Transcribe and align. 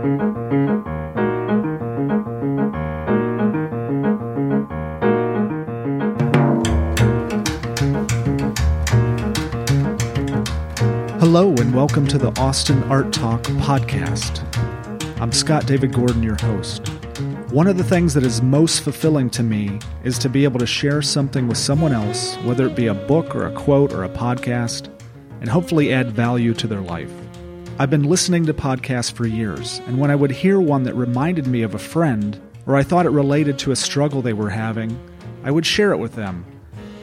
Hello, 0.00 0.12
and 11.50 11.74
welcome 11.74 12.06
to 12.06 12.16
the 12.16 12.32
Austin 12.40 12.82
Art 12.84 13.12
Talk 13.12 13.42
podcast. 13.42 14.40
I'm 15.20 15.32
Scott 15.32 15.66
David 15.66 15.92
Gordon, 15.92 16.22
your 16.22 16.36
host. 16.40 16.88
One 17.50 17.66
of 17.66 17.76
the 17.76 17.84
things 17.84 18.14
that 18.14 18.24
is 18.24 18.40
most 18.40 18.80
fulfilling 18.80 19.28
to 19.30 19.42
me 19.42 19.78
is 20.02 20.18
to 20.20 20.30
be 20.30 20.44
able 20.44 20.60
to 20.60 20.66
share 20.66 21.02
something 21.02 21.46
with 21.46 21.58
someone 21.58 21.92
else, 21.92 22.36
whether 22.36 22.66
it 22.66 22.74
be 22.74 22.86
a 22.86 22.94
book 22.94 23.36
or 23.36 23.44
a 23.44 23.52
quote 23.52 23.92
or 23.92 24.04
a 24.04 24.08
podcast, 24.08 24.88
and 25.42 25.50
hopefully 25.50 25.92
add 25.92 26.10
value 26.10 26.54
to 26.54 26.66
their 26.66 26.80
life. 26.80 27.12
I've 27.80 27.90
been 27.90 28.04
listening 28.04 28.46
to 28.46 28.54
podcasts 28.54 29.10
for 29.10 29.26
years, 29.26 29.80
and 29.86 29.98
when 29.98 30.12
I 30.12 30.14
would 30.14 30.30
hear 30.30 30.60
one 30.60 30.84
that 30.84 30.94
reminded 30.94 31.48
me 31.48 31.62
of 31.62 31.74
a 31.74 31.78
friend, 31.78 32.40
or 32.66 32.76
I 32.76 32.84
thought 32.84 33.06
it 33.06 33.10
related 33.10 33.58
to 33.60 33.72
a 33.72 33.76
struggle 33.76 34.22
they 34.22 34.34
were 34.34 34.50
having, 34.50 34.96
I 35.42 35.50
would 35.50 35.66
share 35.66 35.90
it 35.92 35.98
with 35.98 36.14
them 36.14 36.44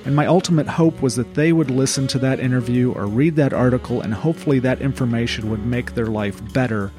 and 0.07 0.15
my 0.15 0.25
ultimate 0.25 0.67
hope 0.67 1.01
was 1.01 1.17
that 1.17 1.33
they 1.33 1.51
would 1.51 1.69
listen 1.69 2.07
to 2.07 2.17
that 2.19 2.39
interview 2.39 2.93
or 2.93 3.07
read 3.07 3.35
that 3.35 3.51
article, 3.51 3.99
and 3.99 4.13
hopefully 4.13 4.57
that 4.59 4.81
information 4.81 5.49
would 5.49 5.65
make 5.65 5.95
their 5.95 6.05
life 6.05 6.41
better 6.53 6.93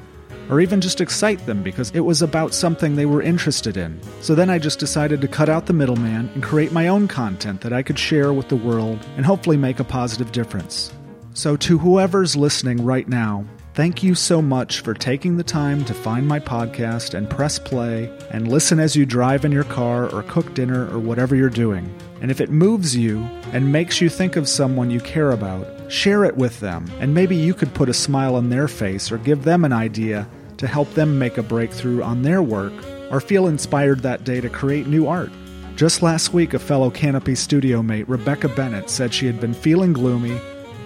or 0.47 0.61
even 0.61 0.79
just 0.79 1.01
excite 1.01 1.43
them 1.47 1.63
because 1.63 1.89
it 1.95 2.01
was 2.01 2.21
about 2.21 2.53
something 2.53 2.95
they 2.95 3.07
were 3.07 3.23
interested 3.23 3.77
in. 3.77 3.99
So 4.21 4.35
then 4.35 4.51
I 4.51 4.59
just 4.59 4.77
decided 4.77 5.21
to 5.21 5.27
cut 5.27 5.49
out 5.49 5.65
the 5.65 5.73
middleman 5.73 6.29
and 6.35 6.43
create 6.43 6.71
my 6.71 6.87
own 6.87 7.07
content 7.07 7.61
that 7.61 7.73
I 7.73 7.81
could 7.81 7.97
share 7.97 8.31
with 8.31 8.47
the 8.47 8.55
world 8.55 8.99
and 9.17 9.25
hopefully 9.25 9.57
make 9.57 9.79
a 9.79 9.83
positive 9.83 10.31
difference. 10.31 10.93
So, 11.33 11.55
to 11.57 11.79
whoever's 11.79 12.35
listening 12.35 12.83
right 12.83 13.07
now, 13.07 13.45
Thank 13.79 14.03
you 14.03 14.13
so 14.13 14.41
much 14.41 14.81
for 14.81 14.93
taking 14.93 15.37
the 15.37 15.43
time 15.45 15.85
to 15.85 15.93
find 15.93 16.27
my 16.27 16.37
podcast 16.37 17.13
and 17.13 17.29
press 17.29 17.57
play 17.57 18.11
and 18.29 18.45
listen 18.45 18.77
as 18.77 18.93
you 18.93 19.05
drive 19.05 19.45
in 19.45 19.53
your 19.53 19.63
car 19.63 20.09
or 20.09 20.23
cook 20.23 20.53
dinner 20.53 20.93
or 20.93 20.99
whatever 20.99 21.33
you're 21.33 21.49
doing. 21.49 21.89
And 22.19 22.29
if 22.29 22.41
it 22.41 22.49
moves 22.49 22.93
you 22.93 23.19
and 23.53 23.71
makes 23.71 24.01
you 24.01 24.09
think 24.09 24.35
of 24.35 24.49
someone 24.49 24.91
you 24.91 24.99
care 24.99 25.31
about, 25.31 25.65
share 25.89 26.25
it 26.25 26.35
with 26.35 26.59
them, 26.59 26.91
and 26.99 27.13
maybe 27.13 27.37
you 27.37 27.53
could 27.53 27.73
put 27.73 27.87
a 27.87 27.93
smile 27.93 28.35
on 28.35 28.49
their 28.49 28.67
face 28.67 29.13
or 29.13 29.17
give 29.17 29.45
them 29.45 29.63
an 29.63 29.71
idea 29.71 30.27
to 30.57 30.67
help 30.67 30.93
them 30.93 31.17
make 31.17 31.37
a 31.37 31.41
breakthrough 31.41 32.03
on 32.03 32.21
their 32.21 32.43
work 32.43 32.73
or 33.11 33.21
feel 33.21 33.47
inspired 33.47 34.01
that 34.01 34.25
day 34.25 34.41
to 34.41 34.49
create 34.49 34.87
new 34.87 35.07
art. 35.07 35.31
Just 35.77 36.01
last 36.01 36.33
week, 36.33 36.53
a 36.53 36.59
fellow 36.59 36.91
Canopy 36.91 37.35
studio 37.35 37.81
mate, 37.81 38.09
Rebecca 38.09 38.49
Bennett, 38.49 38.89
said 38.89 39.13
she 39.13 39.25
had 39.25 39.39
been 39.39 39.53
feeling 39.53 39.93
gloomy 39.93 40.37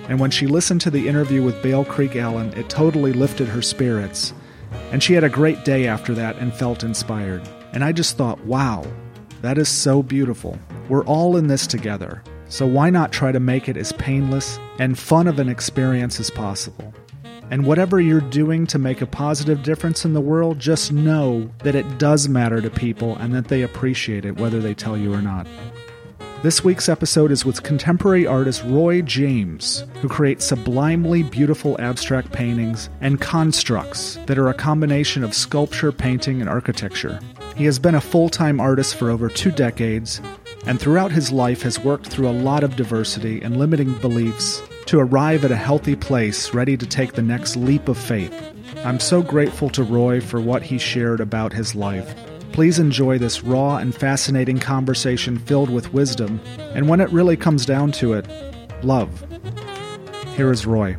and 0.09 0.19
when 0.19 0.31
she 0.31 0.47
listened 0.47 0.81
to 0.81 0.91
the 0.91 1.07
interview 1.07 1.41
with 1.41 1.61
Bale 1.63 1.85
Creek 1.85 2.15
Allen, 2.15 2.53
it 2.57 2.69
totally 2.69 3.13
lifted 3.13 3.47
her 3.47 3.61
spirits. 3.61 4.33
And 4.91 5.01
she 5.01 5.13
had 5.13 5.23
a 5.23 5.29
great 5.29 5.63
day 5.63 5.87
after 5.87 6.13
that 6.15 6.37
and 6.37 6.53
felt 6.53 6.83
inspired. 6.83 7.47
And 7.71 7.83
I 7.83 7.91
just 7.91 8.17
thought, 8.17 8.43
wow, 8.45 8.85
that 9.41 9.57
is 9.57 9.69
so 9.69 10.03
beautiful. 10.03 10.59
We're 10.89 11.05
all 11.05 11.37
in 11.37 11.47
this 11.47 11.67
together. 11.67 12.21
So 12.49 12.67
why 12.67 12.89
not 12.89 13.11
try 13.11 13.31
to 13.31 13.39
make 13.39 13.69
it 13.69 13.77
as 13.77 13.93
painless 13.93 14.59
and 14.77 14.99
fun 14.99 15.27
of 15.27 15.39
an 15.39 15.49
experience 15.49 16.19
as 16.19 16.29
possible? 16.29 16.93
And 17.49 17.65
whatever 17.65 17.99
you're 17.99 18.21
doing 18.21 18.67
to 18.67 18.79
make 18.79 19.01
a 19.01 19.05
positive 19.05 19.63
difference 19.63 20.05
in 20.05 20.13
the 20.13 20.21
world, 20.21 20.59
just 20.59 20.91
know 20.91 21.49
that 21.59 21.75
it 21.75 21.97
does 21.97 22.27
matter 22.27 22.61
to 22.61 22.69
people 22.69 23.15
and 23.17 23.33
that 23.33 23.47
they 23.47 23.63
appreciate 23.63 24.25
it, 24.25 24.39
whether 24.39 24.59
they 24.59 24.73
tell 24.73 24.97
you 24.97 25.13
or 25.13 25.21
not. 25.21 25.47
This 26.43 26.61
week's 26.61 26.89
episode 26.89 27.31
is 27.31 27.45
with 27.45 27.63
contemporary 27.63 28.27
artist 28.27 28.65
Roy 28.65 29.01
James, 29.01 29.85
who 30.01 30.09
creates 30.09 30.43
sublimely 30.43 31.23
beautiful 31.23 31.79
abstract 31.79 32.33
paintings 32.33 32.89
and 32.99 33.21
constructs 33.21 34.19
that 34.25 34.37
are 34.37 34.49
a 34.49 34.53
combination 34.53 35.23
of 35.23 35.33
sculpture, 35.33 35.93
painting, 35.93 36.41
and 36.41 36.49
architecture. 36.49 37.17
He 37.55 37.63
has 37.63 37.79
been 37.79 37.95
a 37.95 38.01
full 38.01 38.27
time 38.27 38.59
artist 38.59 38.95
for 38.95 39.09
over 39.09 39.29
two 39.29 39.51
decades, 39.51 40.19
and 40.67 40.81
throughout 40.81 41.13
his 41.13 41.31
life 41.31 41.61
has 41.61 41.79
worked 41.79 42.07
through 42.07 42.27
a 42.27 42.35
lot 42.43 42.65
of 42.65 42.75
diversity 42.75 43.41
and 43.41 43.55
limiting 43.55 43.93
beliefs 43.99 44.61
to 44.87 44.99
arrive 44.99 45.45
at 45.45 45.51
a 45.51 45.55
healthy 45.55 45.95
place 45.95 46.53
ready 46.53 46.75
to 46.75 46.85
take 46.85 47.13
the 47.13 47.21
next 47.21 47.55
leap 47.55 47.87
of 47.87 47.97
faith. 47.97 48.33
I'm 48.83 48.99
so 48.99 49.21
grateful 49.21 49.69
to 49.69 49.83
Roy 49.83 50.19
for 50.19 50.41
what 50.41 50.61
he 50.61 50.77
shared 50.77 51.21
about 51.21 51.53
his 51.53 51.73
life 51.73 52.13
Please 52.53 52.77
enjoy 52.77 53.17
this 53.17 53.43
raw 53.43 53.77
and 53.77 53.95
fascinating 53.95 54.59
conversation 54.59 55.39
filled 55.39 55.71
with 55.71 55.91
wisdom, 55.91 56.39
and 56.75 56.87
when 56.87 57.01
it 57.01 57.09
really 57.09 57.35
comes 57.35 57.65
down 57.65 57.91
to 57.93 58.13
it, 58.13 58.27
love. 58.83 59.25
Here 60.35 60.51
is 60.51 60.63
Roy. 60.63 60.95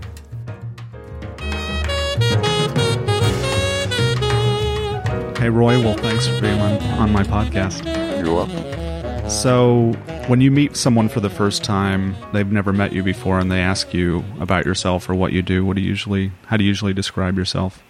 Hey, 5.39 5.49
Roy. 5.49 5.81
Well, 5.81 5.97
thanks 5.99 6.27
for 6.27 6.41
being 6.41 6.59
on, 6.59 6.83
on 6.99 7.13
my 7.13 7.23
podcast. 7.23 7.85
You're 8.25 8.35
welcome. 8.35 9.31
So, 9.31 9.93
when 10.27 10.41
you 10.41 10.51
meet 10.51 10.77
someone 10.77 11.09
for 11.09 11.21
the 11.21 11.31
first 11.31 11.63
time, 11.63 12.17
they've 12.33 12.51
never 12.51 12.73
met 12.73 12.93
you 12.93 13.05
before, 13.05 13.39
and 13.39 13.53
they 13.53 13.61
ask 13.61 13.95
you 13.95 14.25
about 14.41 14.67
yourself 14.67 15.09
or 15.09 15.15
what 15.15 15.33
you 15.33 15.41
do, 15.41 15.65
what 15.65 15.77
do 15.77 15.83
you 15.83 15.89
usually, 15.89 16.33
how 16.47 16.57
do 16.57 16.65
you 16.65 16.69
usually 16.69 16.95
describe 16.95 17.39
yourself? 17.39 17.81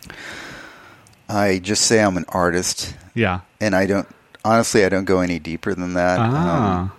I 1.29 1.59
just 1.59 1.85
say 1.85 2.03
I'm 2.03 2.17
an 2.17 2.27
artist. 2.29 2.95
Yeah. 3.15 3.41
And 3.61 3.75
I 3.75 3.87
don't, 3.87 4.09
honestly, 4.45 4.85
I 4.85 4.89
don't 4.89 5.05
go 5.05 5.21
any 5.21 5.39
deeper 5.39 5.75
than 5.75 5.95
that. 5.95 6.19
Ah. 6.21 6.81
Um, 6.81 6.93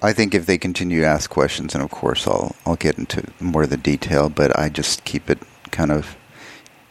I 0.00 0.12
think 0.12 0.34
if 0.34 0.46
they 0.46 0.58
continue 0.58 1.00
to 1.00 1.06
ask 1.06 1.28
questions, 1.28 1.74
and 1.74 1.82
of 1.82 1.90
course 1.90 2.26
I'll 2.26 2.54
I'll 2.64 2.76
get 2.76 2.98
into 2.98 3.24
more 3.40 3.64
of 3.64 3.70
the 3.70 3.76
detail, 3.76 4.28
but 4.28 4.56
I 4.56 4.68
just 4.68 5.04
keep 5.04 5.28
it 5.28 5.38
kind 5.72 5.90
of 5.90 6.16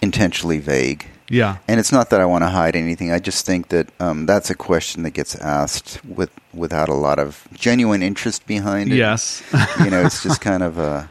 intentionally 0.02 0.60
vague. 0.60 1.08
Yeah. 1.30 1.58
And 1.68 1.80
it's 1.80 1.92
not 1.92 2.10
that 2.10 2.22
I 2.22 2.26
want 2.26 2.44
to 2.44 2.50
hide 2.50 2.76
anything. 2.76 3.12
I 3.12 3.20
just 3.20 3.46
think 3.46 3.70
that 3.70 3.90
um, 4.00 4.26
that's 4.26 4.50
a 4.50 4.56
question 4.56 5.04
that 5.04 5.12
gets 5.12 5.36
asked 5.36 6.04
with 6.06 6.32
without 6.54 6.90
a 6.90 6.94
lot 6.94 7.20
of 7.20 7.48
genuine 7.54 8.02
interest 8.02 8.46
behind 8.48 8.92
it. 8.92 8.96
Yes. 8.96 9.44
you 9.84 9.90
know, 9.90 10.02
it's 10.06 10.24
just 10.24 10.42
kind 10.50 10.64
of 10.64 10.78
a. 10.78 11.10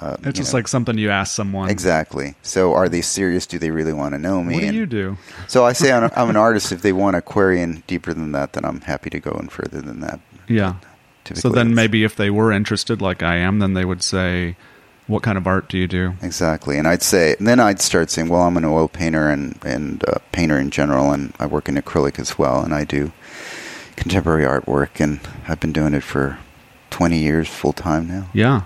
Uh, 0.00 0.16
it's 0.22 0.38
just 0.38 0.52
know, 0.52 0.58
like 0.58 0.68
something 0.68 0.96
you 0.98 1.10
ask 1.10 1.34
someone. 1.34 1.68
exactly. 1.70 2.34
So, 2.42 2.74
are 2.74 2.88
they 2.88 3.00
serious? 3.00 3.46
Do 3.46 3.58
they 3.58 3.70
really 3.70 3.92
want 3.92 4.14
to 4.14 4.18
know 4.18 4.42
me? 4.44 4.54
What 4.54 4.60
do 4.60 4.66
And- 4.68 4.76
you 4.76 4.86
do? 4.86 5.16
So 5.48 5.64
I 5.64 5.72
say 5.72 5.90
I'm, 5.92 6.10
I'm 6.16 6.30
an 6.30 6.36
artist. 6.36 6.70
If 6.72 6.82
they 6.82 6.92
want 6.92 7.16
to 7.16 7.22
query 7.22 7.60
in 7.60 7.82
deeper 7.86 8.14
than 8.14 8.32
that, 8.32 8.52
then 8.52 8.64
I'm 8.64 8.80
happy 8.82 9.10
to 9.10 9.18
go 9.20 9.32
in 9.40 9.48
further 9.48 9.80
than 9.80 10.00
that. 10.00 10.20
Yeah. 10.46 10.74
So 11.34 11.50
then 11.50 11.74
maybe 11.74 12.04
if 12.04 12.16
they 12.16 12.30
were 12.30 12.52
interested, 12.52 13.02
like 13.02 13.22
I 13.22 13.36
am, 13.36 13.58
then 13.58 13.74
they 13.74 13.84
would 13.84 14.02
say, 14.02 14.56
"What 15.08 15.22
kind 15.22 15.36
of 15.36 15.46
art 15.46 15.68
do 15.68 15.76
you 15.76 15.86
do?" 15.86 16.14
exactly, 16.22 16.78
and 16.78 16.88
I'd 16.88 17.02
say, 17.02 17.36
and 17.38 17.46
then 17.46 17.60
I'd 17.60 17.82
start 17.82 18.10
saying, 18.10 18.28
well, 18.30 18.40
I'm 18.42 18.56
an 18.56 18.64
oil 18.64 18.88
painter 18.88 19.28
and 19.28 19.58
and 19.62 20.02
uh, 20.08 20.20
painter 20.32 20.58
in 20.58 20.70
general, 20.70 21.12
and 21.12 21.34
I 21.38 21.44
work 21.44 21.68
in 21.68 21.74
acrylic 21.76 22.18
as 22.18 22.38
well, 22.38 22.62
and 22.64 22.72
I 22.74 22.84
do 22.84 23.12
contemporary 23.96 24.44
artwork, 24.44 25.00
and 25.00 25.20
I've 25.46 25.60
been 25.60 25.72
doing 25.72 25.92
it 25.92 26.02
for 26.02 26.38
20 26.90 27.18
years 27.18 27.46
full 27.48 27.74
time 27.74 28.08
now. 28.08 28.28
Yeah. 28.32 28.62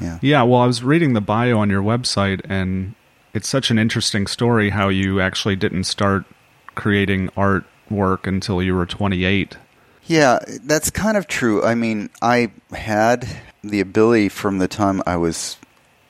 Yeah. 0.00 0.18
Yeah. 0.22 0.42
Well, 0.42 0.60
I 0.60 0.66
was 0.66 0.82
reading 0.82 1.12
the 1.12 1.20
bio 1.20 1.58
on 1.58 1.70
your 1.70 1.82
website, 1.82 2.40
and 2.48 2.94
it's 3.34 3.48
such 3.48 3.70
an 3.70 3.78
interesting 3.78 4.26
story 4.26 4.70
how 4.70 4.88
you 4.88 5.20
actually 5.20 5.56
didn't 5.56 5.84
start 5.84 6.24
creating 6.74 7.28
artwork 7.30 8.26
until 8.26 8.62
you 8.62 8.74
were 8.74 8.86
28. 8.86 9.56
Yeah, 10.06 10.38
that's 10.64 10.90
kind 10.90 11.16
of 11.16 11.26
true. 11.26 11.62
I 11.62 11.74
mean, 11.74 12.08
I 12.22 12.50
had 12.72 13.28
the 13.62 13.80
ability 13.80 14.30
from 14.30 14.58
the 14.58 14.68
time 14.68 15.02
I 15.06 15.16
was, 15.16 15.58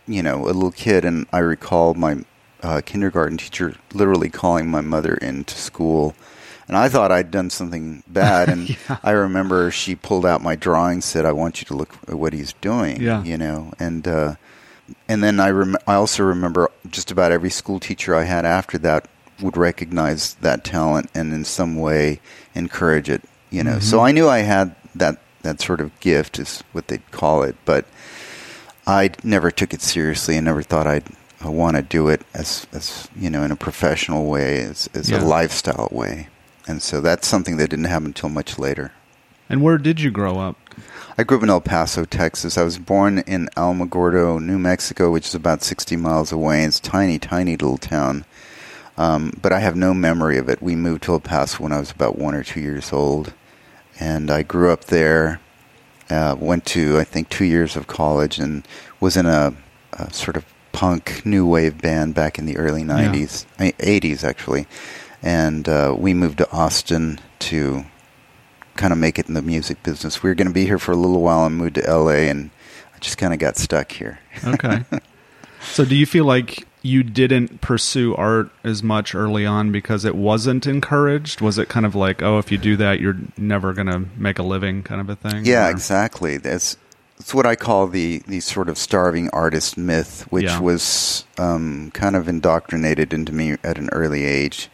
you 0.06 0.22
know, 0.22 0.44
a 0.44 0.52
little 0.52 0.70
kid, 0.70 1.04
and 1.04 1.26
I 1.32 1.38
recall 1.38 1.94
my 1.94 2.18
uh, 2.62 2.80
kindergarten 2.84 3.38
teacher 3.38 3.74
literally 3.92 4.28
calling 4.28 4.68
my 4.68 4.80
mother 4.80 5.14
into 5.14 5.56
school. 5.56 6.14
And 6.68 6.76
I 6.76 6.88
thought 6.90 7.10
I'd 7.10 7.30
done 7.30 7.48
something 7.50 8.02
bad, 8.06 8.48
and 8.50 8.76
I 9.02 9.10
remember 9.12 9.70
she 9.70 9.94
pulled 9.96 10.26
out 10.26 10.42
my 10.42 10.54
drawing, 10.54 11.00
said, 11.00 11.24
"I 11.24 11.32
want 11.32 11.60
you 11.60 11.64
to 11.66 11.74
look 11.74 11.94
at 12.06 12.14
what 12.18 12.32
he's 12.34 12.52
doing." 12.60 13.00
Yeah. 13.02 13.22
you 13.24 13.38
know, 13.38 13.72
and 13.78 14.06
uh, 14.06 14.34
and 15.08 15.24
then 15.24 15.40
I 15.40 15.48
rem- 15.50 15.78
I 15.86 15.94
also 15.94 16.22
remember 16.24 16.70
just 16.90 17.10
about 17.10 17.32
every 17.32 17.50
school 17.50 17.80
teacher 17.80 18.14
I 18.14 18.24
had 18.24 18.44
after 18.44 18.76
that 18.78 19.08
would 19.40 19.56
recognize 19.56 20.34
that 20.42 20.62
talent 20.64 21.08
and 21.14 21.32
in 21.32 21.44
some 21.44 21.76
way 21.76 22.20
encourage 22.54 23.08
it. 23.08 23.22
You 23.50 23.64
know, 23.64 23.78
so 23.78 24.00
I 24.00 24.12
knew 24.12 24.28
I 24.28 24.38
had 24.40 24.74
that 24.94 25.18
that 25.42 25.60
sort 25.62 25.80
of 25.80 25.98
gift 26.00 26.38
is 26.38 26.62
what 26.72 26.88
they'd 26.88 27.10
call 27.12 27.42
it, 27.44 27.56
but 27.64 27.86
I 28.86 29.10
never 29.22 29.50
took 29.50 29.72
it 29.72 29.80
seriously 29.80 30.36
and 30.36 30.44
never 30.44 30.62
thought 30.62 30.86
I'd 30.86 31.04
I 31.40 31.48
want 31.48 31.76
to 31.76 31.82
do 31.82 32.08
it 32.08 32.22
as 32.34 32.66
as 32.72 33.08
you 33.16 33.30
know 33.30 33.42
in 33.42 33.50
a 33.52 33.56
professional 33.56 34.26
way, 34.26 34.60
as 34.62 34.88
as 34.92 35.08
Yeah. 35.08 35.22
a 35.22 35.24
lifestyle 35.24 35.88
way, 35.92 36.28
and 36.68 36.82
so 36.82 37.00
that's 37.00 37.26
something 37.26 37.56
that 37.56 37.70
didn't 37.70 37.86
happen 37.86 38.06
until 38.08 38.28
much 38.28 38.58
later. 38.58 38.92
And 39.48 39.62
where 39.62 39.78
did 39.78 40.00
you 40.00 40.10
grow 40.10 40.38
up? 40.38 40.56
I 41.16 41.24
grew 41.24 41.38
up 41.38 41.42
in 41.42 41.50
El 41.50 41.60
Paso, 41.62 42.04
Texas. 42.04 42.56
I 42.58 42.62
was 42.62 42.78
born 42.78 43.20
in 43.20 43.48
Alamogordo, 43.56 44.40
New 44.40 44.58
Mexico, 44.58 45.10
which 45.10 45.26
is 45.26 45.34
about 45.34 45.62
60 45.62 45.96
miles 45.96 46.30
away. 46.30 46.62
It's 46.64 46.78
a 46.78 46.82
tiny, 46.82 47.18
tiny 47.18 47.52
little 47.52 47.78
town. 47.78 48.24
Um, 48.96 49.32
but 49.40 49.52
I 49.52 49.60
have 49.60 49.74
no 49.74 49.94
memory 49.94 50.38
of 50.38 50.48
it. 50.48 50.62
We 50.62 50.76
moved 50.76 51.04
to 51.04 51.12
El 51.12 51.20
Paso 51.20 51.62
when 51.62 51.72
I 51.72 51.80
was 51.80 51.90
about 51.90 52.18
one 52.18 52.34
or 52.34 52.44
two 52.44 52.60
years 52.60 52.92
old. 52.92 53.32
And 53.98 54.30
I 54.30 54.42
grew 54.42 54.70
up 54.70 54.84
there, 54.84 55.40
uh, 56.10 56.36
went 56.38 56.64
to, 56.66 56.98
I 56.98 57.04
think, 57.04 57.28
two 57.30 57.44
years 57.46 57.74
of 57.74 57.86
college, 57.88 58.38
and 58.38 58.66
was 59.00 59.16
in 59.16 59.26
a, 59.26 59.54
a 59.94 60.12
sort 60.12 60.36
of 60.36 60.44
punk 60.72 61.22
new 61.24 61.44
wave 61.46 61.80
band 61.80 62.14
back 62.14 62.38
in 62.38 62.46
the 62.46 62.56
early 62.58 62.82
90s, 62.84 63.46
I- 63.58 63.72
80s 63.78 64.22
actually. 64.22 64.66
And 65.22 65.68
uh, 65.68 65.94
we 65.98 66.14
moved 66.14 66.38
to 66.38 66.50
Austin 66.52 67.20
to 67.40 67.84
kind 68.76 68.92
of 68.92 68.98
make 68.98 69.18
it 69.18 69.26
in 69.28 69.34
the 69.34 69.42
music 69.42 69.82
business. 69.82 70.22
We 70.22 70.30
were 70.30 70.34
going 70.34 70.46
to 70.48 70.54
be 70.54 70.64
here 70.64 70.78
for 70.78 70.92
a 70.92 70.96
little 70.96 71.20
while 71.20 71.44
and 71.46 71.56
moved 71.56 71.74
to 71.76 71.80
LA, 71.92 72.28
and 72.30 72.50
I 72.94 72.98
just 73.00 73.18
kind 73.18 73.32
of 73.32 73.40
got 73.40 73.56
stuck 73.56 73.90
here. 73.92 74.20
Okay. 74.44 74.84
so 75.62 75.84
do 75.84 75.96
you 75.96 76.06
feel 76.06 76.24
like 76.24 76.66
you 76.82 77.02
didn't 77.02 77.60
pursue 77.60 78.14
art 78.14 78.50
as 78.62 78.84
much 78.84 79.12
early 79.12 79.44
on 79.44 79.72
because 79.72 80.04
it 80.04 80.14
wasn't 80.14 80.64
encouraged? 80.66 81.40
Was 81.40 81.58
it 81.58 81.68
kind 81.68 81.84
of 81.84 81.96
like, 81.96 82.22
oh, 82.22 82.38
if 82.38 82.52
you 82.52 82.58
do 82.58 82.76
that, 82.76 83.00
you're 83.00 83.16
never 83.36 83.72
going 83.72 83.88
to 83.88 84.04
make 84.16 84.38
a 84.38 84.44
living 84.44 84.84
kind 84.84 85.00
of 85.00 85.10
a 85.10 85.16
thing? 85.16 85.44
Yeah, 85.44 85.66
Or- 85.66 85.70
exactly. 85.70 86.36
That's 86.36 86.76
that's 87.18 87.34
what 87.34 87.46
I 87.46 87.56
call 87.56 87.88
the 87.88 88.22
the 88.28 88.38
sort 88.38 88.68
of 88.68 88.78
starving 88.78 89.28
artist 89.30 89.76
myth, 89.76 90.24
which 90.30 90.44
Yeah. 90.44 90.60
was 90.60 91.24
um, 91.36 91.90
kind 91.90 92.14
of 92.14 92.28
indoctrinated 92.28 93.12
into 93.12 93.32
me 93.32 93.56
at 93.64 93.76
an 93.76 93.88
early 93.90 94.24
age. 94.24 94.68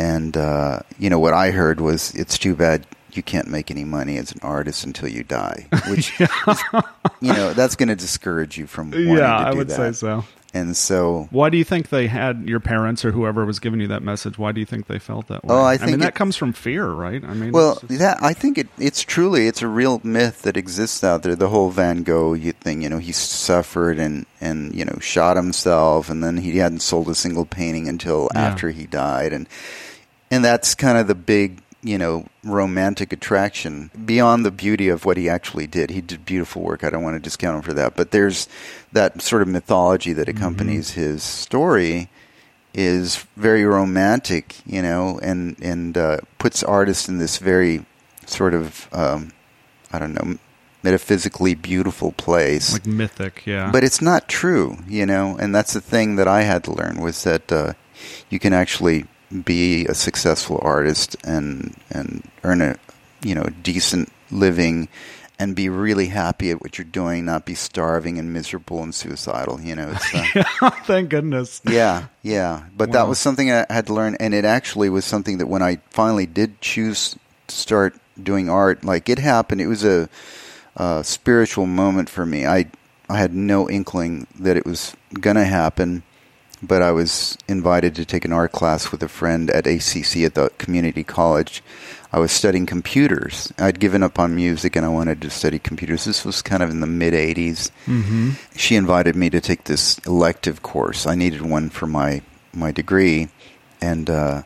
And 0.00 0.36
uh, 0.36 0.80
you 0.98 1.10
know 1.10 1.18
what 1.18 1.34
I 1.34 1.50
heard 1.50 1.80
was, 1.80 2.14
"It's 2.14 2.38
too 2.38 2.54
bad 2.54 2.86
you 3.12 3.22
can't 3.22 3.48
make 3.48 3.70
any 3.70 3.84
money 3.84 4.16
as 4.18 4.32
an 4.32 4.40
artist 4.42 4.84
until 4.84 5.08
you 5.08 5.22
die," 5.24 5.66
which 5.88 6.18
is, 6.20 6.28
you 7.20 7.32
know 7.32 7.52
that's 7.52 7.76
going 7.76 7.88
to 7.90 7.96
discourage 7.96 8.56
you 8.56 8.66
from 8.66 8.90
wanting 8.92 9.08
Yeah, 9.16 9.36
I 9.36 9.52
would 9.52 9.68
that. 9.68 9.76
say 9.76 9.92
so. 9.92 10.24
And 10.52 10.76
so 10.76 11.28
Why 11.30 11.48
do 11.48 11.56
you 11.58 11.62
think 11.62 11.90
they 11.90 12.08
had 12.08 12.48
your 12.48 12.58
parents 12.58 13.04
or 13.04 13.12
whoever 13.12 13.44
was 13.46 13.60
giving 13.60 13.78
you 13.80 13.86
that 13.88 14.02
message? 14.02 14.36
Why 14.36 14.50
do 14.50 14.58
you 14.58 14.66
think 14.66 14.88
they 14.88 14.98
felt 14.98 15.28
that 15.28 15.44
way? 15.44 15.54
Oh, 15.54 15.62
I 15.62 15.76
mean, 15.78 15.86
think 15.86 16.00
that 16.02 16.16
comes 16.16 16.34
from 16.34 16.52
fear, 16.52 16.88
right? 16.88 17.22
I 17.22 17.34
mean, 17.34 17.52
Well, 17.52 17.74
just- 17.86 18.00
that 18.00 18.18
I 18.20 18.32
think 18.32 18.58
it, 18.58 18.66
it's 18.76 19.02
truly 19.02 19.46
it's 19.46 19.62
a 19.62 19.68
real 19.68 20.00
myth 20.02 20.42
that 20.42 20.56
exists 20.56 21.04
out 21.04 21.22
there. 21.22 21.36
The 21.36 21.50
whole 21.50 21.70
Van 21.70 22.02
Gogh 22.02 22.36
thing, 22.64 22.82
you 22.82 22.88
know, 22.88 22.98
he 22.98 23.12
suffered 23.12 23.98
and 24.00 24.26
and 24.40 24.74
you 24.74 24.84
know 24.84 24.98
shot 25.00 25.36
himself, 25.36 26.10
and 26.10 26.18
then 26.24 26.38
he 26.38 26.58
hadn't 26.58 26.80
sold 26.82 27.08
a 27.08 27.14
single 27.14 27.44
painting 27.46 27.86
until 27.86 28.28
Yeah. 28.34 28.40
after 28.48 28.70
he 28.70 28.86
died, 28.86 29.32
and 29.32 29.46
and 30.30 30.44
that's 30.44 30.74
kind 30.74 30.98
of 30.98 31.06
the 31.06 31.14
big 31.14 31.62
you 31.82 31.96
know 31.96 32.26
romantic 32.44 33.12
attraction 33.12 33.90
beyond 34.04 34.44
the 34.44 34.50
beauty 34.50 34.88
of 34.88 35.04
what 35.04 35.16
he 35.16 35.28
actually 35.28 35.66
did. 35.66 35.90
He 35.90 36.00
did 36.00 36.24
beautiful 36.24 36.62
work. 36.62 36.84
I 36.84 36.90
don't 36.90 37.02
want 37.02 37.16
to 37.16 37.20
discount 37.20 37.56
him 37.56 37.62
for 37.62 37.74
that, 37.74 37.96
but 37.96 38.10
there's 38.10 38.48
that 38.92 39.20
sort 39.22 39.42
of 39.42 39.48
mythology 39.48 40.12
that 40.12 40.28
accompanies 40.28 40.92
his 40.92 41.22
story 41.22 42.08
is 42.72 43.26
very 43.36 43.64
romantic, 43.64 44.56
you 44.66 44.82
know, 44.82 45.18
and 45.22 45.56
and 45.60 45.96
uh, 45.96 46.18
puts 46.38 46.62
artists 46.62 47.08
in 47.08 47.18
this 47.18 47.38
very 47.38 47.84
sort 48.26 48.54
of 48.54 48.88
um, 48.92 49.32
I 49.92 49.98
don't 49.98 50.14
know 50.14 50.38
metaphysically 50.82 51.54
beautiful 51.54 52.12
place. 52.12 52.72
like 52.72 52.86
mythic, 52.86 53.42
yeah. 53.46 53.70
But 53.70 53.84
it's 53.84 54.00
not 54.00 54.28
true, 54.28 54.78
you 54.88 55.04
know, 55.04 55.36
and 55.38 55.54
that's 55.54 55.74
the 55.74 55.80
thing 55.80 56.16
that 56.16 56.26
I 56.26 56.42
had 56.42 56.64
to 56.64 56.72
learn 56.72 57.00
was 57.00 57.22
that 57.24 57.52
uh, 57.52 57.74
you 58.30 58.38
can 58.38 58.54
actually 58.54 59.04
be 59.44 59.86
a 59.86 59.94
successful 59.94 60.58
artist 60.62 61.16
and 61.24 61.76
and 61.90 62.28
earn 62.44 62.60
a 62.60 62.76
you 63.22 63.34
know 63.34 63.46
decent 63.62 64.10
living 64.30 64.88
and 65.40 65.56
be 65.56 65.70
really 65.70 66.06
happy 66.06 66.50
at 66.50 66.60
what 66.60 66.76
you're 66.76 66.84
doing, 66.84 67.24
not 67.24 67.46
be 67.46 67.54
starving 67.54 68.18
and 68.18 68.30
miserable 68.30 68.82
and 68.82 68.94
suicidal. 68.94 69.58
You 69.58 69.74
know, 69.74 69.94
uh, 70.12 70.70
Thank 70.84 71.08
goodness. 71.08 71.62
yeah, 71.66 72.08
yeah. 72.22 72.64
But 72.76 72.92
that 72.92 73.08
was 73.08 73.18
something 73.18 73.50
I 73.50 73.64
had 73.70 73.86
to 73.86 73.94
learn, 73.94 74.16
and 74.20 74.34
it 74.34 74.44
actually 74.44 74.90
was 74.90 75.06
something 75.06 75.38
that 75.38 75.46
when 75.46 75.62
I 75.62 75.76
finally 75.90 76.26
did 76.26 76.60
choose 76.60 77.16
to 77.46 77.54
start 77.54 77.96
doing 78.22 78.50
art, 78.50 78.84
like 78.84 79.08
it 79.08 79.18
happened. 79.18 79.62
It 79.62 79.66
was 79.66 79.82
a, 79.82 80.10
a 80.76 81.02
spiritual 81.04 81.64
moment 81.64 82.10
for 82.10 82.26
me. 82.26 82.46
I 82.46 82.66
I 83.08 83.16
had 83.18 83.34
no 83.34 83.68
inkling 83.68 84.26
that 84.38 84.58
it 84.58 84.66
was 84.66 84.94
gonna 85.14 85.46
happen, 85.46 86.02
but 86.62 86.82
I 86.82 86.92
was 86.92 87.36
invited 87.48 87.94
to 87.96 88.04
take 88.04 88.24
an 88.24 88.32
art 88.32 88.52
class 88.52 88.92
with 88.92 89.02
a 89.02 89.08
friend 89.08 89.50
at 89.50 89.66
ACC 89.66 90.18
at 90.24 90.34
the 90.34 90.50
community 90.58 91.02
college. 91.04 91.62
I 92.12 92.18
was 92.18 92.32
studying 92.32 92.66
computers. 92.66 93.52
I'd 93.58 93.78
given 93.78 94.02
up 94.02 94.18
on 94.18 94.34
music 94.34 94.74
and 94.76 94.84
I 94.84 94.88
wanted 94.88 95.22
to 95.22 95.30
study 95.30 95.58
computers. 95.58 96.04
This 96.04 96.24
was 96.24 96.42
kind 96.42 96.62
of 96.62 96.68
in 96.70 96.80
the 96.80 96.86
mid 96.86 97.14
80s 97.14 97.70
Mm-hmm. 97.86 98.30
she 98.56 98.74
invited 98.76 99.14
me 99.16 99.30
to 99.30 99.40
take 99.40 99.64
this 99.64 99.98
elective 100.06 100.62
course. 100.62 101.06
I 101.06 101.14
needed 101.14 101.42
one 101.42 101.70
for 101.70 101.86
my 101.86 102.22
my 102.52 102.72
degree, 102.72 103.28
and 103.80 104.10
uh, 104.10 104.42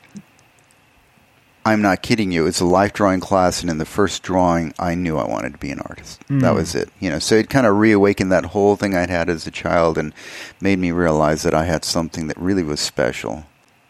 I'm 1.67 1.81
not 1.81 2.03
kidding 2.03 2.31
you. 2.31 2.47
It's 2.47 2.61
a 2.61 2.65
life 2.67 2.93
drawing 2.93 3.21
class, 3.21 3.63
and 3.63 3.71
in 3.71 3.79
the 3.79 3.87
first 3.87 4.23
drawing, 4.23 4.75
I 4.79 4.95
knew 4.95 5.17
I 5.17 5.27
wanted 5.27 5.53
to 5.53 5.59
be 5.59 5.71
an 5.71 5.81
artist. 5.81 6.21
That 6.29 6.53
Mm. 6.53 6.55
was 6.57 6.75
it. 6.75 6.91
You 7.01 7.09
know, 7.11 7.19
so 7.19 7.37
it 7.37 7.49
kind 7.49 7.67
of 7.67 7.77
reawakened 7.79 8.31
that 8.33 8.47
whole 8.47 8.77
thing 8.77 8.95
I'd 8.95 9.09
had 9.09 9.31
as 9.31 9.47
a 9.47 9.51
child, 9.51 9.97
and 9.97 10.13
made 10.61 10.79
me 10.79 10.91
realize 10.91 11.43
that 11.43 11.55
I 11.55 11.65
had 11.65 11.85
something 11.85 12.27
that 12.27 12.37
really 12.39 12.63
was 12.63 12.81
special. 12.81 13.45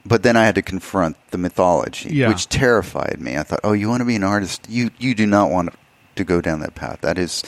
But 0.06 0.22
then 0.22 0.36
I 0.36 0.44
had 0.44 0.54
to 0.56 0.62
confront 0.62 1.16
the 1.30 1.38
mythology, 1.38 2.10
Yeah. 2.14 2.28
which 2.28 2.48
terrified 2.48 3.16
me. 3.20 3.36
I 3.38 3.42
thought, 3.42 3.60
"Oh, 3.64 3.72
you 3.72 3.88
want 3.88 4.02
to 4.02 4.04
be 4.04 4.16
an 4.16 4.22
artist? 4.24 4.66
You 4.68 4.90
you 4.98 5.14
do 5.14 5.26
not 5.26 5.50
want 5.50 5.70
to 6.16 6.24
go 6.24 6.40
down 6.40 6.60
that 6.60 6.74
path. 6.76 6.98
That 7.00 7.18
is 7.18 7.42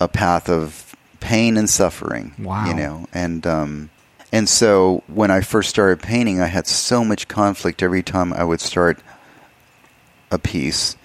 a 0.00 0.08
path 0.08 0.48
of 0.48 0.96
pain 1.20 1.56
and 1.56 1.70
suffering. 1.70 2.32
Wow. 2.38 2.66
You 2.66 2.74
know, 2.74 3.06
and 3.14 3.46
um, 3.46 3.90
and 4.32 4.48
so 4.48 5.02
when 5.06 5.30
I 5.30 5.42
first 5.42 5.70
started 5.70 6.00
painting, 6.02 6.40
I 6.40 6.46
had 6.46 6.66
so 6.66 7.04
much 7.04 7.28
conflict 7.28 7.82
every 7.84 8.02
time 8.02 8.32
I 8.32 8.42
would 8.44 8.60
start 8.60 8.98
a 10.34 10.38
piece. 10.38 10.96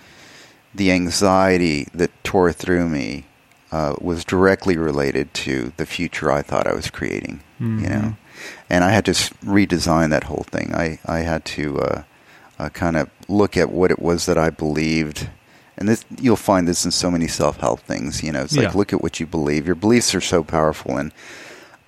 The 0.76 0.92
anxiety 0.92 1.88
that 1.94 2.12
tore 2.24 2.52
through 2.52 2.90
me 2.90 3.26
uh, 3.72 3.96
was 4.02 4.26
directly 4.26 4.78
related 4.78 5.34
to 5.46 5.72
the 5.78 5.86
future 5.86 6.32
I 6.32 6.42
thought 6.42 6.68
I 6.68 6.74
was 6.74 6.90
creating. 6.90 7.42
You 7.60 7.66
Mhm. 7.68 7.90
know, 7.90 8.16
and 8.70 8.84
I 8.84 8.92
had 8.92 9.06
to 9.06 9.12
redesign 9.46 10.10
that 10.12 10.24
whole 10.26 10.46
thing. 10.50 10.74
I 10.74 11.00
I 11.06 11.20
had 11.20 11.44
to 11.58 11.80
uh, 11.80 12.02
uh, 12.60 12.70
kind 12.70 12.96
of 12.98 13.10
look 13.28 13.58
at 13.58 13.72
what 13.72 13.92
it 13.92 14.00
was 14.00 14.26
that 14.26 14.38
I 14.38 14.50
believed. 14.50 15.30
And 15.78 15.88
this, 15.88 16.04
you'll 16.20 16.36
find 16.52 16.68
this 16.68 16.84
in 16.86 16.92
so 16.92 17.10
many 17.12 17.28
self-help 17.28 17.80
things. 17.82 18.22
You 18.24 18.32
know, 18.34 18.42
it's 18.44 18.56
like 18.58 18.74
Yeah. 18.74 18.78
look 18.78 18.92
at 18.94 19.02
what 19.02 19.20
you 19.20 19.26
believe. 19.28 19.66
Your 19.66 19.76
beliefs 19.76 20.14
are 20.16 20.22
so 20.22 20.44
powerful, 20.44 20.98
and 20.98 21.12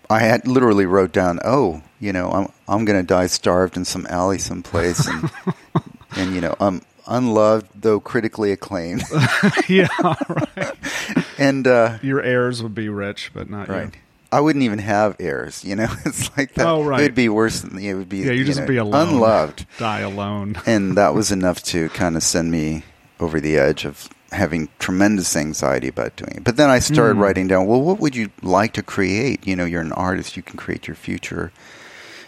I 0.09 0.19
had 0.19 0.47
literally 0.47 0.85
wrote 0.85 1.11
down, 1.13 1.39
"Oh, 1.44 1.81
you 1.99 2.11
know, 2.13 2.29
I'm 2.31 2.47
I'm 2.67 2.85
going 2.85 2.99
to 2.99 3.05
die 3.17 3.27
starved 3.27 3.75
in 3.77 3.85
some 3.85 4.05
alley 4.09 4.37
someplace, 4.39 5.07
and 5.07 5.29
and 6.15 6.33
you 6.35 6.41
know, 6.41 6.55
I'm 6.59 6.81
unloved 7.15 7.67
though 7.81 7.99
critically 7.99 8.51
acclaimed." 8.51 9.03
yeah, 9.69 9.87
right. 10.01 10.73
and 11.37 11.67
uh, 11.67 11.97
Your 12.01 12.21
heirs 12.21 12.63
would 12.63 12.75
be 12.75 12.89
rich, 12.89 13.31
but 13.33 13.49
not 13.49 13.67
right, 13.67 13.93
you. 13.93 13.99
I 14.31 14.39
wouldn't 14.39 14.63
even 14.63 14.79
have 14.79 15.15
heirs. 15.19 15.63
You 15.65 15.75
know, 15.75 15.87
it's 16.05 16.35
like 16.37 16.53
that. 16.55 16.65
Oh, 16.65 16.83
right. 16.83 17.01
It'd 17.01 17.15
be 17.15 17.29
worse 17.29 17.61
than 17.61 17.77
it 17.79 17.93
would 17.93 18.09
be. 18.09 18.19
Yeah, 18.19 18.31
you 18.31 18.39
you 18.39 18.45
just 18.45 18.59
know, 18.61 18.67
be 18.67 18.77
alone. 18.77 19.09
unloved, 19.09 19.65
Die 19.77 19.99
alone. 19.99 20.56
and 20.65 20.95
that 20.97 21.13
was 21.13 21.31
enough 21.31 21.61
to 21.63 21.89
kind 21.89 22.15
of 22.15 22.23
send 22.23 22.51
me 22.51 22.83
over 23.19 23.39
the 23.39 23.57
edge 23.57 23.85
of 23.85 24.09
having 24.31 24.69
tremendous 24.80 25.35
anxiety 25.35 25.89
about 25.89 26.15
doing 26.15 26.35
it. 26.37 26.44
But 26.45 26.56
then 26.56 26.69
I 26.69 26.80
started 26.80 27.18
Mm. 27.18 27.21
writing 27.21 27.47
down, 27.49 27.68
well, 27.68 27.81
what 27.81 27.99
would 27.99 28.15
you 28.15 28.30
like 28.41 28.71
to 28.73 28.81
create? 28.81 29.45
You 29.45 29.57
know, 29.57 29.65
you're 29.65 29.81
an 29.81 29.91
artist, 29.91 30.37
you 30.37 30.41
can 30.41 30.56
create 30.57 30.87
your 30.87 30.95
future. 30.95 31.51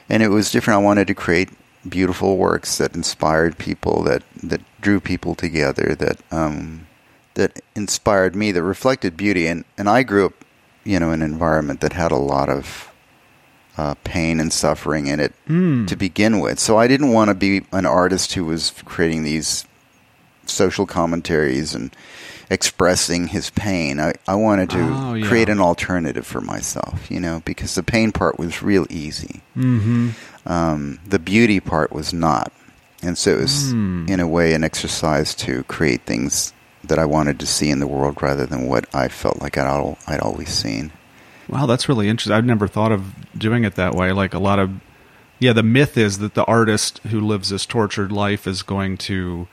And 0.10 0.22
it 0.22 0.28
was 0.28 0.52
different. 0.52 0.82
I 0.82 0.84
wanted 0.84 1.08
to 1.08 1.14
create 1.16 1.50
beautiful 1.88 2.38
works 2.38 2.78
that 2.78 2.96
inspired 2.96 3.58
people, 3.58 4.04
that, 4.04 4.24
that 4.42 4.62
drew 4.82 5.00
people 5.00 5.36
together, 5.36 5.96
that 5.96 6.18
um, 6.32 6.88
that 7.36 7.60
inspired 7.76 8.36
me, 8.36 8.52
that 8.52 8.62
reflected 8.64 9.18
beauty. 9.18 9.48
And, 9.48 9.66
and 9.78 9.90
I 9.90 10.04
grew 10.04 10.28
up, 10.28 10.34
you 10.84 11.00
know, 11.00 11.12
in 11.12 11.22
an 11.24 11.32
environment 11.32 11.82
that 11.82 11.94
had 11.94 12.12
a 12.12 12.16
lot 12.18 12.48
of 12.48 12.92
uh, 13.76 13.96
pain 14.04 14.40
and 14.40 14.54
suffering 14.54 15.08
in 15.08 15.20
it 15.20 15.34
Mm. 15.50 15.88
to 15.88 15.96
begin 15.96 16.40
with. 16.40 16.60
So 16.60 16.78
I 16.78 16.88
didn't 16.88 17.12
want 17.12 17.30
to 17.30 17.34
be 17.36 17.66
an 17.72 17.88
artist 17.88 18.34
who 18.34 18.46
was 18.46 18.72
creating 18.86 19.24
these 19.24 19.66
social 20.46 20.86
commentaries 20.86 21.74
and 21.74 21.90
expressing 22.54 23.28
his 23.28 23.50
pain. 23.50 24.00
I, 24.00 24.14
I 24.28 24.36
wanted 24.36 24.70
to 24.70 24.80
Oh, 24.80 25.14
yeah. 25.16 25.28
create 25.28 25.50
an 25.50 25.60
alternative 25.60 26.26
for 26.26 26.40
myself, 26.40 27.10
you 27.12 27.20
know, 27.20 27.42
because 27.46 27.76
the 27.76 27.84
pain 27.84 28.12
part 28.12 28.38
was 28.40 28.62
real 28.64 28.86
easy. 28.90 29.42
Mm-hmm. 29.58 30.10
Um, 30.46 31.00
the 31.06 31.20
beauty 31.20 31.60
part 31.60 31.92
was 31.92 32.14
not. 32.14 32.52
And 33.02 33.18
so 33.18 33.32
it 33.32 33.40
was, 33.42 33.72
Hmm. 33.72 34.06
in 34.08 34.20
a 34.20 34.28
way, 34.28 34.54
an 34.54 34.64
exercise 34.64 35.36
to 35.36 35.64
create 35.64 36.04
things 36.06 36.54
that 36.86 37.00
I 37.00 37.06
wanted 37.06 37.40
to 37.40 37.46
see 37.46 37.70
in 37.70 37.80
the 37.80 37.88
world 37.88 38.22
rather 38.22 38.46
than 38.46 38.68
what 38.68 38.86
I 38.96 39.08
felt 39.08 39.42
like 39.42 39.58
I'd, 39.58 39.96
I'd 40.08 40.20
always 40.20 40.50
seen. 40.50 40.92
Wow, 41.50 41.66
that's 41.66 41.90
really 41.90 42.08
interesting. 42.08 42.34
I've 42.34 42.46
never 42.46 42.68
thought 42.68 42.92
of 42.94 43.14
doing 43.38 43.64
it 43.66 43.76
that 43.76 43.96
way. 43.96 44.12
Like 44.14 44.34
a 44.34 44.40
lot 44.40 44.60
of, 44.60 44.72
yeah, 45.40 45.54
the 45.54 45.64
myth 45.64 45.98
is 45.98 46.20
that 46.20 46.34
the 46.36 46.46
artist 46.46 47.00
who 47.10 47.20
lives 47.20 47.50
this 47.50 47.66
tortured 47.66 48.12
life 48.12 48.48
is 48.48 48.64
going 48.64 48.98
to 49.00 49.48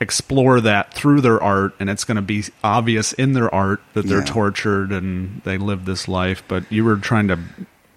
explore 0.00 0.60
that 0.60 0.92
through 0.92 1.20
their 1.22 1.42
art, 1.42 1.74
and 1.80 1.88
it's 1.88 2.04
going 2.04 2.16
to 2.16 2.22
be 2.22 2.44
obvious 2.62 3.12
in 3.14 3.32
their 3.32 3.52
art 3.54 3.80
that 3.94 4.06
they're 4.06 4.18
Yeah. 4.18 4.24
tortured 4.24 4.92
and 4.92 5.40
they 5.44 5.56
live 5.58 5.84
this 5.86 6.06
life. 6.06 6.42
But 6.48 6.70
you 6.70 6.84
were 6.84 6.96
trying 6.96 7.28
to 7.28 7.38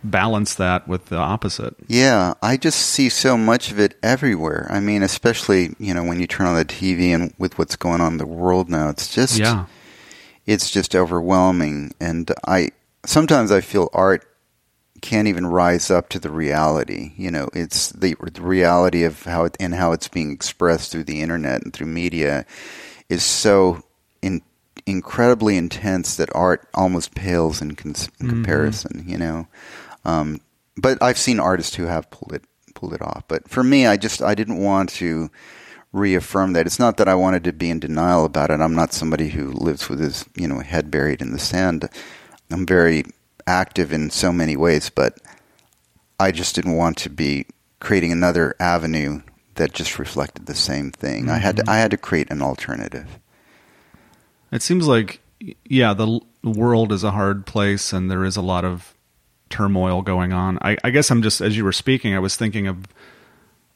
balance 0.02 0.56
that 0.56 0.88
with 0.88 1.08
the 1.08 1.18
opposite. 1.18 1.76
Yeah, 1.88 2.36
I 2.42 2.56
just 2.56 2.80
see 2.80 3.10
so 3.10 3.38
much 3.38 3.70
of 3.70 3.80
it 3.80 3.98
everywhere. 4.02 4.66
I 4.70 4.80
mean, 4.80 5.04
especially 5.04 5.76
you 5.78 5.94
know 5.94 6.04
when 6.04 6.20
you 6.22 6.28
turn 6.28 6.48
on 6.48 6.56
the 6.56 6.64
TV 6.64 7.14
and 7.14 7.34
with 7.38 7.58
what's 7.58 7.76
going 7.76 8.00
on 8.00 8.14
in 8.14 8.18
the 8.18 8.26
world 8.26 8.70
now, 8.70 8.88
it's 8.88 9.14
just 9.14 9.38
can't 15.00 15.28
even 15.28 15.48
rise 15.48 15.90
up 15.92 16.10
to 16.10 16.20
the 16.20 16.32
reality. 16.32 17.14
You 17.18 17.32
know, 17.32 17.50
it's 17.54 17.92
the, 17.92 18.16
the 18.22 18.42
reality 18.42 19.04
of 19.04 19.24
how 19.24 19.46
it, 19.46 19.58
and 19.60 19.76
how 19.76 19.92
it's 19.94 20.08
being 20.08 20.32
expressed 20.32 20.92
through 20.92 21.06
the 21.06 21.22
internet 21.22 21.64
and 21.64 21.74
through 21.74 21.88
media 21.88 22.46
is 23.10 23.24
so 23.24 23.84
in, 24.22 24.42
incredibly 24.86 25.58
intense 25.58 26.16
that 26.18 26.30
art 26.36 26.68
almost 26.74 27.16
pales 27.16 27.62
in, 27.62 27.72
in 27.72 27.76
Mm-hmm. 27.76 28.30
comparison. 28.30 29.04
You 29.08 29.18
know, 29.18 29.48
um, 30.06 30.42
but 30.78 31.02
I've 31.02 31.18
seen 31.18 31.40
artists 31.40 31.76
who 31.76 31.86
have 31.86 32.10
pulled 32.12 32.34
it 32.34 32.44
pulled 32.76 32.94
it 32.94 33.02
off. 33.02 33.24
But 33.28 33.50
for 33.50 33.64
me, 33.64 33.86
I 33.88 33.98
just 33.98 34.22
I 34.22 34.36
didn't 34.36 34.58
want 34.64 34.90
to 34.92 35.30
reaffirm 35.92 36.54
that. 36.54 36.66
It's 36.68 36.80
not 36.80 36.98
that 36.98 37.08
I 37.10 37.16
wanted 37.16 37.44
to 37.46 37.54
be 37.54 37.70
in 37.70 37.80
denial 37.80 38.26
about 38.26 38.52
it. 38.52 38.62
I'm 38.62 38.76
not 38.76 38.94
somebody 38.94 39.30
who 39.30 39.52
lives 39.52 39.90
with 39.90 40.00
his 40.00 40.26
you 40.36 40.48
know 40.48 40.60
head 40.60 40.92
buried 40.92 41.22
in 41.22 41.32
the 41.32 41.40
sand. 41.40 41.90
I'm 42.52 42.66
very 42.66 43.04
active 43.50 43.92
in 43.92 44.12
so 44.12 44.32
many 44.32 44.56
ways, 44.56 44.90
but 44.90 45.18
I 46.20 46.32
just 46.32 46.56
didn't 46.56 46.78
want 46.78 46.98
to 46.98 47.10
be 47.10 47.48
creating 47.80 48.12
another 48.12 48.56
avenue 48.60 49.22
that 49.56 49.74
just 49.74 49.98
reflected 49.98 50.46
the 50.46 50.56
same 50.56 50.92
thing. 50.92 51.30
I 51.30 51.40
had 51.40 51.58
to, 51.58 51.64
mm-hmm. 51.64 51.72
I 51.72 51.78
had 51.78 51.92
to 51.92 51.98
create 51.98 52.30
an 52.30 52.42
alternative. 52.42 53.20
It 54.52 54.62
seems 54.62 54.88
like, 54.88 55.20
yeah, 55.66 55.94
the 55.94 56.08
l- 56.08 56.24
world 56.44 56.92
is 56.92 57.04
a 57.04 57.12
hard 57.12 57.46
place 57.46 57.92
and 57.92 58.10
there 58.10 58.24
is 58.24 58.38
a 58.38 58.42
lot 58.42 58.64
of 58.64 58.94
turmoil 59.50 60.02
going 60.02 60.32
on. 60.32 60.60
I, 60.62 60.78
I 60.84 60.92
guess 60.92 61.10
I'm 61.10 61.24
just, 61.24 61.42
as 61.42 61.58
you 61.58 61.64
were 61.64 61.74
speaking, 61.74 62.14
I 62.14 62.20
was 62.20 62.36
thinking 62.36 62.68
of 62.68 62.86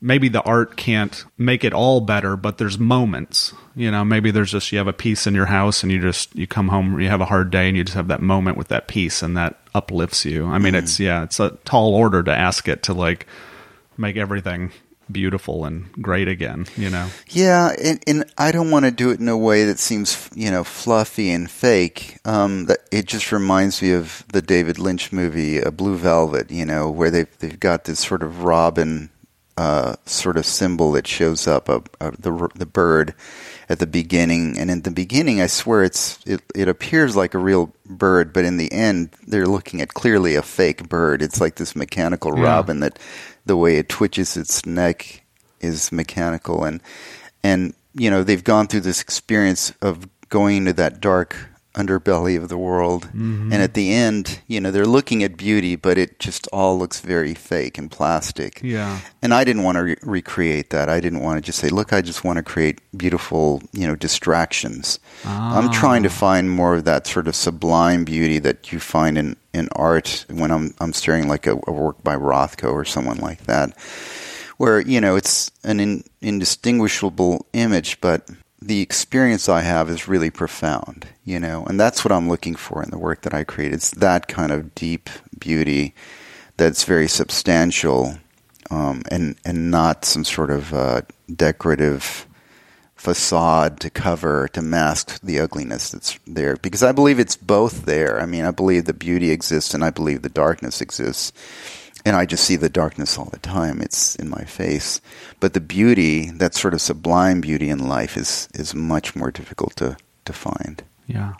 maybe 0.03 0.27
the 0.27 0.41
art 0.41 0.75
can't 0.75 1.24
make 1.38 1.63
it 1.63 1.74
all 1.74 2.01
better, 2.01 2.36
but 2.36 2.57
there's 2.57 2.77
moments. 2.77 3.53
You 3.74 3.89
know, 3.89 4.03
maybe 4.03 4.31
there's 4.31 4.51
just, 4.51 4.72
you 4.72 4.77
have 4.77 4.88
a 4.88 4.93
piece 4.93 5.25
in 5.25 5.33
your 5.33 5.45
house 5.45 5.81
and 5.81 5.91
you 5.91 6.00
just, 6.00 6.36
you 6.36 6.45
come 6.45 6.67
home, 6.67 7.00
you 7.00 7.07
have 7.07 7.22
a 7.22 7.25
hard 7.25 7.50
day 7.50 7.69
and 7.69 7.77
you 7.77 7.86
just 7.86 7.95
have 7.95 8.10
that 8.10 8.22
moment 8.22 8.57
with 8.57 8.67
that 8.67 8.89
piece 8.89 9.24
and 9.24 9.36
that 9.38 9.57
uplifts 9.74 10.25
you. 10.25 10.45
I 10.45 10.60
mean, 10.60 10.75
it's, 10.75 11.00
yeah, 11.00 11.24
it's 11.24 11.39
a 11.39 11.51
tall 11.63 11.95
order 11.95 12.22
to 12.22 12.36
ask 12.36 12.67
it 12.67 12.83
to 12.83 12.93
like 12.93 13.25
make 13.98 14.17
everything 14.17 14.72
beautiful 15.10 15.63
and 15.63 15.89
great 15.93 16.27
again, 16.27 16.65
you 16.75 16.89
know? 16.89 17.07
Yeah, 17.29 17.74
and, 17.81 18.03
and 18.05 18.25
I 18.38 18.51
don't 18.51 18.72
want 18.72 18.83
to 18.83 18.91
do 18.91 19.10
it 19.12 19.22
in 19.22 19.29
a 19.29 19.38
way 19.38 19.63
that 19.63 19.79
seems, 19.79 20.29
you 20.36 20.51
know, 20.51 20.65
fluffy 20.65 21.31
and 21.31 21.50
fake. 21.50 22.17
Um, 22.25 22.65
that 22.65 22.79
it 22.91 23.05
just 23.05 23.31
reminds 23.31 23.81
me 23.81 23.93
of 23.93 24.25
the 24.33 24.41
David 24.41 24.79
Lynch 24.79 25.13
movie, 25.13 25.63
uh, 25.63 25.72
Blue 25.72 25.95
Velvet. 25.95 26.51
You 26.51 26.65
know, 26.65 26.89
where 26.89 27.12
they've 27.12 27.38
they've 27.39 27.60
got 27.60 27.86
this 27.86 28.00
sort 28.00 28.24
of 28.24 28.43
robin 28.43 29.10
uh, 29.57 29.95
sort 30.05 30.38
of 30.38 30.45
symbol 30.45 30.91
that 30.93 31.07
shows 31.07 31.48
up, 31.48 31.69
uh, 31.69 31.79
uh, 32.01 32.12
the 32.19 32.50
the 32.55 32.65
bird 32.65 33.13
at 33.69 33.79
the 33.79 33.88
beginning. 33.88 34.57
And 34.57 34.69
in 34.72 34.81
the 34.81 34.91
beginning, 34.91 35.41
I 35.41 35.48
swear 35.48 35.83
it's 35.83 36.19
it, 36.25 36.41
it 36.55 36.67
appears 36.67 37.15
like 37.15 37.33
a 37.33 37.38
real 37.39 37.72
bird, 37.86 38.33
but 38.33 38.45
in 38.45 38.57
the 38.57 38.72
end, 38.72 39.10
they're 39.27 39.48
looking 39.48 39.81
at 39.81 39.93
clearly 39.93 40.36
a 40.36 40.41
fake 40.41 40.89
bird. 40.89 41.22
It's 41.22 41.39
like 41.41 41.55
this 41.55 41.75
mechanical 41.75 42.38
Yeah. 42.38 42.43
robin 42.45 42.79
that 42.81 42.98
the 43.45 43.57
way 43.57 43.77
it 43.77 43.89
twitches 43.89 44.38
its 44.38 44.65
neck 44.65 45.22
is 45.62 45.91
mechanical 45.91 46.63
and 46.65 46.81
and 47.43 47.74
you 47.93 48.10
know 48.10 48.24
they've 48.24 48.43
gone 48.43 48.67
through 48.67 48.81
this 48.81 49.01
experience 49.01 49.72
of 49.81 50.07
going 50.29 50.57
into 50.57 50.74
that 50.74 51.00
dark 51.00 51.36
underbelly 51.75 52.37
of 52.37 52.49
the 52.49 52.57
world 52.57 53.07
mm-hmm. 53.07 53.51
and 53.51 53.61
at 53.61 53.73
the 53.73 53.91
end 53.91 54.39
you 54.47 54.61
know 54.61 54.69
they're 54.69 54.85
looking 54.85 55.23
at 55.23 55.35
beauty 55.35 55.75
but 55.75 55.97
it 55.97 56.19
just 56.19 56.47
all 56.53 56.77
looks 56.77 56.99
very 56.99 57.33
fake 57.33 57.77
and 57.77 57.89
plastic 57.89 58.61
Yeah. 58.61 58.99
and 59.21 59.33
I 59.33 59.43
didn't 59.43 59.63
want 59.63 59.77
to 59.77 59.83
re- 59.83 59.97
recreate 60.01 60.69
that. 60.69 60.89
I 60.89 60.99
didn't 60.99 61.21
want 61.21 61.37
to 61.37 61.41
just 61.41 61.59
say, 61.59 61.69
"Look, 61.69 61.93
I 61.93 62.01
just 62.01 62.23
want 62.23 62.37
to 62.37 62.43
create 62.43 62.79
beautiful, 62.95 63.61
you 63.71 63.87
know, 63.87 63.95
distractions." 63.95 64.99
I'm 65.25 65.71
trying 65.71 66.03
to 66.03 66.09
ah. 66.09 66.11
find 66.11 66.49
more 66.49 66.75
of 66.75 66.83
that 66.85 67.07
sort 67.07 67.27
of 67.27 67.35
sublime 67.35 68.03
beauty 68.05 68.39
that 68.39 68.71
you 68.71 68.79
find 68.79 69.17
in, 69.17 69.35
in 69.53 69.69
art 69.75 70.25
when 70.29 70.51
I'm 70.51 70.73
I'm 70.79 70.93
staring 70.93 71.27
like 71.27 71.47
a, 71.47 71.53
a 71.67 71.71
work 71.71 72.03
by 72.03 72.15
Rothko 72.15 72.71
or 72.71 72.85
someone 72.85 73.17
like 73.17 73.45
that, 73.45 73.77
where 74.57 74.79
you 74.81 75.01
know 75.01 75.15
it's 75.15 75.51
an 75.63 75.79
in, 75.79 76.03
indistinguishable 76.21 77.45
image, 77.53 77.99
but 78.01 78.29
the 78.65 78.82
experience 78.82 79.50
I 79.50 79.62
have 79.62 79.89
is 79.89 80.08
really 80.08 80.29
profound, 80.29 81.08
you 81.25 81.39
know, 81.39 81.65
and 81.65 81.79
that's 81.79 82.05
what 82.05 82.12
I'm 82.12 82.29
looking 82.29 82.55
for 82.55 82.82
in 82.82 82.91
the 82.91 82.98
work 82.98 83.22
that 83.24 83.34
I 83.34 83.43
create. 83.43 83.74
It's 83.74 83.91
that 83.91 84.27
kind 84.27 84.51
of 84.51 84.74
deep 84.74 85.10
beauty 85.38 85.93
that's 86.58 86.84
very 86.84 87.08
substantial 87.08 88.17
um, 88.72 89.03
and 89.12 89.36
and 89.43 89.70
not 89.70 90.05
some 90.05 90.24
sort 90.24 90.50
of 90.50 90.74
uh, 90.74 91.01
decorative 91.34 92.25
facade 92.96 93.82
to 93.82 93.89
cover 93.89 94.48
to 94.53 94.62
mask 94.62 95.20
the 95.22 95.38
ugliness 95.38 95.89
that's 95.89 96.17
there 96.25 96.55
because 96.55 96.84
I 96.84 96.93
believe 96.93 97.20
it's 97.20 97.36
both 97.36 97.86
there. 97.86 98.22
I 98.22 98.25
mean, 98.25 98.46
I 98.46 98.51
believe 98.51 98.86
the 98.86 98.93
beauty 98.93 99.32
exists 99.32 99.74
and 99.74 99.84
I 99.84 99.89
believe 99.89 100.22
the 100.22 100.29
darkness 100.29 100.79
exists. 100.79 101.34
And 102.05 102.15
I 102.15 102.25
just 102.25 102.43
see 102.43 102.57
the 102.57 102.69
darkness 102.69 103.17
all 103.17 103.29
the 103.31 103.39
time. 103.39 103.81
It's 103.81 104.15
in 104.15 104.29
my 104.29 104.43
face. 104.43 105.00
But 105.39 105.53
the 105.53 105.62
beauty, 105.62 106.29
that 106.31 106.53
sort 106.53 106.74
of 106.74 106.81
sublime 106.81 107.39
beauty 107.39 107.69
in 107.69 107.88
life 107.88 108.17
is 108.17 108.50
is 108.53 108.75
much 108.75 109.15
more 109.15 109.31
difficult 109.31 109.75
to 109.77 109.98
to 110.25 110.33
find. 110.33 110.83
Yeah. 111.07 111.33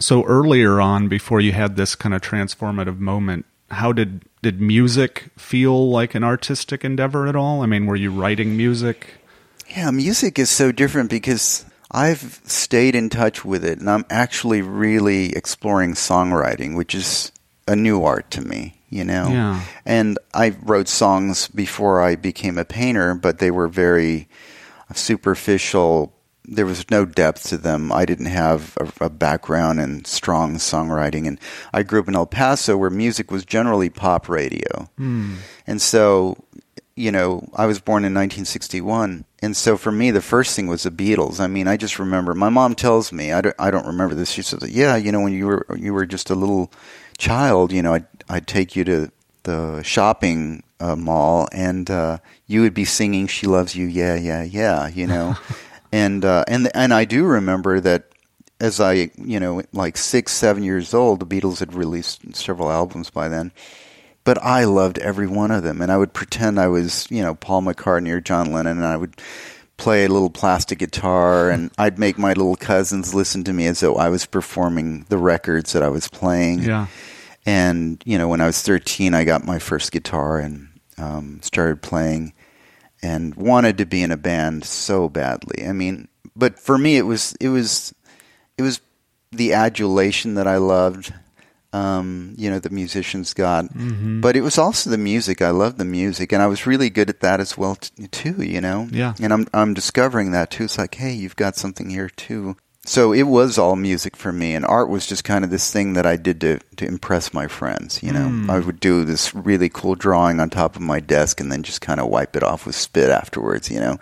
So 0.00 0.24
earlier 0.24 0.80
on, 0.80 1.08
before 1.08 1.40
you 1.40 1.52
had 1.52 1.76
this 1.76 1.94
kind 1.94 2.14
of 2.14 2.20
transformative 2.20 2.98
moment, 2.98 3.46
how 3.70 3.92
did 3.92 4.22
did 4.42 4.60
music 4.60 5.30
feel 5.36 5.90
like 5.90 6.14
an 6.14 6.24
artistic 6.24 6.84
endeavor 6.84 7.26
at 7.26 7.36
all? 7.36 7.62
I 7.62 7.66
mean, 7.66 7.86
were 7.86 7.96
you 7.96 8.10
writing 8.10 8.56
music? 8.56 9.18
Yeah, 9.68 9.90
music 9.90 10.38
is 10.38 10.48
so 10.48 10.72
different 10.72 11.10
because 11.10 11.66
I've 11.90 12.40
stayed 12.44 12.94
in 12.94 13.10
touch 13.10 13.44
with 13.44 13.64
it 13.64 13.78
and 13.80 13.90
I'm 13.90 14.06
actually 14.08 14.62
really 14.62 15.34
exploring 15.34 15.94
songwriting, 15.94 16.76
which 16.76 16.94
is 16.94 17.32
a 17.66 17.76
new 17.76 18.04
art 18.04 18.30
to 18.32 18.40
me, 18.40 18.77
you 18.90 19.04
know? 19.04 19.28
Yeah. 19.28 19.62
And 19.84 20.18
I 20.34 20.56
wrote 20.62 20.88
songs 20.88 21.48
before 21.48 22.00
I 22.00 22.16
became 22.16 22.58
a 22.58 22.64
painter, 22.64 23.14
but 23.14 23.38
they 23.38 23.50
were 23.50 23.68
very 23.68 24.28
superficial. 24.94 26.14
There 26.44 26.66
was 26.66 26.90
no 26.90 27.04
depth 27.04 27.48
to 27.48 27.58
them. 27.58 27.92
I 27.92 28.06
didn't 28.06 28.26
have 28.26 28.76
a, 28.78 29.06
a 29.06 29.10
background 29.10 29.80
in 29.80 30.04
strong 30.04 30.56
songwriting. 30.56 31.26
And 31.26 31.38
I 31.72 31.82
grew 31.82 32.00
up 32.00 32.08
in 32.08 32.14
El 32.14 32.26
Paso 32.26 32.76
where 32.76 32.90
music 32.90 33.30
was 33.30 33.44
generally 33.44 33.90
pop 33.90 34.28
radio. 34.28 34.88
Hmm. 34.96 35.36
And 35.66 35.82
so, 35.82 36.38
you 36.96 37.12
know, 37.12 37.46
I 37.54 37.66
was 37.66 37.80
born 37.80 38.04
in 38.04 38.14
1961. 38.14 39.24
And 39.40 39.56
so 39.56 39.76
for 39.76 39.92
me, 39.92 40.10
the 40.10 40.22
first 40.22 40.56
thing 40.56 40.66
was 40.66 40.82
the 40.82 40.90
Beatles. 40.90 41.38
I 41.38 41.46
mean, 41.46 41.68
I 41.68 41.76
just 41.76 41.98
remember 41.98 42.34
my 42.34 42.48
mom 42.48 42.74
tells 42.74 43.12
me, 43.12 43.32
I 43.32 43.42
don't, 43.42 43.54
I 43.58 43.70
don't 43.70 43.86
remember 43.86 44.14
this. 44.14 44.30
She 44.30 44.42
says, 44.42 44.68
yeah, 44.68 44.96
you 44.96 45.12
know, 45.12 45.20
when 45.20 45.34
you 45.34 45.46
were, 45.46 45.66
you 45.76 45.92
were 45.92 46.06
just 46.06 46.30
a 46.30 46.34
little 46.34 46.72
child, 47.18 47.72
you 47.72 47.82
know, 47.82 47.94
I'd, 47.94 48.06
I'd 48.28 48.46
take 48.46 48.76
you 48.76 48.84
to 48.84 49.10
the 49.44 49.82
shopping 49.82 50.62
uh, 50.80 50.96
mall 50.96 51.48
and 51.52 51.90
uh, 51.90 52.18
you 52.46 52.60
would 52.62 52.74
be 52.74 52.84
singing 52.84 53.26
"She 53.26 53.46
Loves 53.46 53.74
You," 53.74 53.86
yeah, 53.86 54.14
yeah, 54.14 54.42
yeah, 54.42 54.88
you 54.88 55.06
know, 55.06 55.36
and 55.92 56.24
uh, 56.24 56.44
and 56.48 56.70
and 56.74 56.92
I 56.92 57.04
do 57.04 57.24
remember 57.24 57.80
that 57.80 58.08
as 58.60 58.80
I, 58.80 59.10
you 59.16 59.38
know, 59.38 59.62
like 59.72 59.96
six, 59.96 60.32
seven 60.32 60.62
years 60.62 60.92
old, 60.92 61.20
the 61.20 61.26
Beatles 61.26 61.60
had 61.60 61.74
released 61.74 62.34
several 62.34 62.70
albums 62.70 63.10
by 63.10 63.28
then. 63.28 63.52
But 64.24 64.42
I 64.42 64.64
loved 64.64 64.98
every 64.98 65.26
one 65.26 65.50
of 65.50 65.62
them, 65.62 65.80
and 65.80 65.90
I 65.90 65.96
would 65.96 66.12
pretend 66.12 66.58
I 66.58 66.68
was, 66.68 67.06
you 67.10 67.22
know, 67.22 67.34
Paul 67.34 67.62
McCartney 67.62 68.10
or 68.10 68.20
John 68.20 68.52
Lennon, 68.52 68.78
and 68.78 68.86
I 68.86 68.96
would 68.96 69.16
play 69.76 70.04
a 70.04 70.08
little 70.08 70.28
plastic 70.28 70.80
guitar, 70.80 71.50
and 71.50 71.70
I'd 71.78 71.98
make 71.98 72.18
my 72.18 72.30
little 72.30 72.56
cousins 72.56 73.14
listen 73.14 73.44
to 73.44 73.52
me 73.52 73.66
as 73.66 73.80
though 73.80 73.94
I 73.94 74.08
was 74.08 74.26
performing 74.26 75.06
the 75.08 75.18
records 75.18 75.72
that 75.72 75.82
I 75.82 75.88
was 75.88 76.08
playing. 76.08 76.62
Yeah. 76.64 76.88
And 77.46 78.02
you 78.04 78.18
know, 78.18 78.28
when 78.28 78.40
I 78.40 78.46
was 78.46 78.60
13, 78.62 79.14
I 79.14 79.24
got 79.24 79.44
my 79.44 79.58
first 79.58 79.92
guitar 79.92 80.38
and 80.38 80.68
um, 80.98 81.40
started 81.42 81.80
playing, 81.82 82.32
and 83.02 83.34
wanted 83.34 83.78
to 83.78 83.86
be 83.86 84.02
in 84.02 84.10
a 84.12 84.16
band 84.16 84.64
so 84.64 85.08
badly. 85.08 85.66
I 85.66 85.72
mean, 85.72 86.08
but 86.36 86.58
for 86.58 86.76
me, 86.76 86.96
it 86.96 87.02
was 87.02 87.34
it 87.40 87.48
was 87.48 87.94
it 88.56 88.62
was 88.62 88.80
the 89.32 89.52
adulation 89.54 90.34
that 90.34 90.46
I 90.46 90.56
loved. 90.56 91.12
Um, 91.70 92.34
you 92.38 92.48
know, 92.48 92.58
the 92.58 92.70
musicians 92.70 93.34
got, 93.34 93.66
but 94.22 94.36
it 94.36 94.40
was 94.40 94.56
also 94.56 94.88
the 94.88 94.96
music. 94.96 95.42
I 95.42 95.50
loved 95.50 95.76
the 95.76 95.84
music, 95.84 96.32
and 96.32 96.42
I 96.42 96.46
was 96.46 96.66
really 96.66 96.88
good 96.88 97.10
at 97.10 97.20
that 97.20 97.40
as 97.40 97.58
well 97.58 97.76
t- 97.76 98.08
too. 98.08 98.42
You 98.42 98.62
know, 98.62 98.88
Yeah. 98.90 99.14
And 99.20 99.32
I'm 99.34 99.46
I'm 99.52 99.74
discovering 99.74 100.30
that 100.30 100.50
too. 100.50 100.64
It's 100.64 100.78
like, 100.78 100.94
hey, 100.94 101.12
you've 101.12 101.36
got 101.36 101.56
something 101.56 101.90
here 101.90 102.08
too. 102.08 102.56
So 102.88 103.12
it 103.12 103.24
was 103.24 103.58
all 103.58 103.76
music 103.76 104.16
for 104.16 104.32
me, 104.32 104.54
and 104.54 104.64
art 104.64 104.88
was 104.88 105.06
just 105.06 105.22
kind 105.22 105.44
of 105.44 105.50
this 105.50 105.70
thing 105.70 105.92
that 105.92 106.06
I 106.06 106.16
did 106.16 106.40
to 106.40 106.58
to 106.76 106.86
impress 106.86 107.34
my 107.34 107.46
friends. 107.46 108.02
You 108.02 108.12
know, 108.12 108.28
hmm. 108.28 108.50
I 108.50 108.60
would 108.60 108.80
do 108.80 109.04
this 109.04 109.34
really 109.34 109.68
cool 109.68 109.94
drawing 109.94 110.40
on 110.40 110.48
top 110.48 110.74
of 110.74 110.80
my 110.80 110.98
desk, 110.98 111.38
and 111.38 111.52
then 111.52 111.62
just 111.62 111.82
kind 111.82 112.00
of 112.00 112.08
wipe 112.08 112.34
it 112.34 112.42
off 112.42 112.64
with 112.64 112.74
spit 112.74 113.10
afterwards. 113.10 113.70
You 113.70 113.80
know, 113.80 113.98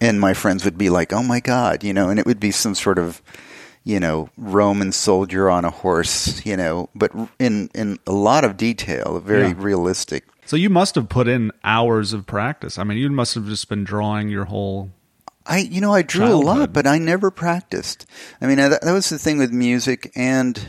and 0.00 0.20
my 0.20 0.34
friends 0.34 0.64
would 0.64 0.76
be 0.76 0.90
like, 0.90 1.12
"Oh 1.12 1.22
my 1.22 1.38
god," 1.38 1.84
you 1.84 1.94
know, 1.94 2.08
and 2.10 2.18
it 2.18 2.26
would 2.26 2.40
be 2.40 2.50
some 2.50 2.74
sort 2.74 2.98
of 2.98 3.22
you 3.84 4.00
know 4.00 4.28
Roman 4.36 4.90
soldier 4.90 5.48
on 5.48 5.64
a 5.64 5.70
horse, 5.70 6.44
you 6.44 6.56
know, 6.56 6.88
but 6.96 7.12
in 7.38 7.70
in 7.74 8.00
a 8.08 8.12
lot 8.12 8.42
of 8.44 8.56
detail, 8.56 9.20
very 9.20 9.48
Yeah. 9.48 9.54
realistic. 9.56 10.24
So 10.46 10.56
you 10.56 10.70
must 10.70 10.96
have 10.96 11.08
put 11.08 11.28
in 11.28 11.52
hours 11.62 12.12
of 12.12 12.26
practice. 12.26 12.78
I 12.78 12.84
mean, 12.84 12.98
you 12.98 13.10
must 13.10 13.34
have 13.34 13.46
just 13.46 13.68
been 13.68 13.84
drawing 13.84 14.28
your 14.28 14.46
whole. 14.46 14.90
I, 15.48 15.58
you 15.58 15.80
know, 15.80 15.92
I 15.92 16.02
drew 16.02 16.26
a 16.26 16.36
lot, 16.36 16.72
but 16.72 16.86
I 16.86 16.98
never 16.98 17.30
practiced. 17.30 18.06
I 18.40 18.46
mean, 18.46 18.56
that, 18.56 18.82
that 18.82 18.92
was 18.92 19.08
the 19.08 19.18
thing 19.18 19.38
with 19.38 19.52
music, 19.52 20.10
and 20.16 20.60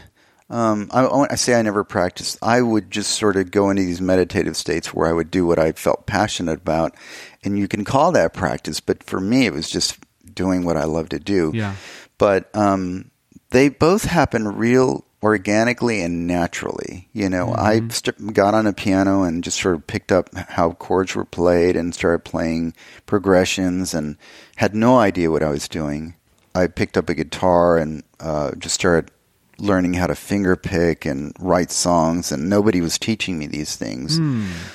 Um, 0.50 0.88
I, 0.94 1.04
I 1.30 1.36
say 1.36 1.60
I 1.60 1.62
never 1.62 1.84
practiced. 1.84 2.38
I 2.42 2.62
would 2.62 2.90
just 2.90 3.12
sort 3.12 3.36
of 3.36 3.52
go 3.52 3.70
into 3.70 3.84
these 3.84 4.00
meditative 4.00 4.56
states 4.56 4.94
where 4.94 5.10
I 5.10 5.12
would 5.12 5.30
do 5.30 5.46
what 5.46 5.60
I 5.60 5.74
felt 5.74 6.06
passionate 6.06 6.62
about, 6.62 6.96
and 7.44 7.60
you 7.60 7.68
can 7.68 7.84
call 7.84 8.14
that 8.14 8.34
practice. 8.34 8.80
But 8.80 9.04
for 9.04 9.20
me, 9.20 9.46
it 9.46 9.54
was 9.54 9.70
just 9.70 10.00
doing 10.34 10.64
what 10.64 10.78
I 10.78 10.86
love 10.86 11.10
to 11.10 11.20
do. 11.20 11.52
Yeah. 11.54 11.76
But 12.18 12.48
um, 12.56 13.12
they 13.50 13.68
both 13.68 14.06
happen 14.06 14.48
real 14.48 15.04
organically 15.24 16.02
and 16.02 16.28
naturally. 16.28 17.08
You 17.14 17.30
know, 17.30 17.54
I 17.54 17.88
st- 17.90 18.34
got 18.34 18.54
on 18.54 18.68
a 18.68 18.74
piano 18.74 19.24
and 19.24 19.44
just 19.44 19.60
sort 19.60 19.76
of 19.76 19.88
picked 19.88 20.12
up 20.12 20.34
how 20.36 20.74
chords 20.74 21.16
were 21.16 21.26
played 21.26 21.76
and 21.76 21.94
started 21.94 22.24
playing 22.24 22.74
progressions 23.06 23.94
and 23.94 24.18
had 24.58 24.76
no 24.76 25.00
idea 25.00 25.32
what 25.32 25.44
I 25.44 25.50
was 25.50 25.68
doing. 25.68 26.16
I 26.54 26.68
picked 26.68 26.98
up 26.98 27.10
a 27.10 27.14
guitar 27.16 27.78
and 27.78 28.04
uh, 28.20 28.52
just 28.56 28.76
started 28.76 29.12
learning 29.60 29.94
how 29.96 30.06
to 30.06 30.16
finger 30.16 30.56
pick 30.56 31.06
and 31.06 31.34
write 31.40 31.72
songs, 31.72 32.32
and 32.32 32.48
nobody 32.48 32.80
was 32.80 33.00
teaching 33.00 33.40
me 33.40 33.48
these 33.48 33.76
things. 33.76 34.20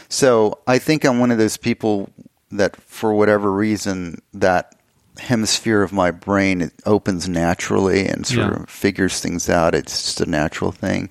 So 0.09 0.59
I 0.67 0.79
think 0.79 1.05
I'm 1.05 1.21
one 1.21 1.31
of 1.31 1.39
those 1.39 1.57
people 1.57 2.11
that, 2.51 2.75
for 2.77 3.15
whatever 3.15 3.53
reason, 3.53 4.21
that 4.35 4.75
hemisphere 5.19 5.83
of 5.83 5.93
my 5.93 6.11
brain 6.11 6.61
it 6.63 6.73
opens 6.87 7.29
naturally 7.29 8.07
and 8.07 8.27
sort 8.27 8.51
Yeah. 8.53 8.63
of 8.63 8.71
figures 8.71 9.21
things 9.21 9.49
out. 9.49 9.75
It's 9.75 10.03
just 10.03 10.21
a 10.21 10.27
natural 10.31 10.73
thing. 10.73 11.09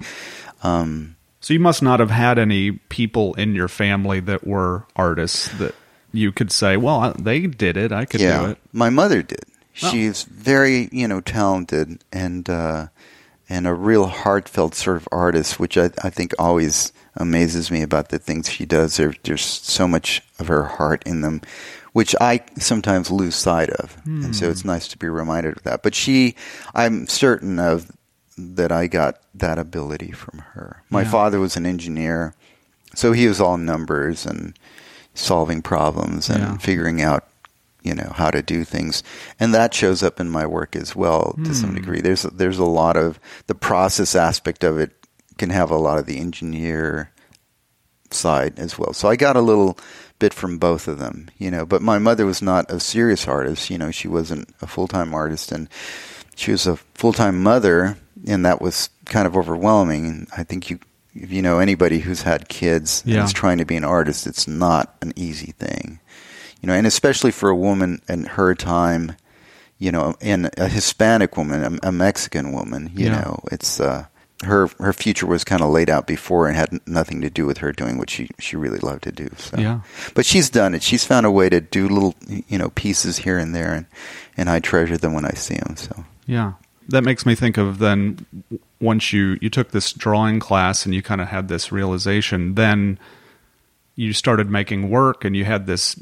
Um, 0.64 1.16
So 1.40 1.54
you 1.56 1.60
must 1.60 1.82
not 1.82 2.00
have 2.00 2.12
had 2.12 2.38
any 2.38 2.72
people 2.90 3.34
in 3.34 3.56
your 3.56 3.68
family 3.68 4.20
that 4.20 4.46
were 4.46 4.86
artists 4.96 5.48
that 5.58 5.74
you 6.14 6.32
could 6.32 6.52
say, 6.52 6.78
"Well, 6.78 7.16
they 7.18 7.48
did 7.48 7.78
it. 7.78 7.92
I 7.92 8.06
could 8.06 8.20
do 8.20 8.46
it." 8.52 8.58
my 8.72 8.90
mother 8.92 9.24
did. 9.24 9.46
Oh. 9.82 9.90
She's 9.90 10.24
very, 10.24 10.88
you 10.92 11.08
know, 11.08 11.20
talented 11.22 12.04
and 12.12 12.48
uh, 12.50 12.88
and 13.52 13.68
a 13.68 13.74
real 13.74 14.08
heartfelt 14.08 14.74
sort 14.74 14.96
of 14.96 15.10
artist, 15.12 15.60
which 15.60 15.78
I, 15.78 15.90
I 16.02 16.10
think 16.10 16.34
always 16.40 16.94
amazes 17.18 17.70
me 17.70 17.82
about 17.82 18.08
the 18.08 18.18
things 18.18 18.50
she 18.50 18.66
does. 18.66 18.96
There, 18.96 19.14
there's 19.24 19.44
so 19.44 19.90
much 19.90 20.22
of 20.40 20.48
her 20.48 20.64
heart 20.64 21.04
in 21.06 21.20
them, 21.20 21.42
which 21.92 22.16
I 22.22 22.46
sometimes 22.58 23.12
lose 23.12 23.36
sight 23.36 23.70
of, 23.72 23.98
and 24.06 24.34
so 24.34 24.50
it's 24.50 24.62
hmm. 24.62 24.70
nice 24.70 24.88
to 24.88 24.98
be 24.98 25.10
reminded 25.10 25.58
of 25.58 25.64
that. 25.64 25.84
But 25.84 25.96
she, 25.96 26.36
I'm 26.74 27.08
certain 27.08 27.60
of 27.60 27.92
that 28.38 28.72
I 28.72 28.88
got 28.88 29.20
that 29.36 29.60
ability 29.60 30.14
from 30.14 30.40
her. 30.54 30.84
My 30.90 31.02
Yeah. 31.02 31.12
father 31.12 31.40
was 31.42 31.58
an 31.58 31.66
engineer, 31.66 32.34
so 32.96 33.12
he 33.12 33.28
was 33.28 33.42
all 33.42 33.58
numbers 33.58 34.26
and 34.26 34.58
solving 35.14 35.62
problems 35.62 36.30
and 36.30 36.40
Yeah. 36.40 36.58
figuring 36.58 37.02
out 37.02 37.28
you 37.82 37.94
know 37.94 38.12
how 38.16 38.32
to 38.32 38.42
do 38.42 38.64
things. 38.64 39.04
And 39.40 39.54
that 39.54 39.74
shows 39.74 40.04
up 40.04 40.20
in 40.20 40.30
my 40.30 40.46
work 40.46 40.76
as 40.76 40.96
well 40.96 41.36
to 41.44 41.54
some 41.54 41.70
hmm. 41.70 41.76
degree. 41.76 42.02
There's 42.02 42.24
there's 42.24 42.60
a 42.60 42.66
lot 42.66 42.98
of 42.98 43.20
the 43.48 43.56
process 43.56 44.16
aspect 44.16 44.64
of 44.64 44.80
it 44.80 44.92
can 45.38 45.50
have 45.50 45.72
a 45.72 45.78
lot 45.78 45.98
of 45.98 46.06
the 46.06 46.20
engineer 46.20 47.12
side 48.12 48.60
as 48.60 48.78
well. 48.78 48.94
So 48.94 49.08
i 49.08 49.16
got 49.16 49.36
a 49.36 49.42
little 49.42 49.78
bit 50.20 50.34
from 50.34 50.60
both 50.60 50.88
of 50.88 51.00
them 51.00 51.30
you 51.38 51.50
know. 51.50 51.66
But 51.66 51.82
my 51.82 51.98
mother 51.98 52.26
was 52.26 52.42
not 52.42 52.70
a 52.70 52.80
serious 52.80 53.28
artist 53.28 53.70
you 53.70 53.78
know 53.78 53.92
she 53.92 54.08
wasn't 54.08 54.54
a 54.62 54.68
full-time 54.68 55.14
artist. 55.14 55.52
And 55.52 55.68
she 56.36 56.52
was 56.52 56.68
a 56.68 56.78
full-time 56.78 57.42
mother 57.42 57.98
and 58.28 58.46
that 58.46 58.62
was 58.62 58.90
kind 59.06 59.26
of 59.26 59.36
overwhelming. 59.36 60.06
And 60.06 60.28
i 60.38 60.44
think 60.44 60.70
you 60.70 60.80
if 61.14 61.32
you 61.32 61.42
know 61.42 61.60
anybody 61.60 62.00
who's 62.00 62.22
had 62.22 62.48
kids 62.50 63.04
Yeah. 63.06 63.18
and 63.18 63.26
is 63.26 63.34
trying 63.34 63.58
to 63.58 63.66
be 63.66 63.76
an 63.76 63.84
artist 63.84 64.28
it's 64.28 64.48
not 64.48 64.96
an 65.02 65.14
easy 65.16 65.54
thing 65.54 66.00
you 66.62 66.68
know, 66.68 66.74
and 66.74 66.88
especially 66.88 67.32
for 67.32 67.50
a 67.50 67.56
woman 67.56 68.02
in 68.08 68.24
her 68.26 68.56
time, 68.56 69.16
you 69.80 69.92
know, 69.92 70.16
and 70.22 70.50
a 70.58 70.68
Hispanic 70.68 71.36
woman, 71.38 71.80
a, 71.84 71.88
a 71.90 71.92
Mexican 71.92 72.52
woman, 72.54 72.92
you 72.96 73.08
Yeah. 73.08 73.22
know, 73.22 73.40
it's 73.52 73.80
uh, 73.80 74.06
her 74.44 74.68
her 74.80 74.94
future 74.94 75.26
was 75.28 75.44
kind 75.44 75.62
of 75.62 75.70
laid 75.70 75.90
out 75.90 76.08
before 76.08 76.48
and 76.48 76.56
had 76.56 76.80
nothing 76.88 77.22
to 77.22 77.30
do 77.30 77.46
with 77.46 77.60
her 77.60 77.72
doing 77.72 77.98
what 77.98 78.10
she 78.10 78.30
she 78.40 78.56
really 78.56 78.80
loved 78.80 79.04
to 79.04 79.12
do. 79.12 79.30
So, 79.38 79.58
Yeah. 79.60 79.82
but 80.16 80.26
she's 80.26 80.50
done 80.50 80.74
it. 80.76 80.82
She's 80.84 81.04
found 81.06 81.26
a 81.26 81.32
way 81.32 81.50
to 81.50 81.62
do 81.62 81.88
little, 81.90 82.16
you 82.48 82.58
know, 82.58 82.70
pieces 82.70 83.18
here 83.18 83.38
and 83.38 83.54
there, 83.56 83.74
and 83.74 83.86
and 84.38 84.50
I 84.50 84.60
treasure 84.60 84.98
them 84.98 85.14
when 85.14 85.26
I 85.26 85.34
see 85.34 85.56
them. 85.56 85.76
So, 85.78 86.06
Yeah. 86.26 86.54
That 86.90 87.04
makes 87.04 87.26
me 87.26 87.36
think 87.36 87.58
of 87.58 87.78
then 87.80 88.26
once 88.80 89.14
you 89.14 89.38
you 89.42 89.50
took 89.50 89.72
this 89.72 89.94
drawing 89.94 90.40
class 90.40 90.86
and 90.86 90.94
you 90.96 91.02
kind 91.04 91.22
of 91.22 91.28
had 91.30 91.48
this 91.48 91.72
realization, 91.72 92.56
then 92.56 92.98
you 93.96 94.14
started 94.14 94.50
making 94.50 94.90
work 94.90 95.24
and 95.24 95.36
you 95.36 95.46
had 95.46 95.68
this 95.68 95.96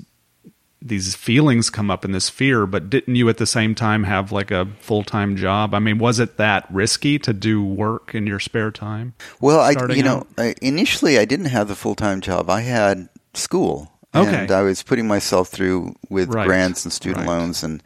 these 0.82 1.14
feelings 1.16 1.70
come 1.70 1.92
up 1.92 2.06
and 2.06 2.16
this 2.16 2.30
fear, 2.30 2.66
but 2.66 2.90
didn't 2.90 3.16
you 3.16 3.28
at 3.28 3.38
the 3.38 3.46
same 3.46 3.76
time 3.76 4.04
have 4.06 4.32
like 4.32 4.50
a 4.50 4.66
full-time 4.80 5.36
job? 5.36 5.74
I 5.74 5.80
mean, 5.80 5.98
was 5.98 6.20
it 6.20 6.38
that 6.38 6.66
risky 6.72 7.20
to 7.20 7.34
do 7.34 7.62
work 7.64 8.16
in 8.16 8.26
your 8.26 8.40
spare 8.40 8.72
time? 8.72 9.14
well, 9.42 9.60
I 9.60 9.72
you 9.94 10.04
know, 10.04 10.26
out? 10.38 10.58
Initially 10.62 11.18
I 11.20 11.26
didn't 11.26 11.48
have 11.48 11.68
the 11.68 11.76
full 11.76 11.96
time 11.96 12.22
job. 12.22 12.50
I 12.50 12.62
had 12.62 13.10
school. 13.34 13.92
Okay. 14.16 14.44
And 14.44 14.52
I 14.52 14.62
was 14.62 14.82
putting 14.82 15.08
myself 15.08 15.50
through 15.50 15.96
with 16.10 16.34
Right. 16.34 16.48
grants 16.48 16.84
and 16.86 16.92
student 16.92 17.28
Right. 17.28 17.38
loans, 17.38 17.62
and 17.64 17.84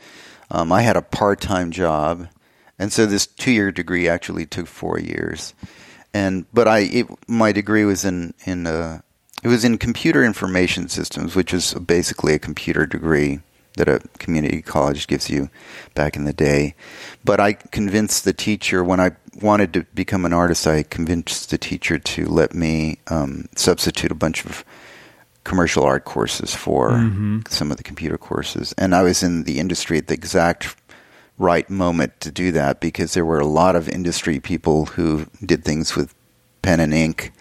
um, 0.51 0.71
I 0.71 0.81
had 0.83 0.95
a 0.95 1.01
part-time 1.01 1.71
job, 1.71 2.27
and 2.79 2.93
so 2.93 3.05
this 3.05 3.25
two-year 3.27 3.71
degree 3.73 4.07
actually 4.07 4.45
took 4.45 4.67
four 4.67 4.99
years. 4.99 5.53
And 6.13 6.45
but 6.53 6.67
I, 6.67 6.79
it, 6.79 7.07
my 7.27 7.51
degree 7.51 7.83
was 7.85 8.05
in 8.05 8.33
in 8.45 8.67
uh, 8.67 9.01
it 9.43 9.47
was 9.47 9.65
in 9.65 9.77
computer 9.77 10.23
information 10.23 10.87
systems, 10.87 11.35
which 11.35 11.53
is 11.53 11.73
basically 11.73 12.33
a 12.33 12.39
computer 12.39 12.85
degree 12.85 13.41
that 13.75 13.89
a 13.89 13.99
community 14.19 14.61
college 14.61 15.07
gives 15.07 15.29
you 15.29 15.49
back 15.95 16.15
in 16.15 16.23
the 16.23 16.33
day. 16.33 16.75
But 17.25 17.39
I 17.39 17.53
convinced 17.53 18.23
the 18.23 18.33
teacher 18.33 18.83
when 18.83 18.99
I 18.99 19.11
wanted 19.41 19.73
to 19.73 19.83
become 19.95 20.25
an 20.25 20.33
artist. 20.33 20.67
I 20.67 20.83
convinced 20.83 21.49
the 21.49 21.57
teacher 21.57 21.97
to 21.99 22.25
let 22.25 22.53
me 22.53 22.99
um, 23.07 23.49
substitute 23.55 24.11
a 24.11 24.15
bunch 24.15 24.45
of 24.45 24.63
commercial 25.43 25.83
art 25.83 26.05
courses 26.05 26.55
for 26.55 26.91
some 27.49 27.71
of 27.71 27.77
the 27.77 27.83
computer 27.83 28.17
courses. 28.17 28.73
And 28.77 28.95
I 28.95 29.01
was 29.01 29.23
in 29.23 29.43
the 29.43 29.59
industry 29.59 29.97
at 29.97 30.07
the 30.07 30.13
exact 30.13 30.75
right 31.37 31.69
moment 31.69 32.19
to 32.21 32.31
do 32.31 32.51
that 32.53 32.79
because 32.79 33.13
there 33.13 33.25
were 33.25 33.39
a 33.39 33.45
lot 33.45 33.75
of 33.75 33.89
industry 33.89 34.39
people 34.39 34.85
who 34.85 35.25
did 35.43 35.65
things 35.65 35.95
with 35.95 36.13
pen 36.61 36.79
and 36.79 36.93
ink 36.93 37.33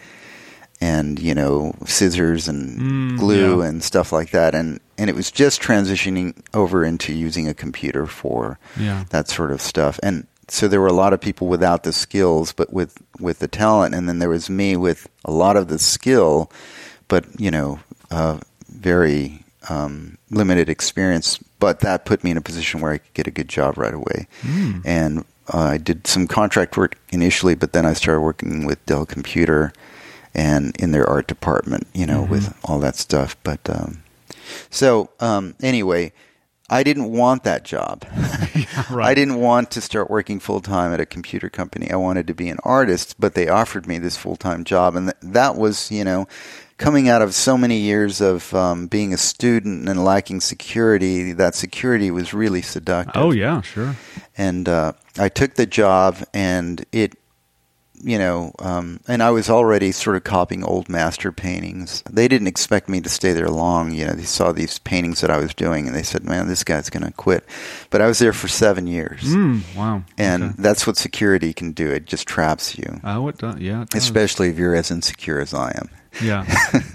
and 0.83 1.18
you 1.21 1.35
know 1.35 1.73
scissors 1.87 2.49
and 2.49 2.62
Mm, 2.81 3.18
glue 3.18 3.61
yeah. 3.62 3.68
and 3.68 3.83
stuff 3.83 4.11
like 4.12 4.31
that 4.33 4.55
and 4.55 4.81
and 4.99 5.09
it 5.11 5.14
was 5.16 5.31
just 5.31 5.62
transitioning 5.62 6.35
over 6.55 6.85
into 6.85 7.12
using 7.12 7.47
a 7.49 7.55
computer 7.55 8.07
for 8.07 8.59
Yeah. 8.77 9.05
that 9.11 9.29
sort 9.29 9.53
of 9.53 9.61
stuff 9.62 10.01
and 10.03 10.27
so 10.49 10.66
there 10.68 10.81
were 10.81 10.88
a 10.97 11.01
lot 11.05 11.12
of 11.12 11.21
people 11.21 11.47
without 11.47 11.83
the 11.85 11.92
skills 11.92 12.53
but 12.53 12.73
with 12.73 12.92
with 13.21 13.38
the 13.38 13.49
talent 13.49 13.95
and 13.95 14.09
then 14.09 14.18
there 14.18 14.29
was 14.38 14.51
me 14.51 14.77
with 14.77 15.09
a 15.25 15.31
lot 15.31 15.57
of 15.57 15.68
the 15.68 15.79
skill 15.79 16.51
but 17.09 17.25
you 17.38 17.51
know 17.51 17.79
uh, 18.11 18.38
very 18.68 19.45
um, 19.71 20.18
limited 20.31 20.68
experience 20.68 21.38
but 21.61 21.79
that 21.81 22.05
put 22.05 22.25
me 22.25 22.31
in 22.33 22.37
a 22.37 22.40
position 22.51 22.81
where 22.81 22.92
I 22.92 22.99
could 22.99 23.14
get 23.14 23.27
a 23.29 23.31
good 23.38 23.49
job 23.49 23.79
right 23.79 23.95
away 23.95 24.27
Mm. 24.42 24.83
and 24.85 25.18
uh, 25.55 25.75
I 25.75 25.79
did 25.79 26.07
some 26.07 26.27
contract 26.27 26.77
work 26.77 26.97
initially 27.11 27.55
but 27.55 27.73
then 27.73 27.87
I 27.87 27.95
started 27.95 28.21
working 28.23 28.66
with 28.66 28.85
Dell 28.87 29.07
Computer 29.07 29.73
and 30.35 30.77
in 30.77 30.92
their 30.92 31.09
art 31.09 31.27
department 31.27 31.87
you 31.92 32.07
know 32.07 32.23
with 32.23 32.57
all 32.64 32.79
that 32.79 32.97
stuff 32.97 33.37
but 33.42 33.61
um, 33.68 34.03
so 34.71 35.11
um, 35.21 35.55
anyway 35.62 36.12
I 36.73 36.85
didn't 36.85 37.12
want 37.12 37.45
that 37.45 37.64
job. 37.64 38.07
right. 38.90 39.09
I 39.09 39.14
didn't 39.14 39.35
want 39.35 39.71
to 39.73 39.83
start 39.83 40.09
working 40.09 40.40
full 40.40 40.62
time 40.62 40.95
at 40.95 41.01
a 41.01 41.07
computer 41.07 41.51
company. 41.51 41.90
I 41.90 41.97
wanted 41.97 42.27
to 42.29 42.35
be 42.35 42.49
an 42.49 42.57
artist, 42.64 43.16
but 43.18 43.35
they 43.35 43.47
offered 43.49 43.87
me 43.87 43.99
this 43.99 44.16
full 44.16 44.37
time 44.37 44.64
job, 44.64 44.97
and 44.97 45.09
th- 45.09 45.33
that 45.35 45.57
was, 45.57 45.90
you 45.90 46.03
know, 46.03 46.27
coming 46.79 47.11
out 47.11 47.21
of 47.21 47.35
so 47.35 47.59
many 47.59 47.77
years 47.77 48.23
of 48.23 48.55
um, 48.55 48.87
being 48.87 49.12
a 49.12 49.18
student 49.18 49.87
and 49.87 50.03
lacking 50.03 50.40
security. 50.40 51.33
That 51.33 51.55
security 51.55 52.11
was 52.11 52.33
really 52.33 52.62
seductive. 52.62 53.23
Oh 53.23 53.33
yeah, 53.33 53.61
sure. 53.61 53.95
and 54.38 54.66
uh, 54.66 54.95
I 55.18 55.29
took 55.29 55.57
the 55.57 55.66
job, 55.66 56.25
and 56.33 56.87
it, 56.90 57.18
you 58.03 58.19
know, 58.19 58.53
um, 58.59 58.99
and 59.07 59.23
I 59.23 59.31
was 59.31 59.49
already 59.49 59.93
sort 59.93 60.17
of 60.17 60.25
copying 60.25 60.65
old 60.65 60.88
master 60.88 61.31
paintings. 61.33 62.03
They 62.11 62.27
didn't 62.29 62.49
expect 62.49 62.88
me 62.88 63.01
to 63.01 63.09
stay 63.09 63.33
there 63.33 63.49
long. 63.49 63.93
You 63.93 64.07
know, 64.07 64.12
they 64.12 64.25
saw 64.25 64.51
these 64.53 64.79
paintings 64.81 65.21
that 65.21 65.31
I 65.31 65.38
was 65.38 65.55
doing, 65.55 65.87
and 65.87 65.95
they 65.97 66.03
said, 66.03 66.25
"Man, 66.25 66.49
this 66.49 66.65
guy's 66.65 66.91
going 66.91 67.05
to 67.07 67.12
quit." 67.12 67.45
But 67.91 68.01
I 68.03 68.07
was 68.07 68.19
there 68.19 68.33
for 68.33 68.49
seven 68.49 68.87
years, 68.87 69.23
Mm, 69.23 69.62
wow. 69.77 70.03
and 70.19 70.43
Okay. 70.43 70.55
that's 70.59 70.87
what 70.87 70.97
security 70.97 71.53
can 71.53 71.73
do. 71.73 71.91
It 71.91 72.07
just 72.07 72.27
traps 72.27 72.77
you, 72.77 73.01
Oh, 73.05 73.29
it 73.29 73.38
does. 73.38 73.57
Yeah. 73.61 73.83
It 73.83 73.91
does. 73.91 74.03
especially 74.03 74.49
if 74.49 74.59
you're 74.59 74.75
as 74.75 74.91
insecure 74.91 75.41
as 75.41 75.55
I 75.55 75.71
am. 75.77 75.88
Yeah. 76.21 76.45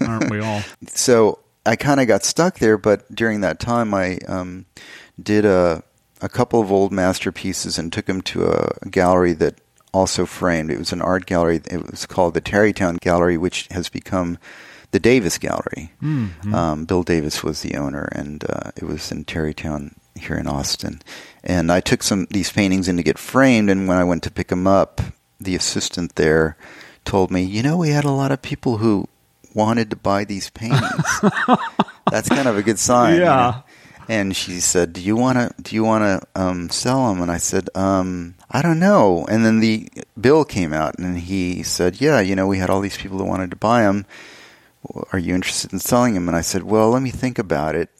Aren't 0.06 0.30
we 0.30 0.40
all? 0.40 0.62
so 0.86 1.38
I 1.66 1.76
kind 1.76 2.00
of 2.00 2.06
got 2.06 2.24
stuck 2.24 2.58
there. 2.58 2.78
But 2.78 3.10
during 3.14 3.40
that 3.40 3.58
time, 3.60 3.92
I 3.94 4.18
um, 4.28 4.66
did 5.22 5.44
a 5.44 5.82
a 6.20 6.28
couple 6.28 6.60
of 6.60 6.72
old 6.72 6.90
masterpieces 6.92 7.78
and 7.78 7.92
took 7.92 8.06
them 8.06 8.20
to 8.22 8.44
a 8.46 8.88
gallery 8.90 9.32
that 9.34 9.54
also 9.92 10.26
framed. 10.26 10.70
It 10.70 10.78
was 10.78 10.92
an 10.92 11.00
art 11.02 11.26
gallery. 11.26 11.60
It 11.70 11.90
was 11.90 12.06
called 12.06 12.34
the 12.34 12.40
Tarrytown 12.40 12.96
Gallery, 13.00 13.36
which 13.38 13.66
has 13.70 13.88
become 13.88 14.38
the 14.90 15.00
Davis 15.00 15.38
Gallery. 15.38 15.92
Mm, 16.02 16.52
Um, 16.54 16.84
Bill 16.84 17.02
Davis 17.02 17.42
was 17.44 17.62
the 17.62 17.76
owner, 17.76 18.08
and 18.12 18.44
uh, 18.48 18.70
it 18.76 18.84
was 18.84 19.10
in 19.12 19.24
Tarrytown 19.24 19.94
here 20.14 20.36
in 20.36 20.46
Austin. 20.46 21.00
And 21.44 21.70
I 21.70 21.80
took 21.80 22.02
some 22.02 22.26
these 22.30 22.50
paintings 22.52 22.88
in 22.88 22.96
to 22.96 23.02
get 23.02 23.18
framed, 23.18 23.70
and 23.70 23.86
when 23.88 23.96
I 23.98 24.04
went 24.04 24.22
to 24.24 24.30
pick 24.30 24.48
them 24.48 24.66
up, 24.66 25.00
the 25.40 25.54
assistant 25.54 26.14
there 26.16 26.56
told 27.04 27.30
me, 27.30 27.42
you 27.42 27.62
know, 27.62 27.76
we 27.76 27.90
had 27.90 28.04
a 28.04 28.10
lot 28.10 28.32
of 28.32 28.42
people 28.42 28.78
who 28.78 29.06
wanted 29.54 29.90
to 29.90 29.96
buy 29.96 30.24
these 30.24 30.50
paintings. 30.50 31.20
That's 32.10 32.28
kind 32.28 32.48
of 32.48 32.56
a 32.56 32.62
good 32.62 32.78
sign. 32.78 33.14
you 33.14 33.20
Yeah. 33.20 33.34
know? 33.36 33.62
And 34.08 34.34
she 34.34 34.60
said, 34.60 34.94
"Do 34.94 35.02
you 35.02 35.16
want 35.16 35.36
to? 35.38 35.62
Do 35.62 35.74
you 35.74 35.84
want 35.84 36.02
to 36.04 36.40
um, 36.40 36.70
sell 36.70 37.08
them?" 37.08 37.20
And 37.20 37.30
I 37.30 37.36
said, 37.36 37.68
um, 37.74 38.34
"I 38.50 38.62
don't 38.62 38.78
know." 38.78 39.26
And 39.28 39.44
then 39.44 39.60
the 39.60 39.88
bill 40.18 40.44
came 40.46 40.72
out, 40.72 40.98
and 40.98 41.18
he 41.18 41.62
said, 41.62 42.00
"Yeah, 42.00 42.20
you 42.20 42.34
know, 42.34 42.46
we 42.46 42.58
had 42.58 42.70
all 42.70 42.80
these 42.80 42.96
people 42.96 43.18
that 43.18 43.24
wanted 43.24 43.50
to 43.50 43.56
buy 43.56 43.82
them. 43.82 44.06
Are 45.12 45.18
you 45.18 45.34
interested 45.34 45.72
in 45.72 45.78
selling 45.78 46.14
them?" 46.14 46.26
And 46.26 46.36
I 46.36 46.40
said, 46.40 46.62
"Well, 46.62 46.90
let 46.90 47.02
me 47.02 47.10
think 47.10 47.38
about 47.38 47.74
it." 47.74 47.90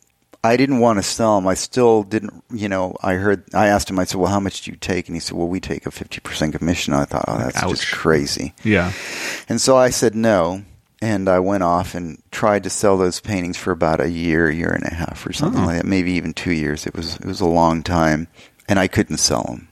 I 0.43 0.57
didn't 0.57 0.79
want 0.79 0.99
to 0.99 1.03
sell 1.03 1.35
them. 1.35 1.49
I 1.49 1.55
still 1.55 2.05
didn't, 2.05 2.45
you 2.51 2.69
know. 2.69 2.97
I 3.03 3.15
heard. 3.15 3.43
I 3.53 3.67
asked 3.67 3.91
him. 3.91 3.99
I 3.99 4.05
said, 4.05 4.19
"Well, 4.19 4.31
how 4.31 4.41
much 4.41 4.63
do 4.63 4.71
you 4.71 4.77
take?" 4.79 5.09
And 5.09 5.17
he 5.17 5.21
said, 5.21 5.37
"Well, 5.37 5.49
we 5.49 5.61
take 5.61 5.85
a 5.85 5.91
fifty 5.91 6.21
percent 6.21 6.55
commission." 6.57 6.95
I 6.95 7.05
thought, 7.05 7.25
"Oh, 7.29 7.37
that's 7.39 7.57
Ouch. 7.63 7.71
just 7.71 7.91
crazy." 7.93 8.55
Yeah. 8.65 8.93
And 9.49 9.61
so 9.61 9.77
I 9.77 9.91
said 9.91 10.15
no, 10.15 10.63
and 11.01 11.29
I 11.29 11.39
went 11.39 11.63
off 11.63 11.95
and 11.95 12.21
tried 12.31 12.65
to 12.65 12.71
sell 12.71 12.97
those 12.99 13.21
paintings 13.21 13.57
for 13.57 13.71
about 13.73 14.01
a 14.01 14.11
year, 14.11 14.51
year 14.51 14.71
and 14.73 14.85
a 14.85 14.95
half, 14.95 15.27
or 15.27 15.33
something 15.33 15.63
Oh. 15.63 15.67
like 15.67 15.77
that. 15.83 15.87
Maybe 15.87 16.13
even 16.13 16.33
two 16.35 16.53
years. 16.53 16.87
It 16.87 16.95
was 16.95 17.17
it 17.17 17.25
was 17.25 17.41
a 17.41 17.47
long 17.47 17.83
time, 17.83 18.29
and 18.69 18.79
I 18.79 18.89
couldn't 18.89 19.19
sell 19.19 19.45
them. 19.45 19.69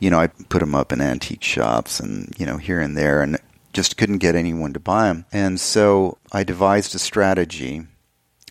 You 0.00 0.10
know, 0.10 0.20
I 0.20 0.28
put 0.28 0.60
them 0.60 0.74
up 0.74 0.92
in 0.92 1.00
antique 1.00 1.42
shops 1.42 1.98
and 2.00 2.32
you 2.38 2.46
know 2.46 2.56
here 2.56 2.80
and 2.80 2.96
there, 2.96 3.22
and 3.22 3.38
just 3.72 3.96
couldn't 3.96 4.18
get 4.18 4.34
anyone 4.34 4.72
to 4.72 4.80
buy 4.80 5.04
them. 5.08 5.24
And 5.32 5.60
so 5.60 6.18
I 6.32 6.42
devised 6.44 6.94
a 6.94 6.98
strategy, 6.98 7.86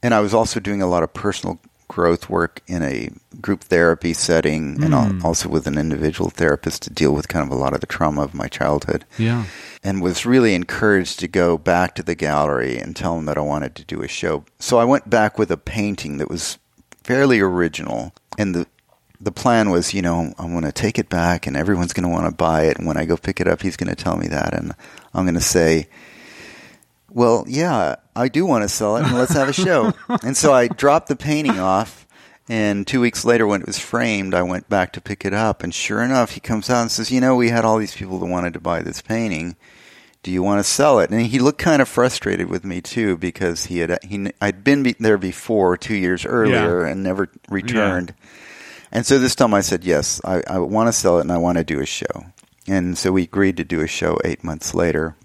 and 0.04 0.14
I 0.14 0.20
was 0.20 0.34
also 0.34 0.60
doing 0.60 0.82
a 0.82 0.88
lot 0.88 1.04
of 1.04 1.14
personal 1.14 1.60
growth 1.88 2.30
work 2.30 2.62
in 2.68 2.84
a 2.84 3.10
group 3.42 3.64
therapy 3.64 4.14
setting, 4.14 4.84
and 4.84 4.94
Mm. 4.94 5.24
also 5.24 5.48
with 5.50 5.68
an 5.68 5.78
individual 5.78 6.30
therapist 6.30 6.82
to 6.84 6.90
deal 6.90 7.14
with 7.14 7.28
kind 7.30 7.46
of 7.46 7.52
a 7.52 7.60
lot 7.60 7.74
of 7.74 7.80
the 7.80 7.88
trauma 7.88 8.22
of 8.24 8.34
my 8.34 8.48
childhood 8.48 9.06
Yeah. 9.18 9.46
and 9.84 10.02
was 10.02 10.26
really 10.26 10.54
encouraged 10.54 11.20
to 11.22 11.28
go 11.30 11.58
back 11.58 11.96
to 11.96 12.04
the 12.04 12.16
gallery 12.16 12.78
and 12.78 12.96
tell 12.96 13.16
them 13.16 13.26
that 13.26 13.38
I 13.38 13.42
wanted 13.42 13.74
to 13.76 13.86
do 13.86 14.02
a 14.02 14.08
show. 14.08 14.44
So 14.60 14.80
I 14.80 14.84
went 14.84 15.10
back 15.10 15.40
with 15.40 15.50
a 15.50 15.58
painting 15.58 16.18
that 16.18 16.30
was 16.30 16.58
fairly 17.04 17.40
original, 17.40 18.14
and 18.38 18.54
the 18.54 18.68
the 19.20 19.32
plan 19.32 19.72
was, 19.72 19.96
you 19.96 20.02
know, 20.04 20.32
I'm 20.38 20.52
going 20.52 20.64
to 20.64 20.72
take 20.72 21.00
it 21.00 21.10
back, 21.10 21.48
and 21.48 21.58
everyone's 21.58 21.92
going 21.92 22.04
to 22.08 22.14
want 22.14 22.26
to 22.30 22.36
buy 22.36 22.66
it. 22.66 22.78
And 22.78 22.86
when 22.86 22.98
I 22.98 23.06
go 23.06 23.18
pick 23.18 23.40
it 23.42 23.48
up, 23.48 23.64
he's 23.64 23.76
going 23.76 23.90
to 23.90 23.96
tell 23.96 24.16
me 24.16 24.28
that, 24.28 24.54
and 24.54 24.76
I'm 25.12 25.24
going 25.26 25.34
to 25.34 25.42
say, 25.42 25.88
"Well, 27.10 27.44
yeah, 27.48 27.96
I 28.18 28.28
do 28.30 28.46
want 28.46 28.64
to 28.64 28.70
sell 28.70 28.98
it, 28.98 29.06
and 29.06 29.16
let's 29.16 29.34
have 29.34 29.50
a 29.50 29.54
show." 29.54 29.94
and 30.24 30.36
so 30.36 30.54
I 30.54 30.68
dropped 30.68 31.08
the 31.08 31.16
painting 31.16 31.60
off. 31.60 32.06
And 32.50 32.88
two 32.88 33.02
weeks 33.02 33.26
later, 33.26 33.46
when 33.46 33.60
it 33.62 33.68
was 33.68 33.78
framed, 33.78 34.34
I 34.34 34.42
went 34.42 34.70
back 34.70 34.94
to 34.94 35.02
pick 35.02 35.26
it 35.26 35.34
up, 35.34 35.64
and 35.64 35.74
sure 35.74 36.02
enough, 36.02 36.32
he 36.32 36.40
comes 36.40 36.70
out 36.70 36.82
and 36.82 36.92
says, 36.92 37.12
"You 37.12 37.20
know, 37.20 37.36
we 37.36 37.50
had 37.50 37.66
all 37.66 37.78
these 37.78 37.96
people 37.96 38.20
that 38.20 38.26
wanted 38.26 38.54
to 38.54 38.62
buy 38.62 38.82
this 38.82 39.02
painting. 39.02 39.58
Do 40.24 40.32
you 40.32 40.42
want 40.42 40.60
to 40.60 40.64
sell 40.64 41.00
it?" 41.00 41.10
And 41.10 41.26
he 41.26 41.40
looked 41.40 41.60
kind 41.60 41.82
of 41.82 41.90
frustrated 41.90 42.50
with 42.50 42.64
me 42.64 42.80
too, 42.82 43.18
because 43.18 43.66
he 43.66 43.80
had 43.80 44.00
he 44.04 44.32
I'd 44.40 44.64
been 44.64 44.84
be- 44.84 44.96
there 45.00 45.18
before 45.18 45.76
two 45.78 45.96
years 45.96 46.26
earlier 46.26 46.84
and 46.86 47.04
never 47.04 47.30
returned. 47.50 48.14
And 48.94 49.06
so 49.06 49.20
this 49.20 49.36
time 49.36 49.54
I 49.54 49.60
said, 49.62 49.84
"Yes, 49.84 50.22
I, 50.24 50.42
I 50.48 50.60
want 50.60 50.88
to 50.88 50.94
sell 50.94 51.18
it, 51.18 51.22
and 51.22 51.32
I 51.34 51.38
want 51.38 51.58
to 51.58 51.64
do 51.66 51.82
a 51.82 51.86
show." 51.86 52.26
And 52.66 52.98
so 52.98 53.12
we 53.12 53.24
agreed 53.24 53.58
to 53.58 53.64
do 53.66 53.82
a 53.82 53.88
show 53.88 54.18
eight 54.26 54.44
months 54.44 54.74
later, 54.74 55.16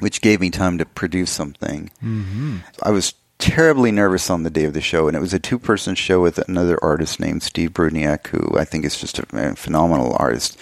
which 0.00 0.20
gave 0.20 0.40
me 0.40 0.50
time 0.50 0.78
to 0.78 0.84
produce 0.84 1.30
something. 1.30 1.90
Mm-hmm. 2.02 2.58
I 2.82 2.90
was 2.90 3.14
terribly 3.38 3.92
nervous 3.92 4.30
on 4.30 4.42
the 4.42 4.50
day 4.50 4.64
of 4.64 4.74
the 4.74 4.80
show, 4.80 5.08
and 5.08 5.16
it 5.16 5.20
was 5.20 5.34
a 5.34 5.38
two 5.38 5.58
person 5.58 5.94
show 5.94 6.20
with 6.22 6.38
another 6.48 6.78
artist 6.82 7.20
named 7.20 7.42
Steve 7.42 7.72
Brudniak, 7.72 8.28
who 8.28 8.58
I 8.58 8.64
think 8.64 8.84
is 8.84 8.98
just 8.98 9.18
a, 9.18 9.26
a 9.32 9.56
phenomenal 9.56 10.16
artist. 10.18 10.58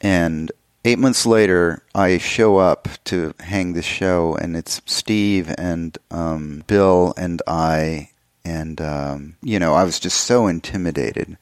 And 0.00 0.52
eight 0.84 0.98
months 0.98 1.26
later, 1.26 1.82
I 1.94 2.18
show 2.18 2.58
up 2.58 2.88
to 3.04 3.34
hang 3.40 3.72
the 3.72 3.82
show, 3.82 4.34
and 4.36 4.56
it's 4.56 4.80
Steve 4.86 5.54
and 5.56 5.96
um, 6.10 6.64
Bill 6.66 7.14
and 7.16 7.40
I. 7.46 8.10
And, 8.44 8.80
um, 8.80 9.36
you 9.42 9.58
know, 9.58 9.74
I 9.74 9.82
was 9.82 9.98
just 9.98 10.20
so 10.20 10.46
intimidated 10.46 11.36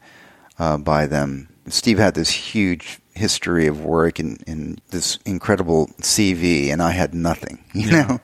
uh, 0.59 0.79
by 0.79 1.07
them. 1.07 1.49
Steve 1.69 1.99
had 1.99 2.15
this 2.15 2.31
huge 2.31 2.99
history 3.15 3.67
of 3.67 3.85
work 3.85 4.19
and, 4.19 4.43
and 4.47 4.81
this 4.91 5.19
incredible 5.25 5.87
CV, 6.01 6.71
and 6.73 6.83
I 6.83 6.91
had 6.91 7.15
nothing, 7.15 7.65
you 7.75 7.89
Yeah. 7.91 8.03
know. 8.07 8.21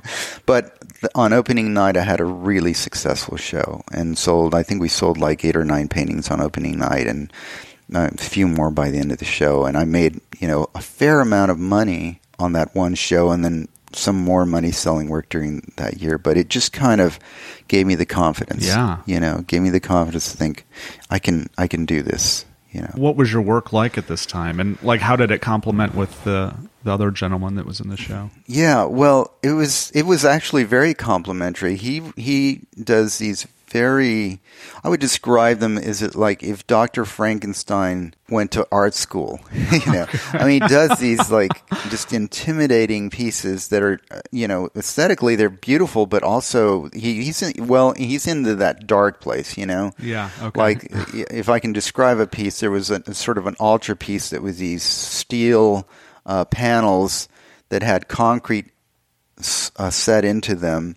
But 0.47 0.81
th- 1.01 1.13
on 1.15 1.33
opening 1.33 1.73
night, 1.73 1.97
I 1.97 2.03
had 2.03 2.21
a 2.21 2.25
really 2.25 2.75
successful 2.75 3.37
show 3.37 3.83
and 3.93 4.19
sold. 4.19 4.55
I 4.55 4.63
think 4.63 4.81
we 4.81 4.89
sold 4.89 5.17
like 5.19 5.45
eight 5.45 5.57
or 5.57 5.65
nine 5.65 5.89
paintings 5.89 6.31
on 6.31 6.41
opening 6.41 6.79
night, 6.79 7.07
and 7.07 7.33
uh, 7.95 8.11
a 8.13 8.17
few 8.19 8.47
more 8.49 8.71
by 8.71 8.91
the 8.91 8.99
end 8.99 9.13
of 9.13 9.19
the 9.19 9.25
show. 9.25 9.65
And 9.65 9.77
I 9.77 9.85
made 9.85 10.21
you 10.39 10.47
know 10.49 10.69
a 10.75 10.81
fair 10.83 11.21
amount 11.21 11.51
of 11.51 11.59
money 11.59 12.21
on 12.39 12.53
that 12.55 12.75
one 12.75 12.95
show, 12.95 13.31
and 13.31 13.45
then 13.45 13.69
some 13.93 14.17
more 14.17 14.47
money 14.47 14.71
selling 14.71 15.09
work 15.09 15.29
during 15.29 15.73
that 15.77 16.01
year. 16.01 16.17
But 16.19 16.37
it 16.37 16.49
just 16.49 16.73
kind 16.73 17.01
of 17.01 17.19
gave 17.69 17.87
me 17.87 17.95
the 17.97 18.07
confidence. 18.07 18.67
Yeah. 18.67 18.99
you 19.07 19.19
know, 19.21 19.45
gave 19.47 19.63
me 19.63 19.71
the 19.71 19.81
confidence 19.81 20.31
to 20.33 20.37
think 20.37 20.67
I 21.11 21.19
can 21.21 21.49
I 21.57 21.67
can 21.69 21.87
do 21.87 22.03
this. 22.03 22.45
You 22.73 22.83
know. 22.83 22.93
What 22.95 23.17
was 23.17 23.33
your 23.33 23.43
work 23.43 23.73
like 23.73 23.99
at 23.99 24.07
this 24.07 24.25
time, 24.25 24.61
and 24.61 24.81
like 24.83 25.01
how 25.01 25.17
did 25.17 25.31
it 25.31 25.41
complement 25.41 25.95
with 25.95 26.23
the 26.25 26.55
the 26.85 26.93
other 26.93 27.11
gentleman 27.11 27.57
that 27.57 27.67
was 27.67 27.81
in 27.81 27.89
the 27.89 27.97
show? 27.97 28.31
Yeah, 28.47 28.85
well, 28.85 29.33
it 29.43 29.53
was 29.53 29.91
it 29.93 30.05
was 30.05 30.25
actually 30.25 30.65
very 30.65 30.95
complimentary. 30.95 31.77
He 31.77 32.03
he 32.17 32.61
does 32.83 33.19
these 33.19 33.47
very 33.71 34.41
I 34.83 34.89
would 34.89 35.01
describe 35.01 35.59
them 35.59 35.79
as 35.79 36.03
it 36.03 36.15
like 36.15 36.43
if 36.43 36.67
Dr. 36.67 37.05
Frankenstein 37.05 38.15
went 38.29 38.51
to 38.53 38.67
art 38.71 38.95
school. 38.95 39.41
you 39.53 39.93
know. 39.93 40.07
I 40.33 40.47
mean, 40.47 40.63
he 40.63 40.69
does 40.69 40.99
these 40.99 41.31
like 41.31 41.69
just 41.89 42.13
intimidating 42.13 43.11
pieces 43.11 43.69
that 43.69 43.83
are 43.83 44.01
you 44.31 44.49
know, 44.49 44.69
aesthetically 44.77 45.37
they're 45.37 45.51
beautiful 45.51 46.07
but 46.07 46.23
also 46.23 46.89
he, 46.93 47.23
he's 47.23 47.43
in, 47.43 47.67
well, 47.67 47.93
he's 47.93 48.27
into 48.27 48.57
that 48.57 48.87
dark 48.87 49.21
place, 49.21 49.57
you 49.57 49.67
know. 49.67 49.93
Yeah. 49.99 50.31
Okay. 50.41 50.61
Like, 50.61 50.89
if 51.15 51.49
I 51.49 51.59
can 51.61 51.73
describe 51.73 52.19
a 52.19 52.27
piece, 52.27 52.61
there 52.61 52.71
was 52.71 52.91
a, 52.91 53.03
a 53.07 53.15
sort 53.15 53.39
of 53.39 53.47
an 53.47 53.57
altar 53.59 53.95
piece 53.95 54.31
that 54.31 54.43
was 54.43 54.59
these 54.59 54.83
steel 54.83 55.89
uh, 56.27 56.45
panels 56.45 57.29
that 57.69 57.83
had 57.83 58.09
concrete 58.09 58.67
uh, 59.77 59.91
set 59.91 60.25
into 60.25 60.55
them, 60.55 60.97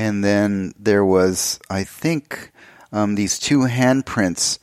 and 0.00 0.24
then 0.24 0.72
there 0.78 1.04
was, 1.04 1.58
I 1.68 1.84
think, 1.84 2.50
um, 2.92 3.14
these 3.16 3.38
two 3.38 3.60
handprints 3.60 4.58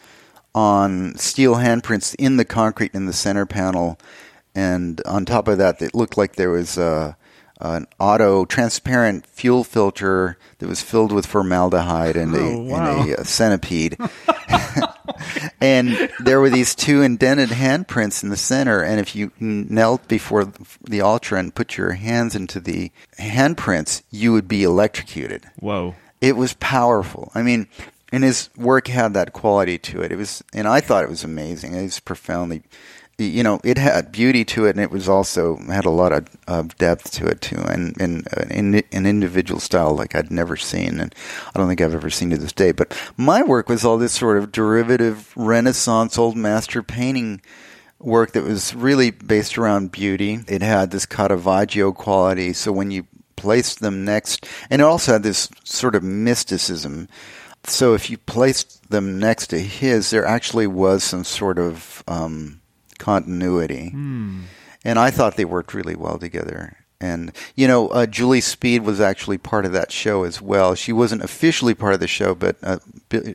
on 0.56 1.16
steel 1.16 1.56
handprints 1.56 2.16
in 2.18 2.38
the 2.38 2.46
concrete 2.46 2.94
in 2.96 3.06
the 3.06 3.14
center 3.14 3.46
panel, 3.46 3.98
and 4.56 5.00
on 5.06 5.26
top 5.26 5.48
of 5.48 5.58
that, 5.60 5.82
it 5.82 5.94
looked 5.94 6.18
like 6.18 6.36
there 6.36 6.50
was 6.50 6.78
a 6.78 7.16
an 7.60 7.88
auto 8.00 8.46
transparent 8.46 9.26
fuel 9.26 9.64
filter 9.64 10.38
that 10.60 10.70
was 10.70 10.82
filled 10.82 11.12
with 11.12 11.26
formaldehyde 11.26 12.16
and 12.16 12.36
a, 12.36 12.40
Oh, 12.40 12.58
wow. 12.60 13.02
and 13.02 13.10
a, 13.12 13.20
uh 13.20 13.24
centipede. 13.24 13.98
and 15.62 16.10
there 16.20 16.40
were 16.40 16.50
these 16.50 16.76
two 16.76 17.02
indented 17.02 17.50
handprints 17.50 18.24
in 18.24 18.30
the 18.30 18.38
center. 18.38 18.82
And 18.82 19.00
if 19.00 19.16
you 19.16 19.32
knelt 19.40 20.08
before 20.08 20.52
the 20.84 21.02
altar 21.02 21.36
and 21.36 21.54
put 21.54 21.78
your 21.78 21.94
hands 21.94 22.36
into 22.36 22.60
the 22.60 22.92
handprints, 23.20 24.04
you 24.12 24.34
would 24.34 24.48
be 24.48 24.64
electrocuted. 24.64 25.46
Whoa. 25.60 25.96
It 26.22 26.36
was 26.36 26.54
powerful. 26.56 27.32
I 27.36 27.44
mean, 27.44 27.68
and 28.12 28.24
his 28.24 28.50
work 28.56 28.88
had 28.88 29.14
that 29.14 29.34
quality 29.34 29.78
to 29.80 30.02
it. 30.02 30.12
It 30.12 30.18
was, 30.18 30.44
and 30.54 30.68
I 30.68 30.80
thought 30.80 31.04
it 31.04 31.10
was 31.10 31.24
amazing. 31.24 31.76
It 31.76 31.84
was 31.84 32.00
profoundly, 32.00 32.64
you 33.18 33.42
know, 33.42 33.60
it 33.64 33.80
had 33.80 34.12
beauty 34.12 34.46
to 34.46 34.66
it, 34.66 34.72
and 34.72 34.80
it 34.80 34.92
was 34.92 35.10
also 35.10 35.58
had 35.68 35.86
a 35.86 35.90
lot 35.90 36.12
of, 36.12 36.28
of 36.48 36.78
depth 36.78 37.12
to 37.14 37.26
it 37.26 37.42
too, 37.42 37.58
and 37.58 38.00
and 38.00 38.28
uh, 38.28 38.44
an 38.50 39.06
individual 39.06 39.60
style 39.60 39.96
like 39.96 40.16
I'd 40.16 40.30
never 40.30 40.56
seen, 40.56 41.00
and 41.00 41.16
I 41.54 41.58
don't 41.58 41.68
think 41.68 41.82
I've 41.82 41.96
ever 41.96 42.12
seen 42.12 42.30
to 42.30 42.38
this 42.38 42.54
day. 42.54 42.72
But 42.72 42.96
my 43.18 43.42
work 43.42 43.70
was 43.70 43.84
all 43.84 43.98
this 43.98 44.14
sort 44.14 44.38
of 44.38 44.52
derivative 44.52 45.34
Renaissance 45.36 46.18
old 46.18 46.36
master 46.36 46.84
painting 46.84 47.42
work 48.00 48.34
that 48.34 48.44
was 48.44 48.76
really 48.76 49.10
based 49.10 49.58
around 49.58 49.92
beauty. 49.92 50.40
It 50.48 50.62
had 50.62 50.92
this 50.92 51.08
Caravaggio 51.08 51.94
quality, 51.94 52.54
so 52.54 52.72
when 52.72 52.92
you 52.92 53.08
placed 53.36 53.80
them 53.80 54.06
next, 54.06 54.46
and 54.70 54.82
it 54.82 54.86
also 54.86 55.14
had 55.14 55.24
this 55.24 55.50
sort 55.64 55.96
of 55.96 56.04
mysticism. 56.04 57.08
So 57.64 57.96
if 57.96 58.12
you 58.12 58.20
placed 58.20 58.92
them 58.92 59.18
next 59.18 59.48
to 59.48 59.60
his, 59.60 60.12
there 60.12 60.26
actually 60.26 60.68
was 60.68 61.04
some 61.04 61.24
sort 61.24 61.58
of 61.58 62.04
um, 62.08 62.57
continuity, 62.98 63.90
Hmm. 63.90 64.42
and 64.86 64.98
I 65.00 65.12
thought 65.12 65.36
they 65.36 65.46
worked 65.46 65.74
really 65.74 65.96
well 65.96 66.18
together. 66.18 66.78
And 67.00 67.32
you 67.56 67.68
know, 67.68 67.90
uh, 67.90 68.08
Julie 68.08 68.42
Speed 68.42 68.84
was 68.84 69.00
actually 69.00 69.38
part 69.38 69.66
of 69.66 69.72
that 69.74 69.92
show 69.92 70.24
as 70.24 70.42
well. 70.42 70.74
She 70.76 70.92
wasn't 70.92 71.22
officially 71.24 71.76
part 71.76 71.94
of 71.94 72.00
the 72.00 72.08
show, 72.08 72.34
but 72.34 72.56
uh, 72.64 72.80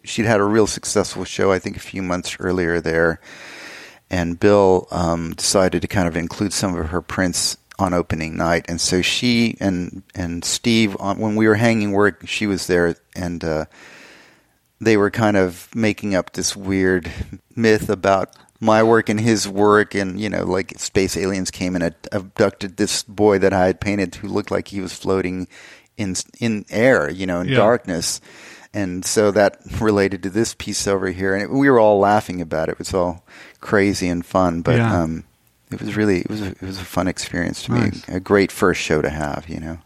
she'd 0.03 0.27
had 0.27 0.40
a 0.40 0.44
real 0.44 0.66
successful 0.66 1.25
show. 1.25 1.53
I 1.53 1.59
think 1.61 1.77
a 1.77 1.81
few 1.81 2.03
months 2.03 2.37
earlier 2.40 2.81
there 2.81 3.20
and 4.11 4.38
Bill 4.38 4.87
um, 4.90 5.33
decided 5.35 5.81
to 5.83 5.88
kind 5.88 6.07
of 6.07 6.16
include 6.16 6.53
some 6.53 6.77
of 6.77 6.88
her 6.90 7.01
prints 7.01 7.57
on 7.79 7.94
opening 7.94 8.37
night, 8.37 8.66
and 8.68 8.81
so 8.81 9.01
she 9.01 9.57
and 9.59 10.03
and 10.14 10.44
Steve, 10.44 10.94
on, 11.01 11.18
when 11.18 11.35
we 11.35 11.48
were 11.48 11.55
hanging 11.55 11.92
work, 11.92 12.27
she 12.27 12.46
was 12.46 12.66
there, 12.66 12.94
and 13.16 13.42
uh, 13.42 13.64
they 14.81 14.96
were 14.98 15.11
kind 15.11 15.37
of 15.37 15.75
making 15.75 16.14
up 16.14 16.33
this 16.35 16.55
weird 16.55 17.11
myth 17.57 17.88
about 17.88 18.37
my 18.62 18.81
work 18.83 19.09
and 19.09 19.18
his 19.20 19.48
work, 19.48 19.94
and 19.94 20.20
you 20.20 20.29
know, 20.31 20.44
like 20.44 20.79
space 20.79 21.16
aliens 21.16 21.51
came 21.51 21.75
and 21.75 21.94
abducted 22.12 22.77
this 22.77 23.03
boy 23.03 23.38
that 23.40 23.53
I 23.53 23.66
had 23.66 23.81
painted 23.81 24.14
who 24.14 24.29
looked 24.29 24.53
like 24.53 24.68
he 24.68 24.81
was 24.81 24.92
floating 24.94 25.48
in 25.98 26.14
in 26.38 26.64
air, 26.70 27.11
you 27.11 27.27
know, 27.27 27.40
in 27.40 27.48
Yeah. 27.48 27.57
darkness. 27.57 28.20
And 28.72 29.05
so 29.05 29.31
that 29.33 29.59
related 29.81 30.22
to 30.22 30.31
this 30.31 30.55
piece 30.55 30.87
over 30.87 31.09
here, 31.11 31.35
and 31.35 31.42
it, 31.42 31.51
we 31.51 31.68
were 31.68 31.79
all 31.81 31.98
laughing 31.98 32.40
about 32.40 32.68
it. 32.68 32.72
It 32.72 32.79
was 32.79 32.94
all 32.94 33.25
crazy 33.61 34.09
and 34.09 34.25
fun, 34.25 34.62
but 34.62 34.77
Yeah. 34.77 35.03
um, 35.03 35.25
it 35.70 35.81
was 35.81 35.96
really 35.96 36.20
it 36.20 36.31
was 36.31 36.40
a, 36.40 36.46
it 36.53 36.62
was 36.62 36.79
a 36.79 36.85
fun 36.85 37.09
experience 37.09 37.64
to 37.64 37.72
Nice. 37.72 38.09
me. 38.09 38.14
A 38.14 38.20
great 38.20 38.51
first 38.53 38.81
show 38.81 39.03
to 39.03 39.11
have, 39.11 39.48
you 39.48 39.59
know. 39.61 39.79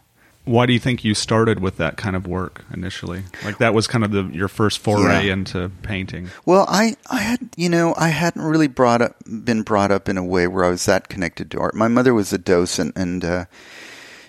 Why 0.47 0.65
do 0.65 0.73
you 0.73 0.79
think 0.79 1.03
you 1.03 1.13
started 1.13 1.59
with 1.59 1.77
that 1.77 1.97
kind 1.97 2.15
of 2.15 2.25
work 2.25 2.63
initially? 2.73 3.23
Like 3.43 3.57
that 3.59 3.73
was 3.73 3.85
kind 3.87 4.03
of 4.03 4.11
the 4.11 4.23
your 4.23 4.47
first 4.47 4.79
foray 4.79 5.25
Yeah. 5.27 5.33
into 5.33 5.69
painting. 5.83 6.29
Well, 6.45 6.65
I, 6.69 6.95
I 7.11 7.19
had, 7.19 7.49
you 7.57 7.69
know, 7.69 7.93
I 7.97 8.09
hadn't 8.09 8.41
really 8.41 8.67
brought 8.67 9.01
up, 9.01 9.15
been 9.27 9.61
brought 9.63 9.91
up 9.91 10.07
in 10.09 10.17
a 10.17 10.23
way 10.23 10.47
where 10.47 10.63
I 10.63 10.69
was 10.69 10.85
that 10.85 11.09
connected 11.09 11.51
to 11.51 11.59
art. 11.59 11.75
My 11.75 11.87
mother 11.87 12.13
was 12.13 12.31
a 12.33 12.37
docent, 12.37 12.97
and 12.97 13.23
uh, 13.25 13.45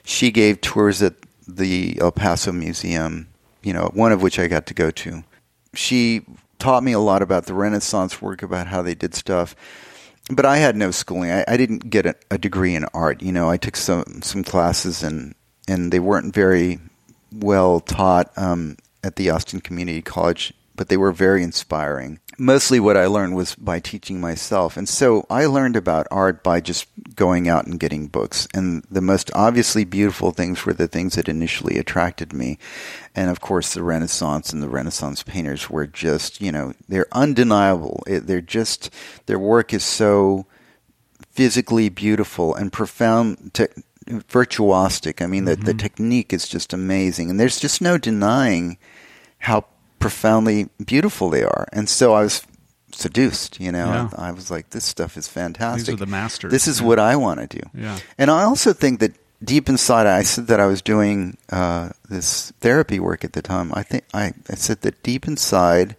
she 0.04 0.30
gave 0.30 0.60
tours 0.60 1.02
at 1.02 1.14
the 1.46 1.96
El 2.00 2.12
Paso 2.12 2.52
Museum. 2.52 3.28
You 3.62 3.72
know, 3.72 3.90
one 3.94 4.12
of 4.12 4.20
which 4.22 4.38
I 4.38 4.46
got 4.48 4.66
to 4.66 4.74
go 4.74 4.90
to. 4.90 5.24
She 5.74 6.22
taught 6.58 6.82
me 6.82 6.92
a 6.92 6.98
lot 7.00 7.22
about 7.22 7.46
the 7.46 7.54
Renaissance 7.54 8.20
work, 8.22 8.42
about 8.42 8.66
how 8.68 8.82
they 8.82 8.94
did 8.94 9.14
stuff. 9.14 9.54
But 10.30 10.44
I 10.46 10.58
had 10.58 10.76
no 10.76 10.90
schooling. 10.90 11.30
I, 11.30 11.44
I 11.48 11.56
didn't 11.56 11.90
get 11.90 12.04
a, 12.06 12.14
a 12.30 12.38
degree 12.38 12.74
in 12.74 12.84
art. 12.94 13.22
You 13.22 13.32
know, 13.32 13.48
I 13.48 13.56
took 13.56 13.76
some 13.76 14.20
some 14.22 14.44
classes, 14.44 15.02
and 15.02 15.34
and 15.68 15.92
they 15.92 16.00
weren't 16.00 16.34
very 16.34 16.80
well 17.30 17.80
taught 17.80 18.32
um, 18.36 18.76
at 19.04 19.16
the 19.16 19.30
Austin 19.30 19.60
Community 19.60 20.02
College, 20.02 20.52
but 20.74 20.88
they 20.88 20.96
were 20.96 21.12
very 21.12 21.42
inspiring. 21.42 22.18
Mostly 22.40 22.78
what 22.78 22.96
I 22.96 23.06
learned 23.06 23.34
was 23.34 23.56
by 23.56 23.80
teaching 23.80 24.20
myself. 24.20 24.76
And 24.76 24.88
so 24.88 25.26
I 25.28 25.46
learned 25.46 25.74
about 25.74 26.06
art 26.10 26.44
by 26.44 26.60
just 26.60 26.86
going 27.16 27.48
out 27.48 27.66
and 27.66 27.80
getting 27.80 28.06
books. 28.06 28.46
And 28.54 28.84
the 28.88 29.00
most 29.00 29.28
obviously 29.34 29.84
beautiful 29.84 30.30
things 30.30 30.64
were 30.64 30.72
the 30.72 30.86
things 30.86 31.16
that 31.16 31.28
initially 31.28 31.78
attracted 31.78 32.32
me. 32.32 32.58
And 33.14 33.28
of 33.28 33.40
course, 33.40 33.74
the 33.74 33.82
Renaissance 33.82 34.52
and 34.52 34.62
the 34.62 34.68
Renaissance 34.68 35.24
painters 35.24 35.68
were 35.68 35.88
just, 35.88 36.40
you 36.40 36.52
know, 36.52 36.74
they're 36.88 37.08
undeniable. 37.10 38.04
They're 38.06 38.40
just, 38.40 38.94
their 39.26 39.38
work 39.38 39.74
is 39.74 39.82
so 39.82 40.46
physically 41.38 41.88
beautiful 41.88 42.54
and 42.54 42.72
profound, 42.72 43.52
virtuosic. 44.08 45.22
I 45.22 45.26
mean, 45.26 45.44
the, 45.44 45.56
the 45.56 45.74
technique 45.74 46.32
is 46.32 46.48
just 46.48 46.72
amazing, 46.72 47.30
and 47.30 47.38
there's 47.38 47.60
just 47.60 47.80
no 47.80 47.98
denying 47.98 48.78
how 49.38 49.64
profoundly 49.98 50.68
beautiful 50.84 51.30
they 51.30 51.42
are. 51.44 51.66
And 51.72 51.88
so 51.88 52.14
I 52.14 52.22
was 52.22 52.42
seduced. 52.92 53.60
You 53.60 53.72
know, 53.72 53.86
Yeah. 53.86 54.08
I, 54.16 54.28
I 54.28 54.30
was 54.32 54.50
like, 54.50 54.70
this 54.70 54.84
stuff 54.84 55.16
is 55.16 55.28
fantastic. 55.28 55.86
These 55.86 55.94
are 55.94 55.98
the 55.98 56.06
masters. 56.06 56.50
This 56.52 56.66
is 56.68 56.80
Yeah. 56.80 56.86
what 56.86 56.98
I 56.98 57.16
want 57.16 57.40
to 57.50 57.58
do. 57.58 57.68
Yeah. 57.74 57.98
And 58.16 58.30
I 58.30 58.44
also 58.44 58.72
think 58.72 59.00
that 59.00 59.12
deep 59.44 59.68
inside, 59.68 60.06
I 60.06 60.22
said 60.22 60.46
that 60.48 60.58
I 60.60 60.66
was 60.66 60.82
doing 60.82 61.36
uh, 61.50 61.90
this 62.08 62.52
therapy 62.60 62.98
work 62.98 63.24
at 63.24 63.32
the 63.34 63.42
time. 63.42 63.70
I 63.74 63.82
think 63.82 64.04
I, 64.14 64.32
I 64.50 64.54
said 64.54 64.80
that 64.82 65.02
deep 65.02 65.26
inside, 65.28 65.96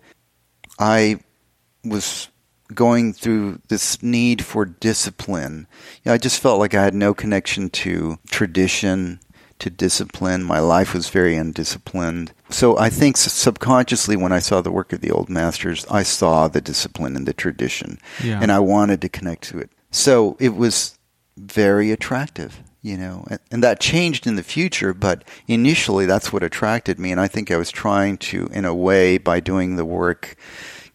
I 0.80 1.20
was 1.86 2.30
going 2.74 3.14
through 3.14 3.62
this 3.68 4.02
need 4.04 4.44
for 4.44 4.66
discipline. 4.66 5.68
You 6.04 6.10
know, 6.10 6.14
I 6.14 6.18
just 6.18 6.40
felt 6.40 6.60
like 6.60 6.74
I 6.74 6.84
had 6.84 6.94
no 6.94 7.14
connection 7.14 7.70
to 7.72 8.18
tradition, 8.30 9.20
to 9.60 9.70
discipline. 9.70 10.44
My 10.44 10.60
life 10.60 10.94
was 10.94 11.10
very 11.10 11.36
undisciplined. 11.36 12.32
So 12.50 12.78
I 12.78 12.90
think 12.90 13.18
subconsciously, 13.18 14.16
when 14.16 14.32
I 14.32 14.40
saw 14.40 14.62
the 14.62 14.72
work 14.72 14.94
of 14.94 15.02
the 15.02 15.12
old 15.12 15.30
masters, 15.30 15.86
I 15.90 16.04
saw 16.04 16.48
the 16.48 16.62
discipline 16.62 17.16
and 17.16 17.28
the 17.28 17.34
tradition, 17.34 18.00
Yeah. 18.24 18.40
and 18.42 18.52
I 18.52 18.60
wanted 18.60 19.02
to 19.02 19.10
connect 19.10 19.44
to 19.50 19.60
it. 19.60 19.70
So 19.92 20.38
it 20.40 20.56
was 20.56 20.98
very 21.38 21.92
attractive. 21.92 22.62
You 22.82 22.96
know, 22.96 23.26
and, 23.30 23.40
and 23.52 23.62
that 23.62 23.82
changed 23.82 24.26
in 24.26 24.38
the 24.38 24.42
future, 24.44 24.94
but 24.94 25.26
initially 25.50 26.06
that's 26.06 26.32
what 26.32 26.44
attracted 26.44 26.98
me. 26.98 27.12
And 27.12 27.20
I 27.20 27.28
think 27.28 27.52
I 27.52 27.58
was 27.58 27.72
trying 27.72 28.18
to, 28.20 28.48
in 28.54 28.64
a 28.64 28.74
way, 28.74 29.18
by 29.18 29.42
doing 29.42 29.76
the 29.76 29.84
work, 29.84 30.38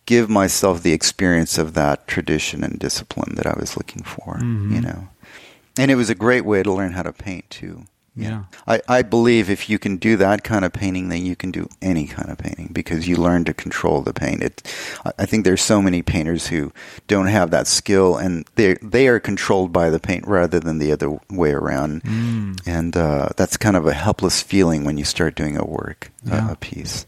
give 0.06 0.28
myself 0.28 0.82
the 0.82 0.92
experience 0.92 1.58
of 1.58 1.74
that 1.74 2.06
tradition 2.06 2.62
and 2.64 2.78
discipline 2.78 3.34
that 3.36 3.46
I 3.46 3.54
was 3.58 3.76
looking 3.76 4.02
for. 4.02 4.36
Mhm. 4.38 4.72
You 4.74 4.80
know, 4.82 5.08
and 5.78 5.90
it 5.90 5.94
was 5.96 6.10
a 6.10 6.14
great 6.14 6.44
way 6.44 6.62
to 6.62 6.72
learn 6.72 6.92
how 6.92 7.02
to 7.02 7.12
paint 7.12 7.48
too. 7.50 7.84
Yeah. 8.16 8.44
I, 8.68 8.80
I 8.88 9.02
believe 9.02 9.50
if 9.50 9.68
you 9.68 9.80
can 9.80 9.96
do 9.96 10.16
that 10.18 10.44
kind 10.44 10.64
of 10.64 10.72
painting, 10.72 11.08
then 11.08 11.26
you 11.26 11.34
can 11.34 11.50
do 11.50 11.68
any 11.82 12.06
kind 12.06 12.30
of 12.30 12.38
painting 12.38 12.70
because 12.72 13.08
you 13.08 13.16
learn 13.16 13.44
to 13.46 13.52
control 13.52 14.02
the 14.02 14.12
paint. 14.12 14.40
It, 14.40 14.62
I- 15.04 15.10
I 15.18 15.26
think 15.26 15.42
there's 15.44 15.62
so 15.62 15.82
many 15.82 16.00
painters 16.00 16.46
who 16.46 16.70
don't 17.08 17.26
have 17.26 17.50
that 17.50 17.66
skill, 17.66 18.16
and 18.16 18.44
they 18.54 18.74
they 18.82 19.08
are 19.08 19.18
controlled 19.18 19.72
by 19.72 19.90
the 19.90 19.98
paint 19.98 20.28
rather 20.28 20.60
than 20.60 20.78
the 20.78 20.92
other 20.92 21.18
way 21.28 21.50
around. 21.50 22.04
Mm. 22.04 22.60
And 22.66 22.96
uh, 22.96 23.30
that's 23.36 23.56
kind 23.56 23.76
of 23.76 23.84
a 23.84 23.92
helpless 23.94 24.40
feeling 24.42 24.84
when 24.84 24.96
you 24.96 25.04
start 25.04 25.34
doing 25.34 25.56
a 25.56 25.64
work, 25.64 26.12
Yeah. 26.22 26.50
a, 26.50 26.52
a 26.52 26.56
piece. 26.56 27.06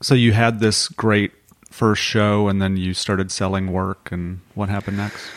So 0.00 0.14
you 0.14 0.32
had 0.32 0.60
this 0.60 0.88
great 0.88 1.32
first 1.70 2.02
show, 2.02 2.48
and 2.48 2.60
then 2.62 2.76
you 2.76 2.94
started 2.94 3.30
selling 3.30 3.72
work, 3.72 4.10
and 4.12 4.40
what 4.54 4.68
happened 4.68 4.96
next? 4.96 5.28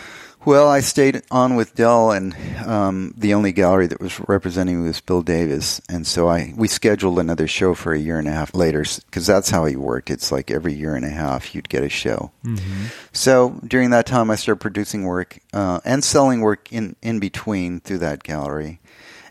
Well, 0.43 0.67
I 0.67 0.79
stayed 0.79 1.21
on 1.29 1.55
with 1.55 1.75
Dell, 1.75 2.11
and 2.11 2.35
um, 2.65 3.13
the 3.15 3.35
only 3.35 3.51
gallery 3.51 3.85
that 3.85 4.01
was 4.01 4.19
representing 4.27 4.81
me 4.81 4.87
was 4.87 4.99
Bill 4.99 5.21
Davis, 5.21 5.79
and 5.87 6.07
so 6.07 6.29
I 6.29 6.51
we 6.57 6.67
scheduled 6.67 7.19
another 7.19 7.47
show 7.47 7.75
for 7.75 7.93
a 7.93 7.99
year 7.99 8.17
and 8.17 8.27
a 8.27 8.31
half 8.31 8.55
later 8.55 8.83
because 9.05 9.27
that's 9.27 9.51
how 9.51 9.65
he 9.65 9.75
worked. 9.75 10.09
It's 10.09 10.31
like 10.31 10.49
every 10.49 10.73
year 10.73 10.95
and 10.95 11.05
a 11.05 11.09
half 11.09 11.53
you'd 11.53 11.69
get 11.69 11.83
a 11.83 11.89
show. 11.89 12.31
Mm-hmm. 12.43 12.85
So 13.13 13.59
during 13.67 13.91
that 13.91 14.07
time, 14.07 14.31
I 14.31 14.35
started 14.35 14.61
producing 14.61 15.03
work 15.03 15.37
uh, 15.53 15.79
and 15.85 16.03
selling 16.03 16.41
work 16.41 16.73
in 16.73 16.95
in 17.03 17.19
between 17.19 17.79
through 17.79 17.99
that 17.99 18.23
gallery, 18.23 18.79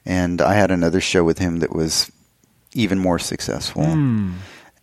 and 0.07 0.41
I 0.41 0.55
had 0.55 0.71
another 0.71 1.01
show 1.01 1.25
with 1.25 1.39
him 1.39 1.59
that 1.59 1.75
was 1.75 2.13
even 2.73 3.01
more 3.01 3.19
successful 3.19 3.83
Mm. 3.83 4.35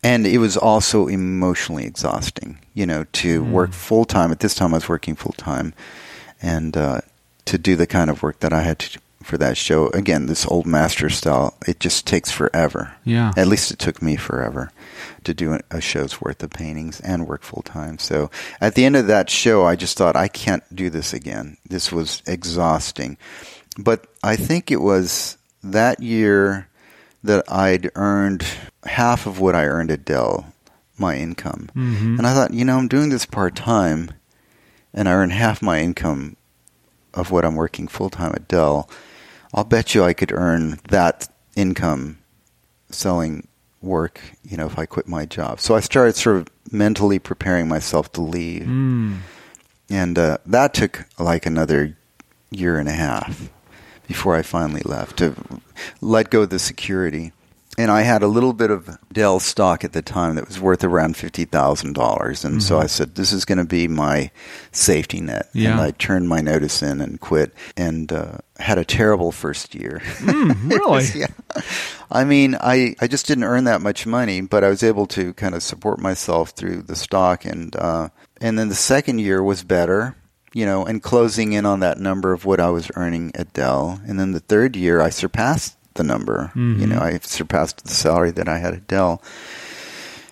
And 0.03 0.25
it 0.27 0.37
was 0.37 0.55
also 0.57 1.07
emotionally 1.07 1.85
exhausting 1.85 2.59
you 2.73 2.85
know 2.85 3.05
to 3.13 3.41
Mm. 3.41 3.51
work 3.51 3.71
full 3.73 4.05
time 4.05 4.31
at 4.31 4.39
this 4.39 4.55
time 4.55 4.73
i 4.73 4.77
was 4.77 4.89
working 4.89 5.15
full 5.15 5.33
time 5.37 5.73
and 6.41 6.77
uh, 6.77 7.01
to 7.45 7.57
do 7.57 7.75
the 7.75 7.87
kind 7.87 8.09
of 8.09 8.21
work 8.23 8.39
that 8.41 8.53
i 8.53 8.61
had 8.61 8.79
to 8.79 8.93
do 8.93 8.99
for 9.23 9.37
that 9.37 9.57
show 9.57 9.87
again 9.89 10.27
this 10.27 10.45
old 10.47 10.65
master 10.65 11.09
style 11.09 11.53
it 11.67 11.79
just 11.81 12.05
takes 12.07 12.31
forever. 12.31 12.93
Yeah. 13.03 13.33
at 13.35 13.47
least 13.47 13.71
it 13.71 13.79
took 13.79 14.01
me 14.01 14.15
forever 14.15 14.71
to 15.25 15.33
do 15.33 15.53
a- 15.53 15.59
a 15.71 15.81
show's 15.81 16.21
worth 16.21 16.41
of 16.43 16.51
paintings 16.51 17.01
and 17.01 17.27
work 17.27 17.43
full 17.43 17.63
time 17.63 17.97
so 17.97 18.29
at 18.61 18.75
the 18.75 18.85
end 18.85 18.95
of 18.95 19.07
that 19.07 19.29
show 19.29 19.65
i 19.65 19.75
just 19.75 19.97
thought 19.97 20.15
i 20.15 20.27
can't 20.29 20.63
do 20.73 20.89
this 20.89 21.13
again. 21.13 21.57
This 21.67 21.91
was 21.91 22.21
exhausting. 22.25 23.17
But 23.77 24.05
i 24.23 24.35
think 24.37 24.71
it 24.71 24.81
was 24.81 25.37
that 25.63 25.99
year 26.01 26.67
that 27.23 27.43
I'd 27.51 27.89
earned 27.95 28.45
half 28.87 29.25
of 29.25 29.39
what 29.39 29.55
I 29.55 29.65
earned 29.65 29.91
at 29.91 30.05
Dell, 30.05 30.53
my 30.97 31.15
income. 31.15 31.69
Mhm. 31.75 32.17
And 32.17 32.25
I 32.27 32.33
thought, 32.33 32.53
you 32.53 32.65
know, 32.65 32.77
I'm 32.77 32.87
doing 32.87 33.09
this 33.09 33.25
part 33.25 33.55
time 33.55 34.11
and 34.93 35.07
I 35.07 35.13
earn 35.13 35.29
half 35.29 35.61
my 35.61 35.79
income 35.79 36.35
of 37.13 37.31
what 37.31 37.45
I'm 37.45 37.55
working 37.55 37.87
full 37.87 38.09
time 38.09 38.31
at 38.33 38.47
Dell. 38.47 38.89
I'll 39.53 39.63
bet 39.63 39.93
you 39.95 40.03
I 40.03 40.13
could 40.13 40.31
earn 40.31 40.79
that 40.89 41.29
income 41.55 42.17
selling 42.89 43.47
work, 43.81 44.19
you 44.43 44.57
know, 44.57 44.65
if 44.65 44.77
I 44.79 44.85
quit 44.85 45.07
my 45.07 45.25
job. 45.25 45.59
So 45.59 45.75
I 45.75 45.79
started 45.79 46.15
sort 46.15 46.37
of 46.37 46.47
mentally 46.71 47.19
preparing 47.19 47.67
myself 47.67 48.11
to 48.13 48.21
leave. 48.21 48.63
Mm. 48.63 49.17
And 49.89 50.19
uh, 50.19 50.37
that 50.45 50.73
took 50.73 51.05
like 51.17 51.45
another 51.45 51.95
year 52.51 52.77
and 52.77 52.89
a 52.89 52.93
half 52.93 53.49
before 54.07 54.35
I 54.35 54.41
finally 54.41 54.81
left 54.83 55.17
to 55.17 55.35
let 56.01 56.29
go 56.29 56.41
of 56.41 56.49
the 56.49 56.59
security. 56.59 57.31
And 57.79 57.91
I 57.91 58.01
had 58.01 58.23
a 58.23 58.27
little 58.27 58.53
bit 58.53 58.71
of 58.71 58.97
Dell 59.13 59.39
stock 59.39 59.83
at 59.83 59.93
the 59.93 60.01
time 60.01 60.33
that 60.35 60.47
was 60.47 60.59
worth 60.59 60.83
around 60.83 61.15
fifty 61.15 61.45
thousand 61.45 61.93
dollars, 61.93 62.43
and 62.43 62.61
so 62.63 62.77
Mhm. 62.79 62.83
I 62.83 62.87
said, 62.87 63.13
"This 63.15 63.31
is 63.31 63.45
going 63.45 63.59
to 63.59 63.65
be 63.65 63.87
my 63.87 64.31
safety 64.71 65.21
net." 65.21 65.49
And 65.53 65.61
Yeah. 65.63 65.81
I 65.81 65.91
turned 65.91 66.27
my 66.27 66.41
notice 66.41 66.81
in 66.81 67.01
and 67.01 67.19
quit, 67.19 67.53
and 67.77 68.11
uh, 68.11 68.37
had 68.59 68.79
a 68.79 68.85
terrible 68.85 69.31
first 69.31 69.75
year. 69.75 70.01
Mm, 70.19 70.71
really? 70.71 71.05
yeah. 71.15 71.27
I 72.09 72.23
mean, 72.23 72.55
I, 72.59 72.95
I 72.99 73.05
just 73.07 73.27
didn't 73.27 73.43
earn 73.43 73.65
that 73.65 73.81
much 73.81 74.07
money, 74.07 74.41
but 74.41 74.63
I 74.63 74.69
was 74.69 74.81
able 74.81 75.05
to 75.07 75.33
kind 75.33 75.53
of 75.53 75.61
support 75.61 75.99
myself 75.99 76.49
through 76.51 76.81
the 76.83 76.95
stock, 76.95 77.45
and 77.45 77.75
uh, 77.75 78.09
and 78.41 78.57
then 78.57 78.69
the 78.69 78.75
second 78.75 79.19
year 79.19 79.43
was 79.43 79.61
better, 79.63 80.15
you 80.51 80.65
know, 80.65 80.83
and 80.83 81.03
closing 81.03 81.53
in 81.53 81.65
on 81.67 81.79
that 81.81 81.99
number 81.99 82.33
of 82.33 82.43
what 82.43 82.59
I 82.59 82.69
was 82.71 82.89
earning 82.95 83.31
at 83.35 83.53
Dell, 83.53 84.01
and 84.07 84.19
then 84.19 84.31
the 84.31 84.39
third 84.39 84.75
year 84.75 84.99
I 84.99 85.09
surpassed 85.11 85.75
the 85.97 86.03
number, 86.03 86.51
you 86.55 86.61
Mhm. 86.61 86.87
know, 86.89 86.99
I 86.99 87.19
surpassed 87.21 87.83
the 87.85 87.93
salary 87.93 88.31
that 88.31 88.47
I 88.47 88.57
had 88.59 88.73
at 88.73 88.87
Dell. 88.87 89.21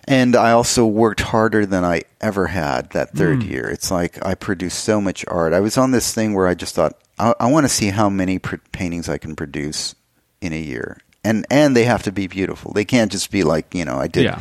And 0.08 0.36
I 0.36 0.52
also 0.52 0.86
worked 0.86 1.20
harder 1.20 1.66
than 1.66 1.84
I 1.84 2.02
ever 2.20 2.46
had 2.46 2.90
that 2.90 3.14
third 3.16 3.40
Mm. 3.40 3.50
year. 3.50 3.64
It's 3.68 3.90
like 3.90 4.24
I 4.24 4.34
produced 4.36 4.84
so 4.84 5.00
much 5.00 5.24
art. 5.26 5.52
I 5.52 5.58
was 5.60 5.76
on 5.76 5.90
this 5.90 6.12
thing 6.14 6.32
where 6.32 6.46
I 6.46 6.54
just 6.54 6.74
thought, 6.76 6.94
I, 7.18 7.34
I 7.40 7.46
want 7.50 7.64
to 7.64 7.68
see 7.68 7.88
how 7.88 8.08
many 8.08 8.38
pr- 8.38 8.56
paintings 8.72 9.08
I 9.08 9.18
can 9.18 9.34
produce 9.34 9.94
in 10.40 10.52
a 10.52 10.60
year, 10.60 10.98
and 11.24 11.44
and 11.50 11.74
they 11.74 11.84
have 11.84 12.02
to 12.04 12.12
be 12.12 12.26
beautiful. 12.28 12.72
They 12.72 12.84
can't 12.84 13.10
just 13.10 13.30
be 13.32 13.42
like 13.42 13.74
you 13.74 13.84
know 13.84 13.98
I 13.98 14.06
did, 14.06 14.24
Yeah. 14.24 14.38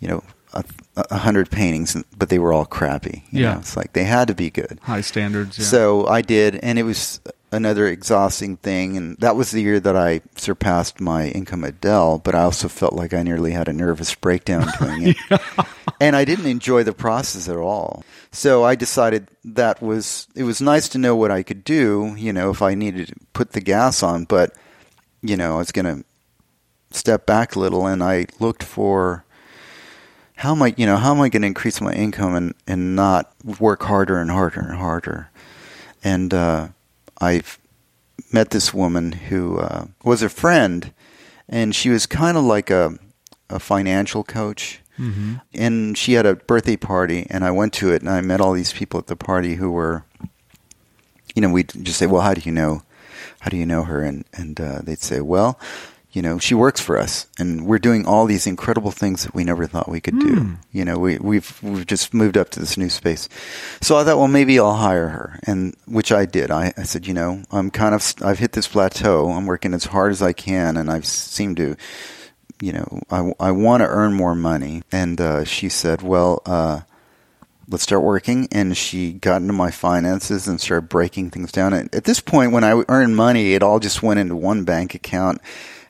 you 0.00 0.08
know, 0.08 0.22
a, 0.52 0.62
a 0.96 1.16
hundred 1.18 1.50
paintings, 1.50 1.96
but 2.18 2.28
they 2.28 2.38
were 2.38 2.52
all 2.52 2.66
crappy. 2.66 3.24
you 3.30 3.42
Yeah. 3.44 3.54
know? 3.54 3.60
it's 3.60 3.76
like 3.78 3.94
they 3.94 4.04
had 4.04 4.28
to 4.28 4.34
be 4.34 4.50
good. 4.50 4.78
High 4.82 5.00
standards. 5.00 5.58
Yeah. 5.58 5.64
So 5.64 6.06
I 6.06 6.20
did, 6.20 6.56
and 6.56 6.78
it 6.78 6.82
was 6.82 7.20
another 7.50 7.86
exhausting 7.86 8.56
thing. 8.58 8.96
And 8.96 9.16
that 9.18 9.36
was 9.36 9.50
the 9.50 9.62
year 9.62 9.80
that 9.80 9.96
I 9.96 10.20
surpassed 10.36 11.00
my 11.00 11.28
income 11.28 11.64
at 11.64 11.80
Dell, 11.80 12.18
but 12.18 12.34
I 12.34 12.42
also 12.42 12.68
felt 12.68 12.92
like 12.92 13.14
I 13.14 13.22
nearly 13.22 13.52
had 13.52 13.68
a 13.68 13.72
nervous 13.72 14.14
breakdown 14.14 14.66
doing 14.78 15.14
it. 15.30 15.40
And 16.00 16.14
I 16.14 16.24
didn't 16.24 16.46
enjoy 16.46 16.84
the 16.84 16.92
process 16.92 17.48
at 17.48 17.56
all. 17.56 18.04
So 18.30 18.64
I 18.64 18.74
decided 18.74 19.28
that 19.44 19.82
was, 19.82 20.28
it 20.34 20.44
was 20.44 20.60
nice 20.60 20.88
to 20.90 20.98
know 20.98 21.16
what 21.16 21.30
I 21.30 21.42
could 21.42 21.64
do, 21.64 22.14
you 22.16 22.32
know, 22.32 22.50
if 22.50 22.62
I 22.62 22.74
needed 22.74 23.08
to 23.08 23.14
put 23.32 23.52
the 23.52 23.60
gas 23.60 24.02
on, 24.02 24.24
but, 24.24 24.54
you 25.22 25.36
know, 25.36 25.56
I 25.56 25.58
was 25.58 25.72
going 25.72 25.86
to 25.86 26.04
step 26.90 27.26
back 27.26 27.56
a 27.56 27.58
little 27.58 27.86
and 27.86 28.02
I 28.02 28.26
looked 28.38 28.62
for, 28.62 29.24
how 30.36 30.52
am 30.52 30.62
I, 30.62 30.74
you 30.76 30.86
know, 30.86 30.96
how 30.96 31.12
am 31.12 31.20
I 31.20 31.28
going 31.30 31.42
to 31.42 31.48
increase 31.48 31.80
my 31.80 31.92
income 31.92 32.36
and, 32.36 32.54
and 32.66 32.94
not 32.94 33.32
work 33.58 33.82
harder 33.82 34.20
and 34.20 34.30
harder 34.30 34.60
and 34.60 34.78
harder? 34.78 35.30
And 36.04 36.32
uh, 36.32 36.68
I 37.20 37.42
met 38.32 38.50
this 38.50 38.72
woman 38.74 39.12
who 39.12 39.58
uh, 39.58 39.86
was 40.04 40.22
a 40.22 40.28
friend, 40.28 40.92
and 41.48 41.74
she 41.74 41.90
was 41.90 42.06
kind 42.06 42.36
of 42.36 42.44
like 42.44 42.70
a, 42.70 42.98
a 43.48 43.58
financial 43.58 44.24
coach. 44.24 44.80
hmm 44.96 45.34
And 45.54 45.96
she 45.96 46.14
had 46.14 46.26
a 46.26 46.34
birthday 46.34 46.76
party, 46.76 47.26
and 47.30 47.44
I 47.44 47.50
went 47.50 47.72
to 47.74 47.92
it, 47.92 48.02
and 48.02 48.10
I 48.10 48.20
met 48.20 48.40
all 48.40 48.52
these 48.52 48.72
people 48.72 48.98
at 48.98 49.06
the 49.06 49.16
party 49.16 49.54
who 49.56 49.70
were, 49.70 50.04
you 51.34 51.42
know, 51.42 51.50
we'd 51.50 51.72
just 51.84 51.98
say, 51.98 52.06
"Well, 52.06 52.22
how 52.22 52.34
do 52.34 52.40
you 52.40 52.52
know? 52.52 52.82
How 53.40 53.50
do 53.50 53.56
you 53.56 53.66
know 53.66 53.84
her?" 53.84 54.02
And 54.02 54.24
and 54.32 54.60
uh, 54.60 54.80
they'd 54.82 55.00
say, 55.02 55.20
"Well." 55.20 55.58
You 56.10 56.22
know, 56.22 56.38
she 56.38 56.54
works 56.54 56.80
for 56.80 56.98
us, 56.98 57.26
and 57.38 57.66
we're 57.66 57.78
doing 57.78 58.06
all 58.06 58.24
these 58.24 58.46
incredible 58.46 58.90
things 58.90 59.24
that 59.24 59.34
we 59.34 59.44
never 59.44 59.66
thought 59.66 59.90
we 59.90 60.00
could 60.00 60.18
do. 60.18 60.36
Hmm. 60.36 60.54
You 60.72 60.84
know, 60.86 60.98
we, 60.98 61.18
we've 61.18 61.62
we've 61.62 61.86
just 61.86 62.14
moved 62.14 62.38
up 62.38 62.48
to 62.50 62.60
this 62.60 62.78
new 62.78 62.88
space, 62.88 63.28
so 63.82 63.96
I 63.98 64.04
thought, 64.04 64.16
well, 64.16 64.26
maybe 64.26 64.58
I'll 64.58 64.74
hire 64.74 65.08
her, 65.08 65.38
and 65.46 65.76
which 65.86 66.10
I 66.10 66.24
did. 66.24 66.50
I, 66.50 66.72
I 66.78 66.84
said, 66.84 67.06
you 67.06 67.12
know, 67.12 67.42
I'm 67.50 67.70
kind 67.70 67.94
of 67.94 68.14
I've 68.22 68.38
hit 68.38 68.52
this 68.52 68.66
plateau. 68.66 69.30
I'm 69.30 69.44
working 69.44 69.74
as 69.74 69.84
hard 69.84 70.10
as 70.10 70.22
I 70.22 70.32
can, 70.32 70.78
and 70.78 70.90
I've 70.90 71.04
seemed 71.04 71.58
to, 71.58 71.76
you 72.60 72.72
know, 72.72 73.02
I, 73.10 73.32
I 73.38 73.50
want 73.50 73.82
to 73.82 73.88
earn 73.88 74.14
more 74.14 74.34
money. 74.34 74.82
And 74.90 75.20
uh, 75.20 75.44
she 75.44 75.68
said, 75.68 76.00
well, 76.02 76.40
uh, 76.46 76.80
let's 77.68 77.82
start 77.82 78.02
working. 78.02 78.48
And 78.50 78.76
she 78.76 79.12
got 79.12 79.42
into 79.42 79.52
my 79.52 79.70
finances 79.70 80.48
and 80.48 80.60
started 80.60 80.88
breaking 80.88 81.30
things 81.30 81.52
down. 81.52 81.72
And 81.74 81.94
at 81.94 82.04
this 82.04 82.20
point, 82.20 82.52
when 82.52 82.64
I 82.64 82.82
earned 82.88 83.14
money, 83.14 83.52
it 83.52 83.62
all 83.62 83.78
just 83.78 84.02
went 84.02 84.20
into 84.20 84.36
one 84.36 84.64
bank 84.64 84.94
account. 84.94 85.40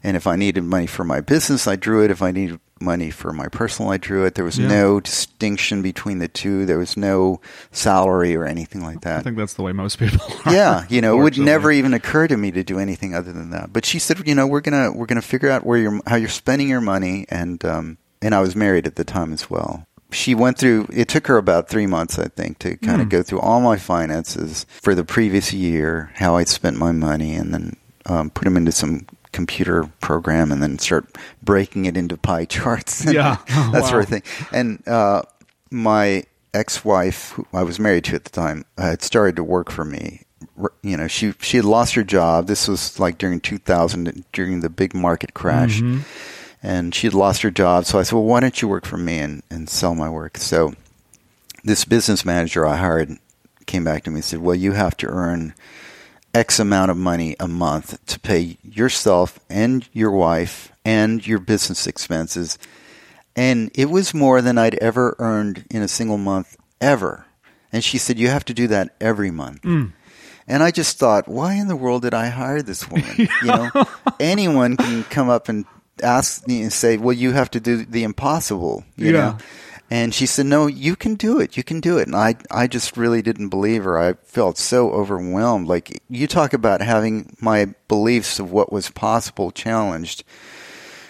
And 0.03 0.17
if 0.17 0.27
I 0.27 0.37
needed 0.37 0.63
money 0.65 0.87
for 0.87 1.05
my 1.05 1.21
business, 1.21 1.67
I 1.67 1.77
drew 1.77 2.05
it. 2.05 2.11
If 2.11 2.23
I 2.23 2.31
needed 2.31 2.61
money 2.81 3.11
for 3.11 3.33
my 3.33 3.49
personal, 3.49 3.91
I 3.91 3.97
drew 3.97 4.25
it. 4.25 4.37
There 4.37 4.45
was 4.45 4.59
Yeah. 4.59 4.69
no 4.69 5.01
distinction 5.01 5.83
between 5.83 6.19
the 6.21 6.29
two. 6.29 6.65
There 6.67 6.79
was 6.79 6.97
no 6.97 7.41
salary 7.73 8.37
or 8.37 8.45
anything 8.45 8.83
like 8.85 9.01
that. 9.01 9.19
I 9.19 9.23
think 9.23 9.37
that's 9.37 9.55
the 9.55 9.63
way 9.63 9.73
most 9.73 9.99
people 9.99 10.21
are. 10.45 10.55
yeah, 10.55 10.85
you 10.89 11.01
know, 11.01 11.19
it 11.19 11.23
would 11.25 11.39
never 11.39 11.73
even 11.73 11.93
occur 11.95 12.29
to 12.29 12.37
me 12.37 12.51
to 12.53 12.63
do 12.63 12.79
anything 12.79 13.15
other 13.15 13.33
than 13.33 13.51
that. 13.51 13.73
But 13.73 13.85
she 13.85 13.99
said, 13.99 14.27
you 14.27 14.35
know, 14.35 14.47
we're 14.47 14.61
gonna 14.61 14.93
we're 14.93 15.07
gonna 15.07 15.23
figure 15.23 15.51
out 15.51 15.67
where 15.67 15.79
you're 15.79 16.01
how 16.07 16.17
you're 16.17 16.29
spending 16.29 16.69
your 16.69 16.81
money, 16.81 17.27
and 17.29 17.65
um, 17.65 17.99
and 18.23 18.35
I 18.35 18.41
was 18.41 18.55
married 18.55 18.87
at 18.87 18.95
the 18.97 19.05
time 19.05 19.33
as 19.33 19.51
well. 19.51 19.85
She 20.11 20.35
went 20.35 20.57
through. 20.59 20.87
It 20.91 21.09
took 21.09 21.27
her 21.27 21.37
about 21.37 21.69
three 21.69 21.87
months, 21.87 22.19
I 22.19 22.29
think, 22.29 22.61
to 22.61 22.77
kind 22.77 23.01
of 23.03 23.09
Mm. 23.09 23.11
go 23.11 23.23
through 23.23 23.41
all 23.41 23.61
my 23.61 23.77
finances 23.77 24.65
for 24.81 24.95
the 24.95 25.05
previous 25.05 25.53
year, 25.53 26.11
how 26.15 26.37
I'd 26.37 26.49
spent 26.49 26.77
my 26.79 26.93
money, 26.93 27.35
and 27.35 27.53
then 27.53 27.77
um, 28.07 28.31
put 28.31 28.45
them 28.45 28.57
into 28.57 28.73
some 28.73 29.05
computer 29.33 29.91
program, 30.01 30.51
and 30.53 30.63
then 30.63 30.79
start 30.79 31.17
breaking 31.43 31.85
it 31.87 31.97
into 31.97 32.17
pie 32.17 32.45
charts, 32.57 33.05
and 33.05 33.15
Yeah. 33.15 33.37
That 33.73 33.87
sort 33.87 34.03
of 34.05 34.09
thing. 34.09 34.23
And 34.53 34.87
uh, 34.89 35.23
my 35.71 36.25
ex-wife, 36.55 37.31
who 37.33 37.47
I 37.53 37.63
was 37.63 37.79
married 37.79 38.05
to 38.05 38.15
at 38.17 38.25
the 38.25 38.31
time, 38.31 38.65
uh, 38.77 38.83
had 38.91 39.03
started 39.03 39.37
to 39.37 39.45
work 39.45 39.71
for 39.71 39.85
me. 39.85 40.23
You 40.83 40.97
know, 40.97 41.07
she 41.09 41.35
she 41.41 41.57
had 41.59 41.65
lost 41.67 41.95
her 41.95 42.03
job. 42.03 42.47
This 42.47 42.67
was 42.69 42.99
like 42.99 43.19
during 43.19 43.41
2000, 43.41 44.25
during 44.33 44.61
the 44.61 44.69
big 44.71 44.95
market 44.95 45.35
crash, 45.35 45.81
Mhm. 45.81 46.03
and 46.63 46.95
she 46.95 47.07
had 47.07 47.15
lost 47.15 47.43
her 47.43 47.51
job. 47.51 47.85
So 47.87 47.99
I 47.99 48.03
said, 48.03 48.15
"Well, 48.15 48.25
why 48.25 48.41
don't 48.41 48.61
you 48.61 48.67
work 48.69 48.85
for 48.87 48.97
me 48.97 49.19
and 49.19 49.43
and 49.51 49.69
sell 49.69 49.95
my 49.95 50.09
work?" 50.09 50.37
So 50.39 50.75
this 51.65 51.85
business 51.85 52.25
manager 52.25 52.67
I 52.67 52.77
hired 52.77 53.19
came 53.67 53.85
back 53.85 54.05
to 54.05 54.11
me 54.11 54.17
and 54.17 54.25
said, 54.25 54.41
"Well, 54.41 54.57
you 54.57 54.73
have 54.73 54.97
to 54.99 55.07
earn." 55.07 55.55
X 56.39 56.59
amount 56.61 56.91
of 56.91 56.97
money 56.97 57.35
a 57.41 57.49
month 57.49 57.99
to 58.07 58.21
pay 58.21 58.57
yourself 58.63 59.41
and 59.51 59.89
your 59.93 60.13
wife 60.13 60.71
and 60.85 61.27
your 61.27 61.41
business 61.41 61.87
expenses. 61.87 62.59
And 63.35 63.71
it 63.75 63.91
was 63.91 64.15
more 64.15 64.41
than 64.41 64.57
I'd 64.57 64.77
ever 64.77 65.17
earned 65.19 65.65
in 65.71 65.83
a 65.83 65.89
single 65.89 66.19
month 66.19 66.57
ever. 66.81 67.27
And 67.73 67.83
she 67.83 67.99
said, 67.99 68.19
You 68.19 68.29
have 68.29 68.45
to 68.47 68.55
do 68.55 68.69
that 68.69 68.95
every 69.01 69.31
month. 69.31 69.63
Mm. 69.63 69.93
And 70.47 70.63
I 70.63 70.71
just 70.71 70.99
thought, 70.99 71.29
why 71.29 71.55
in 71.55 71.69
the 71.69 71.77
world 71.77 72.03
did 72.03 72.15
I 72.15 72.29
hire 72.29 72.63
this 72.63 72.89
woman? 72.89 73.15
You 73.19 73.29
know, 73.49 73.71
anyone 74.21 74.79
can 74.79 75.05
come 75.05 75.29
up 75.29 75.49
and 75.51 75.67
ask 76.03 76.47
me 76.49 76.63
and 76.63 76.73
say, 76.73 76.97
well, 76.97 77.13
you 77.13 77.33
have 77.33 77.51
to 77.51 77.61
do 77.61 77.85
the 77.85 78.03
impossible, 78.03 78.83
you 78.97 79.07
Yeah. 79.07 79.13
know? 79.13 79.39
And 79.91 80.15
she 80.15 80.27
said, 80.27 80.47
no, 80.47 80.67
you 80.67 80.97
can 80.97 81.15
do 81.15 81.41
it. 81.41 81.57
You 81.57 81.63
can 81.63 81.81
do 81.81 81.97
it. 81.97 82.07
And 82.07 82.15
I, 82.15 82.37
I 82.51 82.67
just 82.67 82.97
really 82.97 83.23
didn't 83.23 83.49
believe 83.49 83.85
her. 83.85 83.99
I 83.99 84.15
felt 84.23 84.59
so 84.59 84.91
overwhelmed. 84.91 85.67
Like 85.67 86.03
you 86.11 86.27
talk 86.27 86.53
about 86.53 86.83
having 86.83 87.35
my 87.41 87.75
beliefs 87.89 88.39
of 88.39 88.53
what 88.53 88.71
was 88.71 88.91
possible 88.91 89.51
challenged. 89.51 90.25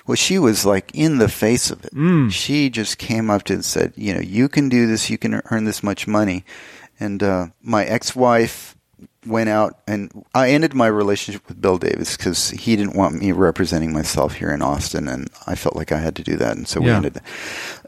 Well, 0.07 0.14
she 0.14 0.38
was 0.38 0.64
like 0.64 0.91
in 0.95 1.19
the 1.19 1.29
face 1.29 1.71
of 1.71 1.85
it. 1.85 1.93
Mm. 1.93 2.31
She 2.31 2.71
just 2.71 2.99
came 2.99 3.31
up 3.31 3.43
to 3.45 3.55
and 3.55 3.64
said, 3.64 3.95
you 3.97 4.14
know, 4.14 4.21
you 4.21 4.49
can 4.49 4.69
do 4.69 4.87
this. 4.87 5.11
You 5.11 5.19
can 5.19 5.43
earn 5.51 5.64
this 5.64 5.83
much 5.83 6.07
money. 6.07 6.45
And 7.01 7.23
uh, 7.23 7.49
my 7.61 7.85
ex-wife 7.85 8.77
went 9.27 9.49
out 9.49 9.81
and 9.87 10.25
I 10.35 10.51
ended 10.51 10.75
my 10.75 10.87
relationship 10.87 11.47
with 11.49 11.61
Bill 11.61 11.79
Davis 11.79 12.17
because 12.17 12.51
he 12.51 12.77
didn't 12.77 12.97
want 12.97 13.21
me 13.21 13.33
representing 13.33 13.93
myself 13.93 14.35
here 14.35 14.51
in 14.51 14.62
Austin, 14.62 15.09
and 15.09 15.29
I 15.47 15.55
felt 15.55 15.77
like 15.77 15.93
I 15.93 15.99
had 15.99 16.17
to 16.17 16.23
do 16.23 16.37
that, 16.37 16.57
and 16.57 16.67
so 16.67 16.81
we 16.81 16.88
ended. 16.91 17.14
That. 17.14 17.25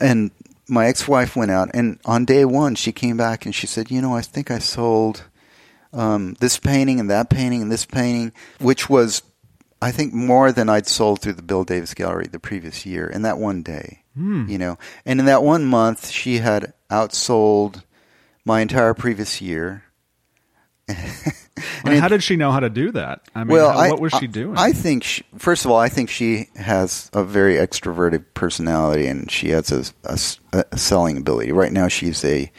And 0.00 0.30
my 0.70 0.86
ex-wife 0.86 1.34
went 1.36 1.50
out, 1.50 1.70
and 1.74 1.98
on 2.04 2.24
day 2.24 2.44
one, 2.44 2.74
she 2.76 2.92
came 2.92 3.16
back 3.16 3.44
and 3.44 3.54
she 3.54 3.66
said, 3.66 3.90
"You 3.90 4.00
know, 4.00 4.14
I 4.14 4.22
think 4.22 4.50
I 4.50 4.58
sold 4.60 5.24
um, 5.92 6.36
this 6.40 6.58
painting 6.58 7.00
and 7.00 7.10
that 7.10 7.28
painting 7.28 7.60
and 7.62 7.70
this 7.72 7.84
painting, 7.84 8.32
which 8.60 8.88
was." 8.88 9.22
I 9.82 9.90
think 9.92 10.12
more 10.12 10.52
than 10.52 10.68
I'd 10.68 10.86
sold 10.86 11.22
through 11.22 11.32
the 11.32 11.42
Bill 11.42 11.64
Davis 11.64 11.94
Gallery 11.94 12.26
the 12.26 12.38
previous 12.38 12.84
year 12.84 13.06
in 13.06 13.22
that 13.22 13.38
one 13.38 13.62
day, 13.62 14.02
Hmm. 14.14 14.46
you 14.46 14.58
know. 14.58 14.76
And 15.06 15.18
in 15.18 15.24
that 15.24 15.42
one 15.42 15.64
month, 15.64 16.10
she 16.10 16.36
had 16.36 16.74
outsold 16.90 17.82
my 18.44 18.60
entire 18.60 18.92
previous 18.92 19.40
year. 19.40 19.84
Well, 21.84 22.00
how 22.00 22.08
did 22.08 22.22
she 22.22 22.36
know 22.36 22.52
how 22.52 22.60
to 22.60 22.70
do 22.70 22.90
that? 22.92 23.20
I 23.34 23.40
mean, 23.44 23.48
well, 23.48 23.70
how- 23.72 23.78
I, 23.78 23.90
what 23.90 24.00
was 24.00 24.12
she 24.14 24.26
doing? 24.26 24.56
I 24.56 24.72
think, 24.72 25.02
she, 25.04 25.24
first 25.36 25.64
of 25.64 25.70
all, 25.70 25.78
I 25.78 25.88
think 25.90 26.08
she 26.08 26.48
has 26.56 27.10
a 27.12 27.22
very 27.24 27.54
extroverted 27.56 28.24
personality, 28.34 29.06
and 29.06 29.30
she 29.30 29.50
has 29.50 29.70
a 30.04 30.18
selling 30.76 31.18
ability. 31.18 31.52
Right 31.52 31.72
now, 31.72 31.88
she's 31.88 32.24
a 32.24 32.50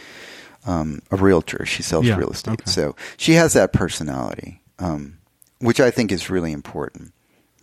um, 0.67 1.01
a 1.09 1.15
realtor. 1.15 1.65
She 1.65 1.81
sells 1.81 2.05
Yeah, 2.05 2.17
real 2.17 2.29
estate, 2.29 2.61
okay. 2.61 2.69
so 2.69 2.95
she 3.17 3.33
has 3.33 3.53
that 3.53 3.73
personality, 3.73 4.61
um, 4.77 5.17
which 5.59 5.79
I 5.79 5.89
think 5.89 6.11
is 6.11 6.29
really 6.29 6.51
important. 6.51 7.13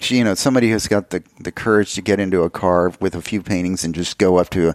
She, 0.01 0.19
you 0.19 0.25
know, 0.25 0.35
somebody 0.35 0.71
who's 0.71 0.89
got 0.89 1.11
the 1.11 1.23
the 1.41 1.53
courage 1.53 1.95
to 1.95 2.03
get 2.03 2.19
into 2.21 2.43
a 2.43 2.51
car 2.51 2.93
with 3.01 3.15
a 3.15 3.23
few 3.23 3.43
paintings 3.43 3.85
and 3.85 3.95
just 3.95 4.19
go 4.19 4.37
up 4.37 4.51
to 4.51 4.71
a, 4.71 4.75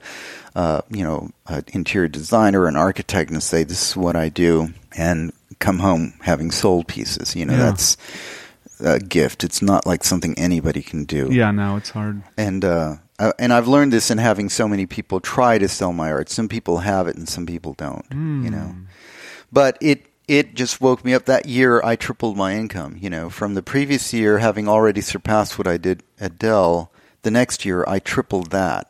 uh, 0.56 0.82
you 0.90 1.04
know, 1.04 1.30
an 1.48 1.64
interior 1.74 2.08
designer 2.08 2.68
an 2.68 2.76
architect 2.76 3.32
and 3.32 3.42
say, 3.42 3.64
"This 3.64 3.90
is 3.92 3.98
what 3.98 4.16
I 4.16 4.30
do," 4.30 4.74
and 4.96 5.34
come 5.60 5.80
home 5.80 6.14
having 6.22 6.52
sold 6.52 6.88
pieces. 6.88 7.36
You 7.36 7.46
know, 7.46 7.54
Yeah. 7.54 7.66
that's 7.66 7.98
a 8.80 9.00
gift. 9.00 9.44
It's 9.44 9.62
not 9.62 9.86
like 9.86 10.04
something 10.04 10.38
anybody 10.38 10.82
can 10.82 11.06
do. 11.06 11.30
yeah, 11.32 11.52
no, 11.52 11.78
it's 11.78 11.92
hard. 11.92 12.24
And 12.38 12.66
uh, 12.66 12.96
uh, 13.20 13.32
and 13.40 13.54
I've 13.54 13.68
learned 13.68 13.94
this 13.94 14.12
in 14.12 14.18
having 14.18 14.50
so 14.50 14.68
many 14.68 14.86
people 14.86 15.20
try 15.20 15.58
to 15.58 15.68
sell 15.68 15.94
my 15.94 16.12
art. 16.12 16.30
Some 16.30 16.48
people 16.50 16.80
have 16.80 17.08
it 17.08 17.16
and 17.16 17.28
some 17.30 17.46
people 17.46 17.74
don't. 17.74 18.06
You 18.12 18.50
know, 18.50 18.76
but 19.52 19.78
it 19.82 20.08
it 20.28 20.56
just 20.56 20.82
woke 20.82 21.04
me 21.06 21.14
up. 21.14 21.26
That 21.26 21.46
year, 21.48 21.82
I 21.84 21.96
tripled 21.96 22.38
my 22.38 22.56
income. 22.56 22.98
You 23.00 23.10
know, 23.10 23.30
from 23.30 23.54
the 23.56 23.64
previous 23.64 24.14
year, 24.14 24.40
having 24.40 24.68
already 24.68 25.02
surpassed 25.02 25.58
what 25.58 25.68
I 25.68 25.78
did 25.78 26.04
at 26.20 26.38
Dell, 26.40 26.92
the 27.24 27.32
next 27.32 27.66
year 27.66 27.84
I 27.88 28.00
tripled 28.00 28.52
that. 28.52 28.88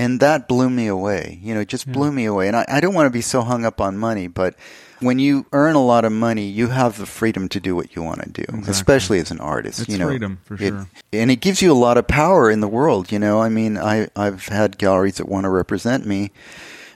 And 0.00 0.20
that 0.20 0.48
blew 0.48 0.70
me 0.70 0.86
away. 0.86 1.38
You 1.42 1.54
know, 1.54 1.60
it 1.60 1.68
just 1.68 1.84
hmm. 1.84 1.92
blew 1.92 2.10
me 2.10 2.24
away. 2.24 2.48
And 2.48 2.56
I, 2.56 2.64
I 2.68 2.80
don't 2.80 2.94
want 2.94 3.06
to 3.06 3.10
be 3.10 3.20
so 3.20 3.42
hung 3.42 3.64
up 3.64 3.80
on 3.80 3.98
money, 3.98 4.28
but 4.28 4.54
when 5.00 5.18
you 5.18 5.46
earn 5.52 5.74
a 5.74 5.84
lot 5.84 6.04
of 6.04 6.12
money, 6.12 6.46
you 6.46 6.68
have 6.68 6.98
the 6.98 7.06
freedom 7.06 7.48
to 7.48 7.60
do 7.60 7.74
what 7.74 7.94
you 7.96 8.02
want 8.02 8.22
to 8.22 8.30
do, 8.30 8.42
Exactly. 8.42 8.70
especially 8.70 9.18
as 9.18 9.30
an 9.30 9.40
artist. 9.40 9.80
It's 9.80 9.88
you 9.88 9.98
know, 9.98 10.08
freedom, 10.08 10.38
for 10.44 10.54
It- 10.54 10.68
sure. 10.68 10.86
and 11.12 11.30
it 11.30 11.36
gives 11.36 11.62
you 11.62 11.72
a 11.72 11.74
lot 11.74 11.98
of 11.98 12.06
power 12.06 12.50
in 12.50 12.60
the 12.60 12.68
world. 12.68 13.10
You 13.12 13.18
know, 13.18 13.40
I 13.40 13.48
mean, 13.48 13.78
I 13.78 14.08
I've 14.16 14.48
had 14.48 14.78
galleries 14.78 15.16
that 15.16 15.28
want 15.28 15.44
to 15.44 15.50
represent 15.50 16.06
me, 16.06 16.32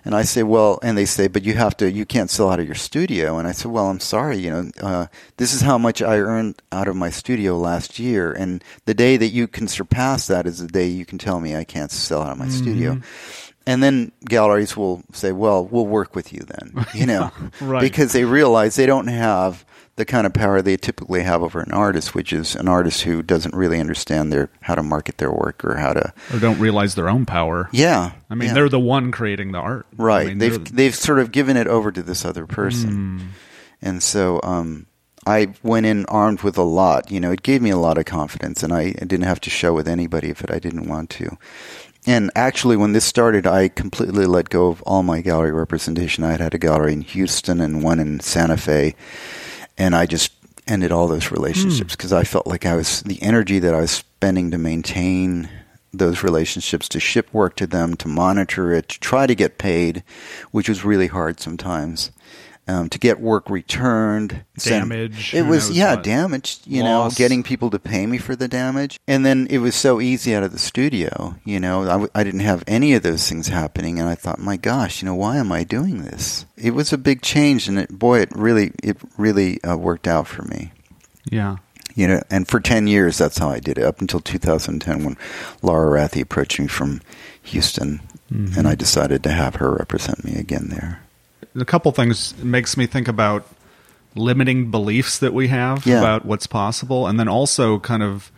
and 0.04 0.14
I 0.14 0.22
say, 0.22 0.42
well, 0.42 0.78
and 0.82 0.96
they 0.98 1.04
say, 1.06 1.28
but 1.28 1.44
you 1.44 1.54
have 1.54 1.76
to, 1.78 1.90
you 1.90 2.04
can't 2.04 2.30
sell 2.30 2.50
out 2.50 2.60
of 2.60 2.66
your 2.66 2.74
studio. 2.74 3.38
And 3.38 3.48
I 3.48 3.52
said, 3.52 3.70
well, 3.70 3.88
I'm 3.88 4.00
sorry, 4.00 4.36
you 4.38 4.50
know, 4.50 4.70
uh, 4.82 5.06
this 5.38 5.54
is 5.54 5.62
how 5.62 5.78
much 5.78 6.02
I 6.02 6.18
earned 6.18 6.60
out 6.70 6.88
of 6.88 6.96
my 6.96 7.10
studio 7.10 7.56
last 7.58 7.98
year, 7.98 8.30
and 8.32 8.62
the 8.84 8.94
day 8.94 9.16
that 9.16 9.28
you 9.28 9.48
can 9.48 9.66
surpass 9.68 10.26
that 10.26 10.46
is 10.46 10.58
the 10.58 10.66
day 10.68 10.86
you 10.88 11.06
can 11.06 11.18
tell 11.18 11.40
me 11.40 11.56
I 11.56 11.64
can't 11.64 11.90
sell 11.90 12.22
out 12.22 12.32
of 12.32 12.38
my 12.38 12.48
studio. 12.48 13.00
and 13.66 13.82
then 13.82 14.12
galleries 14.26 14.76
will 14.76 15.02
say, 15.12 15.32
"Well, 15.32 15.64
we'll 15.64 15.86
work 15.86 16.14
with 16.14 16.32
you 16.34 16.40
then," 16.40 16.86
you 16.94 17.06
know, 17.06 17.30
Right. 17.60 17.80
because 17.80 18.12
they 18.12 18.24
realize 18.24 18.74
they 18.76 18.84
don't 18.86 19.06
have 19.06 19.64
the 19.96 20.04
kind 20.04 20.26
of 20.26 20.32
power 20.32 20.60
they 20.60 20.76
typically 20.76 21.22
have 21.22 21.42
over 21.42 21.60
an 21.60 21.72
artist, 21.72 22.14
which 22.14 22.32
is 22.32 22.56
an 22.56 22.66
artist 22.66 23.02
who 23.02 23.22
doesn't 23.22 23.54
really 23.54 23.78
understand 23.78 24.32
their 24.32 24.50
how 24.62 24.74
to 24.74 24.82
market 24.82 25.18
their 25.18 25.32
work 25.32 25.64
or 25.64 25.76
how 25.76 25.92
to. 25.92 26.12
or 26.32 26.40
don't 26.40 26.58
realize 26.58 26.94
their 26.94 27.08
own 27.08 27.24
power. 27.24 27.68
Yeah, 27.72 28.12
I 28.28 28.34
mean, 28.34 28.48
yeah. 28.48 28.54
they're 28.54 28.68
the 28.68 28.80
one 28.80 29.12
creating 29.12 29.52
the 29.52 29.58
art. 29.58 29.86
I 29.98 30.02
right. 30.02 30.26
mean, 30.28 30.38
they've 30.38 30.74
they've 30.74 30.94
sort 30.94 31.20
of 31.20 31.32
given 31.32 31.56
it 31.56 31.66
over 31.66 31.92
to 31.92 32.02
this 32.02 32.24
other 32.24 32.46
person, 32.46 33.32
and 33.80 34.02
so 34.02 34.40
um, 34.42 34.86
I 35.26 35.54
went 35.62 35.86
in 35.86 36.06
armed 36.06 36.42
with 36.42 36.58
a 36.58 36.62
lot. 36.62 37.10
You 37.10 37.20
know, 37.20 37.30
it 37.30 37.42
gave 37.42 37.62
me 37.62 37.70
a 37.70 37.76
lot 37.76 37.98
of 37.98 38.04
confidence, 38.04 38.62
and 38.62 38.72
I, 38.72 38.94
I 39.00 39.04
didn't 39.04 39.22
have 39.22 39.40
to 39.42 39.50
show 39.50 39.72
with 39.72 39.88
anybody 39.88 40.30
if 40.30 40.42
it 40.42 40.50
I 40.50 40.58
didn't 40.58 40.88
want 40.88 41.10
to. 41.10 41.38
And 42.06 42.30
actually, 42.36 42.76
when 42.76 42.92
this 42.92 43.04
started, 43.04 43.46
I 43.46 43.68
completely 43.68 44.26
let 44.26 44.50
go 44.50 44.68
of 44.68 44.82
all 44.82 45.02
my 45.02 45.22
gallery 45.22 45.52
representation. 45.52 46.22
I 46.22 46.32
had 46.32 46.40
had 46.40 46.54
a 46.54 46.58
gallery 46.58 46.92
in 46.92 47.00
Houston 47.00 47.60
and 47.60 47.82
one 47.82 47.98
in 47.98 48.20
Santa 48.20 48.58
Fe, 48.58 48.94
and 49.76 49.94
I 49.94 50.06
just 50.06 50.32
ended 50.66 50.92
all 50.92 51.08
those 51.08 51.30
relationships 51.30 51.92
hmm. 51.92 51.96
because 51.96 52.12
I 52.12 52.24
felt 52.24 52.46
like 52.46 52.64
I 52.64 52.76
was 52.76 53.02
the 53.02 53.22
energy 53.22 53.58
that 53.58 53.74
I 53.74 53.80
was 53.80 53.90
spending 53.90 54.50
to 54.50 54.58
maintain 54.58 55.48
those 55.92 56.22
relationships, 56.22 56.88
to 56.88 57.00
ship 57.00 57.32
work 57.32 57.56
to 57.56 57.66
them, 57.66 57.94
to 57.96 58.08
monitor 58.08 58.72
it, 58.72 58.88
to 58.88 59.00
try 59.00 59.26
to 59.26 59.34
get 59.34 59.58
paid, 59.58 60.02
which 60.50 60.68
was 60.68 60.84
really 60.84 61.06
hard 61.06 61.40
sometimes. 61.40 62.10
Um, 62.66 62.88
to 62.88 62.98
get 62.98 63.20
work 63.20 63.50
returned, 63.50 64.42
send- 64.56 64.88
Damage, 64.88 65.34
It 65.34 65.42
was 65.42 65.70
yeah, 65.70 65.96
what. 65.96 66.02
damaged. 66.04 66.66
You 66.66 66.82
Loss. 66.82 67.12
know, 67.12 67.14
getting 67.22 67.42
people 67.42 67.68
to 67.68 67.78
pay 67.78 68.06
me 68.06 68.16
for 68.16 68.34
the 68.34 68.48
damage, 68.48 68.98
and 69.06 69.24
then 69.26 69.46
it 69.50 69.58
was 69.58 69.74
so 69.74 70.00
easy 70.00 70.34
out 70.34 70.42
of 70.42 70.52
the 70.52 70.58
studio. 70.58 71.34
You 71.44 71.60
know, 71.60 71.82
I, 71.82 71.86
w- 71.88 72.10
I 72.14 72.24
didn't 72.24 72.40
have 72.40 72.64
any 72.66 72.94
of 72.94 73.02
those 73.02 73.28
things 73.28 73.48
happening, 73.48 73.98
and 74.00 74.08
I 74.08 74.14
thought, 74.14 74.38
my 74.38 74.56
gosh, 74.56 75.02
you 75.02 75.06
know, 75.06 75.14
why 75.14 75.36
am 75.36 75.52
I 75.52 75.62
doing 75.62 76.04
this? 76.04 76.46
It 76.56 76.70
was 76.70 76.90
a 76.90 76.96
big 76.96 77.20
change, 77.20 77.68
and 77.68 77.78
it, 77.78 77.90
boy, 77.98 78.20
it 78.20 78.30
really, 78.34 78.72
it 78.82 78.96
really 79.18 79.62
uh, 79.62 79.76
worked 79.76 80.08
out 80.08 80.26
for 80.26 80.42
me. 80.44 80.72
yeah. 81.30 81.56
You 81.96 82.08
know, 82.08 82.22
and 82.28 82.48
for 82.48 82.58
ten 82.60 82.86
years, 82.88 83.18
that's 83.18 83.38
how 83.38 83.50
I 83.50 83.60
did 83.60 83.78
it 83.78 83.84
up 83.84 84.00
until 84.00 84.18
2010 84.18 85.04
when 85.04 85.16
Laura 85.62 85.96
Rathe 86.00 86.20
approached 86.22 86.58
me 86.58 86.66
from 86.66 87.02
Houston, 87.42 88.00
Mm-hmm. 88.32 88.58
and 88.58 88.66
I 88.66 88.74
decided 88.74 89.22
to 89.24 89.30
have 89.30 89.56
her 89.56 89.70
represent 89.74 90.24
me 90.24 90.34
again 90.36 90.68
there. 90.70 91.02
A 91.56 91.64
couple 91.64 91.90
things 91.92 92.36
makes 92.42 92.76
me 92.76 92.86
think 92.86 93.08
about 93.08 93.46
limiting 94.14 94.70
beliefs 94.70 95.18
that 95.18 95.34
we 95.34 95.48
have 95.48 95.86
Yeah. 95.86 95.98
about 95.98 96.24
what's 96.24 96.46
possible 96.46 97.06
and 97.06 97.18
then 97.18 97.28
also 97.28 97.78
kind 97.80 98.02
of 98.02 98.30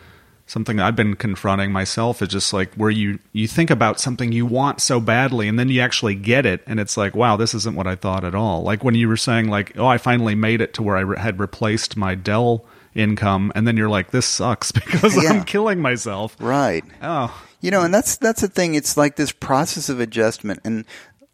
something 0.46 0.78
I've 0.80 0.96
been 0.96 1.16
confronting 1.16 1.72
myself 1.72 2.22
is 2.22 2.28
just 2.28 2.52
like 2.52 2.72
where 2.74 2.88
you 2.90 3.18
you 3.32 3.46
think 3.48 3.68
about 3.70 4.00
something 4.00 4.32
you 4.32 4.46
want 4.46 4.80
so 4.80 5.00
badly 5.00 5.48
and 5.48 5.58
then 5.58 5.68
you 5.68 5.80
actually 5.80 6.14
get 6.14 6.46
it 6.46 6.62
and 6.66 6.78
it's 6.80 6.96
like 6.96 7.14
wow 7.14 7.36
this 7.36 7.52
isn't 7.52 7.74
what 7.74 7.86
I 7.86 7.94
thought 7.96 8.24
at 8.24 8.34
all 8.34 8.62
like 8.62 8.84
when 8.84 8.94
you 8.94 9.08
were 9.08 9.16
saying 9.16 9.48
like 9.50 9.76
oh 9.76 9.86
I 9.86 9.98
finally 9.98 10.34
made 10.34 10.60
it 10.60 10.72
to 10.74 10.82
where 10.82 10.96
I 10.96 11.00
re- 11.00 11.18
had 11.18 11.40
replaced 11.40 11.96
my 11.96 12.14
Dell 12.14 12.64
income 12.94 13.52
and 13.54 13.66
then 13.68 13.76
you're 13.76 13.88
like 13.90 14.12
this 14.12 14.24
sucks 14.24 14.72
because 14.72 15.22
Yeah. 15.22 15.30
I'm 15.32 15.44
killing 15.44 15.80
myself 15.80 16.36
Right. 16.40 16.84
oh 17.02 17.42
You 17.60 17.70
know, 17.70 17.82
and 17.82 17.92
that's 17.92 18.16
that's 18.16 18.40
the 18.42 18.48
thing. 18.48 18.74
It's 18.76 18.96
like 18.96 19.16
this 19.16 19.32
process 19.32 19.88
of 19.88 19.98
adjustment. 19.98 20.60
And 20.64 20.84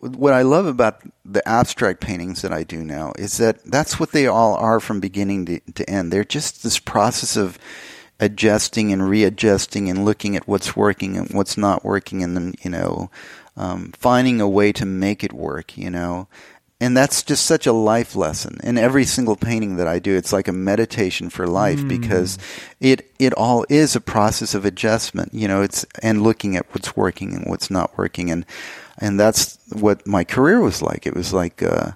what 0.02 0.32
I 0.32 0.42
love 0.42 0.66
about 0.66 1.00
the 1.24 1.46
abstract 1.48 2.00
paintings 2.00 2.42
that 2.42 2.52
I 2.52 2.64
do 2.64 2.82
now 2.82 3.12
is 3.16 3.36
that 3.36 3.64
that's 3.64 4.00
what 4.00 4.10
they 4.10 4.26
all 4.26 4.56
are 4.56 4.80
from 4.80 4.98
beginning 4.98 5.46
to, 5.46 5.60
to 5.74 5.88
end. 5.88 6.12
They're 6.12 6.24
just 6.24 6.64
this 6.64 6.80
process 6.80 7.36
of 7.36 7.56
adjusting 8.18 8.92
and 8.92 9.08
readjusting 9.08 9.88
and 9.88 10.04
looking 10.04 10.34
at 10.34 10.48
what's 10.48 10.74
working 10.76 11.16
and 11.16 11.30
what's 11.30 11.56
not 11.56 11.84
working, 11.84 12.22
and 12.22 12.36
then 12.36 12.54
you 12.62 12.70
know, 12.70 13.10
um, 13.56 13.92
finding 13.96 14.40
a 14.40 14.48
way 14.48 14.72
to 14.72 14.84
make 14.84 15.22
it 15.22 15.32
work. 15.32 15.78
You 15.78 15.90
know. 15.90 16.28
And 16.80 16.96
that's 16.96 17.22
just 17.22 17.46
such 17.46 17.64
a 17.64 17.72
life 17.72 18.16
lesson. 18.16 18.58
In 18.64 18.76
every 18.76 19.04
single 19.04 19.36
painting 19.36 19.76
that 19.76 19.86
I 19.86 20.00
do, 20.00 20.16
it's 20.16 20.32
like 20.32 20.48
a 20.48 20.52
meditation 20.52 21.30
for 21.30 21.46
life 21.46 21.86
because 21.86 22.38
it 22.80 23.08
it 23.20 23.32
all 23.34 23.64
is 23.68 23.94
a 23.94 24.00
process 24.00 24.52
of 24.52 24.64
adjustment. 24.64 25.32
You 25.32 25.46
know, 25.46 25.62
it's 25.62 25.86
and 26.02 26.24
looking 26.24 26.56
at 26.56 26.66
what's 26.74 26.96
working 26.96 27.34
and 27.34 27.46
what's 27.46 27.70
not 27.70 27.96
working, 27.96 28.32
and 28.32 28.44
and 28.98 29.18
that's 29.18 29.58
what 29.70 30.06
my 30.06 30.24
career 30.24 30.60
was 30.60 30.82
like. 30.82 31.06
It 31.06 31.14
was 31.14 31.32
like 31.32 31.62
uh, 31.62 31.92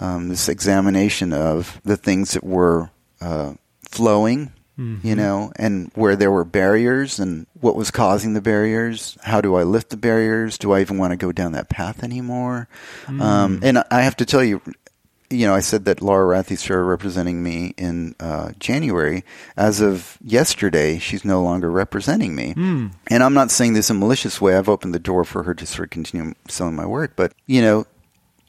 um, 0.00 0.28
this 0.28 0.48
examination 0.48 1.32
of 1.32 1.80
the 1.84 1.96
things 1.96 2.32
that 2.32 2.44
were 2.44 2.90
uh, 3.20 3.54
flowing, 3.90 4.52
you 4.76 5.14
know, 5.14 5.52
and 5.56 5.90
where 5.94 6.16
there 6.16 6.32
were 6.32 6.44
barriers 6.44 7.20
and 7.20 7.46
what 7.60 7.76
was 7.76 7.92
causing 7.92 8.34
the 8.34 8.40
barriers. 8.40 9.16
How 9.22 9.40
do 9.40 9.54
I 9.54 9.62
lift 9.62 9.90
the 9.90 9.96
barriers? 9.96 10.58
Do 10.58 10.72
I 10.72 10.80
even 10.80 10.98
want 10.98 11.12
to 11.12 11.16
go 11.16 11.30
down 11.30 11.52
that 11.52 11.68
path 11.68 12.02
anymore? 12.02 12.66
Um, 13.06 13.60
and 13.62 13.84
I 13.90 14.02
have 14.02 14.16
to 14.16 14.26
tell 14.26 14.42
you, 14.42 14.60
you 15.34 15.46
know, 15.46 15.54
I 15.54 15.60
said 15.60 15.84
that 15.86 16.00
Laura 16.00 16.36
Rathe 16.36 16.56
started 16.56 16.84
representing 16.84 17.42
me 17.42 17.74
in 17.76 18.14
uh, 18.20 18.52
January. 18.58 19.24
As 19.56 19.80
of 19.80 20.16
yesterday, 20.22 20.98
she's 20.98 21.24
no 21.24 21.42
longer 21.42 21.70
representing 21.70 22.34
me. 22.34 22.54
And 23.08 23.22
I'm 23.22 23.34
not 23.34 23.50
saying 23.50 23.74
this 23.74 23.90
in 23.90 23.96
a 23.96 23.98
malicious 23.98 24.40
way. 24.40 24.56
I've 24.56 24.68
opened 24.68 24.94
the 24.94 24.98
door 24.98 25.24
for 25.24 25.42
her 25.42 25.54
to 25.54 25.66
sort 25.66 25.86
of 25.86 25.90
continue 25.90 26.34
selling 26.48 26.76
my 26.76 26.86
work. 26.86 27.12
But, 27.16 27.32
you 27.46 27.60
know, 27.60 27.86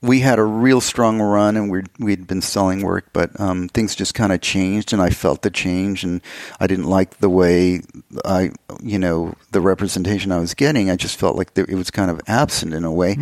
we 0.02 0.20
had 0.20 0.38
a 0.38 0.44
real 0.44 0.82
strong 0.82 1.20
run 1.20 1.58
and 1.58 1.72
we'd, 1.72 1.88
we'd 1.98 2.28
been 2.28 2.42
selling 2.42 2.84
work, 2.84 3.08
but 3.12 3.38
um, 3.40 3.70
things 3.70 3.96
just 3.96 4.14
kind 4.14 4.32
of 4.32 4.40
changed 4.42 4.94
and 4.94 5.02
I 5.02 5.10
felt 5.10 5.42
the 5.42 5.50
change 5.50 6.04
and 6.04 6.22
I 6.60 6.68
didn't 6.68 6.86
like 6.86 7.18
the 7.18 7.30
way 7.30 7.82
I, 8.24 8.52
you 8.84 9.00
know, 9.00 9.34
the 9.52 9.62
representation 9.62 10.32
I 10.32 10.38
was 10.38 10.54
getting. 10.54 10.92
I 10.92 10.96
just 10.96 11.18
felt 11.18 11.38
like 11.38 11.58
it 11.58 11.74
was 11.74 11.90
kind 11.90 12.12
of 12.12 12.22
absent 12.28 12.74
in 12.74 12.84
a 12.84 12.92
way. 12.92 13.16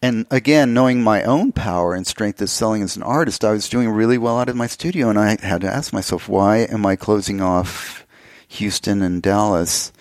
And 0.00 0.26
again, 0.30 0.74
knowing 0.74 1.02
my 1.02 1.22
own 1.24 1.52
power 1.52 1.94
and 1.94 2.06
strength 2.06 2.40
as 2.40 2.52
selling 2.52 2.82
as 2.82 2.96
an 2.96 3.02
artist, 3.02 3.44
I 3.44 3.52
was 3.52 3.68
doing 3.68 3.88
really 3.88 4.18
well 4.18 4.38
out 4.38 4.48
of 4.48 4.56
my 4.56 4.68
studio 4.68 5.08
and 5.08 5.18
I 5.18 5.36
had 5.44 5.60
to 5.62 5.70
ask 5.70 5.92
myself, 5.92 6.28
why 6.28 6.58
am 6.58 6.86
I 6.86 6.94
closing 6.94 7.40
off 7.40 8.06
Houston 8.48 9.02
and 9.02 9.20
Dallas, 9.20 9.92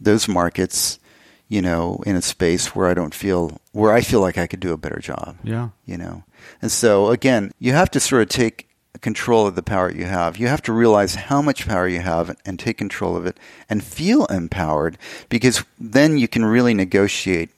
those 0.00 0.28
markets, 0.28 0.98
you 1.48 1.62
know, 1.62 2.02
in 2.06 2.14
a 2.14 2.22
space 2.22 2.74
where 2.74 2.88
I 2.88 2.94
don't 2.94 3.14
feel 3.14 3.58
where 3.72 3.92
I 3.92 4.02
feel 4.02 4.20
like 4.20 4.36
I 4.36 4.46
could 4.46 4.60
do 4.60 4.72
a 4.72 4.78
better 4.78 4.98
job. 4.98 5.36
yeah 5.42 5.70
You 5.86 5.96
know. 5.96 6.24
And 6.60 6.70
so 6.70 7.08
again, 7.08 7.52
you 7.58 7.72
have 7.72 7.90
to 7.92 8.00
sort 8.00 8.22
of 8.22 8.28
take 8.28 8.68
control 9.00 9.46
of 9.46 9.54
the 9.54 9.62
power 9.62 9.90
you 9.90 10.04
have. 10.04 10.36
You 10.38 10.48
have 10.48 10.62
to 10.62 10.72
realize 10.72 11.14
how 11.14 11.40
much 11.40 11.66
power 11.66 11.88
you 11.88 12.00
have 12.00 12.36
and 12.44 12.58
take 12.58 12.78
control 12.78 13.16
of 13.16 13.26
it 13.26 13.38
and 13.68 13.82
feel 13.82 14.26
empowered 14.26 14.98
because 15.28 15.64
then 15.78 16.18
you 16.18 16.28
can 16.28 16.44
really 16.44 16.74
negotiate 16.74 17.50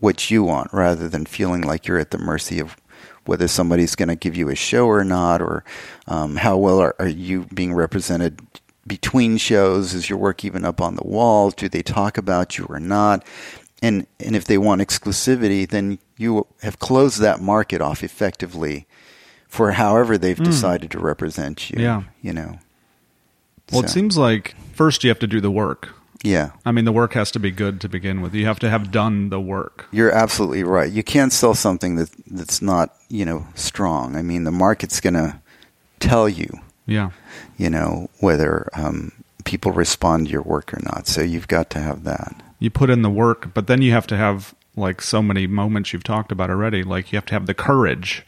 what 0.00 0.30
you 0.30 0.42
want 0.42 0.72
rather 0.72 1.08
than 1.08 1.26
feeling 1.26 1.62
like 1.62 1.86
you're 1.86 1.98
at 1.98 2.10
the 2.10 2.18
mercy 2.18 2.58
of 2.58 2.76
whether 3.26 3.46
somebody's 3.46 3.94
going 3.94 4.08
to 4.08 4.16
give 4.16 4.36
you 4.36 4.48
a 4.48 4.56
show 4.56 4.86
or 4.86 5.04
not, 5.04 5.40
or 5.40 5.62
um, 6.08 6.36
how 6.36 6.56
well 6.56 6.80
are, 6.80 6.96
are 6.98 7.08
you 7.08 7.46
being 7.54 7.72
represented 7.74 8.40
between 8.86 9.36
shows? 9.36 9.94
Is 9.94 10.08
your 10.08 10.18
work 10.18 10.44
even 10.44 10.64
up 10.64 10.80
on 10.80 10.96
the 10.96 11.06
walls? 11.06 11.54
Do 11.54 11.68
they 11.68 11.82
talk 11.82 12.18
about 12.18 12.58
you 12.58 12.66
or 12.68 12.80
not? 12.80 13.24
And 13.82 14.06
and 14.18 14.34
if 14.34 14.46
they 14.46 14.58
want 14.58 14.82
exclusivity, 14.82 15.68
then 15.68 15.98
you 16.16 16.46
have 16.62 16.78
closed 16.78 17.20
that 17.20 17.40
market 17.40 17.80
off 17.80 18.02
effectively 18.02 18.86
for 19.48 19.72
however 19.72 20.16
they've 20.16 20.42
decided 20.42 20.90
to 20.92 20.98
represent 20.98 21.70
you. 21.70 21.82
Yeah. 21.82 22.02
you 22.22 22.32
know. 22.32 22.58
well 23.72 23.84
it 23.84 23.90
seems 23.90 24.16
like 24.16 24.54
first 24.74 25.02
you 25.02 25.10
have 25.10 25.18
to 25.18 25.26
do 25.26 25.40
the 25.40 25.50
work 25.50 25.94
yeah. 26.22 26.50
I 26.64 26.72
mean 26.72 26.84
the 26.84 26.92
work 26.92 27.14
has 27.14 27.30
to 27.32 27.38
be 27.38 27.50
good 27.50 27.80
to 27.80 27.88
begin 27.88 28.20
with 28.20 28.34
you 28.34 28.46
have 28.46 28.58
to 28.60 28.70
have 28.70 28.90
done 28.90 29.30
the 29.30 29.40
work 29.40 29.86
You're 29.90 30.12
absolutely 30.12 30.64
right. 30.64 30.90
You 30.90 31.02
can't 31.02 31.32
sell 31.32 31.54
something 31.54 31.96
that 31.96 32.10
that's 32.26 32.60
not, 32.62 32.94
you 33.08 33.24
know, 33.24 33.46
strong. 33.54 34.16
I 34.16 34.22
mean, 34.22 34.44
the 34.44 34.50
market's 34.50 35.00
going 35.00 35.14
to 35.14 35.40
tell 35.98 36.28
you, 36.28 36.48
yeah 36.86 37.10
you 37.60 37.68
know, 37.68 38.08
whether 38.20 38.70
um, 38.72 39.12
people 39.44 39.70
respond 39.70 40.26
to 40.26 40.32
your 40.32 40.40
work 40.40 40.72
or 40.72 40.80
not. 40.82 41.06
So 41.06 41.20
you've 41.20 41.46
got 41.46 41.68
to 41.70 41.78
have 41.78 42.04
that. 42.04 42.34
you 42.58 42.70
put 42.70 42.88
in 42.88 43.02
the 43.02 43.10
work, 43.10 43.52
but 43.52 43.66
then 43.66 43.82
you 43.82 43.92
have 43.92 44.06
to 44.06 44.16
have 44.16 44.54
like 44.76 45.02
so 45.02 45.20
many 45.20 45.46
moments 45.46 45.92
you've 45.92 46.04
talked 46.04 46.32
about 46.32 46.48
already. 46.48 46.82
Like 46.82 47.12
you 47.12 47.16
have 47.18 47.26
to 47.26 47.34
have 47.34 47.44
the 47.44 47.52
courage 47.52 48.24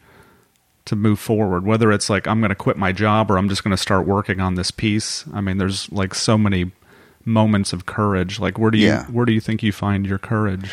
to 0.85 0.95
move 0.95 1.19
forward. 1.19 1.65
Whether 1.65 1.91
it's 1.91 2.11
like 2.11 2.27
I'm 2.27 2.41
going 2.41 2.49
to 2.49 2.55
quit 2.55 2.77
my 2.77 2.91
job 2.91 3.31
or 3.31 3.39
I'm 3.39 3.49
just 3.49 3.63
going 3.63 3.75
to 3.75 3.81
start 3.81 4.05
working 4.05 4.39
on 4.39 4.53
this 4.53 4.69
piece. 4.69 5.25
I 5.33 5.41
mean, 5.41 5.57
there's 5.57 5.91
like 5.91 6.13
so 6.13 6.37
many 6.37 6.71
moments 7.25 7.73
of 7.73 7.85
courage. 7.85 8.39
Like 8.39 8.57
where 8.57 8.71
do 8.71 8.77
you 8.77 8.87
Yeah. 8.87 9.05
where 9.07 9.25
do 9.25 9.31
you 9.33 9.41
think 9.41 9.63
you 9.63 9.71
find 9.71 10.05
your 10.05 10.17
courage? 10.19 10.71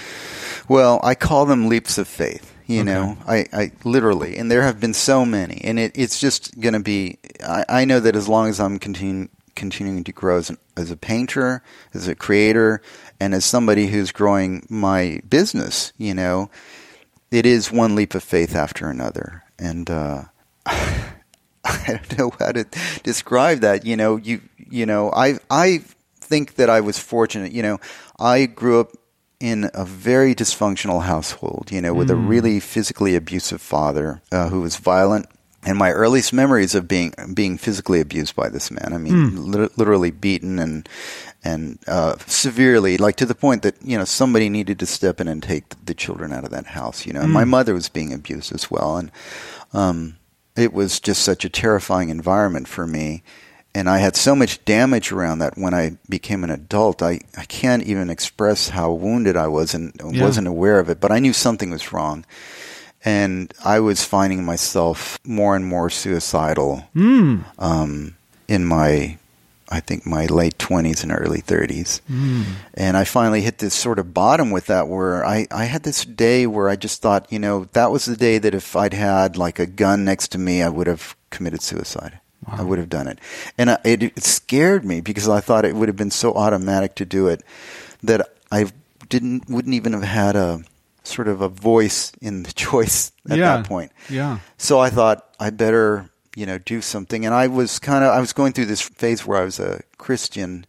Well, 0.68 1.00
I 1.02 1.14
call 1.14 1.46
them 1.46 1.68
leaps 1.68 1.98
of 1.98 2.06
faith. 2.08 2.54
You 2.66 2.82
Okay. 2.82 2.92
know, 2.92 3.16
I, 3.26 3.46
I 3.52 3.72
literally, 3.82 4.36
and 4.36 4.48
there 4.48 4.62
have 4.62 4.78
been 4.78 4.94
so 4.94 5.24
many, 5.26 5.60
and 5.64 5.76
it, 5.76 5.90
it's 5.96 6.20
just 6.20 6.60
going 6.60 6.74
to 6.74 6.80
be. 6.80 7.18
I, 7.44 7.64
I 7.68 7.84
know 7.84 7.98
that 7.98 8.14
as 8.14 8.28
long 8.28 8.48
as 8.48 8.60
I'm 8.60 8.78
continuing 8.78 9.28
continuing 9.56 10.04
to 10.04 10.12
grow 10.12 10.36
as, 10.38 10.50
an, 10.50 10.58
as 10.76 10.90
a 10.92 10.96
painter, 10.96 11.62
as 11.94 12.06
a 12.06 12.14
creator, 12.14 12.80
and 13.18 13.34
as 13.34 13.44
somebody 13.44 13.88
who's 13.88 14.12
growing 14.12 14.64
my 14.70 15.20
business, 15.28 15.92
you 15.98 16.14
know, 16.14 16.48
it 17.32 17.44
is 17.44 17.72
one 17.72 17.96
leap 17.96 18.14
of 18.14 18.22
faith 18.22 18.54
after 18.54 18.88
another, 18.88 19.42
and 19.58 19.90
uh, 19.90 20.22
I 20.66 21.10
don't 21.86 22.18
know 22.18 22.32
how 22.38 22.52
to 22.52 22.64
describe 23.02 23.60
that. 23.60 23.84
You 23.84 23.96
know, 23.96 24.16
you 24.16 24.40
you 24.56 24.86
know, 24.86 25.10
I 25.12 25.38
I 25.50 25.82
think 26.30 26.54
that 26.54 26.70
I 26.70 26.80
was 26.80 26.98
fortunate. 26.98 27.52
You 27.52 27.62
know, 27.62 27.78
I 28.18 28.46
grew 28.46 28.80
up 28.80 28.92
in 29.40 29.70
a 29.74 29.84
very 29.84 30.34
dysfunctional 30.34 31.02
household, 31.02 31.70
you 31.72 31.80
know, 31.80 31.92
with 31.94 32.10
a 32.10 32.14
really 32.28 32.60
physically 32.60 33.16
abusive 33.16 33.60
father 33.60 34.20
uh, 34.30 34.48
who 34.48 34.60
was 34.60 34.76
violent. 34.76 35.26
And 35.62 35.76
my 35.76 35.90
earliest 35.92 36.32
memories 36.32 36.74
of 36.74 36.88
being 36.88 37.12
being 37.34 37.58
physically 37.58 38.00
abused 38.00 38.34
by 38.34 38.48
this 38.48 38.70
man. 38.70 38.92
I 38.94 38.98
mean, 38.98 39.14
lit- 39.52 39.76
literally 39.76 40.10
beaten 40.10 40.58
and 40.58 40.88
and 41.44 41.78
uh, 41.86 42.16
severely, 42.26 42.96
like 42.96 43.16
to 43.16 43.26
the 43.26 43.34
point 43.34 43.62
that 43.62 43.74
you 43.82 43.98
know 43.98 44.06
somebody 44.06 44.48
needed 44.48 44.78
to 44.78 44.86
step 44.86 45.20
in 45.20 45.28
and 45.28 45.42
take 45.42 45.64
the 45.84 45.94
children 45.94 46.32
out 46.32 46.44
of 46.44 46.50
that 46.50 46.66
house. 46.66 47.04
You 47.04 47.12
know, 47.12 47.20
and 47.20 47.32
my 47.32 47.44
mother 47.44 47.74
was 47.74 47.90
being 47.90 48.12
abused 48.12 48.54
as 48.54 48.70
well, 48.70 48.96
and 48.96 49.10
um, 49.74 50.16
it 50.56 50.72
was 50.72 50.98
just 50.98 51.22
such 51.22 51.44
a 51.44 51.50
terrifying 51.50 52.08
environment 52.08 52.66
for 52.66 52.86
me. 52.86 53.22
And 53.74 53.88
I 53.88 53.98
had 53.98 54.16
so 54.16 54.34
much 54.34 54.64
damage 54.64 55.12
around 55.12 55.38
that 55.38 55.56
when 55.56 55.74
I 55.74 55.96
became 56.08 56.42
an 56.42 56.50
adult. 56.50 57.02
I, 57.02 57.20
I 57.36 57.44
can't 57.44 57.84
even 57.84 58.10
express 58.10 58.70
how 58.70 58.90
wounded 58.92 59.36
I 59.36 59.46
was 59.46 59.74
and 59.74 59.92
Yeah. 60.10 60.24
wasn't 60.24 60.48
aware 60.48 60.80
of 60.80 60.90
it, 60.90 60.98
but 61.00 61.12
I 61.12 61.20
knew 61.20 61.32
something 61.32 61.70
was 61.70 61.92
wrong. 61.92 62.24
And 63.04 63.54
I 63.64 63.80
was 63.80 64.04
finding 64.04 64.44
myself 64.44 65.18
more 65.24 65.54
and 65.56 65.64
more 65.64 65.88
suicidal 65.88 66.84
Mm. 66.96 67.44
um, 67.58 68.16
in 68.48 68.64
my, 68.66 69.16
I 69.68 69.78
think, 69.80 70.04
my 70.04 70.26
late 70.26 70.58
20s 70.58 71.02
and 71.04 71.12
early 71.12 71.40
30s. 71.40 72.00
Mm. 72.10 72.44
And 72.74 72.96
I 72.96 73.04
finally 73.04 73.40
hit 73.42 73.58
this 73.58 73.72
sort 73.74 74.00
of 74.00 74.12
bottom 74.12 74.50
with 74.50 74.66
that 74.66 74.88
where 74.88 75.24
I, 75.24 75.46
I 75.52 75.64
had 75.66 75.84
this 75.84 76.04
day 76.04 76.44
where 76.46 76.68
I 76.68 76.74
just 76.76 77.00
thought, 77.02 77.30
you 77.32 77.38
know, 77.38 77.68
that 77.72 77.92
was 77.92 78.04
the 78.04 78.16
day 78.16 78.38
that 78.38 78.54
if 78.54 78.74
I'd 78.74 78.94
had 78.94 79.36
like 79.36 79.58
a 79.60 79.66
gun 79.66 80.04
next 80.04 80.28
to 80.32 80.38
me, 80.38 80.60
I 80.62 80.68
would 80.68 80.88
have 80.88 81.14
committed 81.30 81.62
suicide. 81.62 82.18
I 82.46 82.62
would 82.62 82.78
have 82.78 82.88
done 82.88 83.06
it. 83.06 83.18
And 83.58 83.70
I, 83.70 83.78
it, 83.84 84.02
it 84.02 84.24
scared 84.24 84.84
me 84.84 85.00
because 85.00 85.28
I 85.28 85.40
thought 85.40 85.64
it 85.64 85.74
would 85.74 85.88
have 85.88 85.96
been 85.96 86.10
so 86.10 86.32
automatic 86.34 86.94
to 86.96 87.04
do 87.04 87.28
it 87.28 87.42
that 88.02 88.30
I 88.50 88.66
didn't, 89.08 89.48
wouldn't 89.48 89.74
even 89.74 89.92
have 89.92 90.02
had 90.02 90.36
a 90.36 90.62
sort 91.02 91.28
of 91.28 91.40
a 91.40 91.48
voice 91.48 92.12
in 92.20 92.42
the 92.44 92.52
choice 92.54 93.12
at 93.28 93.38
Yeah. 93.38 93.56
that 93.56 93.66
point. 93.66 93.92
Yeah. 94.08 94.38
So 94.58 94.78
I 94.80 94.90
thought 94.90 95.26
I 95.38 95.50
better, 95.50 96.10
you 96.36 96.46
know, 96.46 96.58
do 96.58 96.80
something. 96.80 97.24
And 97.26 97.34
I 97.34 97.46
was 97.46 97.78
kind 97.78 98.04
of 98.04 98.10
I 98.10 98.20
was 98.20 98.32
going 98.32 98.52
through 98.52 98.66
this 98.66 98.80
phase 98.80 99.26
where 99.26 99.40
I 99.40 99.44
was 99.44 99.58
a 99.60 99.82
Christian, 99.98 100.64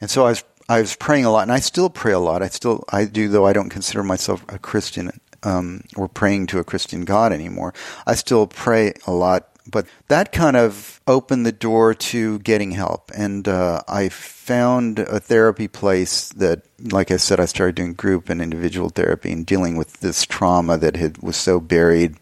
and 0.00 0.08
so 0.10 0.24
I 0.26 0.30
was 0.30 0.44
I 0.68 0.80
was 0.80 0.94
praying 0.96 1.24
a 1.24 1.30
lot, 1.32 1.42
and 1.42 1.52
I 1.52 1.58
still 1.58 1.90
pray 1.90 2.12
a 2.12 2.18
lot. 2.20 2.42
I 2.42 2.48
still 2.48 2.84
I 2.90 3.04
do, 3.04 3.28
though 3.28 3.44
I 3.46 3.52
don't 3.52 3.70
consider 3.70 4.02
myself 4.04 4.44
a 4.48 4.58
Christian 4.58 5.10
um, 5.42 5.82
or 5.96 6.06
praying 6.08 6.46
to 6.48 6.58
a 6.60 6.64
Christian 6.64 7.04
God 7.04 7.32
anymore. 7.32 7.74
I 8.06 8.14
still 8.14 8.46
pray 8.46 8.92
a 9.06 9.12
lot. 9.12 9.48
But 9.70 9.86
that 10.08 10.32
kind 10.32 10.56
of 10.56 11.00
opened 11.06 11.46
the 11.46 11.52
door 11.52 11.94
to 11.94 12.38
getting 12.40 12.72
help. 12.72 13.10
And 13.14 13.46
uh, 13.48 13.82
I 13.88 14.08
found 14.08 14.98
a 14.98 15.20
therapy 15.20 15.68
place 15.68 16.28
that, 16.30 16.62
like 16.92 17.10
I 17.10 17.16
said, 17.16 17.40
I 17.40 17.46
started 17.46 17.74
doing 17.76 17.94
group 17.94 18.28
and 18.28 18.42
individual 18.42 18.88
therapy 18.90 19.32
and 19.32 19.46
dealing 19.46 19.76
with 19.76 20.00
this 20.00 20.24
trauma 20.26 20.76
that 20.78 20.96
had, 20.96 21.18
was 21.18 21.36
so 21.36 21.60
buried 21.60 22.16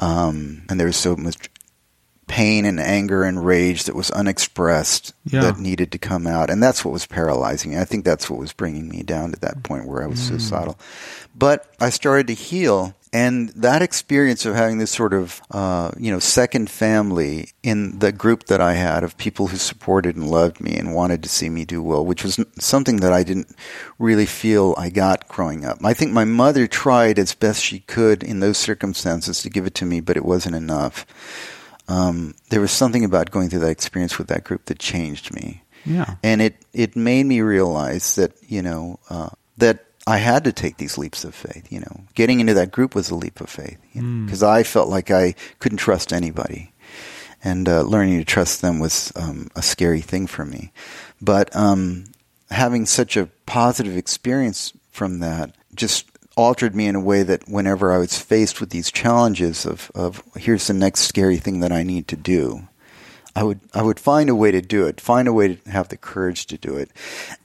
um, 0.00 0.62
and 0.68 0.78
there 0.78 0.86
was 0.86 0.96
so 0.96 1.16
much 1.16 1.48
pain 2.26 2.64
and 2.66 2.80
anger 2.80 3.22
and 3.22 3.46
rage 3.46 3.84
that 3.84 3.94
was 3.94 4.10
unexpressed 4.10 5.14
Yeah. 5.24 5.42
that 5.42 5.58
needed 5.58 5.92
to 5.92 5.98
come 5.98 6.26
out, 6.26 6.50
and 6.50 6.60
that's 6.62 6.84
what 6.84 6.90
was 6.92 7.06
paralyzing. 7.06 7.70
me. 7.70 7.78
I 7.78 7.84
think 7.84 8.04
that's 8.04 8.28
what 8.28 8.40
was 8.40 8.52
bringing 8.52 8.88
me 8.88 9.02
down 9.04 9.30
to 9.32 9.38
that 9.40 9.62
point 9.62 9.86
where 9.86 10.02
I 10.02 10.06
was 10.06 10.18
suicidal. 10.20 10.76
But 11.36 11.72
I 11.80 11.90
started 11.90 12.26
to 12.26 12.34
heal, 12.34 12.94
and 13.16 13.48
that 13.56 13.80
experience 13.82 14.44
of 14.46 14.54
having 14.54 14.78
this 14.78 14.90
sort 14.90 15.14
of 15.14 15.40
uh, 15.50 15.90
you 16.04 16.10
know 16.12 16.18
second 16.20 16.68
family 16.68 17.50
in 17.62 17.98
the 17.98 18.12
group 18.12 18.44
that 18.44 18.60
I 18.60 18.74
had 18.74 19.02
of 19.04 19.16
people 19.16 19.46
who 19.48 19.56
supported 19.56 20.16
and 20.16 20.30
loved 20.30 20.60
me 20.60 20.76
and 20.78 20.94
wanted 20.94 21.22
to 21.22 21.28
see 21.28 21.48
me 21.48 21.64
do 21.64 21.80
well, 21.82 22.04
which 22.04 22.22
was 22.24 22.38
something 22.58 22.96
that 23.00 23.12
I 23.20 23.22
didn't 23.24 23.54
really 23.98 24.26
feel 24.26 24.74
I 24.76 24.90
got 24.90 25.28
growing 25.28 25.64
up. 25.64 25.78
I 25.84 25.94
think 25.94 26.12
my 26.12 26.24
mother 26.24 26.66
tried 26.66 27.18
as 27.18 27.34
best 27.34 27.62
she 27.64 27.80
could 27.80 28.22
in 28.22 28.40
those 28.40 28.58
circumstances 28.58 29.40
to 29.42 29.50
give 29.50 29.66
it 29.66 29.74
to 29.76 29.86
me, 29.86 30.00
but 30.00 30.16
it 30.16 30.24
wasn't 30.24 30.56
enough. 30.56 31.06
Um, 31.88 32.34
there 32.50 32.60
was 32.60 32.72
something 32.72 33.04
about 33.04 33.30
going 33.30 33.48
through 33.48 33.60
that 33.60 33.70
experience 33.70 34.18
with 34.18 34.26
that 34.28 34.44
group 34.44 34.64
that 34.66 34.78
changed 34.78 35.32
me 35.32 35.62
Yeah. 35.86 36.16
and 36.22 36.42
it 36.42 36.54
it 36.72 36.96
made 36.96 37.26
me 37.26 37.40
realize 37.42 38.16
that 38.16 38.32
you 38.42 38.60
know 38.60 38.98
uh, 39.08 39.30
that 39.58 39.85
I 40.06 40.18
had 40.18 40.44
to 40.44 40.52
take 40.52 40.76
these 40.76 40.96
leaps 40.98 41.24
of 41.24 41.34
faith. 41.34 41.70
You 41.70 41.80
know, 41.80 42.04
getting 42.14 42.40
into 42.40 42.54
that 42.54 42.70
group 42.70 42.94
was 42.94 43.10
a 43.10 43.14
leap 43.14 43.40
of 43.40 43.50
faith 43.50 43.78
because 43.92 44.42
I 44.42 44.62
felt 44.62 44.88
like 44.88 45.10
I 45.10 45.34
couldn't 45.58 45.78
trust 45.78 46.12
anybody, 46.12 46.72
and 47.42 47.68
uh, 47.68 47.82
learning 47.82 48.18
to 48.18 48.24
trust 48.24 48.62
them 48.62 48.78
was 48.78 49.12
um, 49.16 49.48
a 49.56 49.62
scary 49.62 50.00
thing 50.00 50.26
for 50.26 50.44
me. 50.44 50.72
But 51.20 51.54
um, 51.56 52.04
having 52.50 52.86
such 52.86 53.16
a 53.16 53.28
positive 53.46 53.96
experience 53.96 54.72
from 54.90 55.20
that 55.20 55.54
just 55.74 56.06
altered 56.36 56.74
me 56.74 56.86
in 56.86 56.94
a 56.94 57.00
way 57.00 57.22
that 57.22 57.48
whenever 57.48 57.92
I 57.92 57.98
was 57.98 58.18
faced 58.18 58.60
with 58.60 58.70
these 58.70 58.90
challenges 58.90 59.64
of, 59.64 59.90
of 59.94 60.22
here's 60.36 60.66
the 60.66 60.74
next 60.74 61.00
scary 61.00 61.38
thing 61.38 61.60
that 61.60 61.72
I 61.72 61.82
need 61.82 62.08
to 62.08 62.16
do, 62.16 62.68
I 63.34 63.42
would 63.42 63.60
I 63.74 63.82
would 63.82 64.00
find 64.00 64.30
a 64.30 64.34
way 64.34 64.50
to 64.50 64.62
do 64.62 64.86
it, 64.86 65.00
find 65.00 65.28
a 65.28 65.32
way 65.32 65.56
to 65.56 65.70
have 65.70 65.88
the 65.88 65.96
courage 65.96 66.46
to 66.46 66.58
do 66.58 66.76
it, 66.76 66.90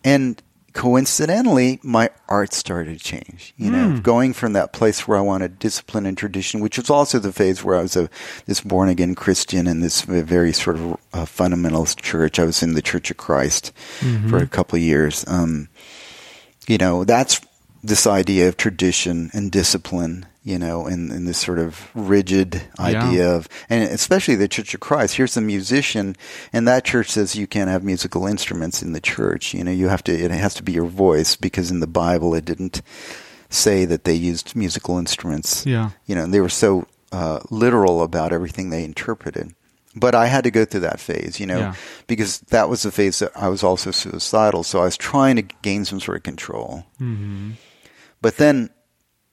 and 0.04 0.42
coincidentally, 0.74 1.80
my 1.84 2.10
art 2.28 2.54
started 2.54 2.98
to 2.98 3.04
change. 3.04 3.54
You 3.58 3.72
know, 3.72 4.00
going 4.00 4.34
from 4.34 4.54
that 4.54 4.74
place 4.74 5.08
where 5.08 5.18
I 5.18 5.22
wanted 5.22 5.60
discipline 5.60 6.06
and 6.06 6.18
tradition, 6.18 6.62
which 6.62 6.78
was 6.78 6.90
also 6.90 7.20
the 7.20 7.32
phase 7.34 7.64
where 7.64 7.78
I 7.78 7.82
was 7.82 7.96
a 7.96 8.10
this 8.46 8.62
born 8.62 8.90
again 8.90 9.16
Christian 9.16 9.68
in 9.68 9.80
this 9.82 10.02
very 10.02 10.54
sort 10.54 10.78
of 10.78 10.92
uh, 11.14 11.26
fundamentalist 11.26 12.02
church. 12.02 12.40
I 12.40 12.46
was 12.46 12.64
in 12.64 12.74
the 12.74 12.82
Church 12.82 13.12
of 13.12 13.18
Christ 13.18 13.74
for 14.30 14.38
a 14.38 14.48
couple 14.48 14.78
of 14.78 14.84
years. 14.84 15.26
Um, 15.28 15.68
you 16.68 16.78
know, 16.78 17.04
that's 17.04 17.42
this 17.84 18.06
idea 18.08 18.48
of 18.48 18.58
tradition 18.58 19.30
and 19.34 19.52
discipline, 19.52 20.26
you 20.44 20.58
know, 20.58 20.88
and, 20.88 21.12
and 21.12 21.28
this 21.28 21.38
sort 21.38 21.60
of 21.60 21.90
rigid 21.94 22.64
idea 22.80 23.32
of, 23.32 23.48
and 23.70 23.84
especially 23.84 24.36
the 24.36 24.48
Church 24.48 24.74
of 24.74 24.80
Christ. 24.80 25.16
Here's 25.16 25.36
the 25.36 25.42
musician, 25.42 26.16
and 26.52 26.68
that 26.68 26.84
church 26.84 27.10
says 27.10 27.36
you 27.36 27.48
can't 27.48 27.70
have 27.70 27.84
musical 27.84 28.26
instruments 28.26 28.82
in 28.82 28.94
the 28.94 29.02
church. 29.02 29.54
You 29.54 29.64
know, 29.64 29.72
you 29.72 29.88
have 29.90 30.04
to, 30.06 30.12
it 30.12 30.32
has 30.32 30.56
to 30.56 30.64
be 30.64 30.72
your 30.72 30.86
voice 30.86 31.36
because 31.36 31.70
in 31.70 31.80
the 31.80 31.88
Bible 31.88 32.34
it 32.34 32.46
didn't 32.46 32.82
say 33.50 33.86
that 33.86 34.04
they 34.04 34.14
used 34.16 34.56
musical 34.56 34.98
instruments. 34.98 35.66
Yeah. 35.66 35.92
You 36.06 36.16
know, 36.16 36.26
they 36.26 36.42
were 36.42 36.50
so 36.50 36.88
uh, 37.12 37.42
literal 37.50 38.02
about 38.02 38.34
everything 38.34 38.70
they 38.70 38.84
interpreted. 38.84 39.54
But 39.94 40.16
I 40.16 40.28
had 40.28 40.46
to 40.46 40.52
go 40.52 40.64
through 40.64 40.80
that 40.82 41.02
phase, 41.02 41.38
you 41.40 41.46
know, 41.46 41.60
Yeah. 41.60 41.76
because 42.08 42.40
that 42.50 42.70
was 42.70 42.84
the 42.84 42.92
phase 42.92 43.20
that 43.20 43.32
I 43.36 43.50
was 43.50 43.62
also 43.62 43.92
suicidal. 43.92 44.64
So 44.64 44.80
I 44.80 44.86
was 44.86 44.96
trying 44.96 45.36
to 45.36 45.42
gain 45.62 45.84
some 45.84 46.00
sort 46.00 46.16
of 46.16 46.24
control. 46.24 46.86
Mm-hmm. 47.02 47.52
But 48.22 48.38
then, 48.38 48.70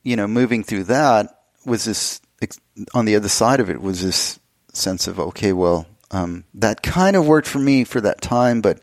you 0.02 0.16
know, 0.16 0.26
moving 0.26 0.64
through 0.64 0.84
that 0.84 1.40
was 1.64 1.84
this, 1.84 2.20
on 2.94 3.04
the 3.04 3.16
other 3.16 3.28
side 3.28 3.60
of 3.60 3.68
it 3.68 3.80
was 3.80 4.02
this 4.02 4.38
sense 4.72 5.06
of, 5.06 5.18
okay, 5.18 5.52
well, 5.52 5.86
um, 6.10 6.44
that 6.54 6.82
kind 6.82 7.16
of 7.16 7.26
worked 7.26 7.48
for 7.48 7.58
me 7.58 7.84
for 7.84 8.00
that 8.00 8.20
time, 8.22 8.60
but 8.60 8.80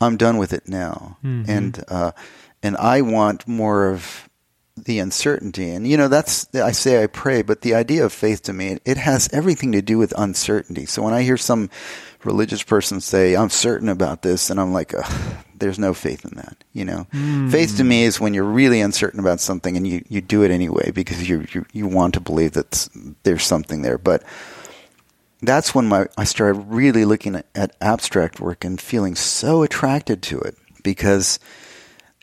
I'm 0.00 0.16
done 0.16 0.38
with 0.38 0.52
it 0.52 0.68
now. 0.68 1.18
And, 1.50 1.84
uh, 1.88 2.12
and 2.62 2.76
I 2.76 3.02
want 3.02 3.46
more 3.46 3.90
of 3.90 4.28
the 4.76 5.00
uncertainty. 5.00 5.70
And, 5.70 5.86
you 5.86 5.96
know, 5.96 6.08
that's, 6.08 6.46
I 6.54 6.70
say 6.70 7.02
I 7.02 7.08
pray, 7.08 7.42
but 7.42 7.62
the 7.62 7.74
idea 7.74 8.04
of 8.04 8.12
faith 8.12 8.42
to 8.44 8.52
me, 8.52 8.68
it, 8.68 8.82
it 8.84 8.96
has 8.96 9.28
everything 9.32 9.72
to 9.72 9.82
do 9.82 9.98
with 9.98 10.14
uncertainty. 10.16 10.86
So 10.86 11.02
when 11.02 11.14
I 11.14 11.22
hear 11.22 11.36
some 11.36 11.68
religious 12.24 12.62
person 12.62 13.00
say, 13.00 13.34
I'm 13.36 13.50
certain 13.50 13.88
about 13.88 14.22
this, 14.22 14.50
and 14.50 14.60
I'm 14.60 14.72
like, 14.72 14.94
Ugh, 14.94 15.36
there's 15.56 15.78
no 15.78 15.94
faith 15.94 16.24
in 16.24 16.36
that. 16.36 16.64
You 16.72 16.84
know, 16.84 17.06
faith 17.50 17.76
to 17.78 17.84
me 17.84 18.04
is 18.04 18.20
when 18.20 18.34
you're 18.34 18.44
really 18.44 18.80
uncertain 18.80 19.20
about 19.20 19.40
something 19.40 19.76
and 19.76 19.86
you, 19.86 20.04
you 20.08 20.20
do 20.20 20.42
it 20.42 20.50
anyway 20.50 20.90
because 20.92 21.28
you, 21.28 21.46
you, 21.52 21.66
you 21.72 21.86
want 21.86 22.14
to 22.14 22.20
believe 22.20 22.52
that 22.52 22.88
there's 23.24 23.44
something 23.44 23.82
there. 23.82 23.98
But 23.98 24.22
that's 25.42 25.74
when 25.74 25.86
my 25.86 26.06
I 26.16 26.24
started 26.24 26.58
really 26.68 27.04
looking 27.04 27.36
at, 27.36 27.46
at 27.54 27.76
abstract 27.80 28.40
work 28.40 28.64
and 28.64 28.80
feeling 28.80 29.14
so 29.14 29.62
attracted 29.62 30.22
to 30.24 30.40
it 30.40 30.56
because 30.82 31.38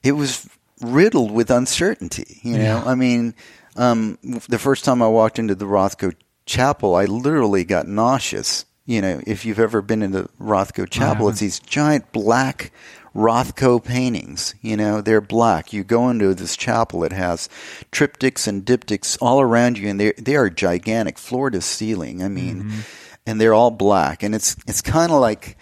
it 0.03 0.13
was 0.13 0.49
riddled 0.81 1.31
with 1.31 1.49
uncertainty. 1.49 2.39
You 2.43 2.57
know, 2.57 2.63
Yeah. 2.63 2.83
I 2.85 2.95
mean, 2.95 3.33
um, 3.75 4.17
the 4.49 4.59
first 4.59 4.85
time 4.85 5.01
I 5.01 5.07
walked 5.07 5.39
into 5.39 5.55
the 5.55 5.65
Rothko 5.65 6.13
Chapel, 6.45 6.95
I 6.95 7.05
literally 7.05 7.63
got 7.63 7.87
nauseous. 7.87 8.65
You 8.85 9.01
know, 9.01 9.21
if 9.25 9.45
you've 9.45 9.59
ever 9.59 9.81
been 9.81 10.03
into 10.03 10.29
Rothko 10.39 10.89
Chapel, 10.89 11.29
it's 11.29 11.39
these 11.39 11.59
giant 11.59 12.11
black 12.11 12.71
Rothko 13.15 13.83
paintings. 13.83 14.53
You 14.61 14.77
know, 14.77 15.01
they're 15.01 15.21
black. 15.21 15.73
You 15.73 15.83
go 15.83 16.09
into 16.09 16.33
this 16.35 16.55
chapel, 16.55 17.03
it 17.03 17.11
has 17.13 17.49
triptychs 17.91 18.47
and 18.47 18.65
diptychs 18.65 19.17
all 19.21 19.41
around 19.41 19.77
you, 19.77 19.87
and 19.89 19.99
they 19.99 20.11
they 20.13 20.35
are 20.35 20.49
gigantic, 20.49 21.17
floor 21.17 21.49
to 21.49 21.61
ceiling. 21.61 22.21
I 22.21 22.27
mean, 22.27 22.63
mm-hmm. 22.63 22.79
and 23.25 23.41
they're 23.41 23.53
all 23.53 23.71
black, 23.71 24.21
and 24.21 24.35
it's 24.35 24.55
it's 24.67 24.81
kind 24.81 25.11
of 25.11 25.19
like 25.19 25.57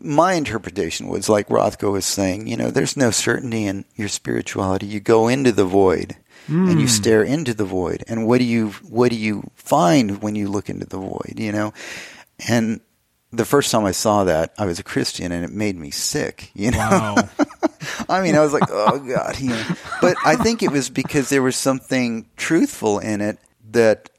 my 0.00 0.34
interpretation 0.34 1.08
was 1.08 1.28
like 1.28 1.48
Rothko 1.48 1.92
was 1.92 2.04
saying, 2.04 2.46
you 2.46 2.56
know, 2.56 2.70
there's 2.70 2.96
no 2.96 3.10
certainty 3.10 3.66
in 3.66 3.84
your 3.96 4.08
spirituality. 4.08 4.86
You 4.86 5.00
go 5.00 5.28
into 5.28 5.52
the 5.52 5.64
void 5.64 6.16
and 6.46 6.80
you 6.80 6.86
mm. 6.86 6.90
stare 6.90 7.22
into 7.22 7.54
the 7.54 7.64
void. 7.64 8.04
And 8.06 8.26
what 8.26 8.38
do 8.38 8.44
you 8.44 8.70
what 8.88 9.10
do 9.10 9.16
you 9.16 9.50
find 9.54 10.22
when 10.22 10.36
you 10.36 10.48
look 10.48 10.68
into 10.68 10.86
the 10.86 10.98
void, 10.98 11.34
you 11.36 11.52
know? 11.52 11.72
And 12.48 12.80
the 13.36 13.44
first 13.44 13.70
time 13.70 13.84
I 13.84 13.92
saw 13.92 14.24
that, 14.24 14.54
I 14.58 14.66
was 14.66 14.78
a 14.78 14.84
Christian 14.84 15.32
and 15.32 15.44
it 15.44 15.50
made 15.50 15.76
me 15.76 15.90
sick, 15.90 16.50
you 16.54 16.70
know. 16.70 16.78
Wow. 16.78 17.28
I 18.08 18.22
mean, 18.22 18.34
I 18.34 18.40
was 18.40 18.52
like, 18.52 18.68
oh 18.70 18.98
god. 18.98 19.38
You 19.38 19.50
know. 19.50 19.64
But 20.00 20.16
I 20.24 20.36
think 20.36 20.62
it 20.62 20.70
was 20.70 20.90
because 20.90 21.28
there 21.28 21.42
was 21.42 21.56
something 21.56 22.26
truthful 22.36 22.98
in 22.98 23.20
it 23.20 23.38
that 23.70 24.10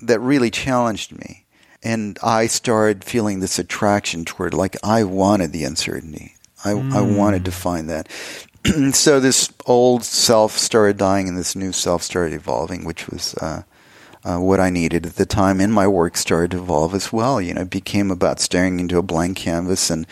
that 0.00 0.20
really 0.20 0.50
challenged 0.50 1.12
me, 1.12 1.44
and 1.82 2.18
I 2.22 2.46
started 2.46 3.04
feeling 3.04 3.40
this 3.40 3.58
attraction 3.58 4.24
toward 4.24 4.54
like 4.54 4.76
I 4.82 5.04
wanted 5.04 5.52
the 5.52 5.64
uncertainty. 5.64 6.34
I, 6.64 6.72
mm. 6.72 6.92
I 6.92 7.00
wanted 7.02 7.44
to 7.46 7.52
find 7.52 7.88
that. 7.90 8.08
so 8.92 9.20
this 9.20 9.50
old 9.66 10.04
self 10.04 10.56
started 10.56 10.96
dying, 10.96 11.28
and 11.28 11.36
this 11.36 11.54
new 11.54 11.72
self 11.72 12.02
started 12.02 12.34
evolving, 12.34 12.84
which 12.84 13.08
was. 13.08 13.34
Uh, 13.34 13.62
uh, 14.24 14.38
what 14.38 14.60
I 14.60 14.70
needed 14.70 15.06
at 15.06 15.16
the 15.16 15.26
time, 15.26 15.60
and 15.60 15.72
my 15.72 15.86
work 15.86 16.16
started 16.16 16.52
to 16.52 16.58
evolve 16.58 16.94
as 16.94 17.12
well. 17.12 17.40
You 17.40 17.54
know, 17.54 17.62
it 17.62 17.70
became 17.70 18.10
about 18.10 18.40
staring 18.40 18.78
into 18.78 18.98
a 18.98 19.02
blank 19.02 19.36
canvas 19.36 19.90
and 19.90 20.06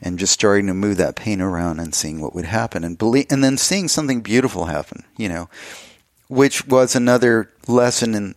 and 0.00 0.18
just 0.18 0.32
starting 0.32 0.68
to 0.68 0.74
move 0.74 0.96
that 0.98 1.16
paint 1.16 1.42
around 1.42 1.80
and 1.80 1.94
seeing 1.94 2.20
what 2.20 2.34
would 2.34 2.44
happen, 2.44 2.84
and 2.84 2.96
believe, 2.96 3.26
and 3.30 3.42
then 3.42 3.56
seeing 3.56 3.88
something 3.88 4.20
beautiful 4.20 4.66
happen. 4.66 5.04
You 5.16 5.28
know, 5.28 5.48
which 6.28 6.66
was 6.66 6.94
another 6.94 7.50
lesson 7.66 8.14
in 8.14 8.34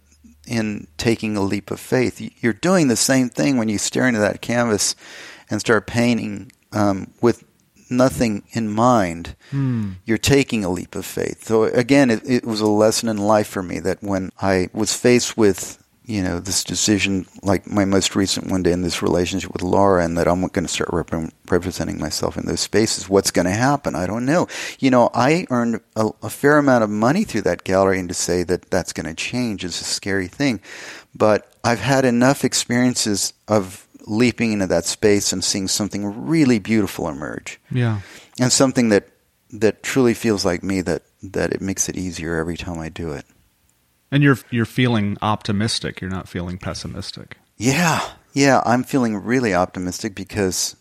in 0.47 0.87
taking 0.97 1.37
a 1.37 1.41
leap 1.41 1.71
of 1.71 1.79
faith. 1.79 2.19
You're 2.41 2.53
doing 2.53 2.87
the 2.87 2.95
same 2.95 3.29
thing 3.29 3.57
when 3.57 3.69
you 3.69 3.77
stare 3.77 4.07
into 4.07 4.19
that 4.19 4.41
canvas 4.41 4.95
and 5.49 5.59
start 5.59 5.85
painting 5.85 6.51
um, 6.71 7.13
with 7.21 7.43
nothing 7.91 8.43
in 8.51 8.69
mind, 8.69 9.35
hmm. 9.51 9.91
you're 10.05 10.17
taking 10.17 10.63
a 10.63 10.69
leap 10.69 10.95
of 10.95 11.05
faith. 11.05 11.43
So 11.45 11.63
again, 11.63 12.09
it, 12.09 12.21
it, 12.25 12.45
was 12.45 12.61
a 12.61 12.67
lesson 12.67 13.09
in 13.09 13.17
life 13.17 13.47
for 13.47 13.61
me 13.61 13.79
that 13.79 14.01
when 14.01 14.31
I 14.41 14.69
was 14.73 14.95
faced 14.95 15.37
with 15.37 15.77
you 16.05 16.21
know 16.21 16.39
this 16.39 16.63
decision, 16.63 17.25
like 17.43 17.67
my 17.67 17.85
most 17.85 18.15
recent 18.15 18.49
one 18.49 18.63
day 18.63 18.71
in 18.71 18.81
this 18.81 19.01
relationship 19.01 19.53
with 19.53 19.61
Laura, 19.61 20.03
and 20.03 20.17
that 20.17 20.27
I'm 20.27 20.41
going 20.41 20.65
to 20.65 20.67
start 20.67 20.89
rep- 20.91 21.31
representing 21.49 21.99
myself 21.99 22.37
in 22.37 22.45
those 22.45 22.59
spaces. 22.59 23.07
What's 23.07 23.31
going 23.31 23.45
to 23.45 23.51
happen? 23.51 23.95
I 23.95 24.07
don't 24.07 24.25
know. 24.25 24.47
You 24.79 24.89
know, 24.89 25.09
I 25.13 25.45
earned 25.49 25.79
a, 25.95 26.09
a 26.23 26.29
fair 26.29 26.57
amount 26.57 26.83
of 26.83 26.89
money 26.89 27.23
through 27.23 27.43
that 27.43 27.63
gallery, 27.63 27.99
and 27.99 28.09
to 28.09 28.15
say 28.15 28.43
that 28.43 28.69
that's 28.71 28.93
going 28.93 29.05
to 29.05 29.13
change 29.13 29.63
is 29.63 29.79
a 29.79 29.85
scary 29.85 30.27
thing. 30.27 30.59
But 31.15 31.51
I've 31.63 31.81
had 31.81 32.03
enough 32.03 32.43
experiences 32.43 33.33
of 33.47 33.87
leaping 34.05 34.51
into 34.51 34.67
that 34.67 34.85
space 34.85 35.31
and 35.31 35.43
seeing 35.43 35.67
something 35.67 36.25
really 36.27 36.59
beautiful 36.59 37.07
emerge. 37.07 37.59
Yeah. 37.71 38.01
And 38.39 38.51
something 38.51 38.89
that 38.89 39.07
that 39.51 39.83
truly 39.83 40.13
feels 40.13 40.45
like 40.45 40.63
me 40.63 40.81
that 40.81 41.03
that 41.21 41.51
it 41.51 41.61
makes 41.61 41.89
it 41.89 41.97
easier 41.97 42.37
every 42.37 42.57
time 42.57 42.79
I 42.79 42.89
do 42.89 43.11
it. 43.11 43.25
And 44.11 44.23
you're 44.23 44.37
you're 44.49 44.65
feeling 44.65 45.17
optimistic, 45.21 46.01
you're 46.01 46.09
not 46.09 46.27
feeling 46.27 46.57
pessimistic. 46.57 47.37
Yeah. 47.57 48.01
Yeah, 48.33 48.61
I'm 48.65 48.83
feeling 48.83 49.17
really 49.17 49.53
optimistic 49.53 50.15
because 50.15 50.75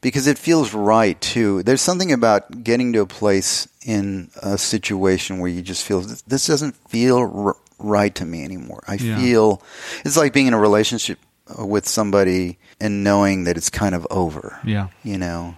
because 0.00 0.26
it 0.26 0.38
feels 0.38 0.74
right 0.74 1.20
too. 1.20 1.62
There's 1.62 1.80
something 1.80 2.12
about 2.12 2.62
getting 2.62 2.92
to 2.92 3.00
a 3.00 3.06
place 3.06 3.66
in 3.84 4.30
a 4.42 4.58
situation 4.58 5.38
where 5.38 5.50
you 5.50 5.62
just 5.62 5.82
feel 5.84 6.00
this 6.00 6.46
doesn't 6.46 6.76
feel 6.88 7.18
r- 7.18 7.56
right 7.78 8.14
to 8.14 8.24
me 8.24 8.44
anymore. 8.44 8.84
I 8.86 8.94
yeah. 8.94 9.18
feel 9.18 9.62
it's 10.04 10.16
like 10.16 10.32
being 10.32 10.46
in 10.46 10.54
a 10.54 10.58
relationship 10.58 11.18
with 11.58 11.86
somebody 11.86 12.58
and 12.80 13.04
knowing 13.04 13.44
that 13.44 13.56
it's 13.56 13.70
kind 13.70 13.94
of 13.94 14.06
over. 14.10 14.58
Yeah. 14.64 14.88
You 15.02 15.18
know, 15.18 15.56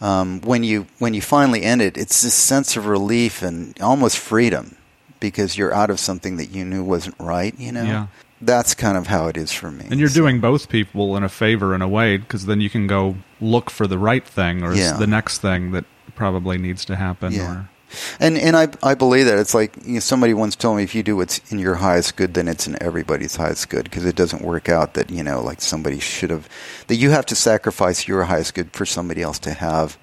um, 0.00 0.40
when 0.42 0.64
you 0.64 0.86
when 0.98 1.14
you 1.14 1.22
finally 1.22 1.62
end 1.62 1.82
it, 1.82 1.96
it's 1.96 2.22
this 2.22 2.34
sense 2.34 2.76
of 2.76 2.86
relief 2.86 3.42
and 3.42 3.80
almost 3.80 4.18
freedom 4.18 4.76
because 5.20 5.56
you're 5.56 5.72
out 5.72 5.90
of 5.90 5.98
something 5.98 6.36
that 6.36 6.50
you 6.50 6.64
knew 6.64 6.84
wasn't 6.84 7.16
right. 7.18 7.58
You 7.58 7.72
know. 7.72 7.84
Yeah. 7.84 8.06
That's 8.40 8.74
kind 8.74 8.98
of 8.98 9.06
how 9.06 9.28
it 9.28 9.38
is 9.38 9.52
for 9.52 9.70
me. 9.70 9.86
And 9.90 9.98
you're 9.98 10.10
so. 10.10 10.20
doing 10.20 10.38
both 10.38 10.68
people 10.68 11.16
in 11.16 11.22
a 11.22 11.30
favor 11.30 11.74
in 11.74 11.80
a 11.80 11.88
way 11.88 12.18
because 12.18 12.44
then 12.44 12.60
you 12.60 12.68
can 12.68 12.86
go 12.86 13.16
look 13.40 13.70
for 13.70 13.86
the 13.86 13.96
right 13.96 14.26
thing 14.26 14.62
or 14.62 14.74
yeah. 14.74 14.98
the 14.98 15.06
next 15.06 15.38
thing 15.38 15.70
that 15.70 15.86
probably 16.14 16.58
needs 16.58 16.84
to 16.86 16.96
happen. 16.96 17.32
Yeah. 17.32 17.50
Or 17.50 17.70
and 18.20 18.38
and 18.38 18.56
I 18.56 18.68
I 18.82 18.94
believe 18.94 19.26
that 19.26 19.38
it's 19.38 19.54
like 19.54 19.76
you 19.84 19.94
know, 19.94 20.00
somebody 20.00 20.34
once 20.34 20.56
told 20.56 20.76
me 20.76 20.82
if 20.82 20.94
you 20.94 21.02
do 21.02 21.16
what's 21.16 21.40
in 21.52 21.58
your 21.58 21.76
highest 21.76 22.16
good, 22.16 22.34
then 22.34 22.48
it's 22.48 22.66
in 22.66 22.82
everybody's 22.82 23.36
highest 23.36 23.68
good 23.68 23.84
because 23.84 24.04
it 24.04 24.16
doesn't 24.16 24.42
work 24.42 24.68
out 24.68 24.94
that 24.94 25.10
you 25.10 25.22
know 25.22 25.42
like 25.42 25.60
somebody 25.60 25.98
should 26.00 26.30
have 26.30 26.48
that 26.86 26.96
you 26.96 27.10
have 27.10 27.26
to 27.26 27.34
sacrifice 27.34 28.08
your 28.08 28.24
highest 28.24 28.54
good 28.54 28.70
for 28.72 28.86
somebody 28.86 29.22
else 29.22 29.38
to 29.40 29.52
have 29.52 29.98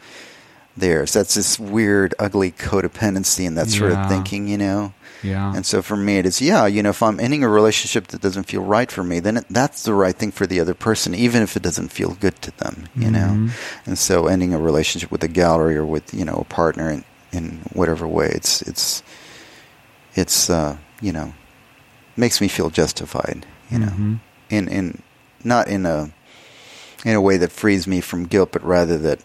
theirs. 0.76 1.14
That's 1.14 1.36
this 1.36 1.60
weird, 1.60 2.14
ugly 2.20 2.52
codependency 2.52 3.48
and 3.48 3.58
that 3.58 3.70
sort 3.70 3.92
yeah. 3.92 4.04
of 4.04 4.10
thinking, 4.10 4.48
you 4.48 4.58
know. 4.58 4.94
Yeah. 5.24 5.54
And 5.56 5.66
so 5.66 5.82
for 5.82 5.96
me, 5.96 6.18
it 6.18 6.26
is 6.26 6.42
yeah. 6.42 6.66
You 6.66 6.82
know, 6.82 6.90
if 6.90 7.04
I'm 7.04 7.20
ending 7.20 7.44
a 7.44 7.50
relationship 7.50 8.08
that 8.08 8.22
doesn't 8.22 8.46
feel 8.46 8.64
right 8.64 8.92
for 8.92 9.04
me, 9.04 9.20
then 9.20 9.38
it, 9.38 9.46
that's 9.50 9.84
the 9.84 9.94
right 9.94 10.16
thing 10.16 10.32
for 10.32 10.48
the 10.48 10.60
other 10.60 10.74
person, 10.74 11.14
even 11.14 11.44
if 11.44 11.56
it 11.56 11.62
doesn't 11.62 11.90
feel 11.90 12.16
good 12.16 12.42
to 12.42 12.58
them. 12.58 12.88
You 12.96 13.10
mm-hmm. 13.10 13.46
know. 13.46 13.54
And 13.86 13.98
so 13.98 14.28
ending 14.28 14.54
a 14.54 14.60
relationship 14.60 15.12
with 15.12 15.24
a 15.24 15.28
gallery 15.28 15.78
or 15.78 15.86
with 15.86 16.14
you 16.14 16.26
know 16.26 16.36
a 16.36 16.46
partner 16.46 16.90
and 16.90 17.04
in 17.32 17.62
whatever 17.74 18.08
way. 18.08 18.28
It's 18.28 18.62
it's 18.64 19.04
it's 20.16 20.50
uh, 20.50 20.78
you 21.02 21.12
know 21.12 21.34
makes 22.18 22.42
me 22.42 22.48
feel 22.48 22.70
justified. 22.70 23.46
You 23.70 23.80
know, 23.80 23.88
mm-hmm. 23.88 24.16
in 24.50 24.68
in 24.68 25.02
not 25.44 25.68
in 25.68 25.86
a 25.86 26.12
in 27.06 27.16
a 27.16 27.22
way 27.22 27.38
that 27.38 27.52
frees 27.52 27.88
me 27.88 28.02
from 28.02 28.26
guilt, 28.26 28.52
but 28.52 28.64
rather 28.64 28.98
that 28.98 29.20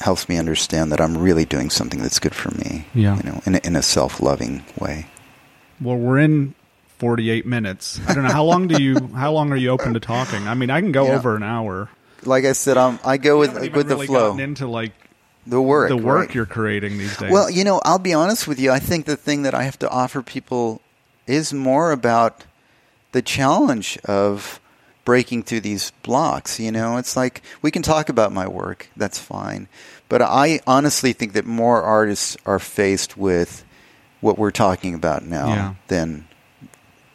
helps 0.00 0.28
me 0.28 0.36
understand 0.36 0.92
that 0.92 1.00
I'm 1.00 1.16
really 1.16 1.44
doing 1.44 1.70
something 1.70 2.00
that's 2.00 2.18
good 2.18 2.34
for 2.34 2.50
me. 2.56 2.86
Yeah. 2.94 3.16
You 3.16 3.22
know, 3.22 3.42
in 3.46 3.54
a, 3.56 3.58
in 3.64 3.76
a 3.76 3.82
self 3.82 4.20
loving 4.20 4.64
way. 4.78 5.06
Well, 5.80 5.96
we're 5.96 6.18
in 6.18 6.54
48 6.98 7.46
minutes. 7.46 8.00
I 8.06 8.14
don't 8.14 8.24
know 8.24 8.32
how 8.32 8.44
long 8.44 8.68
do 8.68 8.82
you 8.82 9.08
how 9.14 9.32
long 9.32 9.52
are 9.52 9.56
you 9.56 9.70
open 9.70 9.94
to 9.94 10.00
talking? 10.00 10.46
I 10.48 10.54
mean, 10.54 10.70
I 10.70 10.80
can 10.80 10.92
go 10.92 11.06
yeah. 11.06 11.16
over 11.16 11.36
an 11.36 11.42
hour. 11.42 11.88
Like 12.24 12.44
I 12.44 12.52
said, 12.52 12.76
um, 12.76 12.98
I 13.04 13.16
go 13.16 13.38
with 13.38 13.54
with 13.54 13.74
really 13.74 14.06
the 14.06 14.12
flow. 14.12 14.36
Into 14.36 14.66
like 14.66 14.92
the 15.48 15.60
work, 15.62 15.88
the 15.88 15.96
work 15.96 16.26
right? 16.26 16.34
you're 16.34 16.46
creating 16.46 16.98
these 16.98 17.16
days. 17.16 17.30
Well, 17.30 17.50
you 17.50 17.64
know, 17.64 17.80
I'll 17.84 17.98
be 17.98 18.12
honest 18.12 18.46
with 18.46 18.60
you. 18.60 18.70
I 18.70 18.78
think 18.78 19.06
the 19.06 19.16
thing 19.16 19.42
that 19.42 19.54
I 19.54 19.62
have 19.64 19.78
to 19.80 19.88
offer 19.88 20.22
people 20.22 20.80
is 21.26 21.52
more 21.52 21.90
about 21.92 22.44
the 23.12 23.22
challenge 23.22 23.98
of 24.04 24.60
breaking 25.04 25.42
through 25.42 25.60
these 25.60 25.90
blocks. 26.02 26.60
You 26.60 26.70
know, 26.70 26.98
it's 26.98 27.16
like 27.16 27.42
we 27.62 27.70
can 27.70 27.82
talk 27.82 28.08
about 28.08 28.32
my 28.32 28.46
work, 28.46 28.90
that's 28.96 29.18
fine, 29.18 29.68
but 30.08 30.20
I 30.20 30.60
honestly 30.66 31.12
think 31.12 31.32
that 31.32 31.46
more 31.46 31.82
artists 31.82 32.36
are 32.44 32.58
faced 32.58 33.16
with 33.16 33.64
what 34.20 34.36
we're 34.36 34.50
talking 34.50 34.94
about 34.94 35.24
now 35.24 35.48
yeah. 35.48 35.74
than 35.86 36.28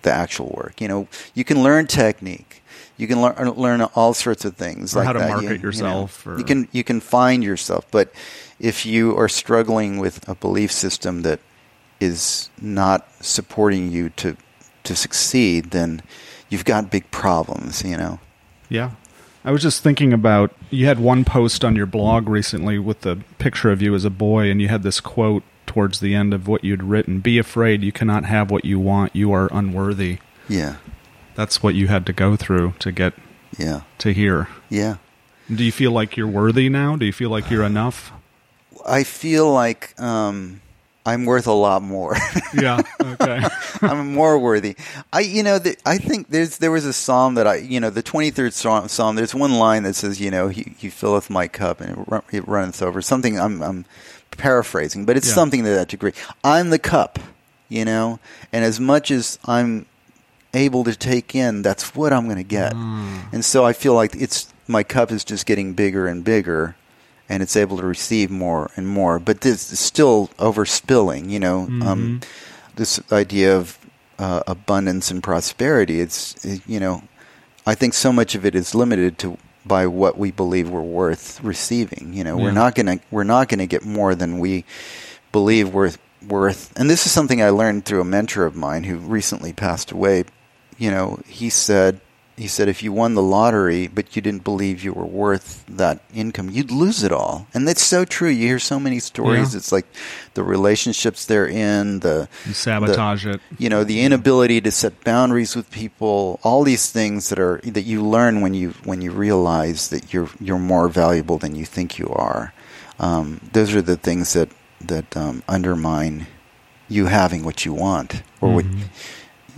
the 0.01 0.11
actual 0.11 0.49
work. 0.55 0.81
You 0.81 0.87
know, 0.87 1.07
you 1.33 1.43
can 1.43 1.61
learn 1.61 1.85
technique 1.85 2.62
you 2.97 3.07
can 3.07 3.21
learn 3.21 3.49
learn 3.51 3.81
all 3.81 4.13
sorts 4.13 4.45
of 4.45 4.55
things 4.55 4.95
or 4.95 4.99
like 4.99 5.07
how 5.07 5.13
to 5.13 5.19
that. 5.19 5.29
market 5.29 5.57
you, 5.57 5.67
yourself. 5.67 6.23
You, 6.25 6.31
know, 6.31 6.37
you 6.37 6.43
can 6.43 6.67
you 6.71 6.83
can 6.83 6.99
find 6.99 7.43
yourself, 7.43 7.85
but 7.91 8.13
if 8.59 8.85
you 8.85 9.17
are 9.17 9.27
struggling 9.27 9.97
with 9.97 10.27
a 10.27 10.35
belief 10.35 10.71
system 10.71 11.21
that 11.23 11.39
is 11.99 12.49
not 12.61 13.07
supporting 13.21 13.91
you 13.91 14.09
to 14.11 14.37
to 14.83 14.95
succeed, 14.95 15.71
then 15.71 16.01
you've 16.49 16.65
got 16.65 16.91
big 16.91 17.09
problems. 17.11 17.83
You 17.83 17.97
know. 17.97 18.19
Yeah. 18.69 18.91
I 19.45 19.51
was 19.51 19.61
just 19.61 19.83
thinking 19.83 20.13
about 20.13 20.53
you 20.69 20.85
had 20.85 20.99
one 20.99 21.25
post 21.25 21.65
on 21.65 21.75
your 21.75 21.85
blog 21.85 22.29
recently 22.29 22.79
with 22.79 23.01
the 23.01 23.21
picture 23.39 23.71
of 23.71 23.81
you 23.81 23.93
as 23.93 24.05
a 24.05 24.09
boy, 24.09 24.49
and 24.49 24.61
you 24.61 24.69
had 24.69 24.83
this 24.83 25.01
quote 25.01 25.43
towards 25.65 25.99
the 25.99 26.15
end 26.15 26.33
of 26.33 26.47
what 26.47 26.63
you'd 26.63 26.83
written 26.83 27.19
Be 27.19 27.37
afraid, 27.37 27.83
you 27.83 27.91
cannot 27.91 28.23
have 28.23 28.49
what 28.49 28.63
you 28.63 28.79
want, 28.79 29.13
you 29.15 29.33
are 29.33 29.49
unworthy. 29.51 30.19
Yeah 30.47 30.75
that's 31.35 31.63
what 31.63 31.75
you 31.75 31.87
had 31.87 32.05
to 32.05 32.13
go 32.13 32.35
through 32.35 32.73
to 32.79 32.91
get 32.91 33.13
yeah 33.57 33.81
to 33.99 34.13
here. 34.13 34.47
Yeah. 34.69 34.97
Do 35.53 35.63
you 35.63 35.71
feel 35.71 35.91
like 35.91 36.15
you're 36.15 36.27
worthy 36.27 36.69
now? 36.69 36.95
Do 36.95 37.05
you 37.05 37.13
feel 37.13 37.29
like 37.29 37.49
you're 37.51 37.63
enough? 37.63 38.11
I 38.85 39.03
feel 39.03 39.51
like 39.51 39.99
um, 39.99 40.61
I'm 41.05 41.25
worth 41.25 41.47
a 41.47 41.53
lot 41.53 41.81
more. 41.81 42.15
yeah. 42.53 42.81
Okay. 43.01 43.41
I'm 43.81 44.13
more 44.13 44.39
worthy. 44.39 44.75
I, 45.11 45.21
you 45.21 45.43
know, 45.43 45.59
the, 45.59 45.75
I 45.85 45.97
think 45.97 46.29
there's 46.29 46.59
there 46.59 46.71
was 46.71 46.85
a 46.85 46.93
psalm 46.93 47.35
that 47.35 47.45
I, 47.45 47.55
you 47.55 47.79
know, 47.79 47.89
the 47.89 48.03
23rd 48.03 48.89
psalm. 48.89 49.15
There's 49.15 49.35
one 49.35 49.53
line 49.53 49.83
that 49.83 49.95
says, 49.95 50.21
you 50.21 50.31
know, 50.31 50.47
he, 50.47 50.75
he 50.77 50.89
filleth 50.89 51.29
my 51.29 51.47
cup 51.47 51.81
and 51.81 51.97
it, 51.97 52.03
run, 52.07 52.23
it 52.31 52.47
runneth 52.47 52.81
over. 52.81 53.01
Something 53.01 53.37
I'm, 53.37 53.61
I'm 53.61 53.85
paraphrasing, 54.31 55.05
but 55.05 55.17
it's 55.17 55.27
yeah. 55.27 55.33
something 55.33 55.63
to 55.63 55.69
that 55.71 55.89
degree. 55.89 56.13
I'm 56.43 56.69
the 56.69 56.79
cup, 56.79 57.19
you 57.67 57.83
know, 57.83 58.19
and 58.53 58.63
as 58.63 58.79
much 58.79 59.11
as 59.11 59.39
I'm 59.45 59.85
able 60.53 60.83
to 60.83 60.95
take 60.95 61.35
in, 61.35 61.61
that's 61.61 61.95
what 61.95 62.13
I'm 62.13 62.25
going 62.25 62.37
to 62.37 62.43
get. 62.43 62.73
Mm. 62.73 63.33
And 63.33 63.45
so 63.45 63.65
I 63.65 63.73
feel 63.73 63.93
like 63.93 64.15
it's 64.15 64.53
my 64.67 64.83
cup 64.83 65.11
is 65.11 65.23
just 65.23 65.45
getting 65.45 65.73
bigger 65.73 66.07
and 66.07 66.23
bigger, 66.23 66.75
and 67.27 67.43
it's 67.43 67.55
able 67.55 67.77
to 67.77 67.85
receive 67.85 68.29
more 68.29 68.69
and 68.75 68.87
more. 68.87 69.19
But 69.19 69.41
this 69.41 69.71
is 69.71 69.79
still 69.79 70.29
overspilling. 70.37 71.29
You 71.29 71.39
know, 71.39 71.59
um, 71.59 71.69
mm-hmm. 71.69 71.87
um, 71.87 72.21
this 72.75 73.01
idea 73.11 73.55
of 73.57 73.77
uh, 74.19 74.43
abundance 74.47 75.11
and 75.11 75.21
prosperity. 75.23 75.99
It's 75.99 76.43
it, 76.45 76.61
you 76.67 76.79
know, 76.79 77.03
I 77.65 77.75
think 77.75 77.93
so 77.93 78.13
much 78.13 78.35
of 78.35 78.45
it 78.45 78.55
is 78.55 78.75
limited 78.75 79.17
to 79.19 79.37
by 79.65 79.87
what 79.87 80.17
we 80.17 80.31
believe 80.31 80.69
we're 80.69 80.81
worth 80.81 81.41
receiving. 81.43 82.13
You 82.13 82.23
know, 82.23 82.37
yeah. 82.37 82.43
we're 82.43 82.51
not 82.51 82.75
gonna 82.75 82.99
we're 83.11 83.23
not 83.23 83.49
gonna 83.49 83.67
get 83.67 83.85
more 83.85 84.15
than 84.15 84.39
we 84.39 84.65
believe 85.31 85.73
worth 85.73 85.97
worth. 86.27 86.71
And 86.77 86.89
this 86.89 87.05
is 87.05 87.11
something 87.11 87.41
I 87.41 87.49
learned 87.49 87.85
through 87.85 88.01
a 88.01 88.05
mentor 88.05 88.45
of 88.45 88.55
mine 88.55 88.83
who 88.83 88.97
recently 88.97 89.53
passed 89.53 89.91
away 89.91 90.25
you 90.77 90.91
know, 90.91 91.19
he 91.27 91.49
said, 91.49 91.99
he 92.35 92.47
said 92.47 92.67
if 92.67 92.81
you 92.81 92.91
won 92.91 93.13
the 93.13 93.21
lottery 93.21 93.87
but 93.87 94.15
you 94.15 94.21
didn't 94.23 94.43
believe 94.43 94.83
you 94.83 94.91
were 94.91 95.05
worth 95.05 95.63
that 95.67 95.99
income, 96.15 96.49
you'd 96.49 96.71
lose 96.71 97.03
it 97.03 97.11
all. 97.11 97.45
And 97.53 97.67
that's 97.67 97.83
so 97.83 98.05
true. 98.05 98.27
You 98.29 98.47
hear 98.47 98.57
so 98.59 98.79
many 98.79 98.99
stories. 98.99 99.53
Yeah. 99.53 99.57
It's 99.59 99.71
like 99.71 99.85
the 100.33 100.41
relationships 100.43 101.25
they're 101.27 101.47
in, 101.47 101.99
the 101.99 102.27
You 102.47 102.53
sabotage 102.53 103.27
it. 103.27 103.39
you 103.59 103.69
know 103.69 103.83
the 103.83 104.01
inability 104.01 104.61
to 104.61 104.71
set 104.71 105.03
boundaries 105.03 105.55
with 105.55 105.69
people 105.69 106.39
all 106.41 106.63
these 106.63 106.89
things 106.91 107.29
that 107.29 107.37
are 107.37 107.61
that 107.65 107.83
you 107.83 108.01
learn 108.01 108.41
when 108.41 108.55
you 108.55 108.73
when 108.83 109.01
you 109.03 109.11
realize 109.11 109.89
that 109.89 110.11
you're 110.11 110.29
you're 110.41 110.57
more 110.57 110.89
valuable 110.89 111.37
than 111.37 111.53
you 111.55 111.65
think 111.65 111.99
you 111.99 112.09
are 112.09 112.51
um, 112.99 113.41
those 113.53 113.75
are 113.75 113.81
the 113.83 113.95
things 113.95 114.33
that 114.33 114.49
that 114.81 115.15
um, 115.15 115.43
undermine 115.47 116.25
you 116.89 117.05
having 117.05 117.43
what 117.45 117.63
you 117.63 117.73
want 117.73 118.23
or 118.41 118.55
what 118.55 118.65
Mhm. 118.65 118.81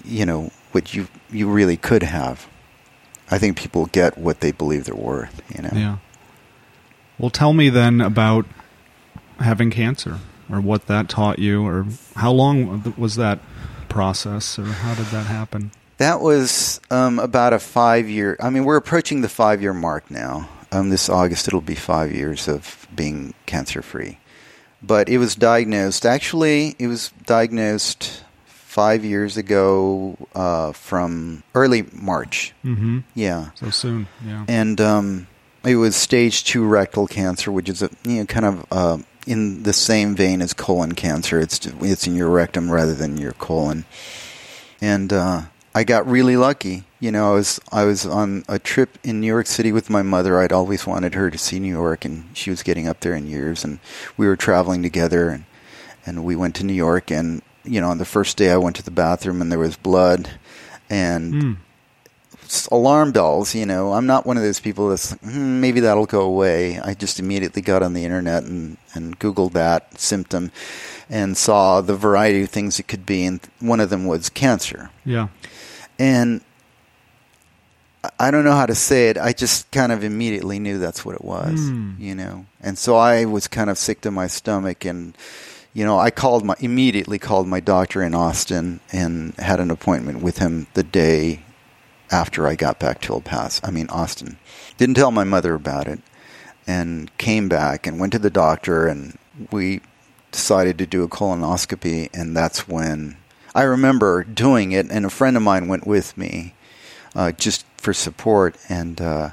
you 0.04 0.26
know 0.26 0.52
what 0.76 0.94
you 0.94 1.08
you 1.32 1.50
really 1.50 1.78
could 1.78 2.04
have 2.04 2.48
i 3.32 3.38
think 3.38 3.58
people 3.58 3.86
get 3.88 4.18
what 4.18 4.42
they 4.42 4.52
believe 4.52 4.84
they're 4.86 4.96
worth 4.96 5.42
you 5.56 5.62
know 5.64 5.72
Yeah. 5.74 5.98
Well, 7.18 7.30
tell 7.30 7.54
me 7.54 7.70
then 7.70 8.02
about 8.02 8.46
having 9.40 9.72
cancer, 9.72 10.20
or 10.52 10.60
what 10.60 10.88
that 10.88 11.08
taught 11.08 11.40
you, 11.40 11.66
or 11.66 11.86
how 12.16 12.32
long 12.32 12.94
was 12.98 13.16
that 13.16 13.40
process, 13.88 14.60
or 14.60 14.66
how 14.66 14.96
did 14.96 15.06
that 15.08 15.26
happen? 15.26 15.72
That 15.98 16.20
was 16.20 16.82
um, 16.92 17.20
about 17.20 17.54
a 17.54 17.60
five 17.60 18.10
year. 18.10 18.36
I 18.42 18.50
mean, 18.50 18.66
we're 18.66 18.76
approaching 18.76 19.22
the 19.22 19.30
five 19.30 19.62
year 19.62 19.74
mark 19.74 20.12
now. 20.12 20.50
Um, 20.72 20.90
this 20.90 21.08
August, 21.08 21.48
it'll 21.48 21.62
be 21.62 21.76
five 21.76 22.12
years 22.12 22.50
of 22.50 22.86
being 22.94 23.34
cancer 23.46 23.82
free. 23.82 24.20
But 24.84 25.08
it 25.08 25.18
was 25.20 25.36
diagnosed. 25.36 26.06
Actually, 26.06 26.76
it 26.78 26.88
was 26.88 27.14
diagnosed 27.26 28.25
five 28.76 29.06
years 29.06 29.38
ago 29.38 30.18
uh, 30.36 30.74
from 30.74 31.44
early 31.54 31.86
March. 31.94 32.54
Mm-hmm. 32.66 33.00
Yeah, 33.16 33.52
So 33.56 33.70
soon. 33.70 34.08
Yeah. 34.28 34.44
and 34.50 34.82
um, 34.82 35.28
it 35.64 35.78
was 35.78 35.96
stage 35.96 36.44
two 36.44 36.66
rectal 36.66 37.08
cancer, 37.08 37.54
which 37.54 37.70
is 37.70 37.82
a, 37.82 37.90
you 38.04 38.18
know 38.20 38.26
kind 38.26 38.46
of 38.46 38.66
uh, 38.72 38.98
in 39.26 39.64
the 39.64 39.72
same 39.72 40.14
vein 40.14 40.42
as 40.42 40.52
colon 40.54 40.92
cancer. 40.94 41.40
It's 41.40 41.66
it's 41.80 42.06
in 42.06 42.16
your 42.16 42.30
rectum 42.30 42.70
rather 42.70 42.94
than 42.94 43.18
your 43.18 43.32
colon, 43.32 43.86
and 44.82 45.14
uh, 45.14 45.44
I 45.74 45.84
got 45.86 46.06
really 46.06 46.36
lucky. 46.36 46.84
You 47.00 47.12
know, 47.12 47.32
I 47.32 47.34
was 47.34 47.60
I 47.72 47.84
was 47.86 48.06
on 48.06 48.44
a 48.50 48.60
trip 48.60 48.98
in 49.04 49.22
New 49.22 49.28
York 49.28 49.48
City 49.48 49.72
with 49.72 49.90
my 49.90 50.02
mother. 50.04 50.38
I'd 50.42 50.52
always 50.52 50.86
wanted 50.86 51.14
her 51.16 51.32
to 51.32 51.38
see 51.38 51.60
New 51.60 51.72
York, 51.74 52.04
and 52.04 52.26
she 52.34 52.50
was 52.50 52.62
getting 52.62 52.90
up 52.90 53.00
there 53.00 53.16
in 53.16 53.26
years, 53.26 53.64
and 53.64 53.80
we 54.18 54.28
were 54.28 54.36
traveling 54.38 54.84
together, 54.84 55.30
and 55.30 55.46
and 56.06 56.26
we 56.26 56.36
went 56.36 56.56
to 56.56 56.66
New 56.66 56.74
York, 56.88 57.10
and 57.10 57.42
you 57.66 57.82
know, 57.82 57.90
on 57.90 57.98
the 57.98 58.06
first 58.06 58.38
day 58.38 58.52
I 58.52 58.58
went 58.58 58.76
to 58.78 58.84
the 58.84 58.92
bathroom 58.92 59.42
and 59.42 59.52
there 59.52 59.60
was 59.60 59.76
blood, 59.76 60.30
and 60.90 61.34
Mm. 61.34 61.58
alarm 62.72 63.12
bells. 63.12 63.56
You 63.56 63.66
know, 63.66 63.94
I'm 63.94 64.06
not 64.06 64.26
one 64.26 64.38
of 64.38 64.44
those 64.44 64.60
people 64.60 64.90
that's 64.90 65.12
like, 65.12 65.22
hmm, 65.22 65.60
maybe 65.62 65.80
that'll 65.80 66.06
go 66.06 66.22
away. 66.22 66.80
I 66.80 66.94
just 66.94 67.20
immediately 67.20 67.62
got 67.62 67.82
on 67.84 67.94
the 67.94 68.06
internet 68.06 68.44
and 68.44 68.78
and 68.94 69.20
googled 69.20 69.54
that 69.54 70.00
symptom, 70.00 70.52
and 71.10 71.36
saw 71.36 71.82
the 71.82 71.96
variety 71.96 72.44
of 72.44 72.50
things 72.50 72.80
it 72.80 72.88
could 72.88 73.06
be, 73.06 73.26
and 73.26 73.40
one 73.60 73.80
of 73.80 73.90
them 73.90 74.06
was 74.06 74.30
cancer. 74.30 74.90
Yeah. 75.04 75.28
And 76.00 76.42
I- 78.20 78.30
don't 78.32 78.46
know 78.46 78.56
how 78.56 78.68
to 78.68 78.76
say 78.76 79.10
it. 79.10 79.18
I 79.18 79.34
just 79.34 79.70
kind 79.72 79.92
of 79.92 80.04
immediately 80.04 80.60
knew 80.60 80.78
that's 80.78 81.04
what 81.04 81.16
it 81.16 81.26
was, 81.26 81.60
Hmm. 81.60 81.94
you 81.98 82.14
know. 82.14 82.46
And 82.62 82.78
so 82.78 82.96
I 82.96 83.26
was 83.26 83.48
kind 83.48 83.70
of 83.70 83.78
sick 83.80 84.02
to 84.02 84.12
my 84.12 84.28
stomach, 84.28 84.86
and 84.86 85.18
you 85.76 85.84
know, 85.84 86.00
I 86.00 86.10
called 86.10 86.46
my 86.46 86.56
immediately 86.60 87.20
called 87.20 87.48
my 87.50 87.60
doctor 87.60 88.02
in 88.02 88.16
Austin 88.16 88.80
and 88.94 89.36
had 89.36 89.60
an 89.60 89.70
appointment 89.70 90.24
with 90.24 90.38
him 90.38 90.68
the 90.74 90.84
day 90.84 91.42
after 92.10 92.48
I 92.48 92.56
got 92.56 92.80
back 92.80 93.02
to 93.02 93.14
El 93.14 93.22
Paso. 93.22 93.60
I 93.68 93.72
mean 93.72 93.90
Austin. 93.90 94.38
Didn't 94.78 94.96
tell 94.96 95.12
my 95.12 95.26
mother 95.26 95.54
about 95.54 95.88
it, 95.88 96.00
and 96.66 97.16
came 97.18 97.50
back 97.50 97.86
and 97.86 98.00
went 98.00 98.14
to 98.14 98.20
the 98.20 98.30
doctor, 98.30 98.88
and 98.88 99.18
we 99.52 99.82
decided 100.32 100.78
to 100.78 100.86
do 100.86 101.04
a 101.04 101.10
colonoscopy, 101.10 102.10
and 102.14 102.36
that's 102.38 102.70
when 102.70 103.18
I 103.54 103.64
remember 103.64 104.24
doing 104.24 104.72
it, 104.72 104.90
and 104.90 105.06
a 105.06 105.10
friend 105.10 105.36
of 105.36 105.44
mine 105.44 105.68
went 105.68 105.86
with 105.86 106.18
me 106.18 106.54
uh, 107.16 107.34
just 107.34 107.66
for 107.76 107.94
support, 107.94 108.56
and 108.70 109.02
uh, 109.02 109.32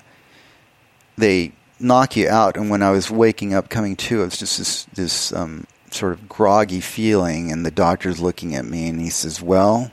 they 1.16 1.52
knock 1.78 2.16
you 2.16 2.28
out. 2.28 2.56
And 2.56 2.68
when 2.68 2.82
I 2.82 2.90
was 2.90 3.12
waking 3.12 3.54
up, 3.54 3.68
coming 3.68 3.94
to, 3.94 4.22
it 4.22 4.24
was 4.24 4.38
just 4.38 4.58
this 4.58 4.84
this 4.94 5.32
um, 5.32 5.66
sort 5.94 6.12
of 6.14 6.28
groggy 6.28 6.80
feeling, 6.80 7.50
and 7.52 7.64
the 7.66 7.70
doctor's 7.70 8.20
looking 8.20 8.54
at 8.54 8.64
me, 8.64 8.88
and 8.88 9.00
he 9.00 9.10
says, 9.10 9.40
"Well, 9.42 9.90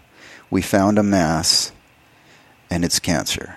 we 0.50 0.62
found 0.62 0.98
a 0.98 1.04
mass, 1.04 1.72
and 2.70 2.84
it's 2.86 3.00
cancer." 3.00 3.56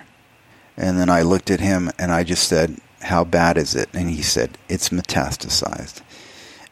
And 0.77 0.99
then 0.99 1.09
I 1.09 1.21
looked 1.21 1.51
at 1.51 1.59
him, 1.59 1.91
and 1.99 2.11
I 2.11 2.23
just 2.23 2.47
said, 2.47 2.77
"How 3.01 3.23
bad 3.23 3.57
is 3.57 3.75
it?" 3.75 3.89
And 3.93 4.09
he 4.09 4.21
said, 4.21 4.57
"It's 4.69 4.89
metastasized." 4.89 6.01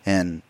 And 0.05 0.41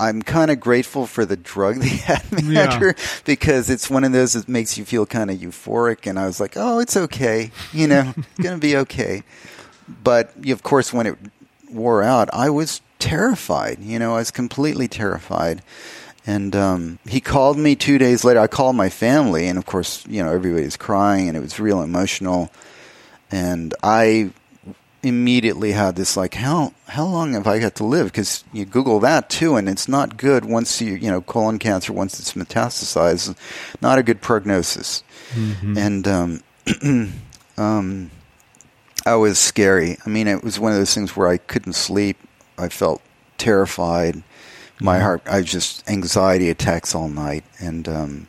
I'm 0.00 0.22
kind 0.22 0.50
of 0.50 0.60
grateful 0.60 1.06
for 1.06 1.24
the 1.24 1.36
drug 1.36 1.76
they 1.80 1.88
had 2.10 2.30
me 2.32 2.54
Yeah. 2.54 2.72
under 2.72 2.94
because 3.24 3.68
it's 3.70 3.88
one 3.90 4.04
of 4.04 4.12
those 4.12 4.32
that 4.34 4.48
makes 4.48 4.78
you 4.78 4.84
feel 4.84 5.06
kind 5.06 5.30
of 5.30 5.38
euphoric. 5.38 6.06
And 6.08 6.18
I 6.18 6.26
was 6.26 6.38
like, 6.40 6.52
oh, 6.56 6.78
it's 6.78 6.96
okay. 6.96 7.50
You 7.72 7.88
know, 7.88 8.14
it's 8.16 8.38
going 8.40 8.54
to 8.54 8.60
be 8.60 8.76
okay. 8.76 9.22
But 10.04 10.32
of 10.48 10.62
course, 10.62 10.92
when 10.92 11.06
it 11.06 11.16
wore 11.72 12.02
out, 12.04 12.28
I 12.32 12.50
was 12.50 12.80
terrified. 12.98 13.78
You 13.80 13.98
know, 13.98 14.14
I 14.14 14.18
was 14.18 14.30
completely 14.30 14.88
terrified. 14.88 15.62
And 16.26 16.54
um, 16.54 16.98
he 17.08 17.20
called 17.20 17.56
me 17.56 17.74
two 17.74 17.96
days 17.96 18.22
later. 18.22 18.40
I 18.40 18.48
called 18.48 18.76
my 18.76 18.90
family, 18.90 19.46
and 19.48 19.56
of 19.56 19.64
course, 19.64 20.04
you 20.06 20.22
know, 20.22 20.30
everybody's 20.30 20.76
crying, 20.76 21.26
and 21.26 21.36
it 21.36 21.40
was 21.40 21.58
real 21.58 21.80
emotional. 21.80 22.50
And 23.30 23.74
I 23.82 24.30
immediately 25.02 25.72
had 25.72 25.94
this 25.94 26.16
like 26.16 26.34
how 26.34 26.72
how 26.88 27.04
long 27.04 27.32
have 27.32 27.46
I 27.46 27.58
got 27.58 27.76
to 27.76 27.84
live? 27.84 28.06
Because 28.06 28.44
you 28.52 28.64
Google 28.64 29.00
that 29.00 29.30
too, 29.30 29.56
and 29.56 29.68
it's 29.68 29.88
not 29.88 30.16
good 30.16 30.44
once 30.44 30.80
you 30.80 30.94
you 30.94 31.10
know 31.10 31.20
colon 31.20 31.58
cancer 31.58 31.92
once 31.92 32.18
it's 32.18 32.34
metastasized, 32.34 33.34
not 33.80 33.98
a 33.98 34.02
good 34.02 34.20
prognosis. 34.20 35.02
Mhm. 35.34 35.76
And 35.78 36.08
um, 36.08 37.12
um, 37.56 38.10
I 39.06 39.14
was 39.14 39.38
scary. 39.38 39.96
I 40.04 40.10
mean, 40.10 40.26
it 40.26 40.42
was 40.42 40.58
one 40.60 40.72
of 40.72 40.78
those 40.78 40.94
things 40.94 41.16
where 41.16 41.28
I 41.28 41.38
couldn't 41.38 41.74
sleep. 41.74 42.18
I 42.58 42.68
felt 42.68 43.00
terrified. 43.38 44.22
My 44.80 44.98
Mhm. 44.98 45.02
heart, 45.02 45.22
I 45.26 45.42
just 45.42 45.88
anxiety 45.88 46.50
attacks 46.50 46.94
all 46.94 47.08
night, 47.08 47.44
and 47.58 47.88
um, 47.88 48.28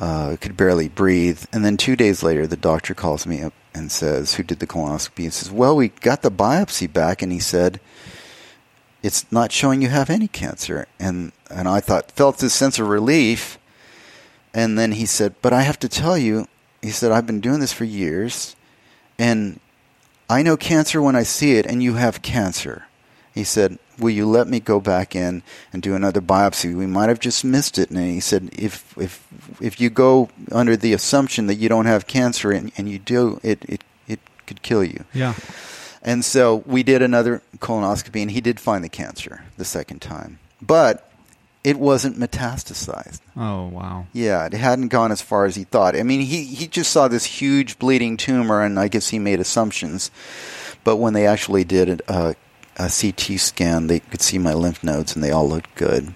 uh, 0.00 0.36
could 0.40 0.56
barely 0.56 0.88
breathe. 0.88 1.44
And 1.52 1.64
then 1.64 1.76
two 1.76 1.96
days 1.96 2.22
later, 2.22 2.46
the 2.46 2.56
doctor 2.56 2.94
calls 2.94 3.26
me 3.26 3.42
up 3.42 3.52
and 3.74 3.90
says, 3.90 4.34
"Who 4.34 4.42
did 4.42 4.58
the 4.58 4.66
colonoscopy?" 4.66 5.24
He 5.24 5.30
says, 5.30 5.50
"Well, 5.50 5.76
we 5.76 5.88
got 5.88 6.22
the 6.22 6.30
biopsy 6.30 6.92
back, 6.92 7.22
and 7.22 7.30
he 7.32 7.38
said 7.38 7.80
it's 9.02 9.24
not 9.30 9.52
showing 9.52 9.82
you 9.82 9.88
have 9.88 10.10
any 10.10 10.28
cancer." 10.28 10.86
And 10.98 11.32
and 11.50 11.68
I 11.68 11.80
thought 11.80 12.12
felt 12.12 12.38
this 12.38 12.54
sense 12.54 12.78
of 12.78 12.88
relief. 12.88 13.58
And 14.54 14.78
then 14.78 14.92
he 14.92 15.06
said, 15.06 15.34
"But 15.40 15.52
I 15.52 15.62
have 15.62 15.78
to 15.80 15.88
tell 15.88 16.18
you," 16.18 16.46
he 16.82 16.90
said, 16.90 17.12
"I've 17.12 17.26
been 17.26 17.40
doing 17.40 17.60
this 17.60 17.72
for 17.72 17.84
years, 17.84 18.56
and 19.18 19.60
I 20.28 20.42
know 20.42 20.56
cancer 20.56 21.00
when 21.00 21.16
I 21.16 21.22
see 21.22 21.52
it, 21.52 21.66
and 21.66 21.82
you 21.82 21.94
have 21.94 22.22
cancer." 22.22 22.86
He 23.34 23.44
said, 23.44 23.78
"Will 23.98 24.10
you 24.10 24.26
let 24.26 24.46
me 24.46 24.60
go 24.60 24.80
back 24.80 25.16
in 25.16 25.42
and 25.72 25.82
do 25.82 25.94
another 25.94 26.20
biopsy? 26.20 26.74
We 26.74 26.86
might 26.86 27.08
have 27.08 27.20
just 27.20 27.44
missed 27.44 27.78
it." 27.78 27.90
And 27.90 27.98
he 27.98 28.20
said, 28.20 28.50
"If 28.52 28.96
if 28.98 29.26
if 29.60 29.80
you 29.80 29.90
go 29.90 30.28
under 30.50 30.76
the 30.76 30.92
assumption 30.92 31.46
that 31.46 31.56
you 31.56 31.68
don't 31.68 31.86
have 31.86 32.06
cancer 32.06 32.50
and, 32.52 32.72
and 32.76 32.88
you 32.88 32.98
do, 32.98 33.40
it, 33.42 33.64
it 33.68 33.84
it 34.06 34.20
could 34.46 34.62
kill 34.62 34.84
you." 34.84 35.04
Yeah. 35.14 35.34
And 36.02 36.24
so 36.24 36.64
we 36.66 36.82
did 36.82 37.00
another 37.00 37.42
colonoscopy, 37.58 38.22
and 38.22 38.30
he 38.30 38.40
did 38.40 38.58
find 38.58 38.82
the 38.82 38.88
cancer 38.88 39.44
the 39.56 39.64
second 39.64 40.02
time, 40.02 40.40
but 40.60 41.08
it 41.64 41.78
wasn't 41.78 42.18
metastasized. 42.18 43.20
Oh 43.36 43.68
wow. 43.68 44.06
Yeah, 44.12 44.44
it 44.46 44.52
hadn't 44.52 44.88
gone 44.88 45.12
as 45.12 45.22
far 45.22 45.44
as 45.44 45.54
he 45.54 45.64
thought. 45.64 45.96
I 45.96 46.02
mean, 46.02 46.20
he 46.20 46.44
he 46.44 46.66
just 46.66 46.90
saw 46.90 47.08
this 47.08 47.24
huge 47.24 47.78
bleeding 47.78 48.16
tumor, 48.16 48.62
and 48.62 48.78
I 48.78 48.88
guess 48.88 49.08
he 49.08 49.18
made 49.18 49.40
assumptions. 49.40 50.10
But 50.84 50.96
when 50.96 51.12
they 51.12 51.26
actually 51.26 51.62
did 51.62 52.02
a, 52.08 52.34
a 52.76 52.90
CT 52.90 53.38
scan, 53.38 53.86
they 53.86 54.00
could 54.00 54.22
see 54.22 54.38
my 54.38 54.54
lymph 54.54 54.82
nodes, 54.82 55.14
and 55.14 55.22
they 55.22 55.30
all 55.30 55.48
looked 55.48 55.74
good. 55.74 56.14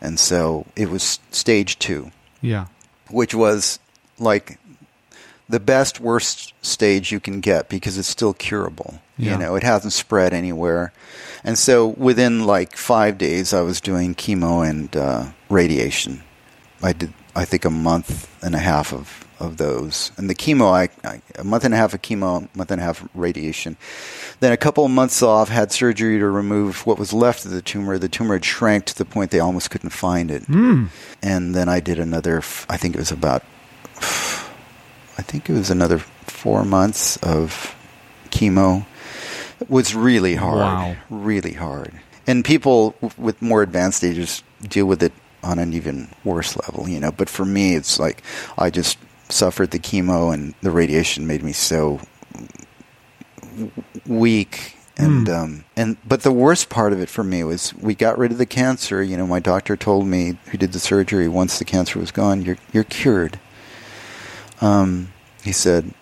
And 0.00 0.18
so 0.18 0.66
it 0.76 0.90
was 0.90 1.18
stage 1.30 1.78
two, 1.78 2.10
Yeah. 2.40 2.66
which 3.10 3.34
was 3.34 3.78
like 4.18 4.58
the 5.48 5.60
best 5.60 6.00
worst 6.00 6.52
stage 6.62 7.10
you 7.12 7.20
can 7.20 7.40
get 7.40 7.68
because 7.68 7.98
it's 7.98 8.08
still 8.08 8.34
curable. 8.34 9.00
Yeah. 9.16 9.32
You 9.32 9.38
know, 9.38 9.54
it 9.56 9.62
hasn't 9.62 9.92
spread 9.92 10.32
anywhere. 10.32 10.92
And 11.42 11.58
so 11.58 11.88
within 11.88 12.44
like 12.46 12.76
five 12.76 13.18
days, 13.18 13.52
I 13.54 13.60
was 13.60 13.80
doing 13.80 14.14
chemo 14.14 14.68
and 14.68 14.94
uh, 14.96 15.26
radiation. 15.48 16.22
I 16.82 16.92
did, 16.92 17.12
I 17.34 17.44
think, 17.44 17.64
a 17.64 17.70
month 17.70 18.28
and 18.42 18.54
a 18.54 18.58
half 18.58 18.92
of, 18.92 19.26
of 19.40 19.56
those. 19.56 20.12
And 20.16 20.30
the 20.30 20.34
chemo, 20.34 20.70
I, 20.72 20.88
I 21.08 21.20
a 21.38 21.44
month 21.44 21.64
and 21.64 21.74
a 21.74 21.76
half 21.76 21.94
of 21.94 22.02
chemo, 22.02 22.48
a 22.54 22.56
month 22.58 22.70
and 22.70 22.80
a 22.80 22.84
half 22.84 23.02
of 23.02 23.08
radiation. 23.14 23.76
Then 24.40 24.52
a 24.52 24.56
couple 24.56 24.84
of 24.84 24.90
months 24.90 25.22
off, 25.22 25.48
had 25.48 25.72
surgery 25.72 26.18
to 26.18 26.26
remove 26.28 26.86
what 26.86 26.98
was 26.98 27.12
left 27.12 27.44
of 27.44 27.50
the 27.50 27.62
tumor. 27.62 27.98
The 27.98 28.08
tumor 28.08 28.34
had 28.34 28.44
shrank 28.44 28.84
to 28.86 28.96
the 28.96 29.04
point 29.04 29.30
they 29.30 29.40
almost 29.40 29.70
couldn't 29.70 29.90
find 29.90 30.30
it 30.30 30.42
Mm. 30.44 30.88
and 31.22 31.54
then 31.54 31.68
I 31.68 31.80
did 31.80 31.98
another. 31.98 32.38
I 32.68 32.76
think 32.76 32.94
it 32.94 32.98
was 32.98 33.10
about 33.12 33.42
I 35.16 35.22
think 35.22 35.48
it 35.48 35.52
was 35.52 35.70
another 35.70 35.98
four 35.98 36.64
months 36.64 37.16
of 37.18 37.74
chemo. 38.30 38.84
It 39.60 39.70
was 39.70 39.94
really 39.94 40.34
hard. 40.34 40.58
Wow. 40.58 40.96
Really 41.08 41.52
hard. 41.52 41.92
And 42.26 42.44
people 42.44 42.96
with 43.16 43.40
more 43.40 43.62
advanced 43.62 43.98
stages 43.98 44.42
deal 44.62 44.86
with 44.86 45.02
it 45.02 45.12
on 45.44 45.58
an 45.60 45.72
even 45.74 46.08
worse 46.24 46.56
level, 46.56 46.88
you 46.88 47.00
know. 47.00 47.12
But 47.12 47.28
for 47.28 47.44
me, 47.44 47.74
it's 47.76 47.98
like 48.00 48.22
I 48.58 48.70
just 48.70 48.98
suffered 49.28 49.70
the 49.70 49.78
chemo 49.78 50.32
and 50.34 50.54
the 50.62 50.70
radiation 50.70 51.26
made 51.26 51.42
me 51.42 51.52
so 51.52 52.00
weak 54.06 54.76
and 54.96 55.28
Hmm. 55.28 55.34
um 55.34 55.64
and 55.76 55.96
but 56.06 56.22
the 56.22 56.32
worst 56.32 56.68
part 56.68 56.92
of 56.92 57.00
it 57.00 57.08
for 57.08 57.24
me 57.24 57.42
was 57.44 57.74
we 57.74 57.94
got 57.94 58.18
rid 58.18 58.32
of 58.32 58.38
the 58.38 58.46
cancer 58.46 59.02
you 59.02 59.16
know 59.16 59.26
my 59.26 59.40
doctor 59.40 59.76
told 59.76 60.06
me 60.06 60.38
who 60.50 60.58
did 60.58 60.72
the 60.72 60.78
surgery 60.78 61.28
once 61.28 61.58
the 61.58 61.64
cancer 61.64 61.98
was 61.98 62.10
gone 62.12 62.42
you're 62.42 62.58
you're 62.72 62.84
cured 62.84 63.38
um 64.60 65.12
he 65.42 65.52
said 65.52 65.92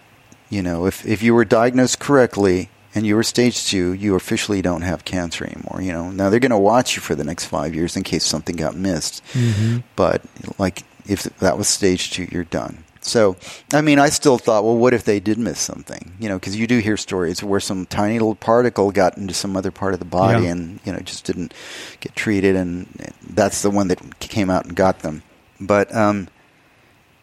you 0.51 0.63
know 0.63 0.87
if 0.87 1.07
if 1.07 1.23
you 1.23 1.35
were 1.35 1.45
diagnosed 1.45 1.99
correctly 2.01 2.69
and 2.95 3.07
you 3.07 3.17
were 3.17 3.23
stage 3.23 3.67
2 3.67 3.93
you 3.95 4.15
officially 4.15 4.61
don't 4.63 4.83
have 4.83 5.05
cancer 5.05 5.45
anymore 5.45 5.81
you 5.83 5.93
know 5.93 6.11
now 6.11 6.29
they're 6.31 6.41
going 6.41 6.51
to 6.51 6.59
watch 6.59 6.95
you 6.97 7.03
for 7.03 7.15
the 7.15 7.25
next 7.25 7.47
5 7.47 7.75
years 7.75 7.97
in 7.97 8.03
case 8.03 8.25
something 8.25 8.57
got 8.57 8.75
missed 8.77 9.23
Mm-hmm. 9.33 9.79
but 9.97 10.23
like 10.59 10.85
if 11.07 11.25
that 11.41 11.59
was 11.59 11.67
stage 11.67 12.13
two, 12.13 12.29
you're 12.31 12.45
done. 12.45 12.85
So, 13.01 13.35
I 13.75 13.81
mean, 13.81 13.99
I 13.99 14.09
still 14.09 14.39
thought, 14.39 14.63
well, 14.63 14.77
what 14.77 14.95
if 14.95 15.03
they 15.03 15.19
did 15.19 15.37
miss 15.37 15.59
something? 15.59 16.13
You 16.21 16.29
know, 16.29 16.39
because 16.39 16.55
you 16.55 16.69
do 16.69 16.79
hear 16.79 16.97
stories 16.97 17.43
where 17.43 17.59
some 17.59 17.87
tiny 17.87 18.21
little 18.21 18.37
particle 18.37 18.93
got 18.93 19.17
into 19.19 19.35
some 19.35 19.57
other 19.57 19.73
part 19.73 19.95
of 19.95 19.99
the 19.99 20.05
body 20.07 20.45
Yeah. 20.45 20.53
and 20.53 20.79
you 20.85 20.93
know 20.93 21.01
just 21.01 21.25
didn't 21.25 21.53
get 21.99 22.15
treated, 22.15 22.55
and 22.55 22.87
that's 23.29 23.63
the 23.63 23.71
one 23.71 23.89
that 23.89 24.21
came 24.21 24.49
out 24.49 24.65
and 24.65 24.77
got 24.77 25.01
them. 25.01 25.25
But 25.61 25.93
um, 25.93 26.29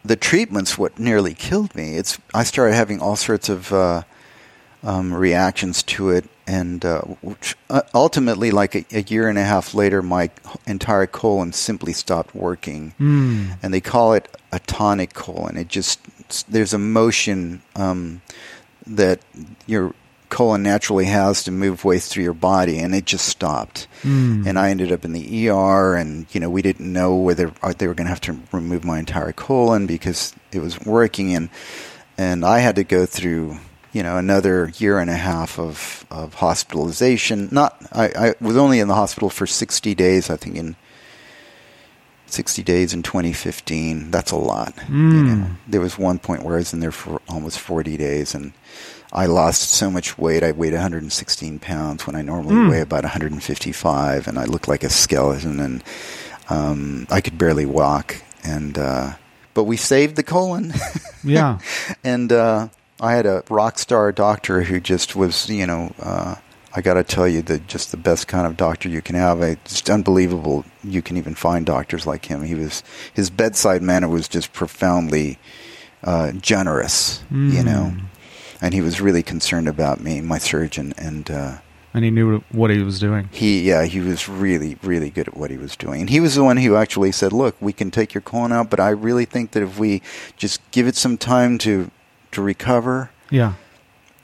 the 0.03 0.17
treatment's 0.17 0.77
what 0.77 0.99
nearly 0.99 1.33
killed 1.33 1.73
me. 1.73 1.95
It's 1.95 2.19
I 2.33 2.43
started 2.43 2.75
having 2.75 2.99
all 2.99 3.15
sorts 3.15 3.47
of 3.47 3.71
uh, 3.71 4.01
um, 4.83 5.13
reactions 5.13 5.83
to 5.83 6.09
it, 6.09 6.25
and 6.47 6.83
uh, 6.85 7.01
which, 7.21 7.55
uh, 7.69 7.81
ultimately, 7.93 8.51
like 8.51 8.75
a, 8.75 8.85
a 8.91 9.01
year 9.01 9.27
and 9.27 9.37
a 9.37 9.43
half 9.43 9.73
later, 9.73 10.01
my 10.01 10.29
entire 10.65 11.05
colon 11.07 11.51
simply 11.53 11.93
stopped 11.93 12.33
working, 12.33 12.93
Mm. 12.99 13.57
and 13.61 13.73
they 13.73 13.81
call 13.81 14.13
it 14.13 14.27
atonic 14.51 15.13
colon. 15.13 15.57
It 15.57 15.67
just 15.67 15.99
there's 16.49 16.73
a 16.73 16.77
motion 16.79 17.61
um, 17.75 18.21
that 18.87 19.19
your 19.67 19.93
colon 20.29 20.61
naturally 20.61 21.05
has 21.05 21.43
to 21.43 21.51
move 21.51 21.83
waste 21.83 22.11
through 22.11 22.23
your 22.23 22.33
body, 22.33 22.79
and 22.79 22.93
it 22.95 23.05
just 23.05 23.27
stopped. 23.27 23.87
Mm. 24.03 24.45
And 24.47 24.59
I 24.59 24.69
ended 24.69 24.91
up 24.91 25.03
in 25.03 25.11
the 25.11 25.49
ER, 25.49 25.95
and 25.95 26.25
you 26.31 26.39
know 26.39 26.49
we 26.49 26.61
didn't 26.61 26.91
know 26.91 27.15
whether 27.15 27.51
uh, 27.61 27.73
they 27.77 27.87
were 27.87 27.93
going 27.95 28.05
to 28.05 28.11
have 28.11 28.21
to 28.21 28.39
remove 28.51 28.85
my 28.85 28.99
entire 28.99 29.33
colon 29.33 29.87
because 29.87 30.33
it 30.51 30.59
was 30.59 30.79
working, 30.85 31.35
and 31.35 31.49
and 32.17 32.45
I 32.45 32.59
had 32.59 32.75
to 32.77 32.83
go 32.83 33.05
through 33.05 33.57
you 33.91 34.03
know 34.03 34.17
another 34.17 34.71
year 34.77 34.99
and 34.99 35.09
a 35.09 35.15
half 35.15 35.57
of 35.59 36.05
of 36.11 36.35
hospitalization. 36.35 37.49
Not 37.51 37.75
I, 37.91 38.05
I 38.29 38.35
was 38.41 38.57
only 38.57 38.79
in 38.79 38.87
the 38.87 38.95
hospital 38.95 39.29
for 39.29 39.47
sixty 39.47 39.95
days, 39.95 40.29
I 40.29 40.35
think 40.37 40.55
in. 40.55 40.75
60 42.27 42.61
days 42.61 42.93
in 42.93 43.01
2015 43.01 44.11
that's 44.11 44.31
a 44.31 44.35
lot 44.37 44.73
you 44.87 44.93
Mm. 44.93 45.25
know 45.39 45.47
there 45.67 45.81
was 45.81 45.97
one 45.97 46.19
point 46.19 46.43
where 46.43 46.53
i 46.53 46.57
was 46.59 46.73
in 46.73 46.79
there 46.79 46.91
for 46.91 47.19
almost 47.27 47.57
40 47.59 47.97
days 47.97 48.35
and 48.35 48.53
i 49.11 49.25
lost 49.25 49.71
so 49.71 49.89
much 49.89 50.15
weight 50.19 50.43
i 50.43 50.51
weighed 50.51 50.73
116 50.73 51.57
pounds 51.57 52.05
when 52.05 52.15
i 52.15 52.21
normally 52.21 52.53
Mm. 52.53 52.69
weigh 52.69 52.81
about 52.81 53.03
155 53.03 54.27
and 54.27 54.37
i 54.37 54.45
looked 54.45 54.67
like 54.67 54.83
a 54.83 54.91
skeleton 54.91 55.59
and 55.59 55.83
um, 56.51 57.07
i 57.09 57.19
could 57.19 57.35
barely 57.39 57.65
walk 57.65 58.17
and 58.43 58.77
uh, 58.77 59.13
but 59.55 59.63
we 59.63 59.75
saved 59.75 60.15
the 60.15 60.21
colon 60.21 60.71
Yeah. 61.23 61.57
and 62.03 62.31
uh, 62.31 62.67
I 63.01 63.13
had 63.13 63.25
a 63.25 63.43
rock 63.49 63.79
star 63.79 64.11
doctor 64.11 64.63
who 64.63 64.79
just 64.79 65.15
was, 65.15 65.49
you 65.49 65.65
know, 65.65 65.93
uh, 66.01 66.35
I 66.75 66.81
got 66.81 66.95
to 66.95 67.03
tell 67.03 67.27
you, 67.27 67.41
the 67.41 67.59
just 67.59 67.91
the 67.91 67.97
best 67.97 68.27
kind 68.27 68.45
of 68.45 68.55
doctor 68.57 68.89
you 68.89 69.01
can 69.01 69.15
have. 69.15 69.41
It's 69.41 69.89
unbelievable. 69.89 70.65
You 70.83 71.01
can 71.01 71.17
even 71.17 71.33
find 71.35 71.65
doctors 71.65 72.05
like 72.05 72.25
him. 72.25 72.43
He 72.43 72.55
was 72.55 72.83
his 73.13 73.29
bedside 73.29 73.81
manner 73.81 74.07
was 74.07 74.27
just 74.27 74.53
profoundly 74.53 75.39
uh, 76.03 76.31
generous, 76.33 77.23
you 77.31 77.61
Mm. 77.61 77.65
know, 77.65 77.93
and 78.61 78.73
he 78.73 78.81
was 78.81 79.01
really 79.01 79.23
concerned 79.23 79.67
about 79.67 79.99
me, 80.01 80.21
my 80.21 80.37
surgeon, 80.37 80.93
and. 80.97 81.29
Uh, 81.31 81.57
And 81.93 82.03
he 82.05 82.11
knew 82.11 82.43
what 82.51 82.69
he 82.69 82.83
was 82.83 82.99
doing. 82.99 83.27
he 83.31 83.61
yeah 83.67 83.83
he 83.85 83.99
was 83.99 84.29
really 84.29 84.77
really 84.83 85.09
good 85.09 85.27
at 85.27 85.35
what 85.35 85.49
he 85.49 85.57
was 85.57 85.75
doing 85.75 86.01
and 86.01 86.09
he 86.11 86.19
was 86.19 86.35
the 86.35 86.43
one 86.43 86.57
who 86.57 86.75
actually 86.75 87.11
said 87.11 87.33
look 87.33 87.55
we 87.59 87.73
can 87.73 87.89
take 87.89 88.13
your 88.13 88.21
colon 88.21 88.51
out 88.53 88.69
but 88.69 88.79
i 88.79 88.89
really 88.89 89.25
think 89.25 89.51
that 89.51 89.63
if 89.63 89.79
we 89.79 90.01
just 90.37 90.61
give 90.71 90.85
it 90.87 90.95
some 90.95 91.17
time 91.17 91.57
to 91.57 91.89
to 92.31 92.41
recover 92.41 93.09
Yeah. 93.31 93.53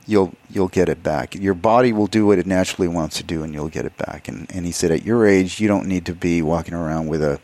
you'll 0.07 0.33
you'll 0.49 0.67
get 0.67 0.87
it 0.89 1.01
back 1.03 1.35
your 1.35 1.53
body 1.55 1.91
will 1.93 2.07
do 2.07 2.25
what 2.27 2.37
it 2.39 2.45
naturally 2.45 2.87
wants 2.87 3.17
to 3.17 3.23
do 3.23 3.43
and 3.43 3.53
you'll 3.53 3.69
get 3.69 3.85
it 3.85 3.97
back 3.97 4.27
and 4.27 4.45
and 4.53 4.65
he 4.65 4.71
said 4.71 4.91
at 4.91 5.03
your 5.05 5.25
age 5.27 5.59
you 5.59 5.67
don't 5.67 5.87
need 5.87 6.05
to 6.05 6.13
be 6.13 6.41
walking 6.41 6.73
around 6.73 7.07
with 7.07 7.21
a 7.23 7.39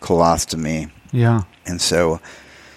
colostomy 0.00 0.90
Yeah. 1.12 1.42
and 1.66 1.80
so 1.80 2.20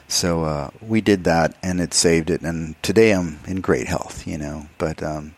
so 0.07 0.43
uh 0.43 0.69
we 0.81 1.01
did 1.01 1.23
that 1.25 1.55
and 1.61 1.81
it 1.81 1.93
saved 1.93 2.29
it 2.29 2.41
and 2.41 2.81
today 2.81 3.11
i'm 3.11 3.39
in 3.45 3.61
great 3.61 3.87
health 3.87 4.25
you 4.25 4.37
know 4.37 4.67
but 4.77 5.03
um 5.03 5.35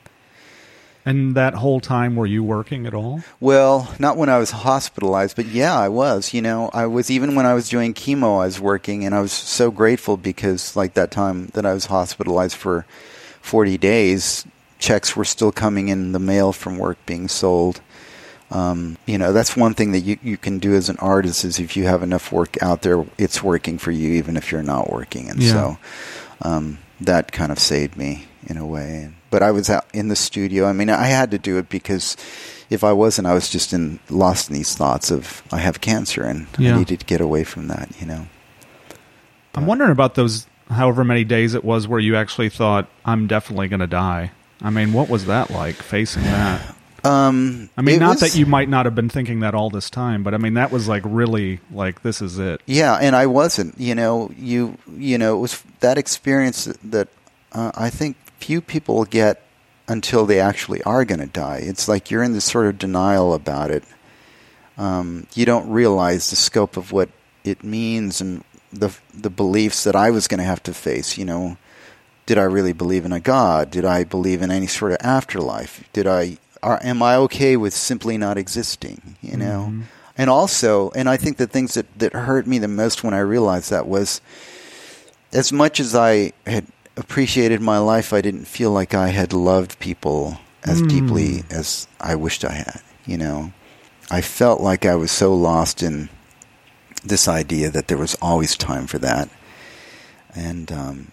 And 1.09 1.33
that 1.35 1.55
whole 1.55 1.79
time, 1.79 2.15
were 2.15 2.27
you 2.27 2.43
working 2.43 2.85
at 2.85 2.93
all? 2.93 3.21
Well, 3.39 3.93
not 3.97 4.15
when 4.15 4.29
I 4.29 4.37
was 4.37 4.51
hospitalized, 4.51 5.35
but 5.35 5.47
yeah, 5.47 5.75
I 5.77 5.89
was. 5.89 6.33
You 6.33 6.41
know, 6.41 6.69
I 6.71 6.85
was 6.85 7.09
even 7.09 7.33
when 7.35 7.47
I 7.47 7.53
was 7.55 7.67
doing 7.67 7.93
chemo, 7.95 8.41
I 8.41 8.45
was 8.45 8.59
working, 8.59 9.05
and 9.05 9.15
I 9.15 9.21
was 9.21 9.31
so 9.31 9.71
grateful 9.71 10.17
because, 10.17 10.75
like 10.75 10.93
that 10.93 11.09
time 11.09 11.47
that 11.53 11.65
I 11.65 11.73
was 11.73 11.85
hospitalized 11.87 12.55
for 12.55 12.85
40 13.41 13.77
days, 13.79 14.45
checks 14.77 15.15
were 15.15 15.25
still 15.25 15.51
coming 15.51 15.87
in 15.87 16.11
the 16.11 16.19
mail 16.19 16.53
from 16.53 16.77
work 16.77 16.97
being 17.05 17.27
sold. 17.27 17.81
Um, 18.51 18.97
you 19.05 19.17
know, 19.17 19.33
that's 19.33 19.55
one 19.57 19.73
thing 19.73 19.91
that 19.91 20.01
you, 20.01 20.17
you 20.23 20.37
can 20.37 20.59
do 20.59 20.73
as 20.75 20.89
an 20.89 20.97
artist 20.97 21.43
is 21.45 21.59
if 21.59 21.75
you 21.77 21.85
have 21.85 22.03
enough 22.03 22.31
work 22.31 22.61
out 22.61 22.81
there, 22.81 23.05
it's 23.17 23.43
working 23.43 23.77
for 23.77 23.91
you, 23.91 24.13
even 24.13 24.37
if 24.37 24.51
you're 24.51 24.63
not 24.63 24.91
working. 24.91 25.29
And 25.29 25.41
Yeah. 25.41 25.51
so 25.53 25.77
um, 26.41 26.77
that 27.01 27.31
kind 27.31 27.51
of 27.51 27.59
saved 27.59 27.95
me 27.97 28.25
in 28.47 28.57
a 28.57 28.65
way. 28.65 29.09
But 29.29 29.43
I 29.43 29.51
was 29.51 29.69
out 29.69 29.85
in 29.93 30.07
the 30.07 30.15
studio. 30.15 30.65
I 30.65 30.73
mean, 30.73 30.89
I 30.89 31.05
had 31.07 31.31
to 31.31 31.37
do 31.37 31.57
it 31.57 31.69
because 31.69 32.17
if 32.69 32.83
I 32.83 32.93
wasn't, 32.93 33.27
I 33.27 33.33
was 33.33 33.49
just 33.49 33.73
in 33.73 33.99
lost 34.09 34.49
in 34.49 34.55
these 34.55 34.75
thoughts 34.75 35.11
of 35.11 35.43
I 35.51 35.57
have 35.59 35.81
cancer 35.81 36.23
and 36.23 36.47
Yeah. 36.57 36.75
I 36.75 36.79
needed 36.79 36.99
to 37.01 37.05
get 37.05 37.21
away 37.21 37.43
from 37.43 37.67
that. 37.67 37.89
You 37.99 38.07
know. 38.07 38.27
I'm 39.55 39.65
wondering 39.65 39.91
about 39.91 40.15
those 40.15 40.45
however 40.69 41.03
many 41.03 41.23
days 41.23 41.53
it 41.55 41.63
was 41.63 41.87
where 41.87 41.99
you 41.99 42.15
actually 42.15 42.49
thought, 42.49 42.87
I'm 43.05 43.27
definitely 43.27 43.67
going 43.67 43.79
to 43.79 43.87
die. 43.87 44.31
I 44.61 44.69
mean, 44.69 44.93
what 44.93 45.09
was 45.09 45.25
that 45.25 45.49
like 45.49 45.75
facing 45.75 46.23
that? 46.35 46.75
Um, 47.03 47.69
I 47.77 47.81
mean, 47.81 47.99
not 47.99 48.11
was- 48.11 48.19
that 48.33 48.35
you 48.37 48.45
might 48.45 48.67
not 48.69 48.85
have 48.85 48.93
been 48.93 49.09
thinking 49.09 49.39
that 49.39 49.55
all 49.55 49.69
this 49.69 49.89
time, 49.89 50.21
but 50.21 50.33
I 50.33 50.37
mean, 50.37 50.55
that 50.55 50.69
was 50.71 50.87
like 50.87 51.01
really 51.05 51.59
like, 51.71 52.01
this 52.03 52.21
is 52.21 52.37
it. 52.39 52.61
Yeah, 52.65 52.95
and 52.95 53.15
I 53.15 53.25
wasn't. 53.25 53.79
You 53.79 53.95
know, 53.95 54.31
you 54.37 54.77
you 54.97 55.17
know, 55.17 55.37
it 55.37 55.39
was 55.39 55.63
that 55.79 55.97
experience 55.97 56.65
that 56.83 57.07
uh, 57.53 57.71
I 57.73 57.89
think 57.89 58.17
few 58.39 58.61
people 58.61 59.05
get 59.05 59.41
until 59.87 60.25
they 60.25 60.39
actually 60.39 60.81
are 60.83 61.03
going 61.03 61.19
to 61.19 61.27
die. 61.27 61.57
It's 61.63 61.87
like 61.87 62.11
you're 62.11 62.23
in 62.23 62.33
this 62.33 62.45
sort 62.45 62.67
of 62.67 62.77
denial 62.77 63.33
about 63.33 63.71
it. 63.71 63.83
Um, 64.77 65.27
you 65.33 65.45
don't 65.45 65.69
realize 65.69 66.29
the 66.29 66.35
scope 66.35 66.77
of 66.77 66.91
what 66.91 67.09
it 67.43 67.63
means 67.63 68.21
and 68.21 68.43
the 68.71 68.95
the 69.13 69.29
beliefs 69.29 69.83
that 69.83 69.95
I 69.95 70.11
was 70.11 70.27
going 70.27 70.37
to 70.37 70.43
have 70.43 70.63
to 70.63 70.73
face. 70.73 71.17
You 71.17 71.25
know, 71.25 71.57
did 72.25 72.37
I 72.37 72.43
really 72.43 72.73
believe 72.73 73.05
in 73.05 73.11
a 73.11 73.19
God? 73.19 73.71
Did 73.71 73.83
I 73.83 74.03
believe 74.03 74.41
in 74.41 74.51
any 74.51 74.67
sort 74.67 74.91
of 74.91 74.99
afterlife? 75.01 75.83
Did 75.91 76.07
I? 76.07 76.37
Are, 76.61 76.79
am 76.83 77.01
I 77.01 77.15
okay 77.15 77.57
with 77.57 77.73
simply 77.73 78.17
not 78.17 78.37
existing? 78.37 79.17
You 79.21 79.37
know. 79.37 79.69
Mhm. 79.71 79.83
And 80.17 80.29
also, 80.29 80.91
and 80.91 81.07
I 81.07 81.15
think 81.15 81.37
the 81.37 81.47
things 81.47 81.75
that, 81.75 81.85
that 81.97 82.11
hurt 82.11 82.45
me 82.45 82.59
the 82.59 82.67
most 82.67 83.05
when 83.05 83.13
I 83.13 83.19
realized 83.19 83.71
that 83.71 83.87
was 83.87 84.19
as 85.31 85.53
much 85.53 85.79
as 85.79 85.95
I 85.95 86.33
had 86.45 86.65
appreciated 86.99 87.61
my 87.61 87.77
life, 87.79 88.13
I 88.13 88.21
didn't 88.21 88.45
feel 88.45 88.71
like 88.71 88.93
I 88.93 89.07
had 89.09 89.33
loved 89.33 89.79
people 89.79 90.39
as 90.63 90.81
Mm. 90.81 90.89
deeply 90.89 91.43
as 91.49 91.87
I 91.99 92.15
wished 92.15 92.43
I 92.45 92.51
had. 92.51 92.81
You 93.05 93.17
know, 93.17 93.53
I 94.11 94.21
felt 94.21 94.61
like 94.61 94.85
I 94.85 94.95
was 94.95 95.11
so 95.11 95.33
lost 95.33 95.81
in 95.81 96.09
this 97.03 97.27
idea 97.27 97.69
that 97.71 97.87
there 97.87 97.97
was 97.97 98.15
always 98.21 98.55
time 98.57 98.85
for 98.85 98.99
that. 98.99 99.29
And 100.35 100.71
um, 100.71 101.11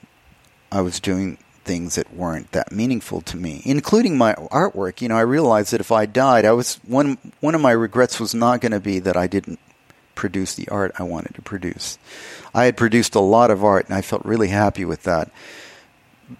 I 0.72 0.80
was 0.80 1.01
doing 1.01 1.39
things 1.64 1.95
that 1.95 2.14
weren't 2.14 2.53
that 2.53 2.70
meaningful 2.72 3.20
to 3.22 3.37
me, 3.37 3.62
including 3.64 4.18
my 4.18 4.34
artwork. 4.34 5.01
You 5.01 5.09
know, 5.09 5.16
I 5.16 5.22
realized 5.22 5.72
that 5.72 5.80
if 5.80 5.91
I 5.91 6.07
died, 6.07 6.45
I 6.45 6.53
was 6.53 6.78
one 6.87 7.18
one 7.41 7.55
of 7.55 7.61
my 7.61 7.72
regrets 7.72 8.20
was 8.20 8.34
not 8.34 8.61
going 8.61 8.72
to 8.72 8.80
be 8.80 8.99
that 9.01 9.16
I 9.16 9.26
didn't 9.26 9.59
produce 10.14 10.55
the 10.55 10.68
art 10.68 10.93
I 10.99 11.03
wanted 11.03 11.34
to 11.34 11.43
produce. 11.43 11.99
I 12.55 12.64
had 12.64 12.76
produced 12.76 13.14
a 13.14 13.20
lot 13.20 13.51
of 13.51 13.64
art, 13.64 13.87
and 13.87 13.95
I 13.95 14.01
felt 14.03 14.24
really 14.24 14.49
happy 14.49 14.84
with 14.84 15.03
that. 15.05 15.30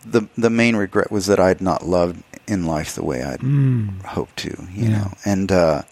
The 0.05 0.29
The 0.37 0.51
main 0.51 0.77
regret 0.77 1.11
was 1.11 1.27
that 1.27 1.39
I'd 1.41 1.61
not 1.61 1.87
loved 1.87 2.23
in 2.47 2.67
life 2.67 2.95
the 2.95 3.05
way 3.05 3.23
I'd 3.23 3.41
Mm. 3.41 4.03
hoped 4.05 4.37
to. 4.39 4.51
You 4.75 4.89
Yeah. 4.89 4.89
know, 4.99 5.13
and 5.25 5.53
uh, 5.53 5.83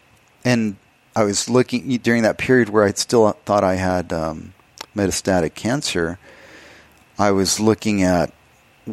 and 0.44 0.76
I 1.16 1.24
was 1.24 1.48
looking 1.48 1.88
during 1.98 2.22
that 2.22 2.38
period 2.38 2.68
where 2.70 2.84
I 2.84 2.92
still 2.92 3.30
thought 3.44 3.62
I 3.64 3.76
had 3.76 4.12
um, 4.12 4.52
metastatic 4.96 5.54
cancer. 5.54 6.18
I 7.18 7.30
was 7.30 7.60
looking 7.60 8.02
at 8.02 8.32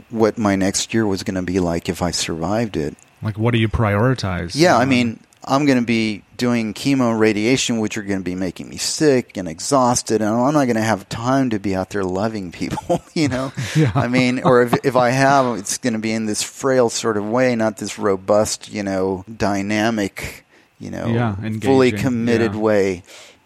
what 0.10 0.38
my 0.38 0.56
next 0.56 0.93
year 0.93 1.06
was 1.08 1.24
going 1.24 1.36
to 1.36 1.41
be 1.41 1.60
like 1.60 1.89
if 1.89 2.02
I 2.02 2.12
survived 2.12 2.78
it. 2.78 2.95
Like, 3.24 3.38
what 3.38 3.52
do 3.52 3.58
you 3.60 3.68
prioritize? 3.68 4.52
Yeah, 4.56 4.78
I 4.78 4.84
Um, 4.84 4.89
mean, 4.89 5.20
I'm 5.44 5.66
going 5.66 5.80
to 5.80 5.86
be 5.86 6.24
doing 6.38 6.74
chemo 6.74 7.18
radiation, 7.18 7.80
which 7.80 7.98
are 7.98 8.04
going 8.04 8.20
to 8.20 8.24
be 8.24 8.36
making 8.36 8.70
me 8.70 8.78
sick 8.78 9.38
and 9.38 9.48
exhausted, 9.48 10.22
and 10.22 10.30
I'm 10.30 10.54
not 10.54 10.66
going 10.66 10.76
to 10.76 10.82
have 10.82 11.10
time 11.10 11.50
to 11.52 11.60
be 11.60 11.76
out 11.76 11.89
there 11.92 12.04
loving 12.04 12.52
people, 12.52 13.02
you 13.14 13.28
know? 13.28 13.52
Yeah. 13.76 13.92
I 13.96 14.08
mean, 14.08 14.42
or 14.44 14.62
if, 14.64 14.74
if 14.86 14.96
I 14.96 15.12
have, 15.12 15.58
it's 15.58 15.78
going 15.78 15.94
to 15.94 16.00
be 16.00 16.12
in 16.12 16.26
this 16.26 16.44
frail 16.44 16.89
sort 16.89 17.18
of 17.18 17.28
way, 17.28 17.56
not 17.56 17.78
this 17.78 17.98
robust, 17.98 18.72
you 18.72 18.84
know, 18.84 19.24
dynamic, 19.38 20.46
you 20.80 20.92
know, 20.92 21.08
Yeah, 21.08 21.36
fully 21.62 21.92
committed 21.92 22.54
yeah. 22.54 22.60
way. 22.60 23.04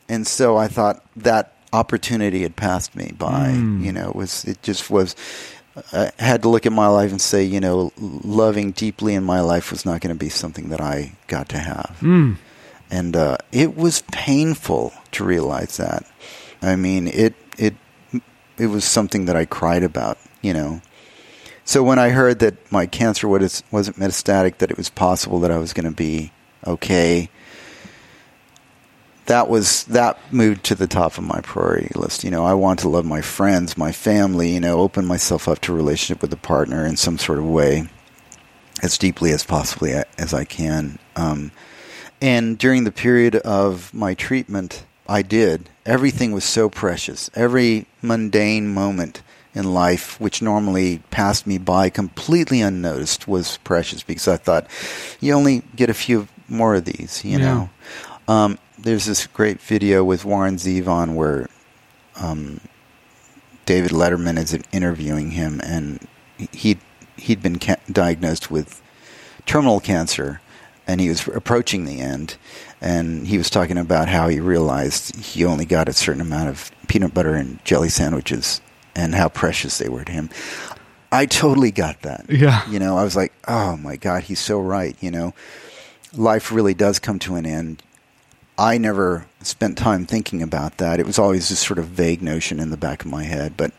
And 0.09 0.25
so 0.25 0.57
I 0.57 0.67
thought 0.67 1.03
that 1.15 1.53
opportunity 1.73 2.41
had 2.41 2.55
passed 2.55 2.95
me 2.95 3.11
by. 3.17 3.49
Mm. 3.51 3.83
You 3.83 3.91
know, 3.91 4.09
it 4.09 4.15
was 4.15 4.45
it 4.45 4.61
just 4.63 4.89
was. 4.89 5.15
I 5.91 6.11
had 6.17 6.41
to 6.43 6.49
look 6.49 6.65
at 6.65 6.71
my 6.71 6.87
life 6.87 7.11
and 7.11 7.21
say, 7.21 7.43
you 7.43 7.59
know, 7.59 7.91
loving 7.97 8.71
deeply 8.71 9.13
in 9.13 9.23
my 9.23 9.41
life 9.41 9.71
was 9.71 9.85
not 9.85 9.99
going 10.01 10.15
to 10.15 10.19
be 10.19 10.29
something 10.29 10.69
that 10.69 10.79
I 10.81 11.13
got 11.27 11.49
to 11.49 11.57
have 11.57 11.97
Mm. 12.01 12.37
and 12.89 13.15
uh, 13.15 13.37
it 13.51 13.75
was 13.75 14.03
painful 14.11 14.93
to 15.11 15.23
realize 15.25 15.77
that. 15.77 16.05
I 16.61 16.75
mean, 16.75 17.07
it 17.07 17.35
it 17.57 17.75
it 18.57 18.67
was 18.67 18.85
something 18.85 19.25
that 19.25 19.35
I 19.35 19.45
cried 19.45 19.83
about, 19.83 20.17
you 20.41 20.53
know. 20.53 20.81
So 21.65 21.83
when 21.83 21.99
I 21.99 22.09
heard 22.09 22.39
that 22.39 22.55
my 22.71 22.85
cancer 22.85 23.27
was 23.27 23.63
wasn't 23.71 23.97
metastatic, 23.97 24.59
that 24.59 24.71
it 24.71 24.77
was 24.77 24.89
possible 24.89 25.39
that 25.41 25.51
I 25.51 25.57
was 25.57 25.73
going 25.73 25.85
to 25.89 25.91
be 25.95 26.31
okay, 26.65 27.29
that 29.25 29.49
was 29.49 29.83
that 29.85 30.17
moved 30.31 30.63
to 30.65 30.75
the 30.75 30.87
top 30.87 31.17
of 31.17 31.23
my 31.23 31.41
priority 31.41 31.91
list. 31.95 32.23
You 32.23 32.31
know, 32.31 32.45
I 32.45 32.53
want 32.53 32.79
to 32.79 32.89
love 32.89 33.05
my 33.05 33.21
friends, 33.21 33.77
my 33.77 33.91
family. 33.91 34.53
You 34.53 34.59
know, 34.59 34.79
open 34.79 35.05
myself 35.05 35.47
up 35.47 35.59
to 35.61 35.73
a 35.73 35.75
relationship 35.75 36.21
with 36.21 36.31
a 36.33 36.37
partner 36.37 36.85
in 36.85 36.95
some 36.97 37.17
sort 37.17 37.39
of 37.39 37.45
way, 37.45 37.87
as 38.83 38.97
deeply 38.97 39.31
as 39.31 39.43
possibly 39.43 39.93
as 40.17 40.33
I 40.33 40.43
can. 40.45 40.99
Um, 41.15 41.51
and 42.21 42.57
during 42.57 42.83
the 42.83 42.91
period 42.91 43.35
of 43.37 43.93
my 43.93 44.13
treatment, 44.13 44.85
I 45.07 45.21
did. 45.21 45.69
Everything 45.85 46.31
was 46.31 46.43
so 46.43 46.69
precious. 46.69 47.29
Every 47.35 47.85
mundane 48.01 48.73
moment 48.73 49.21
in 49.53 49.73
life, 49.73 50.19
which 50.19 50.41
normally 50.41 50.99
passed 51.11 51.47
me 51.47 51.57
by 51.57 51.89
completely 51.89 52.61
unnoticed, 52.61 53.27
was 53.27 53.57
precious 53.63 54.03
because 54.03 54.27
I 54.27 54.37
thought, 54.37 54.67
you 55.19 55.33
only 55.33 55.63
get 55.75 55.89
a 55.89 55.93
few 55.93 56.27
more 56.49 56.75
of 56.75 56.85
these, 56.85 57.23
you 57.23 57.39
Yeah. 57.39 57.45
know. 57.45 57.69
Um, 58.27 58.57
there's 58.85 59.05
this 59.05 59.25
great 59.25 59.59
video 59.59 60.03
with 60.03 60.23
Warren 60.23 60.57
Zevon 60.57 61.15
where 61.15 61.49
um, 62.15 62.61
David 63.65 63.89
Letterman 63.89 64.37
is 64.37 64.57
interviewing 64.71 65.31
him, 65.31 65.59
and 65.63 66.07
he 66.51 66.77
he'd 67.17 67.41
been 67.41 67.57
ca- 67.57 67.77
diagnosed 67.91 68.51
with 68.51 68.81
terminal 69.47 69.79
cancer, 69.79 70.39
and 70.85 71.01
he 71.01 71.09
was 71.09 71.27
approaching 71.27 71.85
the 71.85 71.99
end, 71.99 72.37
and 72.79 73.25
he 73.25 73.39
was 73.39 73.49
talking 73.49 73.77
about 73.77 74.07
how 74.07 74.27
he 74.27 74.39
realized 74.39 75.15
he 75.15 75.43
only 75.43 75.65
got 75.65 75.89
a 75.89 75.93
certain 75.93 76.21
amount 76.21 76.49
of 76.49 76.71
peanut 76.87 77.13
butter 77.13 77.33
and 77.33 77.63
jelly 77.65 77.89
sandwiches, 77.89 78.61
and 78.95 79.15
how 79.15 79.27
precious 79.29 79.79
they 79.79 79.89
were 79.89 80.05
to 80.05 80.11
him. 80.11 80.29
I 81.11 81.25
totally 81.25 81.71
got 81.71 82.03
that. 82.03 82.27
Yeah. 82.29 82.69
You 82.69 82.77
know, 82.77 82.99
I 82.99 83.03
was 83.03 83.15
like, 83.15 83.33
oh 83.47 83.77
my 83.77 83.95
God, 83.95 84.23
he's 84.23 84.39
so 84.39 84.59
right. 84.59 84.95
You 85.01 85.09
know, 85.09 85.33
life 86.13 86.51
really 86.51 86.75
does 86.75 86.99
come 86.99 87.17
to 87.19 87.33
an 87.35 87.47
end. 87.47 87.81
I 88.57 88.77
never 88.77 89.27
spent 89.41 89.77
time 89.77 90.05
thinking 90.05 90.41
about 90.41 90.77
that. 90.77 90.99
It 90.99 91.05
was 91.05 91.19
always 91.19 91.49
this 91.49 91.59
sort 91.59 91.79
of 91.79 91.87
vague 91.87 92.21
notion 92.21 92.59
in 92.59 92.69
the 92.69 92.77
back 92.77 93.03
of 93.03 93.11
my 93.11 93.23
head. 93.23 93.57
But 93.57 93.71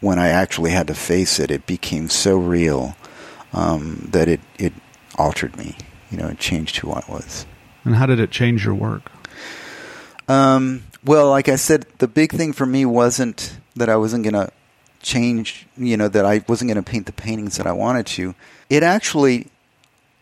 when 0.00 0.18
I 0.18 0.28
actually 0.28 0.70
had 0.70 0.86
to 0.86 0.94
face 0.94 1.38
it, 1.38 1.50
it 1.50 1.66
became 1.66 2.08
so 2.08 2.36
real 2.38 2.96
um, 3.52 4.08
that 4.12 4.28
it, 4.28 4.40
it 4.58 4.72
altered 5.16 5.56
me. 5.56 5.76
You 6.10 6.18
know, 6.18 6.28
it 6.28 6.38
changed 6.38 6.78
who 6.78 6.92
I 6.92 7.02
was. 7.08 7.46
And 7.84 7.96
how 7.96 8.06
did 8.06 8.20
it 8.20 8.30
change 8.30 8.64
your 8.64 8.74
work? 8.74 9.10
Um, 10.28 10.84
well, 11.04 11.30
like 11.30 11.48
I 11.48 11.56
said, 11.56 11.86
the 11.98 12.08
big 12.08 12.32
thing 12.32 12.52
for 12.52 12.66
me 12.66 12.84
wasn't 12.84 13.58
that 13.76 13.88
I 13.88 13.96
wasn't 13.96 14.24
going 14.24 14.34
to 14.34 14.50
change, 15.02 15.66
you 15.76 15.96
know, 15.96 16.08
that 16.08 16.24
I 16.24 16.44
wasn't 16.48 16.68
going 16.68 16.82
to 16.82 16.90
paint 16.90 17.06
the 17.06 17.12
paintings 17.12 17.56
that 17.58 17.66
I 17.66 17.72
wanted 17.72 18.06
to. 18.06 18.34
It 18.68 18.82
actually, 18.82 19.46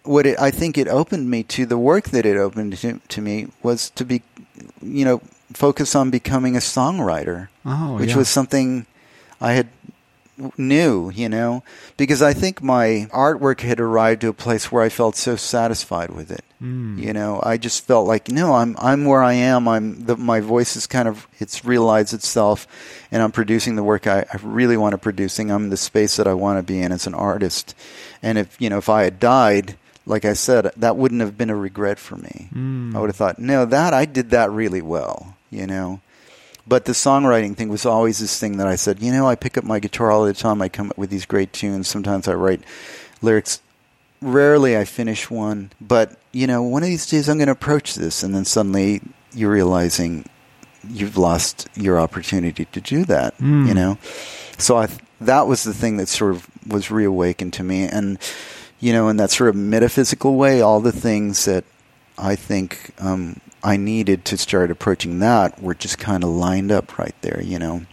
what 0.05 0.27
it, 0.27 0.39
I 0.39 0.51
think 0.51 0.79
it 0.79 0.89
opened 0.89 1.31
me 1.31 1.43
to, 1.45 1.67
the 1.67 1.79
work 1.79 2.11
that 2.11 2.25
it 2.25 2.37
opened 2.37 2.77
to, 2.79 3.01
to 3.09 3.21
me 3.21 3.49
was 3.63 3.91
to 3.91 4.05
be, 4.05 4.23
you 4.83 5.05
know, 5.05 5.21
focus 5.53 5.95
on 5.95 6.11
becoming 6.11 6.57
a 6.57 6.61
songwriter, 6.61 7.49
Oh, 7.65 7.97
which 7.97 8.11
yeah. 8.11 8.17
was 8.17 8.29
something 8.29 8.87
I 9.41 9.53
had 9.53 9.69
knew, 10.59 11.11
you 11.15 11.29
know, 11.29 11.63
because 11.97 12.21
I 12.21 12.33
think 12.33 12.63
my 12.63 13.09
artwork 13.13 13.61
had 13.61 13.79
arrived 13.81 14.23
to 14.23 14.29
a 14.29 14.33
place 14.33 14.71
where 14.73 14.83
I 14.83 14.89
felt 14.89 15.17
so 15.17 15.37
satisfied 15.37 16.11
with 16.11 16.31
it. 16.31 16.45
Mm. 16.61 16.99
You 16.99 17.13
know, 17.13 17.41
I 17.45 17.57
just 17.57 17.87
felt 17.87 18.09
like 18.09 18.29
no, 18.29 18.55
I'm 18.55 18.75
I'm 18.79 19.05
where 19.05 19.23
I 19.23 19.35
am. 19.35 19.69
I'm 19.69 20.07
the, 20.07 20.17
my 20.17 20.41
voice 20.41 20.77
is 20.77 20.87
kind 20.87 21.07
of 21.07 21.29
it's 21.39 21.65
realized 21.65 22.15
itself, 22.15 22.67
and 23.13 23.23
I'm 23.23 23.33
producing 23.33 23.77
the 23.77 23.85
work 23.85 24.07
I, 24.07 24.21
I 24.33 24.39
really 24.43 24.77
want 24.77 24.93
to 24.93 24.99
producing. 24.99 25.51
I'm 25.51 25.71
the 25.71 25.77
space 25.77 26.17
that 26.17 26.27
I 26.27 26.35
want 26.35 26.59
to 26.59 26.63
be 26.63 26.81
in 26.81 26.91
as 26.91 27.07
an 27.07 27.15
artist, 27.15 27.75
and 28.23 28.39
if 28.39 28.61
you 28.61 28.71
know 28.71 28.79
if 28.79 28.89
I 28.89 29.05
had 29.05 29.21
died, 29.21 29.77
like 30.07 30.25
I 30.25 30.35
said, 30.35 30.71
that 30.77 30.97
wouldn't 30.97 31.21
have 31.21 31.39
been 31.39 31.51
a 31.51 31.57
regret 31.57 31.99
for 31.99 32.17
me. 32.17 32.49
Mm. 32.53 32.95
I 32.95 33.01
would 33.01 33.09
have 33.09 33.17
thought, 33.17 33.39
no, 33.39 33.65
that 33.65 33.95
I 33.95 34.05
did 34.05 34.31
that 34.31 34.51
really 34.51 34.83
well. 34.83 35.37
You 35.51 35.67
know. 35.67 36.01
But 36.67 36.87
the 36.87 36.93
songwriting 36.93 37.55
thing 37.55 37.69
was 37.69 37.85
always 37.85 38.19
this 38.19 38.41
thing 38.41 38.57
that 38.57 38.67
I 38.67 38.77
said, 38.77 39.03
you 39.03 39.13
know, 39.13 39.29
I 39.29 39.35
pick 39.35 39.59
up 39.59 39.65
my 39.65 39.79
guitar 39.79 40.11
all 40.11 40.25
the 40.25 40.33
time. 40.33 40.63
I 40.63 40.71
come 40.71 40.91
up 40.91 40.97
with 40.97 41.11
these 41.11 41.27
great 41.27 41.53
tunes. 41.53 41.89
Sometimes 41.89 42.27
I 42.27 42.35
write 42.35 42.63
lyrics. 43.21 43.61
Rarely 44.23 44.75
I 44.75 44.87
finish 44.87 45.29
one, 45.31 45.71
but 45.83 46.19
you 46.33 46.47
know, 46.47 46.63
one 46.63 46.83
of 46.83 46.89
these 46.89 47.07
days 47.07 47.29
I'm 47.29 47.37
going 47.37 47.49
to 47.49 47.53
approach 47.53 47.95
this, 47.95 48.23
and 48.23 48.35
then 48.35 48.47
suddenly 48.47 49.03
you're 49.35 49.51
realizing 49.53 50.25
you've 50.89 51.19
lost 51.19 51.69
your 51.75 52.01
opportunity 52.01 52.65
to 52.65 52.81
do 52.81 53.05
that. 53.05 53.37
Mm. 53.37 53.69
You 53.69 53.75
know, 53.75 53.99
so 54.57 54.79
I 54.79 54.89
that 55.21 55.47
was 55.47 55.65
the 55.65 55.75
thing 55.75 55.99
that 55.99 56.09
sort 56.09 56.37
of 56.37 56.49
was 56.67 56.91
reawakened 56.91 57.53
to 57.55 57.65
me, 57.65 57.87
and 57.87 58.19
you 58.85 58.93
know, 58.93 59.09
in 59.09 59.17
that 59.17 59.31
sort 59.31 59.49
of 59.49 59.57
metaphysical 59.57 60.37
way, 60.37 60.61
all 60.61 60.79
the 60.79 60.93
things 60.93 61.47
that 61.47 61.65
I 62.19 62.37
think 62.37 62.91
um, 62.99 63.41
I 63.63 63.79
needed 63.79 64.27
to 64.27 64.37
start 64.37 64.71
approaching 64.71 65.21
that 65.21 65.61
were 65.63 65.75
just 65.75 65.99
kind 65.99 66.23
of 66.23 66.29
lined 66.29 66.71
up 66.71 66.99
right 66.99 67.15
there. 67.23 67.43
You 67.43 67.59
know. 67.59 67.87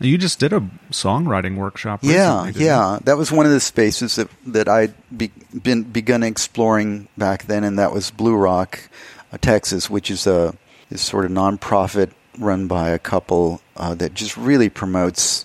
You 0.00 0.16
just 0.16 0.40
did 0.40 0.54
a 0.54 0.60
songwriting 0.90 1.56
workshop. 1.56 2.00
Yeah, 2.02 2.46
recently, 2.46 2.64
yeah. 2.64 2.98
That 3.04 3.18
was 3.18 3.30
one 3.30 3.44
of 3.44 3.52
the 3.52 3.60
spaces 3.60 4.16
that 4.16 4.28
that 4.46 4.68
I'd 4.68 4.94
be, 5.14 5.30
been 5.62 5.82
begun 5.82 6.22
exploring 6.22 7.08
back 7.18 7.44
then, 7.44 7.62
and 7.62 7.78
that 7.78 7.92
was 7.92 8.10
Blue 8.10 8.34
Rock, 8.34 8.88
uh, 9.34 9.38
Texas, 9.38 9.90
which 9.90 10.10
is 10.10 10.26
a 10.26 10.54
is 10.88 11.02
sort 11.02 11.26
of 11.26 11.30
nonprofit 11.30 12.10
run 12.38 12.68
by 12.68 12.88
a 12.88 12.98
couple 12.98 13.60
uh, 13.76 13.94
that 13.96 14.14
just 14.14 14.38
really 14.38 14.70
promotes 14.70 15.44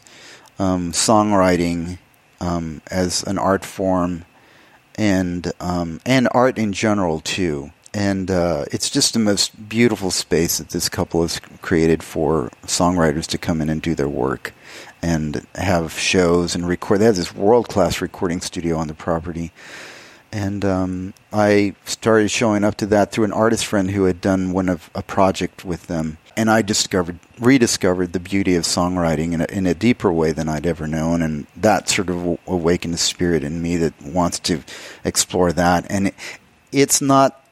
um, 0.60 0.94
songwriting 0.94 1.98
um, 2.40 2.82
as 2.90 3.22
an 3.24 3.38
art 3.38 3.66
form 3.66 4.24
and 4.98 5.52
um, 5.60 6.00
and 6.06 6.28
art 6.32 6.58
in 6.58 6.74
general 6.74 7.20
too. 7.20 7.72
And 7.94 8.30
uh, 8.30 8.66
it's 8.72 8.90
just 8.90 9.14
the 9.14 9.20
most 9.20 9.70
beautiful 9.70 10.12
space 10.12 10.60
that 10.60 10.70
this 10.70 10.88
couple 10.90 11.24
has 11.24 11.40
created 11.62 12.04
for 12.04 12.52
songwriters 12.64 13.26
to 13.28 13.38
come 13.38 13.60
in 13.62 13.70
and 13.70 13.82
do 13.82 13.96
their 13.96 14.10
work 14.10 14.54
and 15.02 15.46
have 15.56 15.94
shows 15.94 16.54
and 16.54 16.68
record. 16.68 17.00
They 17.00 17.06
have 17.06 17.16
this 17.16 17.34
world 17.34 17.70
class 17.70 18.02
recording 18.02 18.42
studio 18.42 18.78
on 18.78 18.88
the 18.88 18.94
property. 18.94 19.52
And 20.32 20.66
um, 20.66 21.14
I 21.32 21.76
started 21.86 22.30
showing 22.30 22.64
up 22.64 22.76
to 22.76 22.86
that 22.88 23.12
through 23.12 23.26
an 23.26 23.32
artist 23.32 23.66
friend 23.66 23.92
who 23.92 24.06
had 24.06 24.22
done 24.22 24.52
one 24.52 24.70
of 24.70 24.90
a 24.94 25.02
project 25.02 25.64
with 25.64 25.88
them, 25.88 26.18
and 26.36 26.50
I 26.50 26.62
discovered, 26.62 27.20
rediscovered 27.40 28.14
the 28.14 28.20
beauty 28.20 28.56
of 28.56 28.64
songwriting 28.64 29.34
in 29.34 29.42
a, 29.42 29.46
in 29.46 29.66
a 29.66 29.74
deeper 29.74 30.12
way 30.12 30.34
than 30.34 30.50
I'd 30.50 30.68
ever 30.68 30.86
known, 30.88 31.22
and 31.22 31.48
that 31.56 31.90
sort 31.90 32.10
of 32.10 32.40
awakened 32.46 32.94
a 32.94 32.98
spirit 32.98 33.44
in 33.44 33.62
me 33.62 33.78
that 33.78 34.00
wants 34.02 34.40
to 34.40 34.62
explore 35.04 35.54
that. 35.54 35.86
And 35.90 36.08
it, 36.08 36.16
it's 36.72 37.02
not, 37.02 37.44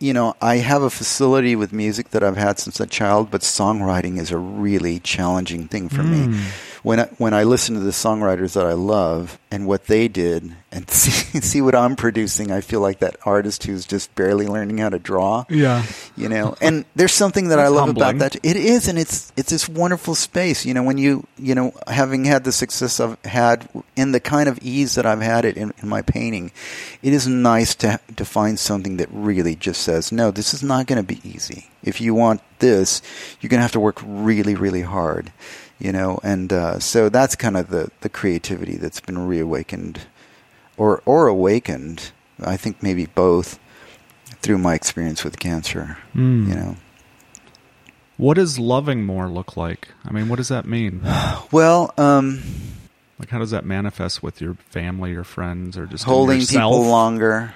you 0.00 0.12
know, 0.12 0.34
I 0.42 0.56
have 0.56 0.82
a 0.82 0.90
facility 0.90 1.54
with 1.54 1.72
music 1.72 2.10
that 2.10 2.24
I've 2.24 2.36
had 2.36 2.58
since 2.58 2.80
a 2.80 2.86
child, 2.86 3.30
but 3.30 3.42
songwriting 3.42 4.18
is 4.18 4.30
a 4.30 4.38
really 4.38 4.98
challenging 4.98 5.68
thing 5.68 5.88
for 5.88 6.02
me 6.02 6.26
Mm. 6.26 6.73
When 6.84 7.00
I, 7.00 7.04
when 7.16 7.32
I 7.32 7.44
listen 7.44 7.76
to 7.76 7.80
the 7.80 7.92
songwriters 7.92 8.52
that 8.52 8.66
I 8.66 8.74
love 8.74 9.38
and 9.50 9.66
what 9.66 9.86
they 9.86 10.06
did 10.06 10.54
and 10.70 10.88
see 10.90 11.40
see 11.40 11.62
what 11.62 11.74
I'm 11.74 11.96
producing, 11.96 12.52
I 12.52 12.60
feel 12.60 12.80
like 12.80 12.98
that 12.98 13.16
artist 13.24 13.64
who's 13.64 13.86
just 13.86 14.14
barely 14.14 14.46
learning 14.46 14.78
how 14.78 14.90
to 14.90 14.98
draw. 14.98 15.46
Yeah. 15.48 15.84
You 16.14 16.28
know, 16.28 16.56
and 16.60 16.84
there's 16.94 17.14
something 17.14 17.48
that 17.48 17.58
I 17.58 17.68
love 17.68 17.86
humbling. 17.86 18.16
about 18.16 18.32
that. 18.32 18.36
It 18.44 18.56
is, 18.56 18.86
and 18.86 18.98
it's 18.98 19.32
it's 19.34 19.48
this 19.48 19.66
wonderful 19.66 20.14
space. 20.14 20.66
You 20.66 20.74
know, 20.74 20.82
when 20.82 20.98
you 20.98 21.26
you 21.38 21.54
know 21.54 21.72
having 21.86 22.26
had 22.26 22.44
the 22.44 22.52
success 22.52 23.00
I've 23.00 23.18
had 23.24 23.66
in 23.96 24.12
the 24.12 24.20
kind 24.20 24.46
of 24.46 24.58
ease 24.60 24.94
that 24.96 25.06
I've 25.06 25.22
had 25.22 25.46
it 25.46 25.56
in, 25.56 25.72
in 25.82 25.88
my 25.88 26.02
painting, 26.02 26.52
it 27.02 27.14
is 27.14 27.26
nice 27.26 27.74
to 27.76 27.98
to 28.16 28.24
find 28.26 28.58
something 28.58 28.98
that 28.98 29.08
really 29.10 29.56
just 29.56 29.80
says, 29.80 30.12
no, 30.12 30.30
this 30.30 30.52
is 30.52 30.62
not 30.62 30.86
going 30.86 31.02
to 31.02 31.14
be 31.14 31.26
easy. 31.26 31.70
If 31.82 32.00
you 32.02 32.14
want 32.14 32.42
this, 32.58 33.00
you're 33.40 33.48
going 33.48 33.58
to 33.58 33.62
have 33.62 33.72
to 33.72 33.80
work 33.80 34.00
really, 34.04 34.54
really 34.54 34.82
hard 34.82 35.32
you 35.84 35.92
know, 35.92 36.18
and 36.22 36.50
uh, 36.50 36.78
so 36.78 37.10
that's 37.10 37.36
kind 37.36 37.58
of 37.58 37.68
the 37.68 37.90
the 38.00 38.08
creativity 38.08 38.76
that's 38.76 39.00
been 39.00 39.18
reawakened, 39.18 40.00
or 40.78 41.02
or 41.04 41.26
awakened. 41.26 42.10
I 42.40 42.56
think 42.56 42.82
maybe 42.82 43.04
both 43.06 43.58
through 44.40 44.58
my 44.58 44.74
experience 44.74 45.22
with 45.22 45.38
cancer. 45.38 45.98
Mm. 46.14 46.48
You 46.48 46.54
know, 46.54 46.76
What 48.16 48.34
does 48.34 48.58
loving 48.58 49.04
more 49.04 49.28
look 49.28 49.56
like? 49.56 49.88
I 50.04 50.12
mean, 50.12 50.28
what 50.28 50.36
does 50.36 50.48
that 50.48 50.66
mean? 50.66 51.02
well, 51.52 51.92
um, 51.98 52.42
Like, 53.18 53.28
how 53.28 53.38
does 53.38 53.50
that 53.50 53.64
manifest 53.64 54.22
with 54.22 54.40
your 54.40 54.54
family 54.70 55.14
or 55.14 55.22
friends 55.22 55.76
or 55.76 55.86
just 55.86 56.04
holding 56.04 56.40
people 56.40 56.82
longer. 56.86 57.54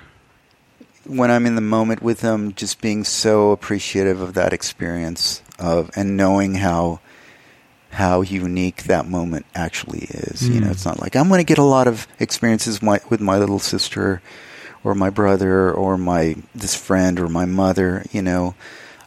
When 1.05 1.31
I'm 1.31 1.47
in 1.47 1.55
the 1.55 1.63
moment 1.63 2.03
with 2.03 2.21
them, 2.21 2.53
just 2.55 2.83
being 2.83 3.05
so 3.05 3.53
appreciative 3.53 4.21
of 4.21 4.35
that 4.35 4.53
experience 4.53 5.43
of 5.59 5.91
and 5.97 6.17
knowing 6.17 6.57
how 6.57 7.01
how 7.91 8.21
unique 8.21 8.85
that 8.85 9.09
moment 9.09 9.47
actually 9.55 10.01
is. 10.11 10.49
You 10.49 10.61
know, 10.61 10.69
Mm. 10.69 10.73
it's 10.73 10.85
not 10.85 11.01
like 11.01 11.17
I'm 11.17 11.29
going 11.29 11.39
to 11.41 11.45
get 11.45 11.59
a 11.59 11.63
lot 11.63 11.87
of 11.87 12.07
experiences 12.21 12.83
my, 12.83 13.01
with 13.09 13.21
my 13.21 13.39
little 13.39 13.59
sister 13.59 14.21
or 14.85 14.95
my 14.95 15.11
brother 15.11 15.73
or 15.73 15.97
my 15.99 16.37
this 16.55 16.75
friend 16.75 17.19
or 17.19 17.29
my 17.29 17.45
mother. 17.45 18.05
You 18.13 18.23
know, 18.23 18.55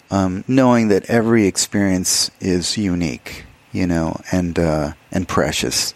um, 0.09 0.43
knowing 0.47 0.87
that 0.89 1.05
every 1.09 1.45
experience 1.45 2.31
is 2.39 2.77
unique. 2.77 3.45
You 3.71 3.87
know, 3.87 4.19
and 4.33 4.59
uh, 4.59 4.93
and 5.13 5.25
precious, 5.27 5.93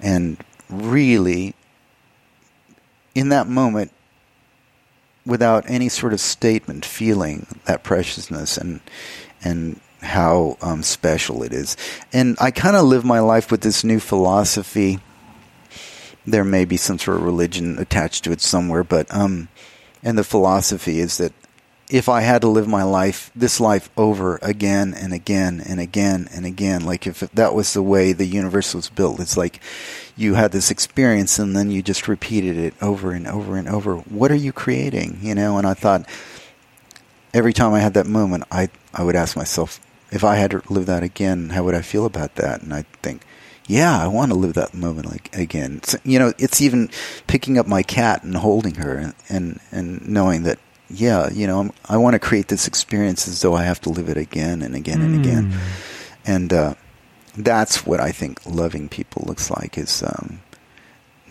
and 0.00 0.36
really 0.68 1.54
in 3.14 3.28
that 3.28 3.46
moment 3.46 3.92
without 5.24 5.64
any 5.68 5.88
sort 5.88 6.12
of 6.12 6.20
statement 6.20 6.84
feeling 6.84 7.46
that 7.66 7.84
preciousness 7.84 8.56
and 8.58 8.80
and 9.44 9.78
how 10.04 10.56
um, 10.60 10.82
special 10.82 11.42
it 11.42 11.52
is 11.52 11.76
and 12.12 12.36
i 12.40 12.50
kind 12.50 12.76
of 12.76 12.84
live 12.84 13.04
my 13.04 13.20
life 13.20 13.50
with 13.50 13.62
this 13.62 13.84
new 13.84 13.98
philosophy 13.98 14.98
there 16.26 16.44
may 16.44 16.64
be 16.64 16.76
some 16.76 16.98
sort 16.98 17.16
of 17.16 17.22
religion 17.22 17.78
attached 17.78 18.24
to 18.24 18.32
it 18.32 18.40
somewhere 18.40 18.84
but 18.84 19.12
um 19.14 19.48
and 20.02 20.18
the 20.18 20.24
philosophy 20.24 21.00
is 21.00 21.16
that 21.18 21.32
if 21.90 22.08
I 22.08 22.22
had 22.22 22.42
to 22.42 22.48
live 22.48 22.66
my 22.66 22.82
life, 22.82 23.30
this 23.36 23.60
life 23.60 23.90
over 23.96 24.38
again 24.40 24.94
and 24.94 25.12
again 25.12 25.62
and 25.64 25.78
again 25.78 26.28
and 26.32 26.46
again, 26.46 26.84
like 26.84 27.06
if 27.06 27.20
that 27.20 27.54
was 27.54 27.72
the 27.72 27.82
way 27.82 28.12
the 28.12 28.24
universe 28.24 28.74
was 28.74 28.88
built, 28.88 29.20
it's 29.20 29.36
like 29.36 29.60
you 30.16 30.34
had 30.34 30.52
this 30.52 30.70
experience 30.70 31.38
and 31.38 31.54
then 31.54 31.70
you 31.70 31.82
just 31.82 32.08
repeated 32.08 32.56
it 32.56 32.74
over 32.80 33.12
and 33.12 33.26
over 33.26 33.56
and 33.56 33.68
over. 33.68 33.96
What 33.96 34.30
are 34.30 34.36
you 34.36 34.52
creating? 34.52 35.18
You 35.20 35.34
know, 35.34 35.58
and 35.58 35.66
I 35.66 35.74
thought 35.74 36.08
every 37.34 37.52
time 37.52 37.74
I 37.74 37.80
had 37.80 37.94
that 37.94 38.06
moment, 38.06 38.44
I, 38.50 38.70
I 38.94 39.02
would 39.02 39.16
ask 39.16 39.36
myself, 39.36 39.78
if 40.14 40.24
I 40.24 40.36
had 40.36 40.52
to 40.52 40.62
live 40.70 40.86
that 40.86 41.02
again, 41.02 41.50
how 41.50 41.64
would 41.64 41.74
I 41.74 41.82
feel 41.82 42.06
about 42.06 42.36
that? 42.36 42.62
And 42.62 42.72
I 42.72 42.84
think, 43.02 43.22
yeah, 43.66 44.00
I 44.00 44.06
want 44.06 44.30
to 44.30 44.38
live 44.38 44.54
that 44.54 44.72
moment 44.72 45.10
like 45.10 45.34
again. 45.36 45.82
So, 45.82 45.98
you 46.04 46.18
know, 46.18 46.32
it's 46.38 46.62
even 46.62 46.88
picking 47.26 47.58
up 47.58 47.66
my 47.66 47.82
cat 47.82 48.22
and 48.22 48.36
holding 48.36 48.76
her 48.76 48.96
and, 48.96 49.14
and, 49.28 49.60
and 49.72 50.08
knowing 50.08 50.44
that 50.44 50.58
yeah, 50.90 51.30
you 51.30 51.46
know, 51.46 51.60
I'm, 51.60 51.72
I 51.88 51.96
want 51.96 52.14
to 52.14 52.18
create 52.18 52.48
this 52.48 52.68
experience 52.68 53.26
as 53.26 53.40
though 53.40 53.54
I 53.54 53.64
have 53.64 53.80
to 53.82 53.90
live 53.90 54.08
it 54.08 54.16
again 54.16 54.62
and 54.62 54.74
again 54.74 55.00
and 55.00 55.24
again. 55.24 55.52
Mm. 55.52 55.58
And 56.26 56.52
uh, 56.52 56.74
that's 57.36 57.86
what 57.86 58.00
I 58.00 58.12
think 58.12 58.44
loving 58.46 58.88
people 58.88 59.24
looks 59.26 59.50
like 59.50 59.78
is 59.78 60.02
um, 60.02 60.40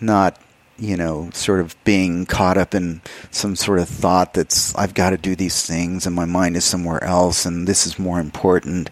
not, 0.00 0.38
you 0.78 0.96
know, 0.96 1.30
sort 1.32 1.60
of 1.60 1.76
being 1.84 2.26
caught 2.26 2.56
up 2.58 2.74
in 2.74 3.00
some 3.30 3.54
sort 3.56 3.78
of 3.78 3.88
thought 3.88 4.34
that's, 4.34 4.74
I've 4.74 4.94
got 4.94 5.10
to 5.10 5.16
do 5.16 5.36
these 5.36 5.64
things 5.66 6.06
and 6.06 6.14
my 6.16 6.24
mind 6.24 6.56
is 6.56 6.64
somewhere 6.64 7.02
else 7.04 7.46
and 7.46 7.66
this 7.68 7.86
is 7.86 7.98
more 7.98 8.18
important. 8.20 8.90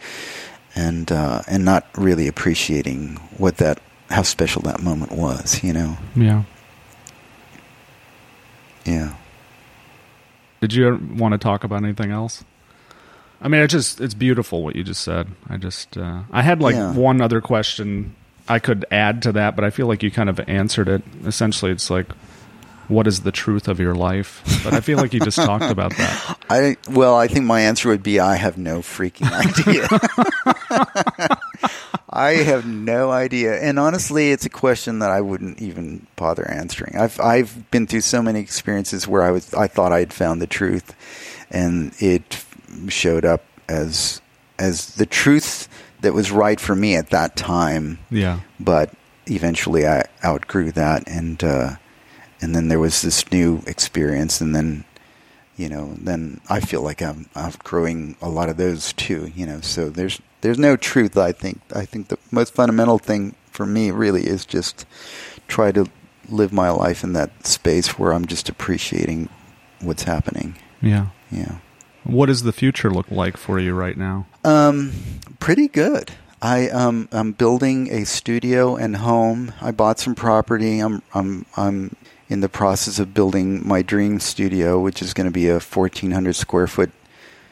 And, 0.74 1.12
uh, 1.12 1.42
and 1.48 1.66
not 1.66 1.86
really 1.98 2.26
appreciating 2.28 3.16
what 3.36 3.58
that, 3.58 3.78
how 4.08 4.22
special 4.22 4.62
that 4.62 4.80
moment 4.82 5.12
was, 5.12 5.62
you 5.62 5.72
know? 5.74 5.98
Yeah. 6.16 6.44
Yeah. 8.86 9.14
Did 10.60 10.72
you 10.72 10.98
want 11.16 11.32
to 11.32 11.38
talk 11.38 11.64
about 11.64 11.82
anything 11.84 12.10
else? 12.10 12.44
I 13.40 13.48
mean, 13.48 13.60
it's 13.60 13.72
just 13.72 14.00
it's 14.00 14.14
beautiful 14.14 14.62
what 14.62 14.76
you 14.76 14.84
just 14.84 15.02
said. 15.02 15.28
I 15.48 15.56
just 15.56 15.98
uh, 15.98 16.22
I 16.30 16.42
had 16.42 16.62
like 16.62 16.76
Yeah. 16.76 16.92
one 16.94 17.20
other 17.20 17.40
question 17.40 18.14
I 18.52 18.58
could 18.58 18.84
add 18.90 19.22
to 19.22 19.32
that, 19.32 19.56
but 19.56 19.64
I 19.64 19.70
feel 19.70 19.86
like 19.86 20.02
you 20.02 20.10
kind 20.10 20.28
of 20.28 20.38
answered 20.40 20.86
it. 20.86 21.02
Essentially, 21.24 21.72
it's 21.72 21.88
like, 21.88 22.12
what 22.86 23.06
is 23.06 23.22
the 23.22 23.32
truth 23.32 23.66
of 23.66 23.80
your 23.80 23.94
life? 23.94 24.42
But 24.62 24.74
I 24.74 24.80
feel 24.80 24.98
like 24.98 25.14
you 25.14 25.20
just 25.20 25.38
talked 25.38 25.64
about 25.64 25.96
that. 25.96 26.38
I 26.50 26.76
well, 26.90 27.16
I 27.16 27.28
think 27.28 27.46
my 27.46 27.62
answer 27.62 27.88
would 27.88 28.02
be 28.02 28.20
I 28.20 28.36
have 28.36 28.58
no 28.58 28.80
freaking 28.80 29.32
idea. 29.32 29.88
I 32.10 32.32
have 32.44 32.66
no 32.66 33.10
idea, 33.10 33.58
and 33.58 33.78
honestly, 33.78 34.32
it's 34.32 34.44
a 34.44 34.50
question 34.50 34.98
that 34.98 35.10
I 35.10 35.22
wouldn't 35.22 35.62
even 35.62 36.06
bother 36.16 36.46
answering. 36.46 36.96
I've 36.96 37.18
I've 37.20 37.70
been 37.70 37.86
through 37.86 38.02
so 38.02 38.20
many 38.20 38.40
experiences 38.40 39.08
where 39.08 39.22
I 39.22 39.30
was 39.30 39.54
I 39.54 39.66
thought 39.66 39.92
I 39.92 40.00
had 40.00 40.12
found 40.12 40.42
the 40.42 40.46
truth, 40.46 40.94
and 41.50 41.94
it 42.00 42.44
showed 42.88 43.24
up 43.24 43.44
as 43.66 44.20
as 44.58 44.96
the 44.96 45.06
truth 45.06 45.68
that 46.02 46.12
was 46.14 46.30
right 46.30 46.60
for 46.60 46.76
me 46.76 46.94
at 46.96 47.10
that 47.10 47.34
time 47.36 47.98
Yeah. 48.10 48.40
but 48.60 48.92
eventually 49.26 49.86
I 49.86 50.04
outgrew 50.24 50.72
that, 50.72 51.04
and 51.08 51.42
uh, 51.42 51.76
and 52.40 52.54
then 52.54 52.68
there 52.68 52.80
was 52.80 53.02
this 53.02 53.30
new 53.32 53.62
experience, 53.66 54.40
and 54.40 54.54
then 54.54 54.84
you 55.56 55.68
know, 55.68 55.94
then 56.00 56.40
I 56.48 56.60
feel 56.60 56.82
like 56.82 57.02
I'm 57.02 57.26
outgrowing 57.36 58.16
a 58.22 58.28
lot 58.28 58.48
of 58.48 58.56
those 58.56 58.92
too. 58.94 59.30
You 59.34 59.46
know, 59.46 59.60
so 59.60 59.90
there's 59.90 60.20
there's 60.40 60.58
no 60.58 60.76
truth. 60.76 61.16
I 61.16 61.32
think 61.32 61.60
I 61.74 61.84
think 61.84 62.08
the 62.08 62.18
most 62.30 62.54
fundamental 62.54 62.98
thing 62.98 63.34
for 63.50 63.66
me 63.66 63.90
really 63.90 64.26
is 64.26 64.44
just 64.44 64.86
try 65.46 65.70
to 65.72 65.86
live 66.28 66.52
my 66.52 66.70
life 66.70 67.04
in 67.04 67.12
that 67.12 67.46
space 67.46 67.98
where 67.98 68.12
I'm 68.12 68.26
just 68.26 68.48
appreciating 68.48 69.28
what's 69.80 70.04
happening. 70.04 70.56
Yeah. 70.80 71.08
Yeah. 71.30 71.58
What 72.04 72.26
does 72.26 72.42
the 72.42 72.52
future 72.52 72.90
look 72.90 73.10
like 73.10 73.36
for 73.36 73.60
you 73.60 73.74
right 73.74 73.96
now? 73.96 74.26
Um, 74.44 74.92
pretty 75.42 75.66
good. 75.66 76.12
I 76.40 76.68
um 76.68 77.08
I'm 77.10 77.32
building 77.32 77.92
a 77.92 78.04
studio 78.04 78.76
and 78.76 78.94
home. 78.96 79.52
I 79.60 79.72
bought 79.72 79.98
some 79.98 80.14
property. 80.14 80.78
I'm 80.78 81.02
I'm 81.14 81.46
I'm 81.56 81.96
in 82.28 82.40
the 82.40 82.48
process 82.48 83.00
of 83.00 83.12
building 83.12 83.66
my 83.66 83.82
dream 83.82 84.20
studio, 84.20 84.78
which 84.78 85.02
is 85.02 85.12
going 85.12 85.26
to 85.26 85.32
be 85.32 85.48
a 85.48 85.58
1400 85.58 86.34
square 86.34 86.68
foot, 86.68 86.92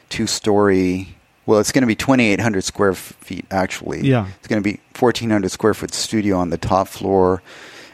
two 0.09 0.29
story. 0.29 1.17
Well, 1.47 1.59
it's 1.59 1.73
going 1.73 1.83
to 1.83 1.89
be 1.89 1.97
2800 1.97 2.63
square 2.63 2.95
feet 2.95 3.45
actually. 3.51 4.03
Yeah. 4.03 4.29
It's 4.39 4.47
going 4.47 4.63
to 4.63 4.69
be 4.73 4.79
1400 4.97 5.49
square 5.49 5.75
foot 5.75 5.93
studio 5.93 6.37
on 6.37 6.51
the 6.51 6.59
top 6.59 6.87
floor, 6.87 7.43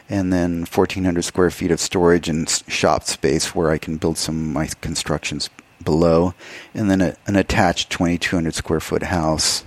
and 0.07 0.31
then 0.31 0.59
1400 0.59 1.23
square 1.23 1.49
feet 1.49 1.71
of 1.71 1.79
storage 1.79 2.29
and 2.29 2.47
shop 2.67 3.05
space 3.05 3.55
where 3.55 3.71
I 3.71 3.79
can 3.79 3.97
build 3.97 4.19
some 4.19 4.35
of 4.35 4.53
my 4.53 4.69
constructions 4.79 5.49
below, 5.83 6.35
and 6.75 6.91
then 6.91 7.01
a, 7.01 7.15
an 7.25 7.35
attached 7.35 7.89
2200 7.89 8.53
square 8.53 8.79
foot 8.79 9.01
house 9.03 9.63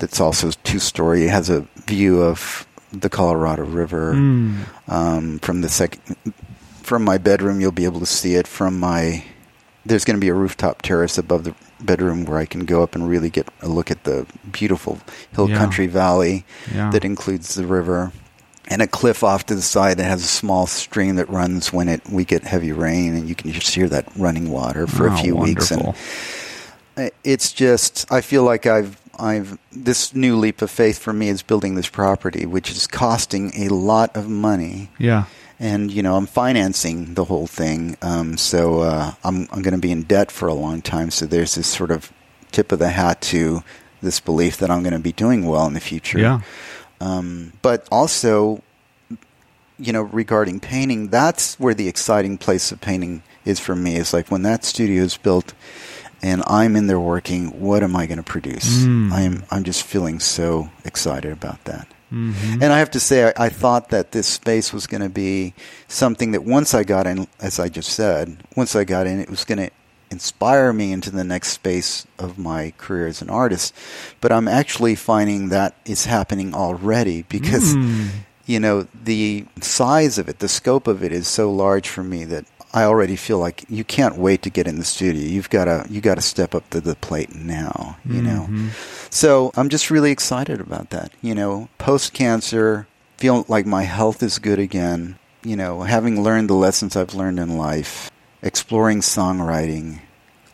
that's 0.00 0.20
also 0.20 0.50
two 0.64 0.78
story. 0.80 1.24
It 1.24 1.30
has 1.30 1.48
a 1.50 1.66
view 1.86 2.22
of 2.22 2.66
the 2.92 3.08
Colorado 3.08 3.64
River 3.64 4.14
Mm. 4.14 4.56
um, 4.88 5.38
from 5.40 5.60
the 5.60 5.68
second 5.68 6.00
from 6.82 7.04
my 7.04 7.18
bedroom. 7.18 7.60
You'll 7.60 7.70
be 7.72 7.84
able 7.84 8.00
to 8.00 8.06
see 8.06 8.34
it 8.34 8.46
from 8.48 8.78
my. 8.80 9.22
There's 9.86 10.04
going 10.04 10.16
to 10.16 10.20
be 10.20 10.28
a 10.28 10.34
rooftop 10.34 10.82
terrace 10.82 11.16
above 11.16 11.44
the 11.44 11.54
bedroom 11.80 12.24
where 12.26 12.38
I 12.38 12.44
can 12.44 12.64
go 12.66 12.82
up 12.82 12.94
and 12.94 13.08
really 13.08 13.30
get 13.30 13.48
a 13.62 13.68
look 13.68 13.90
at 13.90 14.04
the 14.04 14.26
beautiful 14.52 14.98
hill 15.34 15.48
Yeah. 15.48 15.56
country 15.56 15.86
valley 15.86 16.44
Yeah. 16.74 16.90
that 16.90 17.04
includes 17.04 17.54
the 17.54 17.66
river 17.66 18.12
and 18.68 18.82
a 18.82 18.86
cliff 18.86 19.24
off 19.24 19.46
to 19.46 19.54
the 19.54 19.62
side 19.62 19.96
that 19.96 20.04
has 20.04 20.22
a 20.22 20.26
small 20.26 20.66
stream 20.66 21.16
that 21.16 21.30
runs 21.30 21.72
when 21.72 21.88
it 21.88 22.02
we 22.10 22.24
get 22.26 22.44
heavy 22.44 22.72
rain 22.72 23.14
and 23.14 23.28
you 23.28 23.34
can 23.34 23.50
just 23.52 23.74
hear 23.74 23.88
that 23.88 24.04
running 24.16 24.50
water 24.50 24.86
for 24.86 25.08
Oh, 25.08 25.14
a 25.14 25.16
few 25.16 25.34
weeks 25.34 25.70
and 25.70 25.94
it's 27.24 27.50
just 27.52 28.10
I 28.12 28.20
feel 28.20 28.42
like 28.44 28.66
I've 28.66 28.99
I've 29.20 29.58
this 29.70 30.14
new 30.14 30.36
leap 30.36 30.62
of 30.62 30.70
faith 30.70 30.98
for 30.98 31.12
me 31.12 31.28
is 31.28 31.42
building 31.42 31.74
this 31.74 31.88
property, 31.88 32.46
which 32.46 32.70
is 32.70 32.86
costing 32.86 33.52
a 33.56 33.68
lot 33.68 34.16
of 34.16 34.28
money, 34.28 34.88
Yeah. 34.98 35.24
and 35.58 35.90
you 35.90 36.02
know 36.02 36.16
I'm 36.16 36.26
financing 36.26 37.14
the 37.14 37.24
whole 37.24 37.46
thing. 37.46 37.96
Um, 38.02 38.36
so 38.36 38.80
uh, 38.80 39.12
I'm 39.22 39.46
I'm 39.52 39.62
going 39.62 39.74
to 39.74 39.80
be 39.80 39.92
in 39.92 40.02
debt 40.04 40.30
for 40.30 40.48
a 40.48 40.54
long 40.54 40.82
time. 40.82 41.10
So 41.10 41.26
there's 41.26 41.54
this 41.54 41.66
sort 41.66 41.90
of 41.90 42.12
tip 42.50 42.72
of 42.72 42.78
the 42.78 42.88
hat 42.90 43.20
to 43.20 43.62
this 44.02 44.18
belief 44.20 44.56
that 44.58 44.70
I'm 44.70 44.82
going 44.82 44.94
to 44.94 44.98
be 44.98 45.12
doing 45.12 45.46
well 45.46 45.66
in 45.66 45.74
the 45.74 45.80
future. 45.80 46.18
Yeah. 46.18 46.40
Um, 47.00 47.52
but 47.62 47.86
also, 47.90 48.62
you 49.78 49.92
know, 49.92 50.02
regarding 50.02 50.60
painting, 50.60 51.08
that's 51.08 51.58
where 51.60 51.74
the 51.74 51.88
exciting 51.88 52.38
place 52.38 52.72
of 52.72 52.80
painting 52.80 53.22
is 53.44 53.60
for 53.60 53.74
me. 53.76 53.96
Is 53.96 54.12
like 54.12 54.30
when 54.30 54.42
that 54.42 54.64
studio 54.64 55.02
is 55.02 55.16
built 55.16 55.54
and 56.22 56.42
I'm 56.46 56.76
in 56.76 56.86
there 56.86 57.00
working. 57.00 57.60
What 57.60 57.82
am 57.82 57.96
I 57.96 58.06
going 58.06 58.18
to 58.18 58.22
produce? 58.22 58.84
Mm. 58.84 59.12
I'm 59.12 59.44
I'm 59.50 59.64
just 59.64 59.82
feeling 59.84 60.20
so 60.20 60.70
excited 60.84 61.32
about 61.32 61.64
that. 61.64 61.86
Mhm. 62.12 62.54
And 62.60 62.72
I 62.72 62.78
have 62.80 62.90
to 62.92 63.00
say, 63.00 63.28
I, 63.28 63.46
I 63.46 63.48
thought 63.48 63.90
that 63.90 64.10
this 64.12 64.26
space 64.26 64.72
was 64.72 64.86
going 64.88 65.02
to 65.02 65.08
be 65.08 65.54
something 65.86 66.32
that 66.32 66.42
once 66.44 66.74
I 66.74 66.82
got 66.82 67.06
in, 67.06 67.28
as 67.40 67.60
I 67.60 67.68
just 67.68 67.90
said, 67.90 68.38
once 68.56 68.74
I 68.74 68.82
got 68.84 69.06
in, 69.06 69.20
it 69.20 69.30
was 69.30 69.44
going 69.44 69.58
to 69.58 69.70
inspire 70.10 70.72
me 70.72 70.90
into 70.90 71.10
the 71.12 71.22
next 71.22 71.50
space 71.52 72.04
of 72.18 72.36
my 72.36 72.72
career 72.78 73.06
as 73.06 73.22
an 73.22 73.30
artist. 73.30 73.72
But 74.20 74.32
I'm 74.32 74.48
actually 74.48 74.96
finding 74.96 75.50
that 75.50 75.76
it's 75.86 76.06
happening 76.06 76.52
already 76.52 77.22
because, 77.28 77.76
Mm. 77.76 78.08
you 78.44 78.58
know, 78.58 78.88
the 79.04 79.46
size 79.60 80.18
of 80.18 80.28
it, 80.28 80.40
the 80.40 80.48
scope 80.48 80.88
of 80.88 81.04
it 81.04 81.12
is 81.12 81.28
so 81.28 81.52
large 81.52 81.88
for 81.88 82.02
me 82.02 82.24
that 82.24 82.44
I 82.72 82.84
already 82.84 83.16
feel 83.16 83.38
like 83.38 83.64
you 83.68 83.82
can't 83.82 84.16
wait 84.16 84.42
to 84.42 84.50
get 84.50 84.68
in 84.68 84.78
the 84.78 84.84
studio. 84.84 85.22
You've 85.22 85.50
got 85.50 85.64
to 85.64 85.86
you 85.90 86.00
got 86.00 86.14
to 86.16 86.20
step 86.20 86.54
up 86.54 86.70
to 86.70 86.80
the 86.80 86.94
plate 86.94 87.34
now, 87.34 87.96
you 88.04 88.22
know. 88.22 88.46
Mm-hmm. 88.48 88.68
So, 89.10 89.50
I'm 89.56 89.68
just 89.68 89.90
really 89.90 90.12
excited 90.12 90.60
about 90.60 90.90
that. 90.90 91.12
You 91.20 91.34
know, 91.34 91.68
post 91.78 92.12
cancer, 92.12 92.86
feel 93.16 93.44
like 93.48 93.66
my 93.66 93.82
health 93.82 94.22
is 94.22 94.38
good 94.38 94.60
again, 94.60 95.18
you 95.42 95.56
know, 95.56 95.82
having 95.82 96.22
learned 96.22 96.48
the 96.48 96.54
lessons 96.54 96.96
I've 96.96 97.14
learned 97.14 97.38
in 97.38 97.58
life, 97.58 98.10
exploring 98.42 99.00
songwriting, 99.00 100.00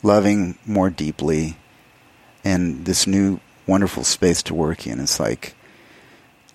loving 0.03 0.57
more 0.65 0.91
deeply, 0.91 1.59
and 2.45 2.85
this 2.87 3.07
new 3.07 3.41
wonderful 3.67 4.05
space 4.05 4.43
to 4.45 4.55
work 4.55 4.87
in. 4.87 5.01
It's 5.01 5.21
like, 5.21 5.55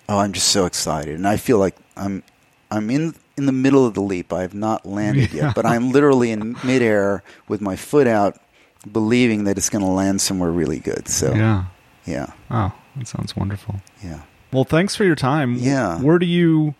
oh, 0.08 0.18
I'm 0.18 0.32
just 0.32 0.48
so 0.48 0.66
excited, 0.66 1.14
and 1.14 1.28
I 1.28 1.36
feel 1.36 1.58
like 1.58 1.76
I'm 1.96 2.22
I'm 2.70 2.90
in 2.90 3.14
in 3.36 3.46
the 3.46 3.52
middle 3.52 3.86
of 3.86 3.94
the 3.94 4.00
leap. 4.02 4.32
I 4.32 4.42
have 4.42 4.54
not 4.54 4.84
landed 4.86 5.32
Yeah. 5.32 5.46
yet, 5.46 5.54
but 5.54 5.66
I'm 5.66 5.90
literally 5.92 6.30
in 6.30 6.56
midair 6.64 7.22
with 7.48 7.60
my 7.60 7.76
foot 7.76 8.06
out, 8.06 8.38
believing 8.90 9.44
that 9.44 9.56
it's 9.56 9.70
going 9.70 9.84
to 9.84 9.90
land 9.90 10.20
somewhere 10.20 10.50
really 10.50 10.78
good. 10.78 11.08
So 11.08 11.34
Yeah. 11.34 11.64
yeah, 12.04 12.26
Oh, 12.50 12.72
that 12.96 13.06
sounds 13.08 13.36
wonderful. 13.36 13.76
yeah. 14.04 14.20
Well, 14.52 14.64
thanks 14.64 14.94
for 14.96 15.04
your 15.04 15.14
time. 15.14 15.54
Yeah. 15.54 15.98
Where 16.00 16.18
do 16.18 16.26
you, 16.26 16.74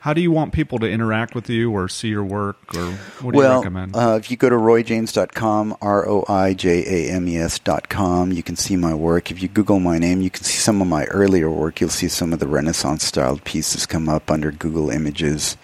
how 0.00 0.12
do 0.12 0.20
you 0.20 0.30
want 0.30 0.52
people 0.52 0.78
to 0.78 0.88
interact 0.88 1.34
with 1.34 1.50
you 1.50 1.72
or 1.72 1.88
see 1.88 2.08
your 2.08 2.22
work 2.22 2.74
or 2.76 2.92
what 3.20 3.32
do 3.32 3.38
well, 3.38 3.52
you 3.52 3.58
recommend? 3.58 3.96
Uh, 3.96 4.16
if 4.18 4.30
you 4.30 4.36
go 4.36 4.48
to 4.48 4.54
roijames.com, 4.56 5.76
R 5.82 6.08
O 6.08 6.24
I 6.28 6.54
J 6.54 7.08
A 7.08 7.12
M 7.12 7.28
E 7.28 7.38
S.com, 7.38 8.30
you 8.30 8.42
can 8.44 8.54
see 8.54 8.76
my 8.76 8.94
work. 8.94 9.30
If 9.32 9.42
you 9.42 9.48
Google 9.48 9.80
my 9.80 9.98
name, 9.98 10.20
you 10.22 10.30
can 10.30 10.44
see 10.44 10.58
some 10.58 10.80
of 10.80 10.86
my 10.86 11.04
earlier 11.06 11.50
work. 11.50 11.80
You'll 11.80 11.90
see 11.90 12.08
some 12.08 12.32
of 12.32 12.38
the 12.38 12.46
Renaissance 12.46 13.04
styled 13.04 13.42
pieces 13.44 13.86
come 13.86 14.08
up 14.08 14.30
under 14.30 14.52
Google 14.52 14.90
Images. 14.90 15.56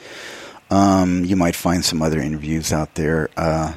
Um, 0.69 1.25
you 1.25 1.37
might 1.37 1.55
find 1.55 1.85
some 1.85 2.03
other 2.03 2.19
interviews 2.19 2.73
out 2.73 2.97
there. 2.97 3.31
Uh, 3.37 3.75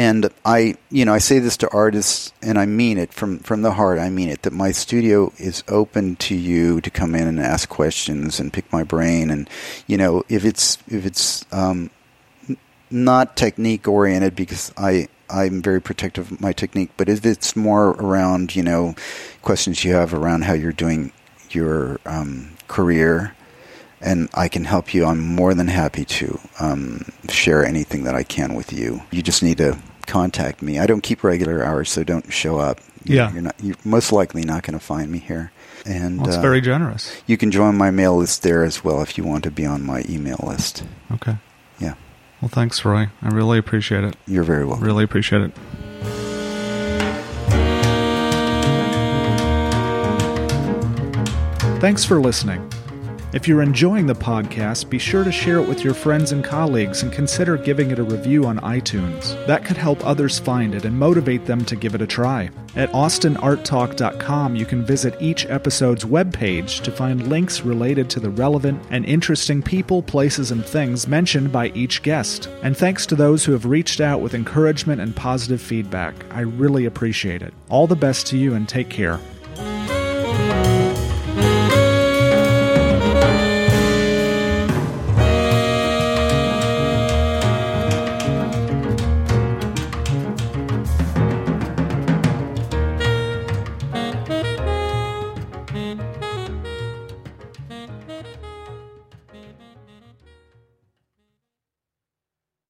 and 0.00 0.30
I, 0.46 0.76
you 0.90 1.04
know, 1.04 1.12
I 1.12 1.18
say 1.18 1.40
this 1.40 1.58
to 1.58 1.68
artists, 1.68 2.32
and 2.40 2.56
I 2.58 2.64
mean 2.64 2.96
it 2.96 3.12
from 3.12 3.40
from 3.40 3.60
the 3.60 3.72
heart. 3.72 3.98
I 3.98 4.08
mean 4.08 4.30
it 4.30 4.40
that 4.44 4.52
my 4.54 4.72
studio 4.72 5.30
is 5.36 5.62
open 5.68 6.16
to 6.16 6.34
you 6.34 6.80
to 6.80 6.88
come 6.88 7.14
in 7.14 7.28
and 7.28 7.38
ask 7.38 7.68
questions 7.68 8.40
and 8.40 8.50
pick 8.50 8.72
my 8.72 8.82
brain. 8.82 9.30
And 9.30 9.46
you 9.86 9.98
know, 9.98 10.22
if 10.30 10.46
it's 10.46 10.78
if 10.88 11.04
it's 11.04 11.44
um, 11.52 11.90
not 12.90 13.36
technique 13.36 13.86
oriented, 13.86 14.34
because 14.34 14.72
I 14.78 15.08
I'm 15.28 15.60
very 15.60 15.82
protective 15.82 16.32
of 16.32 16.40
my 16.40 16.54
technique, 16.54 16.92
but 16.96 17.10
if 17.10 17.26
it's 17.26 17.54
more 17.54 17.90
around 17.90 18.56
you 18.56 18.62
know 18.62 18.94
questions 19.42 19.84
you 19.84 19.92
have 19.92 20.14
around 20.14 20.44
how 20.44 20.54
you're 20.54 20.72
doing 20.72 21.12
your 21.50 22.00
um, 22.06 22.56
career 22.68 23.36
and 24.00 24.30
I 24.32 24.48
can 24.48 24.64
help 24.64 24.94
you. 24.94 25.04
I'm 25.04 25.20
more 25.20 25.52
than 25.52 25.68
happy 25.68 26.06
to 26.06 26.40
um, 26.58 27.04
share 27.28 27.66
anything 27.66 28.04
that 28.04 28.14
I 28.14 28.22
can 28.22 28.54
with 28.54 28.72
you. 28.72 29.02
You 29.10 29.20
just 29.20 29.42
need 29.42 29.58
to 29.58 29.78
contact 30.10 30.60
me. 30.60 30.78
I 30.78 30.86
don't 30.86 31.00
keep 31.02 31.24
regular 31.24 31.64
hours, 31.64 31.90
so 31.90 32.02
don't 32.04 32.30
show 32.32 32.58
up. 32.58 32.80
You- 33.04 33.16
Yeah. 33.16 33.32
you're 33.32 33.42
not. 33.42 33.54
You're 33.62 33.76
most 33.84 34.12
likely 34.12 34.42
not 34.42 34.62
going 34.64 34.78
to 34.78 34.84
find 34.84 35.10
me 35.10 35.18
here. 35.18 35.52
And 35.86 36.18
well, 36.20 36.28
it's 36.28 36.36
uh, 36.36 36.42
very 36.42 36.60
generous. 36.60 37.22
you 37.26 37.38
can 37.38 37.50
join 37.50 37.74
my 37.76 37.90
mail 37.90 38.16
list 38.18 38.42
there 38.42 38.62
as 38.64 38.84
well 38.84 39.00
if 39.00 39.16
you 39.16 39.24
want 39.24 39.44
to 39.44 39.50
be 39.50 39.64
on 39.64 39.82
my 39.86 40.04
email 40.08 40.38
list. 40.46 40.84
Okay. 41.12 41.36
Yeah, 41.78 41.94
Well, 42.42 42.50
thanks, 42.50 42.84
Roi. 42.84 43.08
I 43.22 43.28
really 43.28 43.56
appreciate 43.58 44.04
it. 44.04 44.14
you're 44.26 44.44
very 44.44 44.66
welcome. 44.66 44.84
Really 44.84 45.04
appreciate 45.04 45.40
it. 45.40 45.52
Thanks 51.80 52.04
for 52.04 52.20
listening. 52.20 52.70
If 53.32 53.46
you're 53.46 53.62
enjoying 53.62 54.06
the 54.06 54.14
podcast, 54.14 54.90
be 54.90 54.98
sure 54.98 55.22
to 55.22 55.30
share 55.30 55.58
it 55.60 55.68
with 55.68 55.84
your 55.84 55.94
friends 55.94 56.32
and 56.32 56.42
colleagues 56.42 57.04
and 57.04 57.12
consider 57.12 57.56
giving 57.56 57.92
it 57.92 58.00
a 58.00 58.02
review 58.02 58.44
on 58.44 58.58
iTunes. 58.58 59.46
That 59.46 59.64
could 59.64 59.76
help 59.76 60.04
others 60.04 60.40
find 60.40 60.74
it 60.74 60.84
and 60.84 60.98
motivate 60.98 61.46
them 61.46 61.64
to 61.66 61.76
give 61.76 61.94
it 61.94 62.02
a 62.02 62.08
try. 62.08 62.50
At 62.74 62.90
austinarttalk.com, 62.90 64.56
you 64.56 64.66
can 64.66 64.84
visit 64.84 65.14
each 65.20 65.46
episode's 65.46 66.04
webpage 66.04 66.82
to 66.82 66.90
find 66.90 67.28
links 67.28 67.60
related 67.60 68.10
to 68.10 68.20
the 68.20 68.30
relevant 68.30 68.82
and 68.90 69.04
interesting 69.04 69.62
people, 69.62 70.02
places, 70.02 70.50
and 70.50 70.66
things 70.66 71.06
mentioned 71.06 71.52
by 71.52 71.68
each 71.68 72.02
guest. 72.02 72.48
And 72.64 72.76
thanks 72.76 73.06
to 73.06 73.14
those 73.14 73.44
who 73.44 73.52
have 73.52 73.64
reached 73.64 74.00
out 74.00 74.22
with 74.22 74.34
encouragement 74.34 75.00
and 75.00 75.14
positive 75.14 75.62
feedback. 75.62 76.16
I 76.32 76.40
really 76.40 76.84
appreciate 76.84 77.42
it. 77.42 77.54
All 77.68 77.86
the 77.86 77.94
best 77.94 78.26
to 78.28 78.36
you 78.36 78.54
and 78.54 78.68
take 78.68 78.88
care. 78.88 79.20